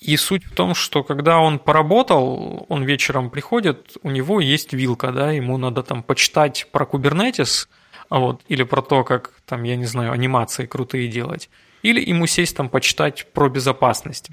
И 0.00 0.16
суть 0.16 0.44
в 0.44 0.52
том, 0.52 0.74
что 0.74 1.04
когда 1.04 1.38
он 1.38 1.60
поработал, 1.60 2.66
он 2.68 2.82
вечером 2.82 3.30
приходит, 3.30 3.96
у 4.02 4.10
него 4.10 4.40
есть 4.40 4.72
вилка, 4.72 5.12
да, 5.12 5.30
ему 5.30 5.58
надо 5.58 5.84
там 5.84 6.02
почитать 6.02 6.66
про 6.72 6.84
Kubernetes, 6.84 7.68
а 8.14 8.20
вот, 8.20 8.42
или 8.46 8.62
про 8.62 8.80
то, 8.80 9.02
как 9.02 9.32
там, 9.44 9.64
я 9.64 9.74
не 9.74 9.86
знаю, 9.86 10.12
анимации 10.12 10.66
крутые 10.66 11.08
делать, 11.08 11.50
или 11.82 12.00
ему 12.00 12.28
сесть 12.28 12.56
там 12.56 12.68
почитать 12.68 13.26
про 13.32 13.48
безопасность. 13.48 14.28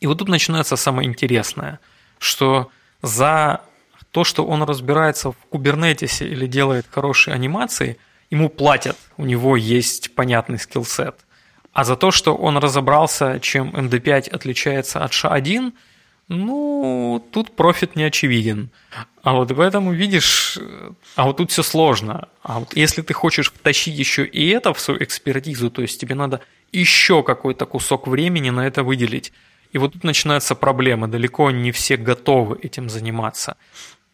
И 0.00 0.08
вот 0.08 0.18
тут 0.18 0.28
начинается 0.28 0.74
самое 0.74 1.08
интересное, 1.08 1.78
что 2.18 2.68
за 3.00 3.60
то, 4.10 4.24
что 4.24 4.44
он 4.44 4.64
разбирается 4.64 5.30
в 5.30 5.36
кубернетисе 5.50 6.26
или 6.26 6.48
делает 6.48 6.84
хорошие 6.90 7.32
анимации, 7.32 7.96
ему 8.28 8.48
платят, 8.48 8.96
у 9.16 9.24
него 9.24 9.56
есть 9.56 10.12
понятный 10.16 10.58
скиллсет. 10.58 11.14
А 11.72 11.84
за 11.84 11.94
то, 11.94 12.10
что 12.10 12.34
он 12.34 12.58
разобрался, 12.58 13.38
чем 13.38 13.70
MD5 13.70 14.30
отличается 14.30 15.04
от 15.04 15.12
SHA-1, 15.12 15.72
ну, 16.30 17.26
тут 17.32 17.56
профит 17.56 17.96
не 17.96 18.04
очевиден. 18.04 18.70
А 19.24 19.34
вот 19.34 19.52
поэтому, 19.56 19.92
видишь, 19.92 20.58
а 21.16 21.24
вот 21.24 21.38
тут 21.38 21.50
все 21.50 21.64
сложно. 21.64 22.28
А 22.44 22.60
вот 22.60 22.76
если 22.76 23.02
ты 23.02 23.12
хочешь 23.14 23.50
втащить 23.52 23.98
еще 23.98 24.24
и 24.24 24.48
это 24.50 24.72
в 24.72 24.78
свою 24.78 25.02
экспертизу, 25.02 25.70
то 25.70 25.82
есть 25.82 26.00
тебе 26.00 26.14
надо 26.14 26.40
еще 26.70 27.24
какой-то 27.24 27.66
кусок 27.66 28.06
времени 28.06 28.50
на 28.50 28.64
это 28.64 28.84
выделить. 28.84 29.32
И 29.72 29.78
вот 29.78 29.94
тут 29.94 30.04
начинаются 30.04 30.54
проблемы. 30.54 31.08
Далеко 31.08 31.50
не 31.50 31.72
все 31.72 31.96
готовы 31.96 32.60
этим 32.62 32.88
заниматься. 32.88 33.56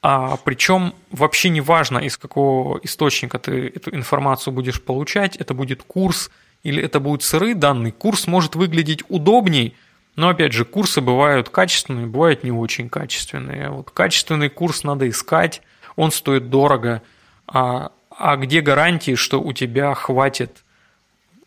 А 0.00 0.38
причем 0.38 0.94
вообще 1.10 1.50
не 1.50 1.60
важно, 1.60 1.98
из 1.98 2.16
какого 2.16 2.80
источника 2.82 3.38
ты 3.38 3.72
эту 3.74 3.94
информацию 3.94 4.54
будешь 4.54 4.80
получать. 4.80 5.36
Это 5.36 5.52
будет 5.52 5.82
курс 5.82 6.30
или 6.62 6.82
это 6.82 6.98
будут 6.98 7.22
сырые 7.22 7.54
данные. 7.54 7.92
Курс 7.92 8.26
может 8.26 8.56
выглядеть 8.56 9.04
удобней, 9.10 9.76
но 10.16 10.30
опять 10.30 10.52
же, 10.52 10.64
курсы 10.64 11.00
бывают 11.00 11.48
качественные, 11.48 12.06
бывают 12.06 12.42
не 12.42 12.50
очень 12.50 12.88
качественные. 12.88 13.70
Вот 13.70 13.90
качественный 13.90 14.48
курс 14.48 14.82
надо 14.82 15.08
искать, 15.08 15.62
он 15.94 16.10
стоит 16.10 16.50
дорого. 16.50 17.02
А, 17.46 17.92
а 18.10 18.36
где 18.36 18.60
гарантии, 18.60 19.14
что 19.14 19.40
у 19.40 19.52
тебя 19.52 19.94
хватит 19.94 20.64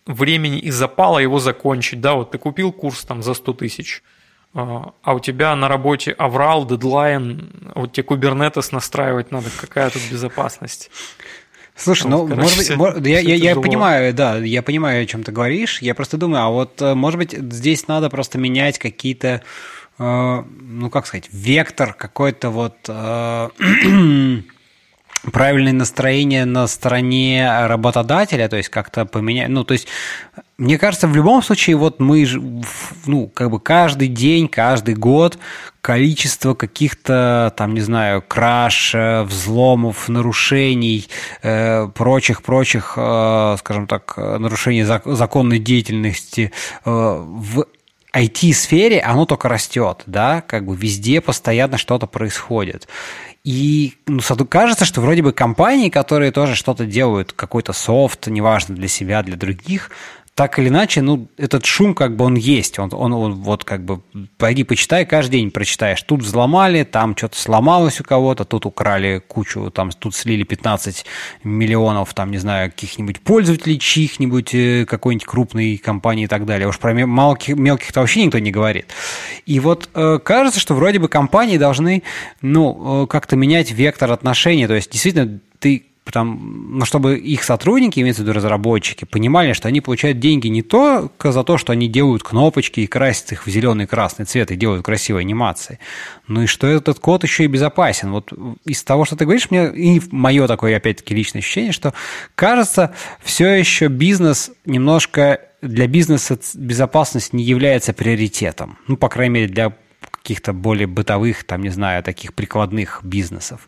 времени 0.06 0.60
и 0.60 0.72
запала 0.72 1.20
его 1.20 1.40
закончить? 1.40 2.00
Да, 2.00 2.14
вот 2.14 2.32
ты 2.32 2.38
купил 2.38 2.72
курс 2.72 3.04
там 3.04 3.22
за 3.22 3.34
100 3.34 3.54
тысяч– 3.54 4.04
а, 4.54 4.94
а 5.04 5.14
у 5.14 5.20
тебя 5.20 5.56
на 5.56 5.68
работе 5.68 6.12
аврал, 6.12 6.66
дедлайн, 6.66 7.52
вот 7.76 7.94
тебе 7.94 8.04
кубернетес 8.04 8.72
настраивать 8.72 9.32
надо, 9.32 9.50
какая 9.60 9.90
тут 9.90 10.02
безопасность? 10.12 10.90
Слушай, 11.80 12.08
ну, 12.10 12.28
короче, 12.28 12.42
может 12.42 12.58
быть, 12.58 12.78
может, 12.78 13.08
я, 13.08 13.20
я, 13.20 13.36
я 13.36 13.56
понимаю, 13.56 14.14
да, 14.14 14.38
я 14.38 14.62
понимаю, 14.62 15.04
о 15.04 15.06
чем 15.06 15.24
ты 15.24 15.32
говоришь. 15.32 15.82
Я 15.82 15.96
просто 15.96 16.18
думаю, 16.18 16.44
а 16.44 16.50
вот, 16.50 16.82
э, 16.82 16.94
может 16.94 17.18
быть, 17.18 17.32
здесь 17.32 17.88
надо 17.88 18.10
просто 18.10 18.38
менять 18.38 18.78
какие-то, 18.78 19.42
э, 19.98 20.44
ну, 20.62 20.90
как 20.90 21.08
сказать, 21.08 21.30
вектор 21.32 21.94
какой-то 21.94 22.50
вот 22.50 22.76
э, 22.88 23.50
правильное 25.32 25.74
настроение 25.74 26.46
на 26.46 26.68
стороне 26.68 27.68
работодателя, 27.68 28.48
то 28.48 28.58
есть 28.58 28.70
как-то 28.70 29.06
поменять, 29.06 29.50
ну, 29.50 29.64
то 29.64 29.74
есть 29.74 29.88
мне 30.58 30.78
кажется, 30.78 31.08
в 31.08 31.16
любом 31.16 31.41
случае, 31.41 31.78
вот 31.78 32.02
мы, 32.02 32.28
ну, 33.06 33.28
как 33.28 33.50
бы 33.50 33.62
каждый 33.62 34.10
день, 34.10 34.50
каждый 34.50 34.94
год 34.94 35.40
количество 35.82 36.54
каких-то, 36.54 37.54
там, 37.56 37.74
не 37.74 37.80
знаю, 37.80 38.22
краш, 38.22 38.94
э, 38.94 39.24
взломов, 39.24 40.10
нарушений, 40.10 41.08
э, 41.41 41.88
прочих-прочих, 41.88 42.96
э, 42.98 43.56
скажем 43.60 43.88
так, 43.88 44.18
нарушений 44.18 44.84
законной 44.84 45.60
деятельности 45.60 46.52
в 46.84 47.66
IT-сфере, 48.14 49.00
оно 49.00 49.26
только 49.26 49.48
растет, 49.48 50.04
да, 50.08 50.41
как 50.41 50.66
бы 50.66 50.76
везде 50.76 51.22
постоянно 51.22 51.78
что-то 51.78 52.08
происходит. 52.08 52.88
И 53.44 53.94
ну, 54.06 54.20
кажется, 54.49 54.86
что 54.86 55.02
вроде 55.02 55.22
бы 55.22 55.32
компании, 55.32 55.90
которые 55.90 56.32
тоже 56.32 56.56
что-то 56.56 56.86
делают, 56.86 57.32
какой-то 57.32 57.72
софт, 57.72 58.28
неважно 58.28 58.76
для 58.76 58.88
себя, 58.88 59.24
для 59.24 59.38
других, 59.38 59.91
так 60.40 60.57
или 60.57 60.70
иначе, 60.70 61.02
ну, 61.02 61.28
этот 61.36 61.66
шум 61.66 61.94
как 61.94 62.16
бы 62.16 62.24
он 62.24 62.36
есть. 62.36 62.80
Он, 62.80 62.90
он, 62.94 63.11
он 63.11 63.34
вот 63.34 63.66
как 63.66 63.84
бы, 63.84 63.99
пойди 64.38 64.64
почитай, 64.64 65.06
каждый 65.06 65.32
день 65.32 65.52
прочитаешь. 65.52 66.02
Тут 66.03 66.22
взломали, 66.22 66.86
там 66.86 67.14
что-то 67.18 67.38
сломалось 67.38 67.99
у 67.99 68.06
кого-то, 68.06 68.45
тут 68.45 68.66
украли 68.66 69.22
кучу, 69.28 69.70
там 69.70 69.91
тут 69.91 70.16
слили 70.16 70.44
15 70.44 71.06
миллионов, 71.44 72.14
там, 72.14 72.32
не 72.32 72.38
знаю, 72.38 72.72
каких-нибудь 72.72 73.20
пользователей 73.20 73.78
чьих-нибудь, 73.80 74.56
э, 74.56 74.86
какой-нибудь 74.86 75.28
крупной 75.28 75.76
компании 75.76 76.24
и 76.24 76.28
так 76.28 76.45
далее. 76.45 76.70
Уж 76.70 76.80
про 76.80 76.94
мелких, 76.94 77.57
мелких-то 77.57 77.99
вообще 77.99 78.24
никто 78.24 78.40
не 78.40 78.52
говорит. 78.52 78.86
И 79.45 79.60
вот 79.60 79.90
э, 79.94 80.20
кажется, 80.24 80.61
что 80.61 80.74
вроде 80.74 80.99
бы 80.99 81.10
компании 81.10 81.57
должны, 81.57 82.03
ну, 82.41 83.03
э, 83.03 83.07
как-то 83.07 83.36
менять 83.36 83.72
вектор 83.72 84.10
отношений. 84.10 84.68
То 84.68 84.76
есть, 84.76 84.90
действительно, 84.90 85.41
ты 85.60 85.89
там, 86.11 86.77
ну, 86.77 86.86
чтобы 86.86 87.18
их 87.18 87.44
сотрудники, 87.44 87.99
имеется 87.99 88.22
в 88.22 88.26
виду 88.26 88.34
разработчики, 88.36 89.06
понимали, 89.06 89.53
что 89.53 89.68
они 89.68 89.81
получают 89.81 90.19
деньги 90.19 90.48
не 90.48 90.61
только 90.61 91.31
за 91.31 91.44
то, 91.44 91.57
что 91.57 91.73
они 91.73 91.88
делают 91.88 92.23
кнопочки 92.23 92.81
и 92.81 92.88
красят 92.88 93.31
их 93.31 93.45
в 93.45 93.49
зеленый 93.49 93.86
и 93.86 93.88
красный 93.88 94.26
цвет 94.26 94.52
и 94.52 94.56
делают 94.56 94.86
красивые 94.86 95.22
анимации, 95.22 95.80
но 96.27 96.44
и 96.44 96.45
что 96.45 96.68
этот 96.68 96.99
код 96.99 97.23
еще 97.23 97.45
и 97.45 97.48
безопасен. 97.48 98.11
Вот 98.11 98.34
из 98.65 98.84
того, 98.84 99.06
что 99.06 99.15
ты 99.15 99.26
говоришь, 99.26 99.52
мне 99.52 99.68
и 99.68 100.02
мое 100.11 100.48
такое, 100.48 100.77
опять-таки, 100.77 101.14
личное 101.15 101.40
ощущение, 101.40 101.72
что 101.72 101.94
кажется, 102.36 102.94
все 103.22 103.49
еще 103.53 103.88
бизнес 103.88 104.52
немножко 104.65 105.41
для 105.61 105.88
бизнеса 105.88 106.40
безопасность 106.56 107.34
не 107.34 107.44
является 107.44 107.94
приоритетом. 107.94 108.77
Ну, 108.88 108.98
по 108.98 109.10
крайней 109.10 109.34
мере, 109.34 109.48
для 109.48 109.73
каких-то 110.22 110.54
более 110.54 110.88
бытовых, 110.88 111.44
там, 111.44 111.62
не 111.62 111.70
знаю, 111.70 112.04
таких 112.04 112.34
прикладных 112.34 113.00
бизнесов. 113.04 113.68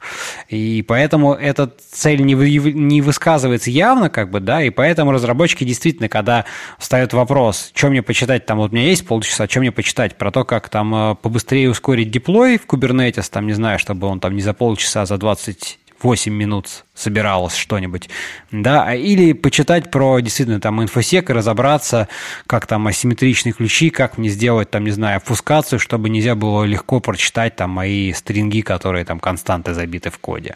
И 0.50 0.84
поэтому 0.88 1.34
эта 1.34 1.72
цель 1.92 2.22
не, 2.22 2.36
вы, 2.36 2.50
не 2.60 3.02
высказывается 3.02 3.70
явно, 3.70 4.10
как 4.10 4.30
бы, 4.30 4.40
да, 4.40 4.62
и 4.64 4.70
поэтому 4.70 5.12
разработчики 5.12 5.64
действительно, 5.64 6.10
когда 6.10 6.46
встает 6.78 7.14
вопрос, 7.14 7.72
что 7.74 7.90
мне 7.90 8.02
почитать, 8.02 8.46
там, 8.46 8.58
вот 8.58 8.72
у 8.72 8.76
меня 8.76 8.88
есть 8.88 9.08
полчаса, 9.08 9.48
что 9.48 9.60
мне 9.60 9.72
почитать 9.72 10.18
про 10.18 10.32
то, 10.32 10.44
как 10.44 10.70
там 10.70 10.94
э, 10.94 11.16
побыстрее 11.16 11.70
ускорить 11.70 12.12
деплой 12.12 12.58
в 12.58 12.66
Kubernetes, 12.66 13.30
там, 13.32 13.48
не 13.48 13.54
знаю, 13.54 13.80
чтобы 13.80 14.08
он 14.08 14.20
там 14.20 14.36
не 14.36 14.42
за 14.42 14.54
полчаса, 14.54 15.02
а 15.02 15.06
за 15.06 15.18
20 15.18 15.81
8 16.04 16.34
минут 16.34 16.86
собиралось 16.94 17.56
что-нибудь, 17.56 18.10
да, 18.52 18.84
а 18.84 18.96
или 18.96 19.34
почитать 19.34 19.92
про 19.92 20.20
действительно 20.20 20.60
там 20.60 20.82
инфосек 20.82 21.30
и 21.30 21.34
разобраться, 21.34 22.08
как 22.48 22.68
там 22.68 22.88
асимметричные 22.88 23.54
ключи, 23.54 23.90
как 23.90 24.18
мне 24.18 24.30
сделать 24.30 24.70
там, 24.72 24.84
не 24.84 24.92
знаю, 24.92 25.22
фускацию, 25.24 25.80
чтобы 25.80 26.10
нельзя 26.10 26.36
было 26.36 26.64
легко 26.64 27.00
прочитать 27.00 27.56
там 27.56 27.72
мои 27.72 28.14
стринги, 28.14 28.62
которые 28.62 29.06
там 29.06 29.20
константы 29.20 29.74
забиты 29.74 30.10
в 30.10 30.20
коде. 30.20 30.56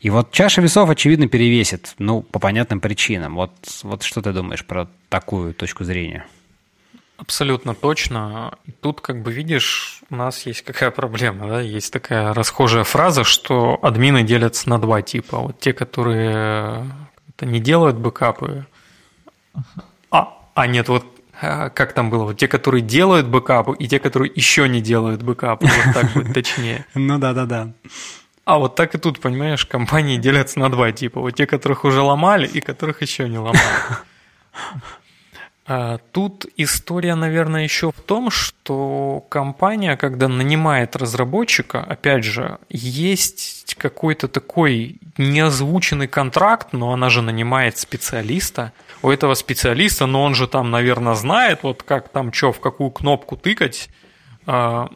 И 0.00 0.10
вот 0.10 0.32
чаша 0.32 0.60
весов, 0.60 0.90
очевидно, 0.90 1.28
перевесит, 1.28 1.94
ну, 1.98 2.20
по 2.20 2.38
понятным 2.38 2.80
причинам. 2.80 3.36
Вот, 3.36 3.52
вот 3.82 4.02
что 4.02 4.20
ты 4.20 4.32
думаешь 4.32 4.64
про 4.64 4.86
такую 5.08 5.54
точку 5.54 5.84
зрения? 5.84 6.26
Абсолютно 7.16 7.74
точно. 7.74 8.58
Тут, 8.80 9.00
как 9.00 9.22
бы 9.22 9.32
видишь, 9.32 10.00
у 10.10 10.16
нас 10.16 10.46
есть 10.46 10.62
какая 10.62 10.90
проблема, 10.90 11.48
да? 11.48 11.60
Есть 11.60 11.92
такая 11.92 12.34
расхожая 12.34 12.84
фраза, 12.84 13.24
что 13.24 13.78
админы 13.82 14.22
делятся 14.22 14.68
на 14.68 14.80
два 14.80 15.00
типа. 15.00 15.38
Вот 15.38 15.60
те, 15.60 15.72
которые 15.72 16.84
не 17.40 17.60
делают 17.60 17.96
бэкапы, 17.96 18.66
а, 20.10 20.38
а 20.54 20.66
нет, 20.66 20.88
вот 20.88 21.04
а, 21.40 21.70
как 21.70 21.92
там 21.92 22.10
было, 22.10 22.24
вот 22.24 22.38
те, 22.38 22.48
которые 22.48 22.82
делают 22.82 23.26
бэкапы, 23.26 23.74
и 23.78 23.88
те, 23.88 23.98
которые 23.98 24.32
еще 24.34 24.68
не 24.68 24.80
делают 24.80 25.22
бэкапы, 25.22 25.66
вот 25.66 25.94
так 25.94 26.12
будет 26.12 26.34
точнее. 26.34 26.86
Ну 26.94 27.18
да, 27.18 27.32
да, 27.32 27.46
да. 27.46 27.72
А 28.44 28.58
вот 28.58 28.74
так 28.74 28.94
и 28.94 28.98
тут, 28.98 29.20
понимаешь, 29.20 29.64
компании 29.64 30.18
делятся 30.18 30.58
на 30.58 30.68
два 30.70 30.92
типа. 30.92 31.20
Вот 31.20 31.32
те, 31.32 31.46
которых 31.46 31.84
уже 31.84 32.02
ломали, 32.02 32.46
и 32.46 32.60
которых 32.60 33.02
еще 33.02 33.28
не 33.28 33.38
ломали. 33.38 33.58
А, 35.66 35.98
тут 36.12 36.44
история, 36.56 37.14
наверное, 37.14 37.62
еще 37.62 37.90
в 37.90 38.00
том, 38.00 38.30
что 38.30 39.24
компания, 39.30 39.96
когда 39.96 40.28
нанимает 40.28 40.94
разработчика, 40.94 41.80
опять 41.80 42.24
же, 42.24 42.58
есть 42.68 43.74
какой-то 43.78 44.28
такой 44.28 44.96
неозвученный 45.16 46.06
контракт, 46.06 46.72
но 46.72 46.92
она 46.92 47.08
же 47.08 47.22
нанимает 47.22 47.78
специалиста. 47.78 48.72
У 49.02 49.10
этого 49.10 49.32
специалиста, 49.34 50.04
но 50.04 50.22
он 50.22 50.34
же 50.34 50.48
там, 50.48 50.70
наверное, 50.70 51.14
знает, 51.14 51.60
вот 51.62 51.82
как 51.82 52.10
там 52.10 52.32
что, 52.32 52.52
в 52.52 52.60
какую 52.60 52.90
кнопку 52.90 53.36
тыкать. 53.36 53.88
А, 54.46 54.90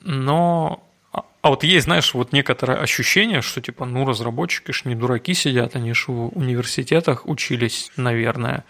но 0.00 0.82
а, 1.12 1.24
а 1.42 1.50
вот 1.50 1.62
есть, 1.62 1.84
знаешь, 1.84 2.14
вот 2.14 2.32
некоторое 2.32 2.78
ощущение, 2.78 3.42
что 3.42 3.60
типа, 3.60 3.84
ну, 3.84 4.06
разработчики 4.06 4.72
ж 4.72 4.86
не 4.86 4.94
дураки 4.94 5.34
сидят, 5.34 5.76
они 5.76 5.92
же 5.92 6.10
в 6.10 6.28
университетах 6.38 7.26
учились, 7.26 7.90
наверное. 7.96 8.64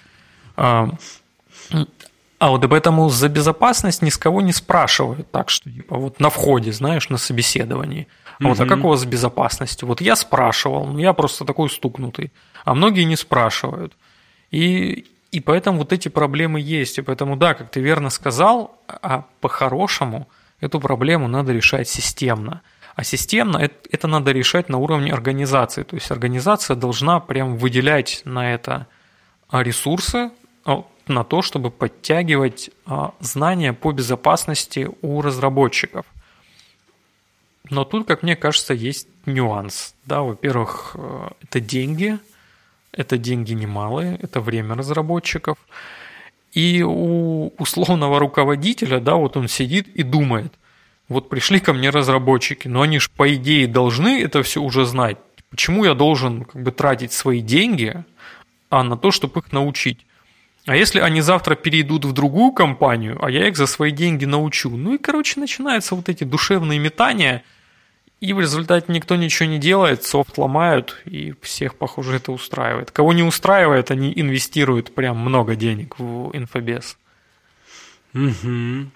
А 2.38 2.50
вот 2.50 2.68
поэтому 2.68 3.08
за 3.08 3.28
безопасность 3.28 4.02
ни 4.02 4.10
с 4.10 4.18
кого 4.18 4.42
не 4.42 4.52
спрашивают 4.52 5.30
так, 5.30 5.48
что 5.48 5.70
типа 5.70 5.96
вот 5.96 6.20
на 6.20 6.28
входе, 6.28 6.70
знаешь, 6.72 7.08
на 7.08 7.16
собеседовании. 7.16 8.08
А 8.38 8.44
mm 8.44 8.48
вот 8.48 8.60
а 8.60 8.66
как 8.66 8.84
у 8.84 8.88
вас 8.88 9.00
с 9.00 9.04
безопасностью? 9.06 9.88
Вот 9.88 10.02
я 10.02 10.16
спрашивал, 10.16 10.86
ну 10.86 10.98
я 10.98 11.14
просто 11.14 11.44
такой 11.46 11.70
стукнутый, 11.70 12.32
а 12.64 12.74
многие 12.74 13.04
не 13.04 13.16
спрашивают. 13.16 13.94
И, 14.50 15.06
И 15.32 15.40
поэтому 15.40 15.78
вот 15.78 15.92
эти 15.92 16.08
проблемы 16.08 16.60
есть. 16.60 16.98
И 16.98 17.02
поэтому, 17.02 17.36
да, 17.36 17.54
как 17.54 17.70
ты 17.70 17.80
верно 17.80 18.10
сказал, 18.10 18.78
а 18.86 19.24
по-хорошему 19.40 20.28
эту 20.60 20.80
проблему 20.80 21.28
надо 21.28 21.52
решать 21.52 21.88
системно. 21.88 22.60
А 22.94 23.04
системно 23.04 23.70
это 23.90 24.08
надо 24.08 24.32
решать 24.32 24.68
на 24.68 24.78
уровне 24.78 25.12
организации. 25.12 25.82
То 25.82 25.96
есть 25.96 26.10
организация 26.10 26.76
должна 26.76 27.20
прям 27.20 27.56
выделять 27.56 28.22
на 28.24 28.52
это 28.54 28.86
ресурсы, 29.50 30.30
на 31.08 31.24
то, 31.24 31.42
чтобы 31.42 31.70
подтягивать 31.70 32.70
а, 32.84 33.14
знания 33.20 33.72
по 33.72 33.92
безопасности 33.92 34.88
у 35.02 35.22
разработчиков. 35.22 36.06
Но 37.70 37.84
тут, 37.84 38.06
как 38.06 38.22
мне 38.22 38.36
кажется, 38.36 38.74
есть 38.74 39.08
нюанс. 39.26 39.94
Да, 40.04 40.22
во-первых, 40.22 40.92
э, 40.94 41.28
это 41.42 41.60
деньги, 41.60 42.18
это 42.92 43.18
деньги 43.18 43.52
немалые, 43.54 44.18
это 44.22 44.40
время 44.40 44.74
разработчиков. 44.74 45.58
И 46.52 46.82
у 46.82 47.48
условного 47.58 48.18
руководителя, 48.18 49.00
да, 49.00 49.16
вот 49.16 49.36
он 49.36 49.48
сидит 49.48 49.88
и 49.88 50.02
думает, 50.02 50.52
вот 51.08 51.28
пришли 51.28 51.60
ко 51.60 51.72
мне 51.72 51.90
разработчики, 51.90 52.68
но 52.68 52.82
они 52.82 52.98
же 52.98 53.10
по 53.14 53.32
идее 53.34 53.66
должны 53.66 54.22
это 54.22 54.42
все 54.42 54.62
уже 54.62 54.86
знать. 54.86 55.18
Почему 55.50 55.84
я 55.84 55.94
должен 55.94 56.44
как 56.44 56.62
бы 56.62 56.72
тратить 56.72 57.12
свои 57.12 57.40
деньги 57.40 58.04
а 58.70 58.82
на 58.82 58.96
то, 58.96 59.10
чтобы 59.10 59.40
их 59.40 59.52
научить? 59.52 60.06
А 60.66 60.74
если 60.74 60.98
они 60.98 61.20
завтра 61.20 61.54
перейдут 61.54 62.04
в 62.04 62.12
другую 62.12 62.50
компанию, 62.50 63.24
а 63.24 63.30
я 63.30 63.46
их 63.48 63.56
за 63.56 63.66
свои 63.66 63.92
деньги 63.92 64.24
научу? 64.24 64.68
Ну 64.70 64.94
и, 64.94 64.98
короче, 64.98 65.38
начинаются 65.38 65.94
вот 65.94 66.08
эти 66.08 66.24
душевные 66.24 66.80
метания, 66.80 67.44
и 68.20 68.32
в 68.32 68.40
результате 68.40 68.92
никто 68.92 69.14
ничего 69.14 69.48
не 69.48 69.58
делает, 69.58 70.02
софт 70.02 70.38
ломают, 70.38 71.00
и 71.04 71.34
всех, 71.40 71.76
похоже, 71.76 72.16
это 72.16 72.32
устраивает. 72.32 72.90
Кого 72.90 73.12
не 73.12 73.22
устраивает, 73.22 73.92
они 73.92 74.12
инвестируют 74.14 74.92
прям 74.92 75.18
много 75.18 75.54
денег 75.54 75.98
в 75.98 76.30
инфобез. 76.36 76.98
Угу. 78.12 78.90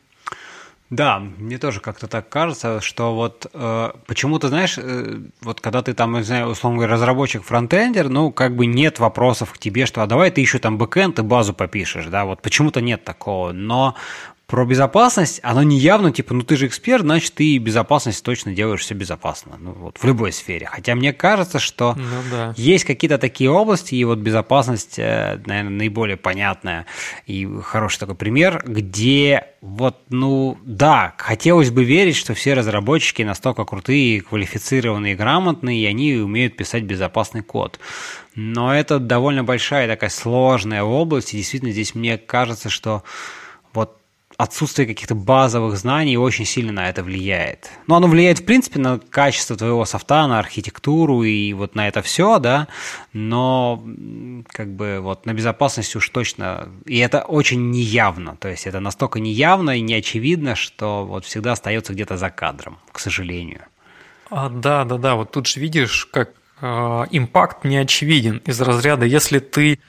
Да, 0.91 1.21
мне 1.21 1.57
тоже 1.59 1.79
как-то 1.79 2.09
так 2.09 2.29
кажется, 2.29 2.81
что 2.81 3.15
вот 3.15 3.47
э, 3.55 3.91
почему-то, 4.09 4.49
знаешь, 4.49 4.77
э, 4.77 5.21
вот 5.41 5.61
когда 5.61 5.83
ты 5.83 5.95
там, 5.95 6.15
не 6.15 6.25
знаю, 6.25 6.49
условно 6.49 6.79
говоря, 6.79 6.95
разработчик 6.95 7.45
фронтендер, 7.45 8.09
ну, 8.09 8.33
как 8.33 8.57
бы 8.57 8.67
нет 8.67 8.99
вопросов 8.99 9.53
к 9.53 9.59
тебе, 9.59 9.87
что 9.87 10.03
а 10.03 10.09
давай 10.09 10.33
ты 10.33 10.41
еще 10.41 10.59
там 10.59 10.79
backend 10.79 11.21
и 11.21 11.23
базу 11.23 11.55
попишешь, 11.55 12.07
да, 12.07 12.25
вот 12.25 12.43
почему-то 12.43 12.81
нет 12.81 13.05
такого, 13.05 13.53
но 13.53 13.95
про 14.51 14.65
безопасность, 14.65 15.39
оно 15.45 15.63
не 15.63 15.79
явно, 15.79 16.11
типа, 16.11 16.35
ну 16.35 16.43
ты 16.43 16.57
же 16.57 16.67
эксперт, 16.67 17.05
значит, 17.05 17.35
ты 17.35 17.57
безопасность 17.59 18.25
точно 18.25 18.53
делаешь 18.53 18.81
все 18.81 18.95
безопасно. 18.95 19.57
Ну, 19.61 19.71
вот 19.71 19.97
в 19.97 20.05
любой 20.05 20.33
сфере. 20.33 20.67
Хотя 20.67 20.97
мне 20.97 21.13
кажется, 21.13 21.61
что 21.61 21.95
ну, 21.97 22.05
да. 22.33 22.55
есть 22.57 22.85
какие-то 22.85 23.19
такие 23.19 23.49
области, 23.49 23.95
и 23.95 24.03
вот 24.03 24.19
безопасность, 24.19 24.99
э, 24.99 25.41
наверное, 25.47 25.71
наиболее 25.71 26.17
понятная 26.17 26.87
и 27.27 27.49
хороший 27.63 28.01
такой 28.01 28.17
пример, 28.17 28.65
где 28.67 29.47
вот, 29.61 29.99
ну, 30.09 30.59
да, 30.65 31.15
хотелось 31.17 31.71
бы 31.71 31.85
верить, 31.85 32.17
что 32.17 32.35
все 32.35 32.55
разработчики 32.55 33.23
настолько 33.23 33.65
крутые, 33.65 34.21
квалифицированные, 34.21 35.15
грамотные, 35.15 35.81
и 35.81 35.87
они 35.87 36.17
умеют 36.17 36.57
писать 36.57 36.83
безопасный 36.83 37.43
код. 37.43 37.79
Но 38.35 38.75
это 38.75 38.99
довольно 38.99 39.45
большая 39.45 39.87
такая 39.87 40.11
сложная 40.11 40.83
область, 40.83 41.35
и 41.35 41.37
действительно 41.37 41.71
здесь 41.71 41.95
мне 41.95 42.19
кажется, 42.19 42.69
что 42.69 43.05
вот 43.73 44.00
отсутствие 44.43 44.89
каких-то 44.89 45.15
базовых 45.15 45.77
знаний 45.77 46.17
очень 46.17 46.47
сильно 46.47 46.73
на 46.73 46.89
это 46.89 47.03
влияет. 47.03 47.71
Но 47.87 47.97
оно 47.97 48.09
влияет, 48.09 48.39
в 48.39 48.45
принципе, 48.47 48.79
на 48.79 48.99
качество 48.99 49.55
твоего 49.55 49.85
софта, 49.85 50.27
на 50.27 50.39
архитектуру 50.39 51.23
и 51.23 51.53
вот 51.53 51.75
на 51.75 51.89
это 51.89 52.01
все, 52.01 52.39
да, 52.39 52.67
но 53.13 53.85
как 54.49 54.75
бы 54.75 55.01
вот 55.03 55.27
на 55.27 55.35
безопасность 55.35 55.95
уж 55.95 56.09
точно, 56.09 56.69
и 56.87 56.99
это 56.99 57.21
очень 57.23 57.71
неявно, 57.71 58.37
то 58.37 58.49
есть 58.49 58.67
это 58.67 58.81
настолько 58.81 59.21
неявно 59.21 59.77
и 59.77 59.83
неочевидно, 59.83 60.55
что 60.55 61.05
вот 61.05 61.27
всегда 61.27 61.53
остается 61.53 61.93
где-то 61.93 62.17
за 62.17 62.31
кадром, 62.31 62.79
к 62.93 62.99
сожалению. 62.99 63.61
А, 64.31 64.49
да, 64.49 64.85
да, 64.85 64.97
да, 64.97 65.17
вот 65.17 65.33
тут 65.33 65.49
же 65.49 65.61
видишь, 65.61 66.07
как 66.07 66.31
э, 66.63 66.67
импакт 67.11 67.65
не 67.65 67.77
очевиден 67.77 68.39
из 68.47 68.59
разряда, 68.61 69.05
если 69.05 69.39
ты 69.39 69.81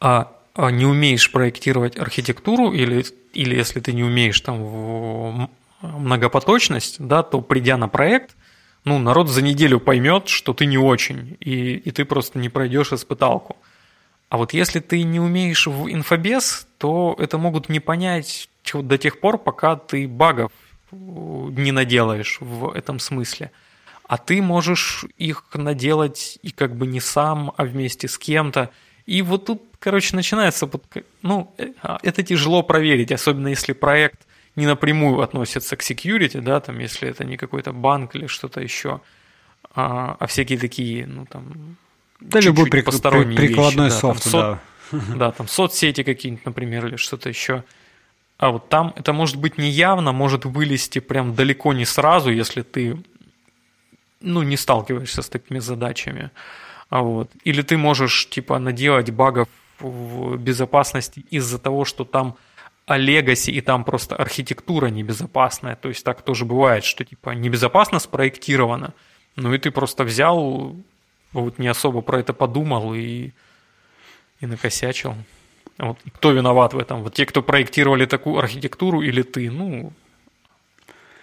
э, 0.00 0.24
не 0.56 0.86
умеешь 0.86 1.30
проектировать 1.30 1.96
архитектуру 1.98 2.72
или 2.72 3.04
или 3.32 3.54
если 3.54 3.80
ты 3.80 3.92
не 3.92 4.02
умеешь 4.02 4.40
там 4.40 5.50
многопоточность, 5.80 6.96
да, 6.98 7.22
то 7.22 7.40
придя 7.40 7.76
на 7.76 7.88
проект, 7.88 8.36
ну, 8.84 8.98
народ 8.98 9.28
за 9.28 9.42
неделю 9.42 9.80
поймет, 9.80 10.28
что 10.28 10.54
ты 10.54 10.66
не 10.66 10.78
очень, 10.78 11.36
и, 11.40 11.74
и 11.74 11.90
ты 11.90 12.04
просто 12.04 12.38
не 12.38 12.48
пройдешь 12.48 12.92
испыталку. 12.92 13.56
А 14.28 14.36
вот 14.36 14.52
если 14.52 14.80
ты 14.80 15.02
не 15.02 15.20
умеешь 15.20 15.66
в 15.66 15.90
инфобес, 15.90 16.66
то 16.78 17.14
это 17.18 17.38
могут 17.38 17.68
не 17.68 17.80
понять 17.80 18.48
до 18.72 18.98
тех 18.98 19.20
пор, 19.20 19.38
пока 19.38 19.76
ты 19.76 20.06
багов 20.06 20.52
не 20.90 21.72
наделаешь 21.72 22.38
в 22.40 22.70
этом 22.72 22.98
смысле. 22.98 23.52
А 24.06 24.16
ты 24.16 24.40
можешь 24.40 25.04
их 25.16 25.44
наделать 25.54 26.38
и 26.42 26.50
как 26.50 26.76
бы 26.76 26.86
не 26.86 27.00
сам, 27.00 27.52
а 27.56 27.64
вместе 27.64 28.08
с 28.08 28.18
кем-то. 28.18 28.70
И 29.06 29.22
вот 29.22 29.46
тут 29.46 29.62
короче, 29.78 30.16
начинается, 30.16 30.70
ну, 31.22 31.54
э, 31.58 31.72
а, 31.82 31.98
это 32.02 32.22
тяжело 32.22 32.62
проверить, 32.62 33.12
особенно 33.12 33.48
если 33.48 33.72
проект 33.72 34.26
не 34.56 34.66
напрямую 34.66 35.20
относится 35.20 35.76
к 35.76 35.82
security, 35.82 36.40
да, 36.40 36.60
там, 36.60 36.78
если 36.78 37.08
это 37.08 37.24
не 37.24 37.36
какой-то 37.36 37.72
банк 37.72 38.14
или 38.14 38.26
что-то 38.26 38.60
еще, 38.60 39.00
а, 39.74 40.16
а 40.18 40.26
всякие 40.26 40.58
такие, 40.58 41.06
ну, 41.06 41.26
там, 41.26 41.76
да, 42.20 42.40
любой 42.40 42.68
прик- 42.68 42.84
посторонние 42.84 43.36
прикладной 43.36 43.86
вещи, 43.86 44.00
софт, 44.00 44.30
да. 44.30 44.30
Там, 44.30 44.60
да. 44.90 45.06
Со... 45.06 45.16
да, 45.16 45.32
там 45.32 45.48
соцсети 45.48 46.02
какие-нибудь, 46.02 46.44
например, 46.46 46.86
или 46.86 46.96
что-то 46.96 47.28
еще. 47.28 47.62
А 48.38 48.50
вот 48.50 48.68
там 48.68 48.92
это 48.96 49.12
может 49.12 49.36
быть 49.36 49.58
неявно, 49.58 50.12
может 50.12 50.44
вылезти 50.44 51.00
прям 51.00 51.34
далеко 51.34 51.72
не 51.72 51.84
сразу, 51.84 52.30
если 52.30 52.62
ты 52.62 52.96
ну, 54.20 54.42
не 54.42 54.56
сталкиваешься 54.56 55.22
с 55.22 55.28
такими 55.28 55.58
задачами. 55.58 56.30
А 56.88 57.02
вот. 57.02 57.30
Или 57.44 57.62
ты 57.62 57.76
можешь 57.76 58.28
типа 58.28 58.58
наделать 58.58 59.10
багов 59.10 59.48
в 59.80 60.36
безопасности 60.36 61.24
из-за 61.30 61.58
того, 61.58 61.84
что 61.84 62.04
там 62.04 62.36
легаси 62.88 63.50
и 63.50 63.60
там 63.60 63.84
просто 63.84 64.16
архитектура 64.16 64.86
небезопасная. 64.86 65.76
То 65.76 65.88
есть 65.88 66.04
так 66.04 66.22
тоже 66.22 66.44
бывает, 66.44 66.84
что 66.84 67.04
типа 67.04 67.30
небезопасно 67.30 67.98
спроектировано, 67.98 68.94
ну 69.36 69.52
и 69.54 69.58
ты 69.58 69.70
просто 69.70 70.04
взял, 70.04 70.74
вот 71.32 71.58
не 71.58 71.68
особо 71.68 72.00
про 72.00 72.20
это 72.20 72.32
подумал 72.32 72.94
и, 72.94 73.32
и 74.40 74.46
накосячил. 74.46 75.14
Вот 75.78 75.98
кто 76.14 76.32
виноват 76.32 76.74
в 76.74 76.78
этом? 76.78 77.02
Вот 77.02 77.14
те, 77.14 77.24
кто 77.24 77.42
проектировали 77.42 78.04
такую 78.06 78.38
архитектуру 78.38 79.00
или 79.00 79.22
ты? 79.22 79.50
Ну, 79.50 79.92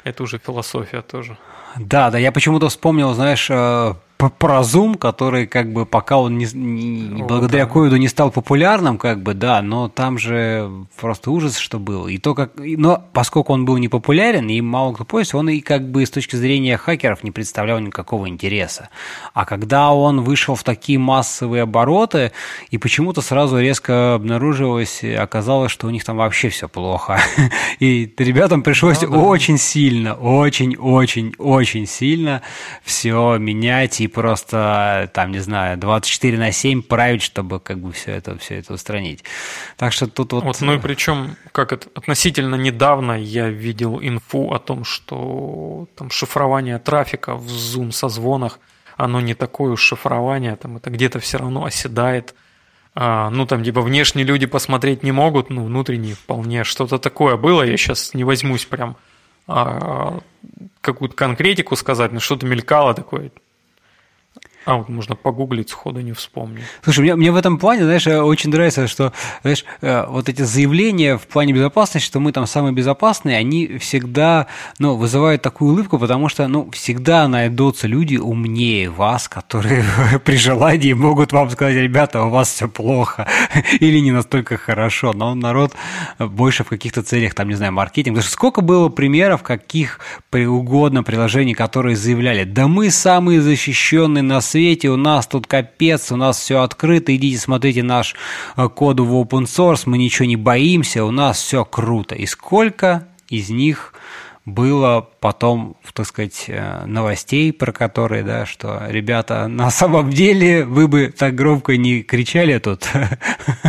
это 0.03 0.23
уже 0.23 0.37
философия 0.37 1.01
тоже. 1.01 1.37
Да, 1.77 2.09
да, 2.09 2.17
я 2.17 2.31
почему-то 2.31 2.69
вспомнил, 2.69 3.13
знаешь, 3.13 3.49
э, 3.49 3.95
про 4.17 4.61
Zoom, 4.61 4.97
который 4.97 5.45
как 5.45 5.71
бы 5.73 5.85
пока 5.85 6.17
он 6.17 6.37
не, 6.37 6.47
не 6.53 7.21
О, 7.21 7.25
благодаря 7.25 7.65
да. 7.65 7.71
ковиду 7.71 7.97
не 7.97 8.07
стал 8.07 8.31
популярным, 8.31 8.97
как 8.97 9.21
бы, 9.21 9.33
да, 9.33 9.61
но 9.61 9.89
там 9.89 10.17
же 10.17 10.69
просто 10.99 11.31
ужас, 11.31 11.57
что 11.57 11.79
был. 11.79 12.07
И 12.07 12.17
то, 12.17 12.33
как, 12.33 12.53
но 12.55 13.03
поскольку 13.13 13.53
он 13.53 13.65
был 13.65 13.77
не 13.77 13.89
популярен 13.89 14.47
и 14.47 14.61
мало 14.61 14.93
кто 14.93 15.03
пользовался, 15.03 15.37
он 15.37 15.49
и 15.49 15.59
как 15.59 15.89
бы 15.89 16.05
с 16.05 16.09
точки 16.09 16.35
зрения 16.35 16.77
хакеров 16.77 17.23
не 17.23 17.31
представлял 17.31 17.79
никакого 17.79 18.29
интереса. 18.29 18.89
А 19.33 19.45
когда 19.45 19.91
он 19.91 20.21
вышел 20.21 20.55
в 20.55 20.63
такие 20.63 20.97
массовые 20.97 21.63
обороты, 21.63 22.31
и 22.69 22.77
почему-то 22.77 23.21
сразу 23.21 23.59
резко 23.59 24.15
обнаружилось, 24.15 25.03
оказалось, 25.03 25.71
что 25.71 25.87
у 25.87 25.89
них 25.89 26.03
там 26.03 26.17
вообще 26.17 26.49
все 26.49 26.69
плохо. 26.69 27.19
И 27.79 28.11
ребятам 28.17 28.63
пришлось 28.63 29.01
ну, 29.01 29.09
да. 29.09 29.17
очень 29.17 29.57
сильно, 29.57 30.13
очень, 30.13 30.75
очень, 30.77 31.33
очень 31.37 31.85
сильно 31.85 32.41
все 32.83 33.37
менять 33.37 33.99
и 34.01 34.04
просто, 34.07 35.09
там, 35.13 35.31
не 35.31 35.39
знаю, 35.39 35.77
24 35.77 36.37
на 36.37 36.51
7 36.51 36.81
править, 36.81 37.21
чтобы 37.21 37.59
как 37.59 37.79
бы 37.79 37.91
все 37.91 38.11
это, 38.11 38.37
все 38.37 38.55
это 38.59 38.73
устранить. 38.73 39.23
Так 39.77 39.93
что 39.93 40.07
тут 40.07 40.33
вот... 40.33 40.43
вот 40.43 40.61
ну 40.61 40.73
и 40.73 40.79
причем, 40.79 41.35
как 41.51 41.73
это, 41.73 41.87
относительно 41.95 42.55
недавно 42.55 43.13
я 43.13 43.49
видел 43.49 43.99
инфу 44.01 44.53
о 44.53 44.59
том, 44.59 44.83
что 44.83 45.87
там 45.95 46.09
шифрование 46.09 46.79
трафика 46.79 47.35
в 47.35 47.47
Zoom 47.47 47.91
созвонах, 47.91 48.59
оно 48.97 49.19
не 49.21 49.33
такое 49.33 49.75
шифрование, 49.75 50.55
там 50.55 50.77
это 50.77 50.89
где-то 50.89 51.19
все 51.19 51.37
равно 51.37 51.65
оседает. 51.65 52.33
А, 52.97 53.29
ну, 53.29 53.45
там, 53.45 53.61
типа, 53.61 53.81
внешние 53.81 54.25
люди 54.25 54.45
посмотреть 54.45 55.03
не 55.03 55.11
могут, 55.11 55.49
ну, 55.49 55.65
внутренние 55.65 56.15
вполне. 56.15 56.63
Что-то 56.63 56.97
такое 56.97 57.35
было, 57.35 57.61
я 57.61 57.75
сейчас 57.75 58.13
не 58.13 58.23
возьмусь 58.23 58.65
прям 58.65 58.95
а, 59.47 60.21
какую-то 60.81 61.15
конкретику 61.15 61.75
сказать, 61.75 62.11
но 62.13 62.19
что-то 62.19 62.45
мелькало 62.45 62.93
такое. 62.93 63.31
А 64.65 64.77
вот 64.77 64.89
можно 64.89 65.15
погуглить, 65.15 65.69
сходу 65.69 66.01
не 66.01 66.13
вспомню. 66.13 66.61
Слушай, 66.83 67.01
мне, 67.01 67.15
мне 67.15 67.31
в 67.31 67.35
этом 67.35 67.59
плане, 67.59 67.83
знаешь, 67.83 68.07
очень 68.07 68.49
нравится, 68.49 68.87
что, 68.87 69.13
знаешь, 69.43 69.63
э, 69.81 70.05
вот 70.07 70.27
эти 70.27 70.41
заявления 70.41 71.17
в 71.17 71.27
плане 71.27 71.53
безопасности, 71.53 72.07
что 72.07 72.19
мы 72.19 72.31
там 72.31 72.47
самые 72.47 72.73
безопасные, 72.73 73.37
они 73.37 73.77
всегда, 73.77 74.47
ну, 74.79 74.95
вызывают 74.95 75.43
такую 75.43 75.73
улыбку, 75.73 75.99
потому 75.99 76.29
что, 76.29 76.47
ну, 76.47 76.71
всегда 76.71 77.27
найдутся 77.27 77.87
люди 77.87 78.17
умнее 78.17 78.89
вас, 78.89 79.27
которые 79.27 79.85
при 80.25 80.35
желании 80.35 80.93
могут 80.93 81.31
вам 81.31 81.51
сказать, 81.51 81.75
ребята, 81.75 82.23
у 82.23 82.29
вас 82.29 82.51
все 82.51 82.67
плохо 82.67 83.27
или 83.79 83.99
не 83.99 84.11
настолько 84.11 84.57
хорошо, 84.57 85.13
но 85.13 85.35
народ 85.35 85.73
больше 86.17 86.63
в 86.63 86.69
каких-то 86.69 87.03
целях, 87.03 87.35
там, 87.35 87.49
не 87.49 87.55
знаю, 87.55 87.71
маркетинг. 87.71 88.15
Потому 88.15 88.23
что 88.23 88.33
сколько 88.33 88.61
было 88.61 88.89
примеров 88.89 89.43
каких 89.43 89.99
угодно 90.31 91.03
приложений, 91.03 91.53
которые 91.53 91.95
заявляли, 91.95 92.43
да 92.43 92.67
мы 92.67 92.89
самые 92.89 93.41
защищенные 93.41 94.21
на 94.21 94.41
у 94.89 94.95
нас 94.95 95.27
тут 95.27 95.47
капец, 95.47 96.11
у 96.11 96.15
нас 96.15 96.39
все 96.39 96.61
открыто, 96.61 97.15
идите 97.15 97.37
смотрите 97.37 97.83
наш 97.83 98.15
э, 98.57 98.67
код 98.69 98.99
в 98.99 99.13
open 99.13 99.43
source, 99.43 99.83
мы 99.85 99.97
ничего 99.97 100.25
не 100.25 100.35
боимся, 100.35 101.03
у 101.03 101.11
нас 101.11 101.37
все 101.37 101.65
круто. 101.65 102.15
И 102.15 102.25
сколько 102.25 103.07
из 103.29 103.49
них 103.49 103.93
было 104.45 105.07
потом, 105.19 105.75
так 105.93 106.05
сказать, 106.05 106.45
э, 106.47 106.85
новостей, 106.85 107.51
про 107.51 107.71
которые, 107.71 108.23
да, 108.23 108.45
что, 108.45 108.83
ребята, 108.87 109.47
на 109.49 109.71
самом 109.71 110.09
деле 110.11 110.65
вы 110.65 110.87
бы 110.87 111.13
так 111.15 111.35
громко 111.35 111.75
не 111.77 112.03
кричали 112.03 112.57
тут. 112.59 112.87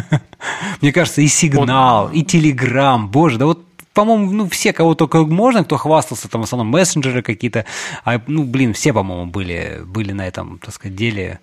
Мне 0.80 0.92
кажется, 0.92 1.22
и 1.22 1.28
сигнал, 1.28 2.10
и 2.10 2.22
телеграм, 2.22 3.08
боже, 3.08 3.38
да 3.38 3.46
вот 3.46 3.64
по-моему, 3.96 4.30
ну, 4.30 4.48
все, 4.50 4.74
кого 4.74 4.94
только 4.94 5.24
можно, 5.24 5.64
кто 5.64 5.78
хвастался, 5.78 6.28
там, 6.28 6.42
в 6.42 6.44
основном 6.44 6.68
мессенджеры 6.68 7.22
какие-то, 7.22 7.64
а, 8.04 8.20
ну, 8.26 8.44
блин, 8.44 8.74
все, 8.74 8.92
по-моему, 8.92 9.24
были, 9.24 9.80
были 9.86 10.12
на 10.12 10.28
этом, 10.28 10.58
так 10.58 10.74
сказать, 10.74 10.94
деле 10.94 11.40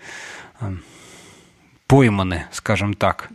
э, 0.62 0.72
пойманы, 1.88 2.46
скажем 2.52 2.94
так. 2.94 3.30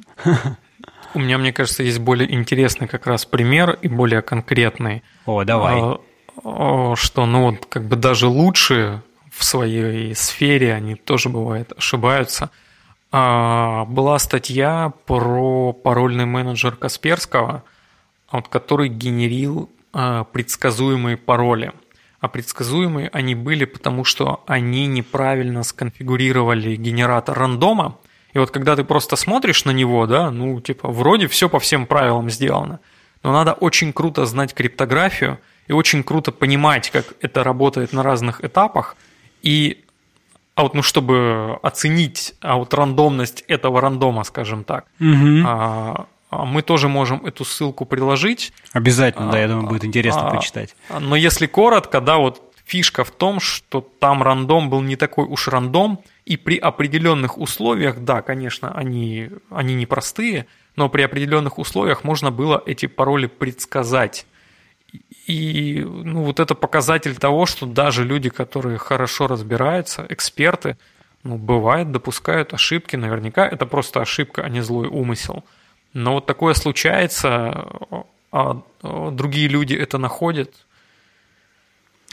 У 1.14 1.18
меня, 1.18 1.36
мне 1.38 1.52
кажется, 1.52 1.82
есть 1.82 1.98
более 1.98 2.32
интересный 2.32 2.86
как 2.86 3.08
раз 3.08 3.24
пример 3.24 3.76
и 3.82 3.88
более 3.88 4.22
конкретный. 4.22 5.02
О, 5.26 5.42
давай. 5.42 5.98
А, 6.44 6.94
что, 6.94 7.26
ну, 7.26 7.50
вот, 7.50 7.66
как 7.66 7.88
бы 7.88 7.96
даже 7.96 8.28
лучшие 8.28 9.02
в 9.32 9.44
своей 9.44 10.14
сфере, 10.14 10.72
они 10.74 10.94
тоже, 10.94 11.28
бывает, 11.28 11.72
ошибаются. 11.76 12.50
А, 13.10 13.84
была 13.86 14.16
статья 14.20 14.92
про 15.06 15.72
парольный 15.72 16.26
менеджер 16.26 16.76
Касперского– 16.76 17.64
вот, 18.30 18.48
который 18.48 18.88
генерил 18.88 19.70
э, 19.94 20.24
предсказуемые 20.32 21.16
пароли. 21.16 21.72
А 22.20 22.28
предсказуемые 22.28 23.08
они 23.12 23.34
были, 23.34 23.64
потому 23.64 24.04
что 24.04 24.42
они 24.46 24.86
неправильно 24.86 25.62
сконфигурировали 25.62 26.76
генератор 26.76 27.38
рандома. 27.38 27.98
И 28.32 28.38
вот 28.38 28.50
когда 28.50 28.74
ты 28.74 28.84
просто 28.84 29.16
смотришь 29.16 29.64
на 29.64 29.70
него, 29.70 30.06
да, 30.06 30.30
ну, 30.30 30.60
типа, 30.60 30.88
вроде 30.88 31.28
все 31.28 31.48
по 31.48 31.60
всем 31.60 31.86
правилам 31.86 32.28
сделано. 32.28 32.80
Но 33.22 33.32
надо 33.32 33.52
очень 33.52 33.92
круто 33.92 34.26
знать 34.26 34.52
криптографию 34.54 35.38
и 35.66 35.72
очень 35.72 36.02
круто 36.02 36.32
понимать, 36.32 36.90
как 36.90 37.14
это 37.20 37.44
работает 37.44 37.92
на 37.92 38.02
разных 38.02 38.44
этапах. 38.44 38.96
И 39.42 39.84
а 40.58 40.62
вот, 40.62 40.74
ну, 40.74 40.82
чтобы 40.82 41.60
оценить 41.62 42.34
а 42.40 42.56
вот 42.56 42.74
рандомность 42.74 43.44
этого 43.46 43.80
рандома, 43.80 44.24
скажем 44.24 44.64
так, 44.64 44.86
угу. 44.98 45.44
а, 45.46 46.06
мы 46.30 46.62
тоже 46.62 46.88
можем 46.88 47.24
эту 47.24 47.44
ссылку 47.44 47.84
приложить. 47.84 48.52
Обязательно, 48.72 49.30
да, 49.30 49.40
я 49.40 49.48
думаю, 49.48 49.68
будет 49.68 49.84
интересно 49.84 50.28
а, 50.28 50.34
почитать. 50.34 50.76
Но 50.98 51.16
если 51.16 51.46
коротко, 51.46 52.00
да, 52.00 52.18
вот 52.18 52.42
фишка 52.64 53.02
в 53.04 53.10
том, 53.10 53.40
что 53.40 53.80
там 53.80 54.22
рандом 54.22 54.68
был 54.68 54.82
не 54.82 54.96
такой 54.96 55.24
уж 55.24 55.48
рандом, 55.48 56.00
и 56.26 56.36
при 56.36 56.58
определенных 56.58 57.38
условиях, 57.38 58.00
да, 58.00 58.20
конечно, 58.20 58.70
они, 58.72 59.30
они 59.50 59.74
непростые, 59.74 60.46
но 60.76 60.90
при 60.90 61.02
определенных 61.02 61.58
условиях 61.58 62.04
можно 62.04 62.30
было 62.30 62.62
эти 62.66 62.86
пароли 62.86 63.26
предсказать. 63.26 64.26
И 65.26 65.82
ну, 65.84 66.24
вот 66.24 66.40
это 66.40 66.54
показатель 66.54 67.16
того, 67.16 67.46
что 67.46 67.66
даже 67.66 68.04
люди, 68.04 68.28
которые 68.28 68.78
хорошо 68.78 69.26
разбираются, 69.26 70.06
эксперты, 70.08 70.76
ну, 71.22 71.36
бывает, 71.36 71.90
допускают 71.90 72.54
ошибки. 72.54 72.96
Наверняка 72.96 73.46
это 73.46 73.66
просто 73.66 74.00
ошибка, 74.00 74.42
а 74.42 74.48
не 74.48 74.60
злой 74.60 74.88
умысел. 74.88 75.44
Но 75.92 76.14
вот 76.14 76.26
такое 76.26 76.54
случается, 76.54 77.66
а 78.30 78.62
другие 78.82 79.48
люди 79.48 79.74
это 79.74 79.98
находят 79.98 80.52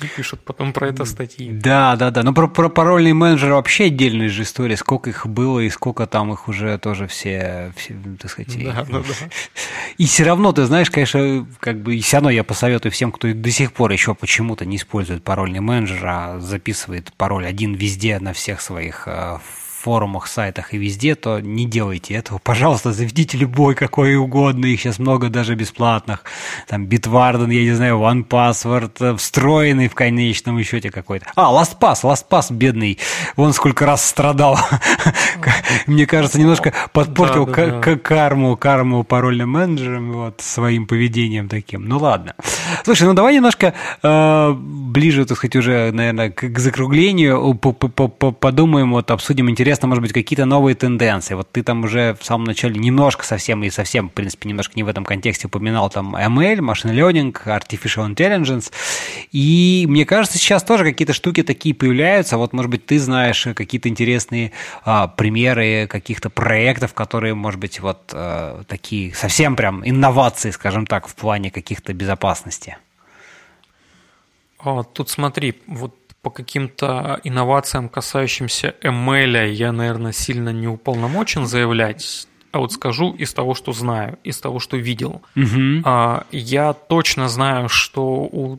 и 0.01 0.07
пишут 0.07 0.41
потом 0.43 0.73
про 0.73 0.89
это 0.89 1.05
статьи. 1.05 1.49
Да, 1.51 1.95
да, 1.95 2.11
да. 2.11 2.21
Но 2.21 2.33
про, 2.33 2.47
про 2.47 2.67
парольный 2.67 3.13
менеджер 3.13 3.53
вообще 3.53 3.85
отдельная 3.85 4.27
же 4.27 4.43
история, 4.43 4.75
сколько 4.75 5.09
их 5.09 5.25
было 5.25 5.61
и 5.61 5.69
сколько 5.69 6.05
там 6.05 6.33
их 6.33 6.49
уже 6.49 6.77
тоже 6.77 7.07
все, 7.07 7.71
все 7.77 7.95
так 8.19 8.29
сказать. 8.29 8.53
Да, 8.61 8.81
и, 8.81 8.91
да, 8.91 8.99
да. 8.99 9.03
и 9.97 10.05
все 10.05 10.23
равно, 10.25 10.51
ты 10.51 10.65
знаешь, 10.65 10.91
конечно, 10.91 11.47
как 11.61 11.81
бы 11.81 11.95
и 11.95 12.01
все 12.01 12.17
равно 12.17 12.29
я 12.29 12.43
посоветую 12.43 12.91
всем, 12.91 13.13
кто 13.13 13.31
до 13.33 13.51
сих 13.51 13.71
пор 13.71 13.91
еще 13.91 14.13
почему-то 14.15 14.65
не 14.65 14.75
использует 14.75 15.23
парольный 15.23 15.61
менеджер, 15.61 16.05
а 16.05 16.39
записывает 16.39 17.13
пароль 17.13 17.45
один 17.45 17.73
везде 17.73 18.19
на 18.19 18.33
всех 18.33 18.59
своих 18.59 19.03
э, 19.07 19.37
форумах, 19.85 20.25
сайтах 20.25 20.73
и 20.73 20.79
везде, 20.79 21.13
то 21.13 21.39
не 21.39 21.65
делайте 21.65 22.15
этого. 22.15 22.39
Пожалуйста, 22.39 22.91
заведите 22.91 23.37
любой, 23.37 23.75
какой 23.75 24.15
угодно. 24.15 24.65
Их 24.65 24.81
сейчас 24.81 24.97
много 24.97 25.29
даже 25.29 25.53
бесплатных. 25.53 26.23
Там 26.67 26.85
Bitwarden, 26.85 27.53
я 27.53 27.61
не 27.61 27.73
знаю, 27.73 27.97
OnePassword, 27.97 28.93
э, 28.99 29.15
встроенный 29.15 29.87
в 29.87 29.93
конечном 29.93 30.61
счете 30.63 30.89
какой-то. 30.89 31.27
А, 31.35 31.53
LastPass, 31.53 32.01
LastPass 32.01 32.51
бедный. 32.51 32.97
Вон 33.35 33.53
сколько 33.53 33.85
раз 33.85 34.03
страдал. 34.03 34.57
Мне 35.85 36.07
кажется, 36.07 36.39
немножко 36.39 36.73
подпортил 36.91 37.45
карму, 37.45 38.57
карму 38.57 39.03
парольным 39.03 39.51
менеджером 39.51 40.13
вот, 40.13 40.41
своим 40.41 40.87
поведением 40.87 41.47
таким. 41.47 41.87
Ну 41.87 41.99
ладно. 41.99 42.33
Слушай, 42.83 43.03
ну 43.03 43.13
давай 43.13 43.35
немножко 43.35 43.75
э, 44.01 44.51
ближе, 44.57 45.25
так 45.25 45.37
сказать, 45.37 45.55
уже, 45.55 45.91
наверное, 45.91 46.31
к 46.31 46.57
закруглению 46.57 47.53
подумаем, 47.53 48.91
вот 48.91 49.11
обсудим 49.11 49.47
интересно 49.49 49.74
интересно, 49.75 49.87
может 49.89 50.01
быть, 50.01 50.13
какие-то 50.13 50.45
новые 50.45 50.73
тенденции. 50.75 51.35
Вот 51.35 51.51
ты 51.51 51.61
там 51.61 51.83
уже 51.83 52.15
в 52.19 52.23
самом 52.23 52.45
начале 52.45 52.79
немножко 52.79 53.25
совсем 53.25 53.61
и 53.63 53.69
совсем, 53.69 54.09
в 54.09 54.13
принципе, 54.13 54.47
немножко 54.47 54.73
не 54.75 54.83
в 54.83 54.87
этом 54.87 55.03
контексте 55.03 55.47
упоминал 55.47 55.89
там 55.89 56.15
ML, 56.15 56.59
Machine 56.59 56.93
Learning, 56.93 57.33
Artificial 57.45 58.07
Intelligence. 58.07 58.71
И 59.33 59.85
мне 59.89 60.05
кажется, 60.05 60.37
сейчас 60.37 60.63
тоже 60.63 60.85
какие-то 60.85 61.11
штуки 61.11 61.43
такие 61.43 61.75
появляются. 61.75 62.37
Вот, 62.37 62.53
может 62.53 62.71
быть, 62.71 62.85
ты 62.85 62.99
знаешь 62.99 63.47
какие-то 63.53 63.89
интересные 63.89 64.53
а, 64.85 65.07
примеры 65.07 65.87
каких-то 65.87 66.29
проектов, 66.29 66.93
которые, 66.93 67.33
может 67.33 67.59
быть, 67.59 67.81
вот 67.81 68.11
а, 68.13 68.63
такие 68.67 69.13
совсем 69.13 69.57
прям 69.57 69.85
инновации, 69.85 70.51
скажем 70.51 70.85
так, 70.85 71.07
в 71.07 71.15
плане 71.15 71.51
каких-то 71.51 71.93
безопасности. 71.93 72.77
А, 74.59 74.83
тут 74.83 75.09
смотри, 75.09 75.55
вот 75.67 75.95
по 76.25 76.31
каким-то 76.31 77.19
инновациям, 77.23 77.87
касающимся 77.87 78.73
ML, 78.81 79.51
я, 79.51 79.71
наверное, 79.71 80.11
сильно 80.11 80.49
не 80.49 80.67
уполномочен 80.67 81.45
заявлять. 81.45 82.27
А 82.51 82.57
вот 82.57 82.71
скажу 82.71 83.13
из 83.13 83.31
того, 83.31 83.53
что 83.53 83.73
знаю, 83.73 84.17
из 84.23 84.39
того, 84.39 84.59
что 84.59 84.75
видел. 84.75 85.21
Угу. 85.35 85.87
Я 86.31 86.73
точно 86.73 87.29
знаю, 87.29 87.69
что 87.69 88.01
у, 88.01 88.57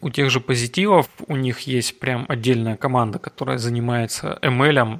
у 0.00 0.10
тех 0.10 0.28
же 0.28 0.40
позитивов 0.40 1.08
у 1.28 1.36
них 1.36 1.60
есть 1.60 2.00
прям 2.00 2.24
отдельная 2.26 2.76
команда, 2.76 3.20
которая 3.20 3.58
занимается 3.58 4.40
ML, 4.42 4.98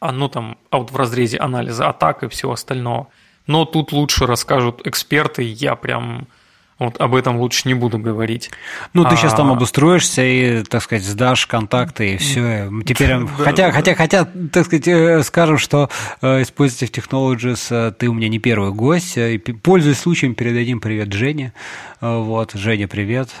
ну 0.00 0.28
там, 0.30 0.56
а 0.70 0.78
вот 0.78 0.90
в 0.90 0.96
разрезе 0.96 1.36
анализа 1.36 1.86
атак 1.90 2.22
и 2.22 2.28
всего 2.28 2.52
остального. 2.52 3.08
Но 3.46 3.66
тут 3.66 3.92
лучше 3.92 4.24
расскажут 4.24 4.86
эксперты, 4.86 5.42
я 5.42 5.76
прям 5.76 6.28
вот 6.78 7.00
об 7.00 7.14
этом 7.14 7.38
лучше 7.38 7.66
не 7.66 7.74
буду 7.74 7.98
говорить. 7.98 8.50
Ну, 8.92 9.04
ты 9.04 9.14
а... 9.14 9.16
сейчас 9.16 9.32
там 9.32 9.50
обустроишься 9.50 10.22
и, 10.22 10.62
так 10.62 10.82
сказать, 10.82 11.04
сдашь 11.04 11.46
контакты 11.46 12.14
и 12.14 12.16
все. 12.18 12.70
Теперь, 12.84 13.16
хотя, 13.38 13.72
хотя, 13.72 13.94
хотя, 13.94 14.24
так 14.52 14.66
сказать, 14.66 14.86
э, 14.86 15.22
скажем, 15.22 15.56
что 15.56 15.88
э, 16.20 16.42
из 16.42 16.48
Positive 16.48 16.90
Technologies 16.90 17.68
э, 17.70 17.92
ты 17.92 18.08
у 18.08 18.12
меня 18.12 18.28
не 18.28 18.38
первый 18.38 18.72
гость. 18.72 19.16
И, 19.16 19.38
пользуясь 19.38 19.98
случаем, 19.98 20.34
передадим 20.34 20.80
привет 20.80 21.12
Жене. 21.12 21.54
Вот, 22.00 22.52
Женя, 22.52 22.88
привет. 22.88 23.30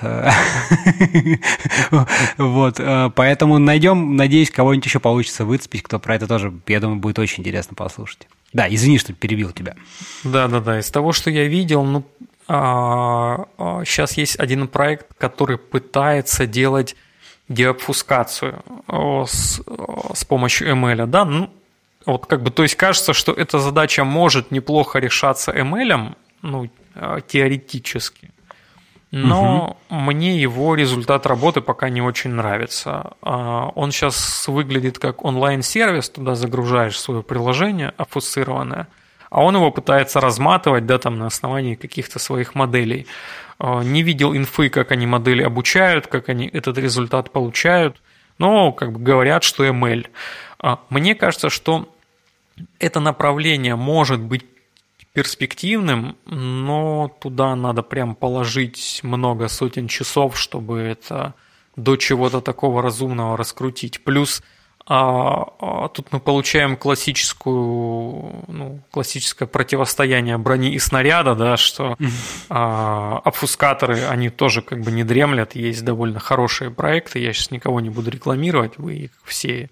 Вот, 2.38 2.80
поэтому 3.14 3.58
найдем, 3.58 4.16
надеюсь, 4.16 4.50
кого-нибудь 4.50 4.86
еще 4.86 5.00
получится 5.00 5.44
выцепить, 5.44 5.82
кто 5.82 5.98
про 5.98 6.14
это 6.14 6.26
тоже, 6.26 6.52
я 6.66 6.80
думаю, 6.80 7.00
будет 7.00 7.18
очень 7.18 7.40
интересно 7.40 7.74
послушать. 7.74 8.28
Да, 8.52 8.66
извини, 8.68 8.98
что 8.98 9.12
перебил 9.12 9.52
тебя. 9.52 9.74
Да, 10.24 10.48
да, 10.48 10.60
да. 10.60 10.80
Из 10.80 10.90
того, 10.90 11.12
что 11.12 11.30
я 11.30 11.46
видел, 11.46 11.84
ну, 11.84 12.04
сейчас 12.46 14.12
а, 14.12 14.20
есть 14.20 14.38
один 14.38 14.68
проект, 14.68 15.06
который 15.18 15.58
пытается 15.58 16.46
делать 16.46 16.94
деобфускацию 17.48 18.62
с, 19.26 19.60
с 20.14 20.24
помощью 20.24 20.68
ML. 20.72 21.06
Да? 21.06 21.24
Ну, 21.24 21.50
вот 22.04 22.26
как 22.26 22.42
бы, 22.42 22.50
то 22.50 22.62
есть 22.62 22.76
кажется, 22.76 23.12
что 23.12 23.32
эта 23.32 23.58
задача 23.58 24.04
может 24.04 24.52
неплохо 24.52 25.00
решаться 25.00 25.52
ML, 25.52 26.14
ну, 26.42 26.70
а, 26.94 27.20
теоретически. 27.20 28.30
но 29.10 29.76
угу. 29.88 30.00
мне 30.00 30.40
его 30.40 30.74
результат 30.74 31.26
работы 31.26 31.60
пока 31.60 31.88
не 31.88 32.02
очень 32.02 32.30
нравится. 32.30 33.12
А, 33.22 33.70
он 33.74 33.90
сейчас 33.90 34.46
выглядит 34.46 34.98
как 34.98 35.24
онлайн-сервис, 35.24 36.10
туда 36.10 36.36
загружаешь 36.36 36.98
свое 36.98 37.22
приложение 37.22 37.92
офусцированное, 37.96 38.86
а 39.30 39.42
он 39.42 39.56
его 39.56 39.70
пытается 39.70 40.20
разматывать 40.20 40.86
да, 40.86 40.98
там, 40.98 41.18
на 41.18 41.26
основании 41.26 41.74
каких-то 41.74 42.18
своих 42.18 42.54
моделей. 42.54 43.06
А, 43.58 43.82
не 43.82 44.02
видел 44.02 44.34
инфы, 44.34 44.68
как 44.68 44.92
они 44.92 45.06
модели 45.06 45.42
обучают, 45.42 46.06
как 46.06 46.28
они 46.28 46.48
этот 46.48 46.78
результат 46.78 47.30
получают, 47.30 48.00
но 48.38 48.72
как 48.72 48.92
бы 48.92 49.00
говорят, 49.00 49.44
что 49.44 49.64
ML. 49.64 50.06
А, 50.58 50.80
мне 50.90 51.14
кажется, 51.14 51.50
что 51.50 51.88
это 52.78 53.00
направление 53.00 53.76
может 53.76 54.20
быть 54.20 54.44
перспективным, 55.12 56.16
но 56.26 57.10
туда 57.20 57.56
надо 57.56 57.82
прям 57.82 58.14
положить 58.14 59.00
много 59.02 59.48
сотен 59.48 59.88
часов, 59.88 60.38
чтобы 60.38 60.78
это 60.80 61.34
до 61.74 61.96
чего-то 61.96 62.40
такого 62.42 62.82
разумного 62.82 63.36
раскрутить. 63.36 64.04
Плюс 64.04 64.42
а, 64.88 65.44
а 65.60 65.88
тут 65.88 66.12
мы 66.12 66.20
получаем 66.20 66.76
классическую, 66.76 68.44
ну, 68.46 68.80
классическое 68.90 69.48
противостояние 69.48 70.38
брони 70.38 70.72
и 70.72 70.78
снаряда, 70.78 71.34
да, 71.34 71.56
что 71.56 71.96
а, 72.48 73.20
обфускаторы, 73.24 74.04
они 74.06 74.30
тоже 74.30 74.62
как 74.62 74.80
бы 74.80 74.92
не 74.92 75.04
дремлят, 75.04 75.54
есть 75.54 75.84
довольно 75.84 76.20
хорошие 76.20 76.70
проекты, 76.70 77.18
я 77.18 77.32
сейчас 77.32 77.50
никого 77.50 77.80
не 77.80 77.90
буду 77.90 78.10
рекламировать, 78.10 78.78
вы 78.78 78.94
их 78.94 79.10
все 79.24 79.70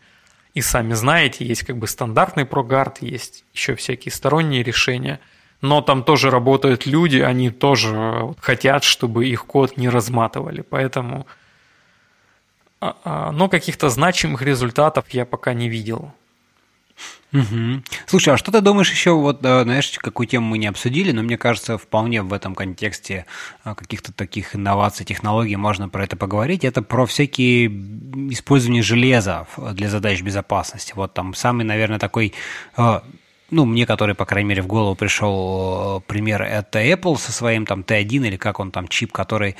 и 0.54 0.60
сами 0.60 0.94
знаете, 0.94 1.44
есть 1.44 1.64
как 1.64 1.78
бы 1.78 1.88
стандартный 1.88 2.44
прогард, 2.44 3.02
есть 3.02 3.44
еще 3.52 3.74
всякие 3.74 4.12
сторонние 4.12 4.62
решения– 4.62 5.20
но 5.64 5.80
там 5.80 6.04
тоже 6.04 6.30
работают 6.30 6.84
люди, 6.84 7.16
они 7.16 7.48
тоже 7.48 8.34
хотят, 8.38 8.84
чтобы 8.84 9.26
их 9.26 9.46
код 9.46 9.78
не 9.78 9.88
разматывали, 9.88 10.60
поэтому... 10.60 11.26
А, 12.84 12.96
а, 13.02 13.32
но 13.32 13.48
каких-то 13.48 13.88
значимых 13.88 14.42
результатов 14.42 15.06
я 15.08 15.24
пока 15.24 15.54
не 15.54 15.70
видел. 15.70 16.12
Угу. 17.32 17.82
Слушай, 18.06 18.34
а 18.34 18.36
что 18.36 18.52
ты 18.52 18.60
думаешь 18.60 18.90
еще, 18.90 19.12
вот, 19.12 19.42
э, 19.42 19.62
знаешь, 19.62 19.98
какую 19.98 20.26
тему 20.26 20.48
мы 20.48 20.58
не 20.58 20.66
обсудили, 20.66 21.10
но 21.10 21.22
мне 21.22 21.38
кажется, 21.38 21.78
вполне 21.78 22.20
в 22.20 22.34
этом 22.34 22.54
контексте 22.54 23.24
э, 23.64 23.74
каких-то 23.74 24.12
таких 24.12 24.54
инноваций, 24.54 25.06
технологий 25.06 25.56
можно 25.56 25.88
про 25.88 26.04
это 26.04 26.16
поговорить, 26.16 26.62
это 26.62 26.82
про 26.82 27.06
всякие 27.06 27.68
использование 28.30 28.82
железа 28.82 29.46
для 29.56 29.88
задач 29.88 30.20
безопасности. 30.20 30.92
Вот 30.94 31.14
там 31.14 31.32
самый, 31.32 31.64
наверное, 31.64 31.98
такой 31.98 32.34
э, 32.76 33.00
ну, 33.50 33.64
мне, 33.64 33.86
который, 33.86 34.14
по 34.14 34.26
крайней 34.26 34.50
мере, 34.50 34.62
в 34.62 34.66
голову 34.66 34.94
пришел 34.94 36.02
пример, 36.06 36.42
это 36.42 36.82
Apple 36.84 37.16
со 37.16 37.32
своим 37.32 37.64
там 37.64 37.80
T1 37.80 38.26
или 38.26 38.36
как 38.36 38.60
он 38.60 38.70
там, 38.70 38.88
чип, 38.88 39.10
который 39.10 39.56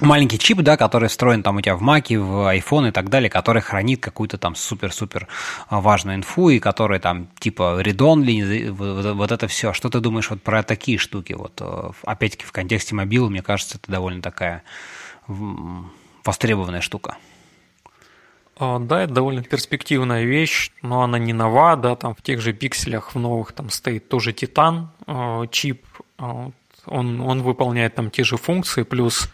маленький 0.00 0.38
чип, 0.38 0.58
да, 0.58 0.76
который 0.76 1.08
встроен 1.08 1.42
там 1.42 1.56
у 1.56 1.60
тебя 1.60 1.76
в 1.76 1.82
Mac, 1.82 2.16
в 2.18 2.54
iPhone 2.56 2.88
и 2.88 2.92
так 2.92 3.08
далее, 3.08 3.30
который 3.30 3.62
хранит 3.62 4.00
какую-то 4.00 4.38
там 4.38 4.54
супер-супер 4.54 5.28
а, 5.68 5.80
важную 5.80 6.16
инфу, 6.16 6.50
и 6.50 6.58
который 6.58 6.98
там 7.00 7.28
типа 7.38 7.82
read-only, 7.82 8.70
вот, 8.70 9.14
вот 9.14 9.32
это 9.32 9.46
все. 9.48 9.72
Что 9.72 9.88
ты 9.88 10.00
думаешь 10.00 10.30
вот 10.30 10.42
про 10.42 10.62
такие 10.62 10.98
штуки? 10.98 11.32
Вот 11.32 11.60
э, 11.60 11.90
опять-таки 12.04 12.44
в 12.44 12.52
контексте 12.52 12.94
мобила, 12.94 13.28
мне 13.28 13.42
кажется, 13.42 13.78
это 13.78 13.90
довольно 13.90 14.22
такая 14.22 14.62
востребованная 16.24 16.80
штука. 16.80 17.16
А, 18.60 18.78
да, 18.78 19.02
это 19.02 19.14
довольно 19.14 19.42
перспективная 19.42 20.24
вещь, 20.24 20.70
но 20.82 21.02
она 21.02 21.18
не 21.18 21.32
нова, 21.32 21.76
да, 21.76 21.96
там 21.96 22.14
в 22.14 22.22
тех 22.22 22.40
же 22.40 22.52
пикселях 22.52 23.14
в 23.14 23.18
новых 23.18 23.52
там 23.52 23.70
стоит 23.70 24.08
тоже 24.08 24.34
Титан 24.34 24.90
а, 25.06 25.46
чип, 25.46 25.84
а, 26.18 26.50
он, 26.84 27.20
он 27.20 27.42
выполняет 27.42 27.94
там 27.94 28.10
те 28.10 28.22
же 28.22 28.36
функции, 28.36 28.82
плюс 28.82 29.30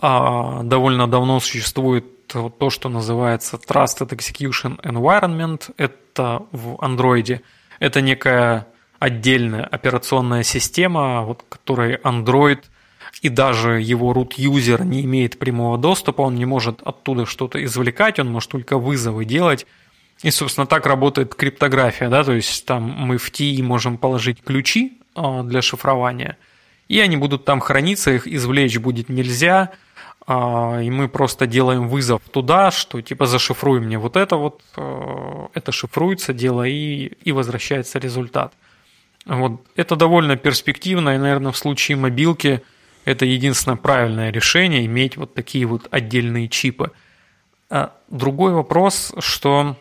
довольно 0.00 1.06
давно 1.06 1.40
существует 1.40 2.26
то, 2.26 2.70
что 2.70 2.88
называется 2.88 3.56
Trusted 3.56 4.08
Execution 4.08 4.80
Environment, 4.82 5.70
это 5.76 6.42
в 6.50 6.76
Android, 6.76 7.40
это 7.78 8.00
некая 8.00 8.66
отдельная 8.98 9.64
операционная 9.64 10.42
система, 10.42 11.22
вот, 11.22 11.44
которой 11.48 11.96
Android– 11.96 12.60
и 13.22 13.28
даже 13.28 13.80
его 13.80 14.12
root-юзер 14.12 14.84
не 14.84 15.02
имеет 15.02 15.38
прямого 15.38 15.78
доступа, 15.78 16.22
он 16.22 16.34
не 16.34 16.44
может 16.44 16.82
оттуда 16.82 17.24
что-то 17.24 17.62
извлекать, 17.62 18.18
он 18.18 18.30
может 18.30 18.50
только 18.50 18.78
вызовы 18.78 19.24
делать. 19.24 19.66
И, 20.22 20.30
собственно, 20.30 20.66
так 20.66 20.86
работает 20.86 21.34
криптография, 21.34 22.08
да, 22.08 22.24
то 22.24 22.32
есть 22.32 22.64
там 22.64 22.82
мы 22.82 23.18
в 23.18 23.30
TI 23.30 23.62
можем 23.62 23.98
положить 23.98 24.42
ключи 24.42 24.98
а, 25.14 25.42
для 25.42 25.62
шифрования, 25.62 26.36
и 26.88 27.00
они 27.00 27.16
будут 27.16 27.44
там 27.44 27.60
храниться, 27.60 28.10
их 28.10 28.26
извлечь 28.26 28.78
будет 28.78 29.08
нельзя, 29.08 29.70
а, 30.26 30.80
и 30.80 30.90
мы 30.90 31.08
просто 31.08 31.46
делаем 31.46 31.88
вызов 31.88 32.22
туда, 32.30 32.70
что 32.70 33.00
типа 33.00 33.26
зашифруй 33.26 33.80
мне 33.80 33.98
вот 33.98 34.16
это 34.16 34.36
вот, 34.36 34.62
а, 34.76 35.48
это 35.54 35.72
шифруется 35.72 36.32
дело 36.32 36.62
и, 36.66 37.06
и 37.24 37.32
возвращается 37.32 37.98
результат. 37.98 38.52
Вот. 39.24 39.60
Это 39.76 39.96
довольно 39.96 40.36
перспективно, 40.36 41.10
и, 41.10 41.18
наверное, 41.18 41.52
в 41.52 41.56
случае 41.56 41.96
мобилки– 41.96 42.62
это 43.04 43.24
единственное 43.24 43.76
правильное 43.76 44.30
решение, 44.30 44.84
иметь 44.86 45.16
вот 45.16 45.34
такие 45.34 45.66
вот 45.66 45.88
отдельные 45.90 46.48
чипы. 46.48 46.90
А 47.70 47.92
другой 48.08 48.52
вопрос, 48.52 49.14
что 49.18 49.76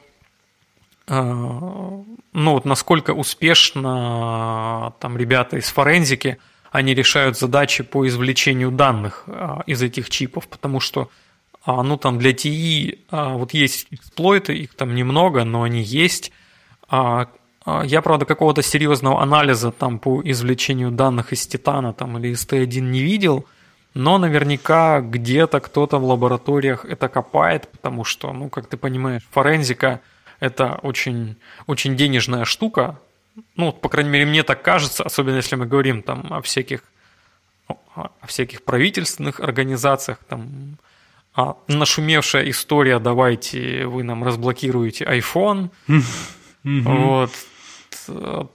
ну 1.11 2.05
вот 2.33 2.63
насколько 2.63 3.11
успешно 3.11 4.93
там 4.99 5.17
ребята 5.17 5.57
из 5.57 5.67
форензики, 5.69 6.37
они 6.71 6.93
решают 6.95 7.37
задачи 7.37 7.83
по 7.83 8.07
извлечению 8.07 8.71
данных 8.71 9.23
а, 9.27 9.61
из 9.67 9.81
этих 9.81 10.09
чипов, 10.09 10.47
потому 10.47 10.79
что 10.79 11.09
ну 11.67 11.95
там 11.95 12.17
для 12.17 12.31
TI 12.31 12.97
вот 13.11 13.53
есть 13.53 13.85
эксплойты, 13.91 14.57
их 14.57 14.73
там 14.73 14.95
немного, 14.95 15.43
но 15.43 15.61
они 15.61 15.83
есть. 15.83 16.31
А, 16.89 17.27
я, 17.83 18.01
правда, 18.01 18.25
какого-то 18.25 18.63
серьезного 18.63 19.21
анализа 19.21 19.71
там 19.71 19.99
по 19.99 20.21
извлечению 20.23 20.91
данных 20.91 21.31
из 21.33 21.45
Титана 21.45 21.93
там, 21.93 22.17
или 22.17 22.29
из 22.29 22.45
Т1 22.47 22.79
не 22.79 23.01
видел, 23.01 23.45
но 23.93 24.17
наверняка 24.17 25.01
где-то 25.01 25.59
кто-то 25.59 25.99
в 25.99 26.05
лабораториях 26.05 26.85
это 26.85 27.07
копает, 27.07 27.67
потому 27.69 28.03
что, 28.03 28.33
ну, 28.33 28.49
как 28.49 28.67
ты 28.67 28.77
понимаешь, 28.77 29.21
форензика– 29.29 30.01
это 30.39 30.79
очень, 30.81 31.37
очень 31.67 31.95
денежная 31.95 32.45
штука. 32.45 32.99
Ну, 33.55 33.71
по 33.71 33.89
крайней 33.89 34.09
мере, 34.09 34.25
мне 34.25 34.43
так 34.43 34.61
кажется, 34.61 35.03
особенно 35.03 35.37
если 35.37 35.55
мы 35.55 35.65
говорим 35.65 36.03
там 36.03 36.27
о 36.33 36.41
всяких, 36.41 36.83
о 37.67 38.27
всяких 38.27 38.63
правительственных 38.63 39.39
организациях, 39.39 40.19
там, 40.27 40.77
а 41.33 41.55
нашумевшая 41.67 42.49
история, 42.49 42.99
давайте 42.99 43.85
вы 43.85 44.03
нам 44.03 44.23
разблокируете 44.23 45.05
iPhone, 45.05 45.69
вот, 46.63 47.31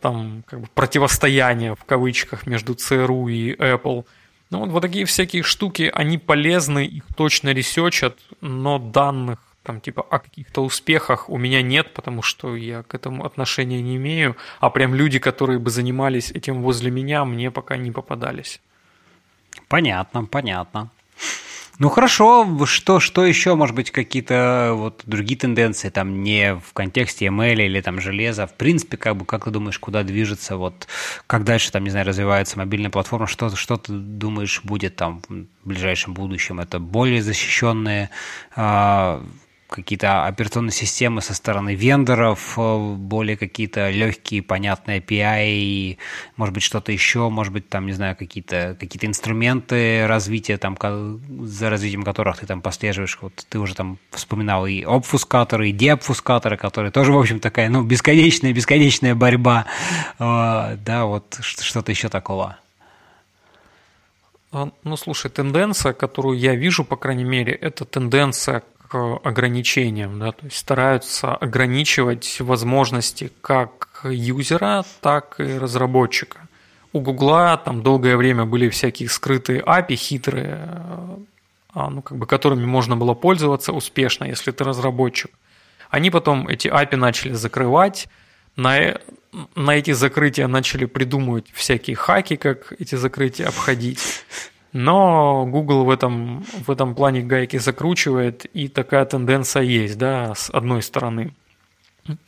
там 0.01 0.43
как 0.47 0.61
бы 0.61 0.67
противостояние 0.75 1.75
в 1.75 1.85
кавычках 1.85 2.47
между 2.47 2.75
ЦРУ 2.75 3.29
и 3.29 3.55
Apple. 3.55 4.05
Ну 4.51 4.59
вот, 4.59 4.69
вот 4.69 4.81
такие 4.81 5.07
всякие 5.07 5.43
штуки, 5.43 5.91
они 5.93 6.19
полезны, 6.19 6.85
их 6.85 7.05
точно 7.17 7.53
ресечат, 7.53 8.19
но 8.41 8.79
данных 8.79 9.39
там 9.67 9.81
типа 9.81 10.03
о 10.03 10.21
каких-то 10.21 10.65
успехах 10.65 11.29
у 11.29 11.39
меня 11.39 11.61
нет, 11.61 11.93
потому 11.93 12.23
что 12.23 12.55
я 12.55 12.85
к 12.85 12.95
этому 12.95 13.27
отношения 13.27 13.83
не 13.83 13.97
имею, 13.97 14.37
а 14.61 14.71
прям 14.71 14.95
люди, 14.95 15.19
которые 15.19 15.59
бы 15.59 15.71
занимались 15.71 16.31
этим 16.31 16.63
возле 16.63 16.91
меня, 16.93 17.25
мне 17.25 17.51
пока 17.51 17.77
не 17.77 17.91
попадались. 17.91 18.61
Понятно, 19.69 20.25
понятно. 20.25 20.91
Ну 21.79 21.91
хорошо, 21.91 22.65
что, 22.65 23.01
что 23.01 23.27
еще, 23.27 23.55
может 23.55 23.77
быть, 23.77 23.91
какие-то 23.91 24.73
вот 24.75 25.03
другие 25.05 25.39
тенденции, 25.39 25.91
там 25.91 26.23
не 26.23 26.55
в 26.55 26.73
контексте 26.73 27.27
ML 27.27 27.67
или 27.67 27.81
там 27.83 28.01
железа, 28.01 28.47
в 28.47 28.55
принципе, 28.55 28.97
как 28.97 29.17
бы, 29.17 29.27
как 29.27 29.45
ты 29.45 29.51
думаешь, 29.51 29.79
куда 29.79 30.03
движется, 30.03 30.57
вот 30.57 30.89
как 31.27 31.45
дальше 31.45 31.71
там, 31.71 31.85
не 31.85 31.91
знаю, 31.91 32.07
развивается 32.07 32.57
мобильная 32.57 32.91
платформа, 32.91 33.27
что, 33.27 33.55
что 33.55 33.77
ты 33.77 33.93
думаешь 33.93 34.63
будет 34.65 34.97
там 34.97 35.21
в 35.29 35.69
ближайшем 35.69 36.15
будущем? 36.15 36.61
Это 36.61 36.79
более 36.79 37.23
защищенные 37.23 38.09
а, 38.55 39.23
какие-то 39.69 40.27
операционные 40.27 40.73
системы 40.73 41.21
со 41.21 41.35
стороны 41.35 41.75
вендоров, 41.75 42.55
э, 42.57 42.95
более 42.97 43.37
какие-то 43.37 43.91
легкие, 43.91 44.43
понятные 44.43 45.01
API, 45.01 45.99
может 46.37 46.55
быть, 46.55 46.63
что-то 46.63 46.93
еще, 46.93 47.29
может 47.29 47.53
быть, 47.53 47.69
там, 47.69 47.87
не 47.87 47.93
знаю, 47.93 48.17
какие-то 48.17 48.77
какие 48.79 49.07
инструменты 49.07 50.07
развития, 50.07 50.59
там, 50.59 50.77
за 51.45 51.71
развитием 51.71 52.03
которых 52.03 52.39
ты 52.39 52.47
там 52.47 52.63
послеживаешь. 52.63 53.19
Вот 53.21 53.47
ты 53.49 53.59
уже 53.59 53.75
там 53.75 53.99
вспоминал 54.11 54.67
и 54.67 54.83
обфускаторы, 54.83 55.71
и 55.71 55.73
деобфускаторы, 55.73 56.57
которые 56.57 56.93
тоже, 56.93 57.13
в 57.13 57.19
общем, 57.19 57.41
такая, 57.41 57.69
ну, 57.69 57.83
бесконечная, 57.83 58.53
бесконечная 58.53 59.15
борьба. 59.15 59.67
Э, 60.19 60.77
да, 60.85 61.05
вот 61.07 61.39
что-то 61.41 61.91
еще 61.91 62.09
такого. 62.09 62.59
А, 64.53 64.71
ну, 64.85 64.97
слушай, 64.97 65.31
тенденция, 65.31 65.93
которую 65.93 66.39
я 66.39 66.55
вижу, 66.55 66.85
по 66.85 66.97
крайней 66.97 67.25
мере, 67.25 67.53
это 67.53 67.85
тенденция 67.85 68.63
к 68.89 69.19
ограничениям, 69.25 70.19
да, 70.19 70.33
то 70.33 70.45
есть 70.45 70.57
стараются 70.57 71.35
ограничивать 71.35 72.41
возможности 72.41 73.33
как 73.41 74.01
юзера, 74.05 74.85
так 75.01 75.41
и 75.41 75.59
разработчика. 75.59 76.49
у 76.93 77.01
Гугла 77.01 77.61
там 77.63 77.83
долгое 77.83 78.17
время 78.17 78.45
были 78.45 78.69
всякие 78.69 79.09
скрытые 79.09 79.61
API 79.61 79.95
хитрые, 79.95 80.69
а, 81.75 81.91
ну, 81.91 82.03
как 82.03 82.17
бы, 82.17 82.27
которыми 82.27 82.65
можно 82.65 82.97
было 82.97 83.15
пользоваться 83.15 83.73
успешно, 83.73 84.25
если 84.25 84.51
ты 84.51 84.65
разработчик. 84.65 85.31
Они 85.91 86.11
потом 86.11 86.49
эти 86.49 86.69
API 86.69 86.97
начали 86.97 87.33
закрывать, 87.35 88.09
на, 88.57 88.99
на 89.55 89.77
эти 89.77 89.93
закрытия 89.93 90.49
начали 90.49 90.87
придумывать 90.87 91.47
всякие 91.53 91.97
хаки, 91.97 92.37
как 92.37 92.73
эти 92.79 92.95
закрытия 92.95 93.49
обходить. 93.49 94.01
Но 94.77 95.47
Google 95.47 95.85
в 95.85 95.91
этом, 95.91 96.43
в 96.43 96.71
этом 96.71 96.95
плане 96.95 97.23
гайки 97.23 97.57
закручивает, 97.57 98.45
и 98.45 98.69
такая 98.69 99.07
тенденция 99.07 99.63
есть, 99.63 99.97
да, 99.97 100.35
с 100.35 100.51
одной 100.51 100.83
стороны. 100.83 101.33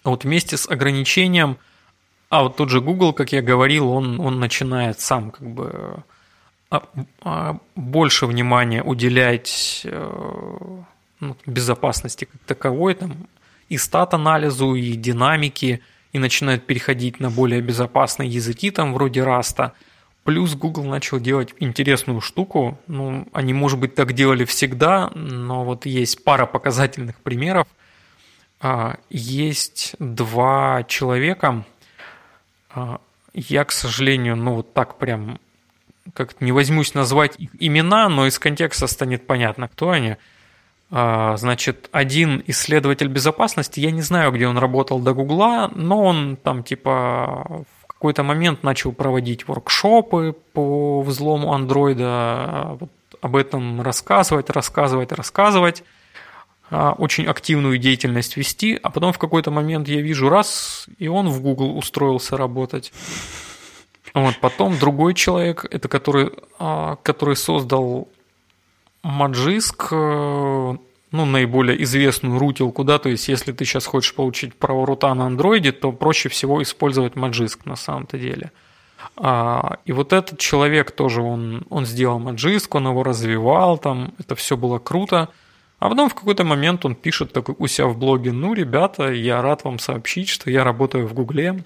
Вот 0.02 0.24
вместе 0.24 0.56
с 0.56 0.66
ограничением, 0.66 1.58
а 2.30 2.44
вот 2.44 2.56
тот 2.56 2.70
же 2.70 2.80
Google, 2.80 3.12
как 3.12 3.32
я 3.32 3.42
говорил, 3.42 3.90
он, 3.90 4.18
он 4.18 4.40
начинает 4.40 4.98
сам 4.98 5.30
как 5.30 5.46
бы 5.46 6.02
а, 6.70 6.84
а, 7.20 7.58
больше 7.76 8.24
внимания 8.24 8.82
уделять 8.82 9.82
э, 9.84 10.80
ну, 11.20 11.36
безопасности 11.44 12.24
как 12.24 12.40
таковой, 12.46 12.94
там, 12.94 13.28
и 13.68 13.76
стат-анализу, 13.76 14.74
и 14.74 14.92
динамике, 14.92 15.80
и 16.14 16.18
начинают 16.18 16.64
переходить 16.64 17.20
на 17.20 17.30
более 17.30 17.60
безопасные 17.60 18.30
языки, 18.30 18.70
там, 18.70 18.94
вроде 18.94 19.22
Раста. 19.22 19.74
Плюс 20.28 20.54
Google 20.54 20.84
начал 20.84 21.18
делать 21.18 21.54
интересную 21.58 22.20
штуку. 22.20 22.78
Ну, 22.86 23.26
они, 23.32 23.54
может 23.54 23.78
быть, 23.78 23.94
так 23.94 24.12
делали 24.12 24.44
всегда, 24.44 25.10
но 25.14 25.64
вот 25.64 25.86
есть 25.86 26.22
пара 26.22 26.44
показательных 26.44 27.16
примеров. 27.16 27.66
А, 28.60 28.98
есть 29.08 29.96
два 29.98 30.84
человека. 30.86 31.64
Я, 33.32 33.64
к 33.64 33.72
сожалению, 33.72 34.36
ну 34.36 34.56
вот 34.56 34.74
так 34.74 34.98
прям 34.98 35.40
как 36.12 36.42
не 36.42 36.52
возьмусь 36.52 36.92
назвать 36.92 37.36
их 37.38 37.48
имена, 37.58 38.10
но 38.10 38.26
из 38.26 38.38
контекста 38.38 38.86
станет 38.86 39.26
понятно, 39.26 39.66
кто 39.68 39.92
они. 39.92 40.16
А, 40.90 41.38
значит, 41.38 41.88
один 41.90 42.44
исследователь 42.46 43.08
безопасности, 43.08 43.80
я 43.80 43.90
не 43.92 44.02
знаю, 44.02 44.30
где 44.32 44.46
он 44.46 44.58
работал 44.58 45.00
до 45.00 45.14
Гугла, 45.14 45.70
но 45.74 46.04
он 46.04 46.36
там 46.36 46.64
типа 46.64 47.64
какой-то 47.98 48.22
момент 48.22 48.62
начал 48.62 48.92
проводить 48.92 49.48
воркшопы 49.48 50.36
по 50.52 51.02
взлому 51.02 51.52
андроида, 51.52 52.76
вот 52.78 52.90
об 53.20 53.34
этом 53.34 53.82
рассказывать, 53.82 54.50
рассказывать, 54.50 55.10
рассказывать, 55.10 55.82
а, 56.70 56.92
очень 56.92 57.26
активную 57.26 57.76
деятельность 57.78 58.36
вести, 58.36 58.78
а 58.80 58.90
потом 58.90 59.12
в 59.12 59.18
какой-то 59.18 59.50
момент 59.50 59.88
я 59.88 60.00
вижу 60.00 60.28
раз, 60.28 60.86
и 60.98 61.08
он 61.08 61.28
в 61.28 61.40
Google 61.40 61.76
устроился 61.76 62.36
работать. 62.36 62.92
Вот, 64.14 64.38
потом 64.40 64.78
другой 64.78 65.14
человек, 65.14 65.66
это 65.68 65.88
который, 65.88 66.30
а, 66.60 66.96
который 67.02 67.34
создал 67.34 68.08
Маджиск, 69.02 69.92
ну, 71.10 71.24
наиболее 71.24 71.82
известную 71.82 72.38
рутилку, 72.38 72.84
да, 72.84 72.98
то 72.98 73.08
есть 73.08 73.28
если 73.28 73.52
ты 73.52 73.64
сейчас 73.64 73.86
хочешь 73.86 74.14
получить 74.14 74.54
право 74.54 74.86
рута 74.86 75.12
на 75.14 75.26
андроиде, 75.26 75.72
то 75.72 75.92
проще 75.92 76.28
всего 76.28 76.62
использовать 76.62 77.16
Маджиск 77.16 77.64
на 77.64 77.76
самом-то 77.76 78.18
деле. 78.18 78.52
А, 79.16 79.78
и 79.84 79.92
вот 79.92 80.12
этот 80.12 80.38
человек 80.38 80.90
тоже, 80.90 81.22
он, 81.22 81.64
он 81.70 81.86
сделал 81.86 82.18
Маджиск, 82.18 82.74
он 82.74 82.88
его 82.88 83.02
развивал, 83.02 83.78
там, 83.78 84.12
это 84.18 84.34
все 84.34 84.56
было 84.56 84.78
круто. 84.78 85.28
А 85.78 85.88
потом 85.88 86.08
в 86.08 86.14
какой-то 86.14 86.44
момент 86.44 86.84
он 86.84 86.94
пишет 86.94 87.32
такой 87.32 87.54
у 87.58 87.66
себя 87.68 87.86
в 87.86 87.96
блоге, 87.96 88.32
ну, 88.32 88.52
ребята, 88.52 89.12
я 89.12 89.40
рад 89.40 89.64
вам 89.64 89.78
сообщить, 89.78 90.28
что 90.28 90.50
я 90.50 90.64
работаю 90.64 91.06
в 91.06 91.14
Гугле, 91.14 91.62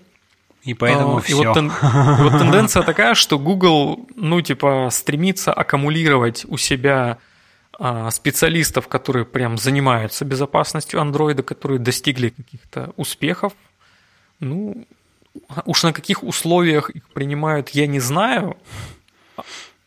и 0.63 0.75
поэтому 0.75 1.17
а, 1.17 1.21
все. 1.21 1.43
И 1.43 1.47
вот, 1.47 1.55
тен, 1.55 1.73
вот 1.83 2.39
тенденция 2.39 2.83
такая, 2.83 3.15
что 3.15 3.39
Google, 3.39 4.07
ну, 4.15 4.41
типа, 4.41 4.89
стремится 4.93 5.53
аккумулировать 5.53 6.45
у 6.47 6.57
себя 6.57 7.19
специалистов, 8.11 8.87
которые 8.87 9.25
прям 9.25 9.59
занимаются 9.59 10.25
безопасностью 10.25 11.01
андроида, 11.01 11.43
которые 11.43 11.79
достигли 11.79 12.29
каких-то 12.29 12.93
успехов. 12.97 13.55
Ну, 14.39 14.87
уж 15.65 15.83
на 15.83 15.93
каких 15.93 16.23
условиях 16.23 16.91
их 16.91 17.09
принимают, 17.09 17.71
я 17.71 17.87
не 17.87 18.01
знаю. 18.01 18.57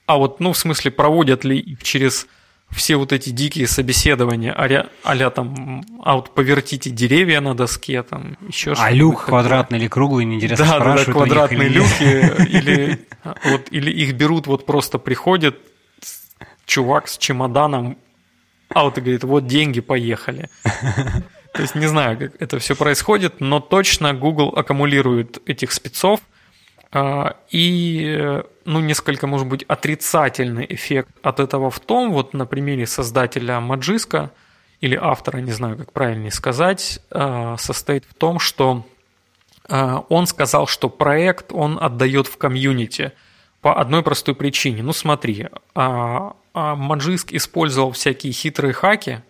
А 0.06 0.18
вот, 0.18 0.40
ну, 0.40 0.54
в 0.54 0.58
смысле, 0.58 0.92
проводят 0.92 1.46
ли 1.46 1.58
их 1.58 1.84
через 1.84 2.28
все 2.72 2.98
вот 2.98 3.14
эти 3.14 3.30
дикие 3.30 3.68
собеседования, 3.68 4.54
а-ля, 4.54 4.88
а 5.04 5.30
там, 5.30 5.84
а 6.04 6.16
вот 6.16 6.34
повертите 6.34 6.90
деревья 6.90 7.40
на 7.40 7.56
доске, 7.56 8.04
там 8.04 8.38
еще 8.48 8.76
что-то. 8.76 8.88
А 8.88 8.92
люк 8.92 9.26
квадратный 9.26 9.80
или 9.80 9.88
круглый, 9.88 10.26
неинтересно 10.26 10.66
да, 10.66 10.80
спрашивают. 10.80 11.06
Да, 11.06 11.14
да, 11.14 11.14
квадратные 11.14 11.70
люки, 11.70 12.44
или, 12.50 13.08
вот, 13.46 13.68
или 13.72 13.92
их 13.92 14.14
берут, 14.16 14.48
вот 14.48 14.66
просто 14.66 15.00
приходит 15.00 15.58
чувак 16.66 17.08
с 17.08 17.18
чемоданом, 17.18 17.98
а 18.70 18.84
вот 18.84 18.98
и 18.98 19.02
говорит, 19.02 19.24
вот 19.24 19.48
деньги, 19.48 19.82
поехали. 19.82 20.50
То 21.54 21.62
есть 21.62 21.76
не 21.76 21.88
знаю, 21.88 22.18
как 22.18 22.42
это 22.42 22.60
все 22.60 22.76
происходит, 22.76 23.40
но 23.40 23.60
точно 23.60 24.14
Google 24.14 24.54
аккумулирует 24.56 25.42
этих 25.48 25.72
спецов– 25.72 26.20
а, 26.98 27.36
и, 27.52 28.42
ну, 28.64 28.80
несколько, 28.80 29.28
может 29.28 29.48
быть, 29.48 29.64
отрицательный 29.64 30.66
эффект 30.70 31.10
от 31.22 31.42
этого 31.42 31.70
в 31.70 31.82
том, 31.82 32.14
вот 32.14 32.34
на 32.34 32.46
примере 32.46 32.88
создателя 32.88 33.60
Маджиска, 33.60 34.32
или 34.80 34.96
автора, 34.96 35.40
не 35.40 35.52
знаю, 35.52 35.76
как 35.76 35.92
правильнее 35.92 36.32
сказать, 36.32 37.02
а, 37.12 37.58
состоит 37.58 38.06
в 38.06 38.14
том, 38.14 38.40
что 38.40 38.86
а, 39.68 40.06
он 40.08 40.26
сказал, 40.26 40.68
что 40.68 40.88
проект 40.88 41.52
он 41.52 41.78
отдает 41.82 42.28
в 42.28 42.38
комьюнити 42.38 43.12
по 43.60 43.78
одной 43.78 44.02
простой 44.02 44.34
причине. 44.34 44.82
Ну, 44.82 44.94
смотри, 44.94 45.48
Маджиск 46.56 47.34
использовал 47.34 47.92
всякие 47.92 48.34
хитрые 48.34 48.74
хаки, 48.74 49.22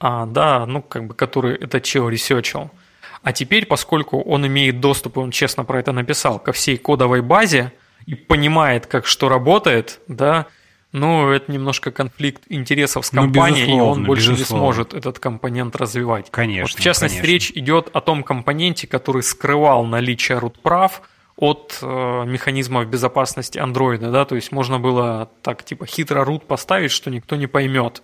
да, 0.00 0.66
ну, 0.66 0.82
как 0.82 1.06
бы, 1.06 1.14
которые 1.14 1.56
этот 1.56 1.84
чел 1.84 2.08
ресечил– 2.08 2.70
а 3.26 3.32
теперь, 3.32 3.66
поскольку 3.66 4.20
он 4.20 4.46
имеет 4.46 4.78
доступ, 4.78 5.16
и 5.16 5.18
он 5.18 5.32
честно 5.32 5.64
про 5.64 5.80
это 5.80 5.90
написал, 5.90 6.38
ко 6.38 6.52
всей 6.52 6.76
кодовой 6.76 7.22
базе 7.22 7.72
и 8.06 8.14
понимает, 8.14 8.86
как 8.86 9.04
что 9.04 9.28
работает, 9.28 9.98
да, 10.06 10.46
ну, 10.92 11.30
это 11.32 11.50
немножко 11.50 11.90
конфликт 11.90 12.44
интересов 12.48 13.04
с 13.04 13.10
ну, 13.10 13.22
компанией, 13.22 13.66
ну, 13.66 13.78
и 13.78 13.80
он 13.80 14.04
больше 14.04 14.30
безусловно. 14.30 14.62
не 14.62 14.72
сможет 14.72 14.94
этот 14.94 15.18
компонент 15.18 15.74
развивать. 15.74 16.30
Конечно. 16.30 16.70
Вот, 16.72 16.78
в 16.78 16.80
частности, 16.80 17.16
конечно. 17.16 17.32
речь 17.32 17.50
идет 17.56 17.90
о 17.92 18.00
том 18.00 18.22
компоненте, 18.22 18.86
который 18.86 19.24
скрывал 19.24 19.84
наличие 19.84 20.38
root 20.38 20.60
прав 20.62 21.02
от 21.36 21.78
э, 21.82 21.86
механизмов 22.26 22.86
безопасности 22.88 23.58
андроида, 23.58 24.10
да, 24.10 24.24
то 24.24 24.34
есть 24.34 24.52
можно 24.52 24.78
было 24.78 25.30
так 25.42 25.64
типа 25.64 25.86
хитро 25.86 26.24
root 26.24 26.46
поставить, 26.46 26.90
что 26.90 27.10
никто 27.10 27.36
не 27.36 27.46
поймет. 27.46 28.02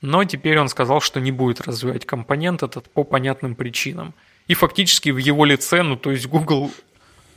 Но 0.00 0.24
теперь 0.24 0.58
он 0.60 0.68
сказал, 0.68 1.00
что 1.00 1.18
не 1.18 1.32
будет 1.32 1.60
развивать 1.62 2.06
компонент 2.06 2.62
этот 2.62 2.88
по 2.90 3.04
понятным 3.04 3.54
причинам 3.54 4.14
и 4.46 4.54
фактически 4.54 5.10
в 5.10 5.16
его 5.16 5.44
лице, 5.44 5.82
ну, 5.82 5.96
то 5.96 6.10
есть 6.10 6.26
Google 6.26 6.70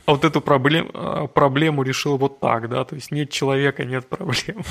вот 0.06 0.24
эту 0.24 0.40
проблем, 0.40 0.90
э, 0.92 1.28
проблему 1.32 1.82
решил 1.82 2.18
вот 2.18 2.40
так, 2.40 2.68
да, 2.68 2.84
то 2.84 2.94
есть 2.94 3.10
нет 3.10 3.30
человека, 3.30 3.84
нет 3.84 4.08
проблем. 4.08 4.62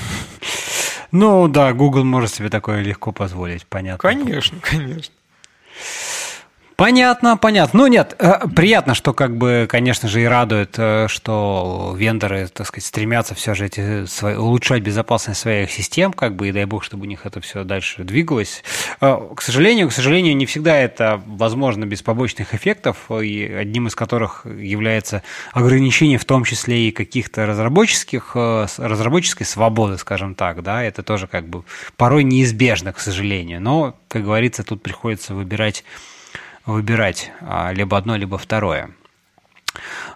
Ну 1.11 1.49
да, 1.49 1.73
Google 1.73 2.05
может 2.05 2.33
себе 2.33 2.49
такое 2.49 2.81
легко 2.81 3.11
позволить, 3.11 3.65
понятно. 3.65 4.09
Конечно, 4.09 4.59
конечно. 4.61 5.13
Понятно, 6.81 7.37
понятно. 7.37 7.81
Ну 7.81 7.85
нет, 7.85 8.15
э, 8.17 8.47
приятно, 8.55 8.95
что 8.95 9.13
как 9.13 9.37
бы, 9.37 9.67
конечно 9.69 10.09
же, 10.09 10.23
и 10.23 10.25
радует, 10.25 10.73
э, 10.79 11.05
что 11.09 11.93
вендоры, 11.95 12.47
так 12.51 12.65
сказать, 12.65 12.85
стремятся 12.85 13.35
все 13.35 13.53
же 13.53 13.67
эти 13.67 14.05
свои, 14.07 14.33
улучшать 14.33 14.81
безопасность 14.81 15.41
своих 15.41 15.69
систем, 15.69 16.11
как 16.11 16.35
бы, 16.35 16.49
и 16.49 16.51
дай 16.51 16.65
бог, 16.65 16.83
чтобы 16.83 17.03
у 17.03 17.05
них 17.05 17.27
это 17.27 17.39
все 17.39 17.63
дальше 17.65 18.03
двигалось. 18.03 18.63
Э, 18.99 19.15
к 19.35 19.43
сожалению, 19.43 19.89
к 19.89 19.93
сожалению, 19.93 20.35
не 20.35 20.47
всегда 20.47 20.75
это 20.75 21.21
возможно 21.27 21.85
без 21.85 22.01
побочных 22.01 22.55
эффектов, 22.55 23.11
и 23.11 23.45
одним 23.45 23.85
из 23.85 23.93
которых 23.93 24.47
является 24.47 25.21
ограничение 25.53 26.17
в 26.17 26.25
том 26.25 26.45
числе 26.45 26.87
и 26.87 26.91
каких-то 26.91 27.45
разработческих, 27.45 28.31
разработческой 28.35 29.45
свободы, 29.45 29.99
скажем 29.99 30.33
так, 30.33 30.63
да, 30.63 30.83
это 30.83 31.03
тоже 31.03 31.27
как 31.27 31.47
бы 31.47 31.63
порой 31.95 32.23
неизбежно, 32.23 32.91
к 32.91 32.99
сожалению, 32.99 33.61
но, 33.61 33.99
как 34.07 34.23
говорится, 34.23 34.63
тут 34.63 34.81
приходится 34.81 35.35
выбирать 35.35 35.83
выбирать 36.71 37.31
а, 37.41 37.71
либо 37.73 37.97
одно, 37.97 38.15
либо 38.15 38.37
второе. 38.37 38.91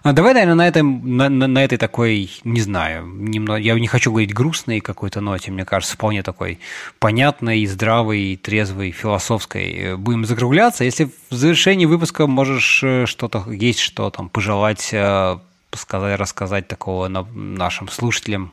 А 0.02 0.12
давай, 0.12 0.34
наверное, 0.34 0.54
на, 0.54 0.68
этом, 0.68 1.16
на, 1.16 1.28
на, 1.28 1.46
на 1.46 1.64
этой 1.64 1.78
такой, 1.78 2.30
не 2.44 2.60
знаю, 2.60 3.06
немного, 3.06 3.58
я 3.58 3.74
не 3.74 3.88
хочу 3.88 4.10
говорить 4.10 4.34
грустной 4.34 4.80
какой-то 4.80 5.20
ноте, 5.20 5.50
мне 5.50 5.64
кажется, 5.64 5.94
вполне 5.94 6.22
такой 6.22 6.60
понятной, 6.98 7.64
здравой, 7.66 8.38
трезвой, 8.40 8.90
философской 8.90 9.72
э, 9.72 9.96
будем 9.96 10.24
закругляться. 10.26 10.84
Если 10.84 11.10
в 11.30 11.34
завершении 11.34 11.86
выпуска 11.86 12.26
можешь 12.26 12.82
э, 12.84 13.06
что-то, 13.06 13.50
есть 13.50 13.80
что 13.80 14.10
там 14.10 14.28
пожелать, 14.28 14.90
э, 14.92 15.38
сказать, 15.72 16.18
рассказать 16.18 16.68
такого 16.68 17.08
нашим 17.08 17.88
слушателям, 17.88 18.52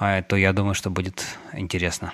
то 0.00 0.36
я 0.36 0.52
думаю, 0.52 0.74
что 0.74 0.90
будет 0.90 1.24
интересно. 1.52 2.12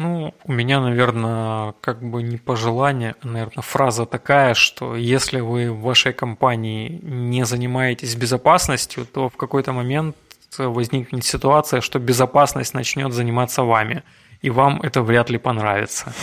Ну, 0.00 0.32
у 0.44 0.52
меня, 0.52 0.80
наверное, 0.80 1.74
как 1.82 2.02
бы 2.02 2.22
не 2.22 2.38
пожелание, 2.38 3.16
а, 3.20 3.26
наверное, 3.26 3.60
фраза 3.60 4.06
такая, 4.06 4.54
что 4.54 4.96
если 4.96 5.40
вы 5.40 5.70
в 5.70 5.82
вашей 5.82 6.14
компании 6.14 6.98
не 7.02 7.44
занимаетесь 7.44 8.16
безопасностью, 8.16 9.04
то 9.04 9.28
в 9.28 9.36
какой-то 9.36 9.74
момент 9.74 10.16
возникнет 10.56 11.22
ситуация, 11.26 11.82
что 11.82 11.98
безопасность 11.98 12.72
начнет 12.72 13.12
заниматься 13.12 13.62
вами, 13.62 14.02
и 14.40 14.48
вам 14.48 14.80
это 14.80 15.02
вряд 15.02 15.28
ли 15.28 15.36
понравится. 15.36 16.14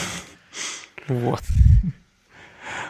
Вот. 1.08 1.44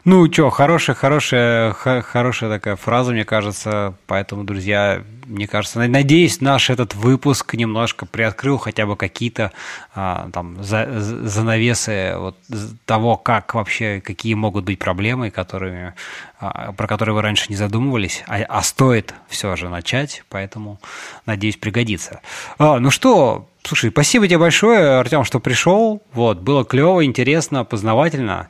Ну, 0.05 0.31
что, 0.31 0.49
хорошая, 0.49 0.95
хорошая, 0.95 1.73
хорошая 1.73 2.49
такая 2.49 2.76
фраза, 2.76 3.11
мне 3.11 3.26
кажется. 3.26 3.93
Поэтому, 4.07 4.43
друзья, 4.43 5.03
мне 5.26 5.47
кажется, 5.47 5.80
надеюсь, 5.80 6.39
наш 6.41 6.69
этот 6.69 6.95
выпуск 6.95 7.53
немножко 7.53 8.05
приоткрыл 8.05 8.57
хотя 8.57 8.85
бы 8.85 8.95
какие-то 8.95 9.51
а, 9.93 10.30
там 10.31 10.64
за, 10.64 10.88
занавесы 10.99 12.14
вот, 12.18 12.38
того, 12.85 13.18
как 13.18 13.53
вообще, 13.53 14.01
какие 14.01 14.34
могут 14.34 14.64
быть 14.64 14.80
проблемы, 14.80 15.30
которыми, 15.30 15.93
а, 16.39 16.72
про 16.72 16.88
которые 16.88 17.14
вы 17.14 17.22
раньше 17.22 17.47
не 17.49 17.55
задумывались, 17.55 18.23
а, 18.27 18.38
а 18.47 18.61
стоит 18.64 19.14
все 19.27 19.55
же 19.55 19.68
начать, 19.68 20.23
поэтому, 20.30 20.80
надеюсь, 21.26 21.57
пригодится. 21.57 22.22
А, 22.57 22.80
ну 22.80 22.89
что, 22.89 23.49
Слушай, 23.68 23.89
спасибо 23.89 24.26
тебе 24.30 24.38
большое, 24.38 24.98
Артем, 24.98 25.26
что 25.26 25.41
пришел. 25.41 26.02
Вот, 26.14 26.39
было 26.39 26.64
клево, 26.64 27.03
интересно, 27.03 27.65
познавательно. 27.65 28.48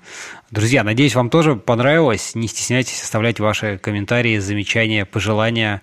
Друзья, 0.51 0.83
надеюсь, 0.83 1.15
вам 1.15 1.31
тоже 1.31 1.55
понравилось. 1.55 2.35
Не 2.35 2.47
стесняйтесь 2.47 3.01
оставлять 3.01 3.39
ваши 3.39 3.79
комментарии, 3.79 4.37
замечания, 4.37 5.05
пожелания. 5.05 5.81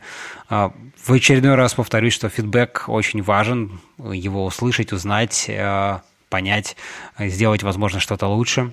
А, 0.48 0.73
в 1.02 1.12
очередной 1.12 1.56
раз 1.56 1.74
повторюсь, 1.74 2.12
что 2.12 2.28
фидбэк 2.28 2.85
очень 2.86 3.23
важен. 3.23 3.81
Его 3.98 4.44
услышать, 4.44 4.93
узнать, 4.93 5.51
а, 5.51 6.02
понять, 6.28 6.77
сделать, 7.19 7.65
возможно, 7.65 7.98
что-то 7.98 8.28
лучше. 8.28 8.70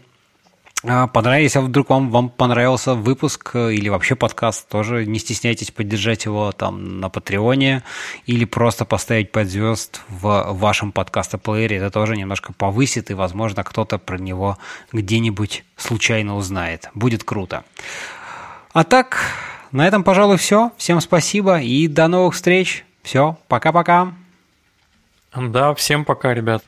А, 0.84 1.06
понравились, 1.06 1.56
а 1.56 1.62
вдруг 1.62 1.90
вам, 1.90 2.10
вам 2.10 2.30
понравился 2.30 2.95
выпуск 2.95 3.52
э, 3.53 3.74
или 3.74 3.88
вообще 3.88 4.16
подкаст, 4.16 4.68
тоже 4.68 5.06
не 5.06 5.20
стесняйтесь 5.20 5.70
поддержать 5.70 6.26
его 6.26 6.52
там 6.52 6.99
на 6.99 7.10
Патреоне 7.10 7.84
или 8.26 8.45
просто 8.45 8.84
поставить 8.84 9.32
5 9.32 9.48
звезд 9.48 10.02
в 10.10 10.53
вашем 10.53 10.91
подкаст-плеере. 10.91 11.78
Это 11.78 11.91
тоже 11.91 12.18
немножко 12.18 12.52
повысит, 12.53 13.12
и, 13.12 13.14
возможно, 13.14 13.64
кто-то 13.64 13.99
про 13.99 14.18
него 14.18 14.58
где-нибудь 14.91 15.64
случайно 15.78 16.36
узнает. 16.36 16.90
Будет 16.95 17.24
круто. 17.24 17.64
А 18.74 18.84
так, 18.84 19.20
на 19.72 19.88
этом, 19.88 20.03
пожалуй, 20.03 20.38
все. 20.38 20.72
Всем 20.78 20.99
спасибо 20.99 21.62
и 21.62 21.88
до 21.88 22.08
новых 22.08 22.34
встреч. 22.34 22.86
Все, 23.03 23.38
пока-пока. 23.48 24.14
Да, 25.36 25.76
всем 25.76 26.06
пока, 26.06 26.34
ребят. 26.34 26.64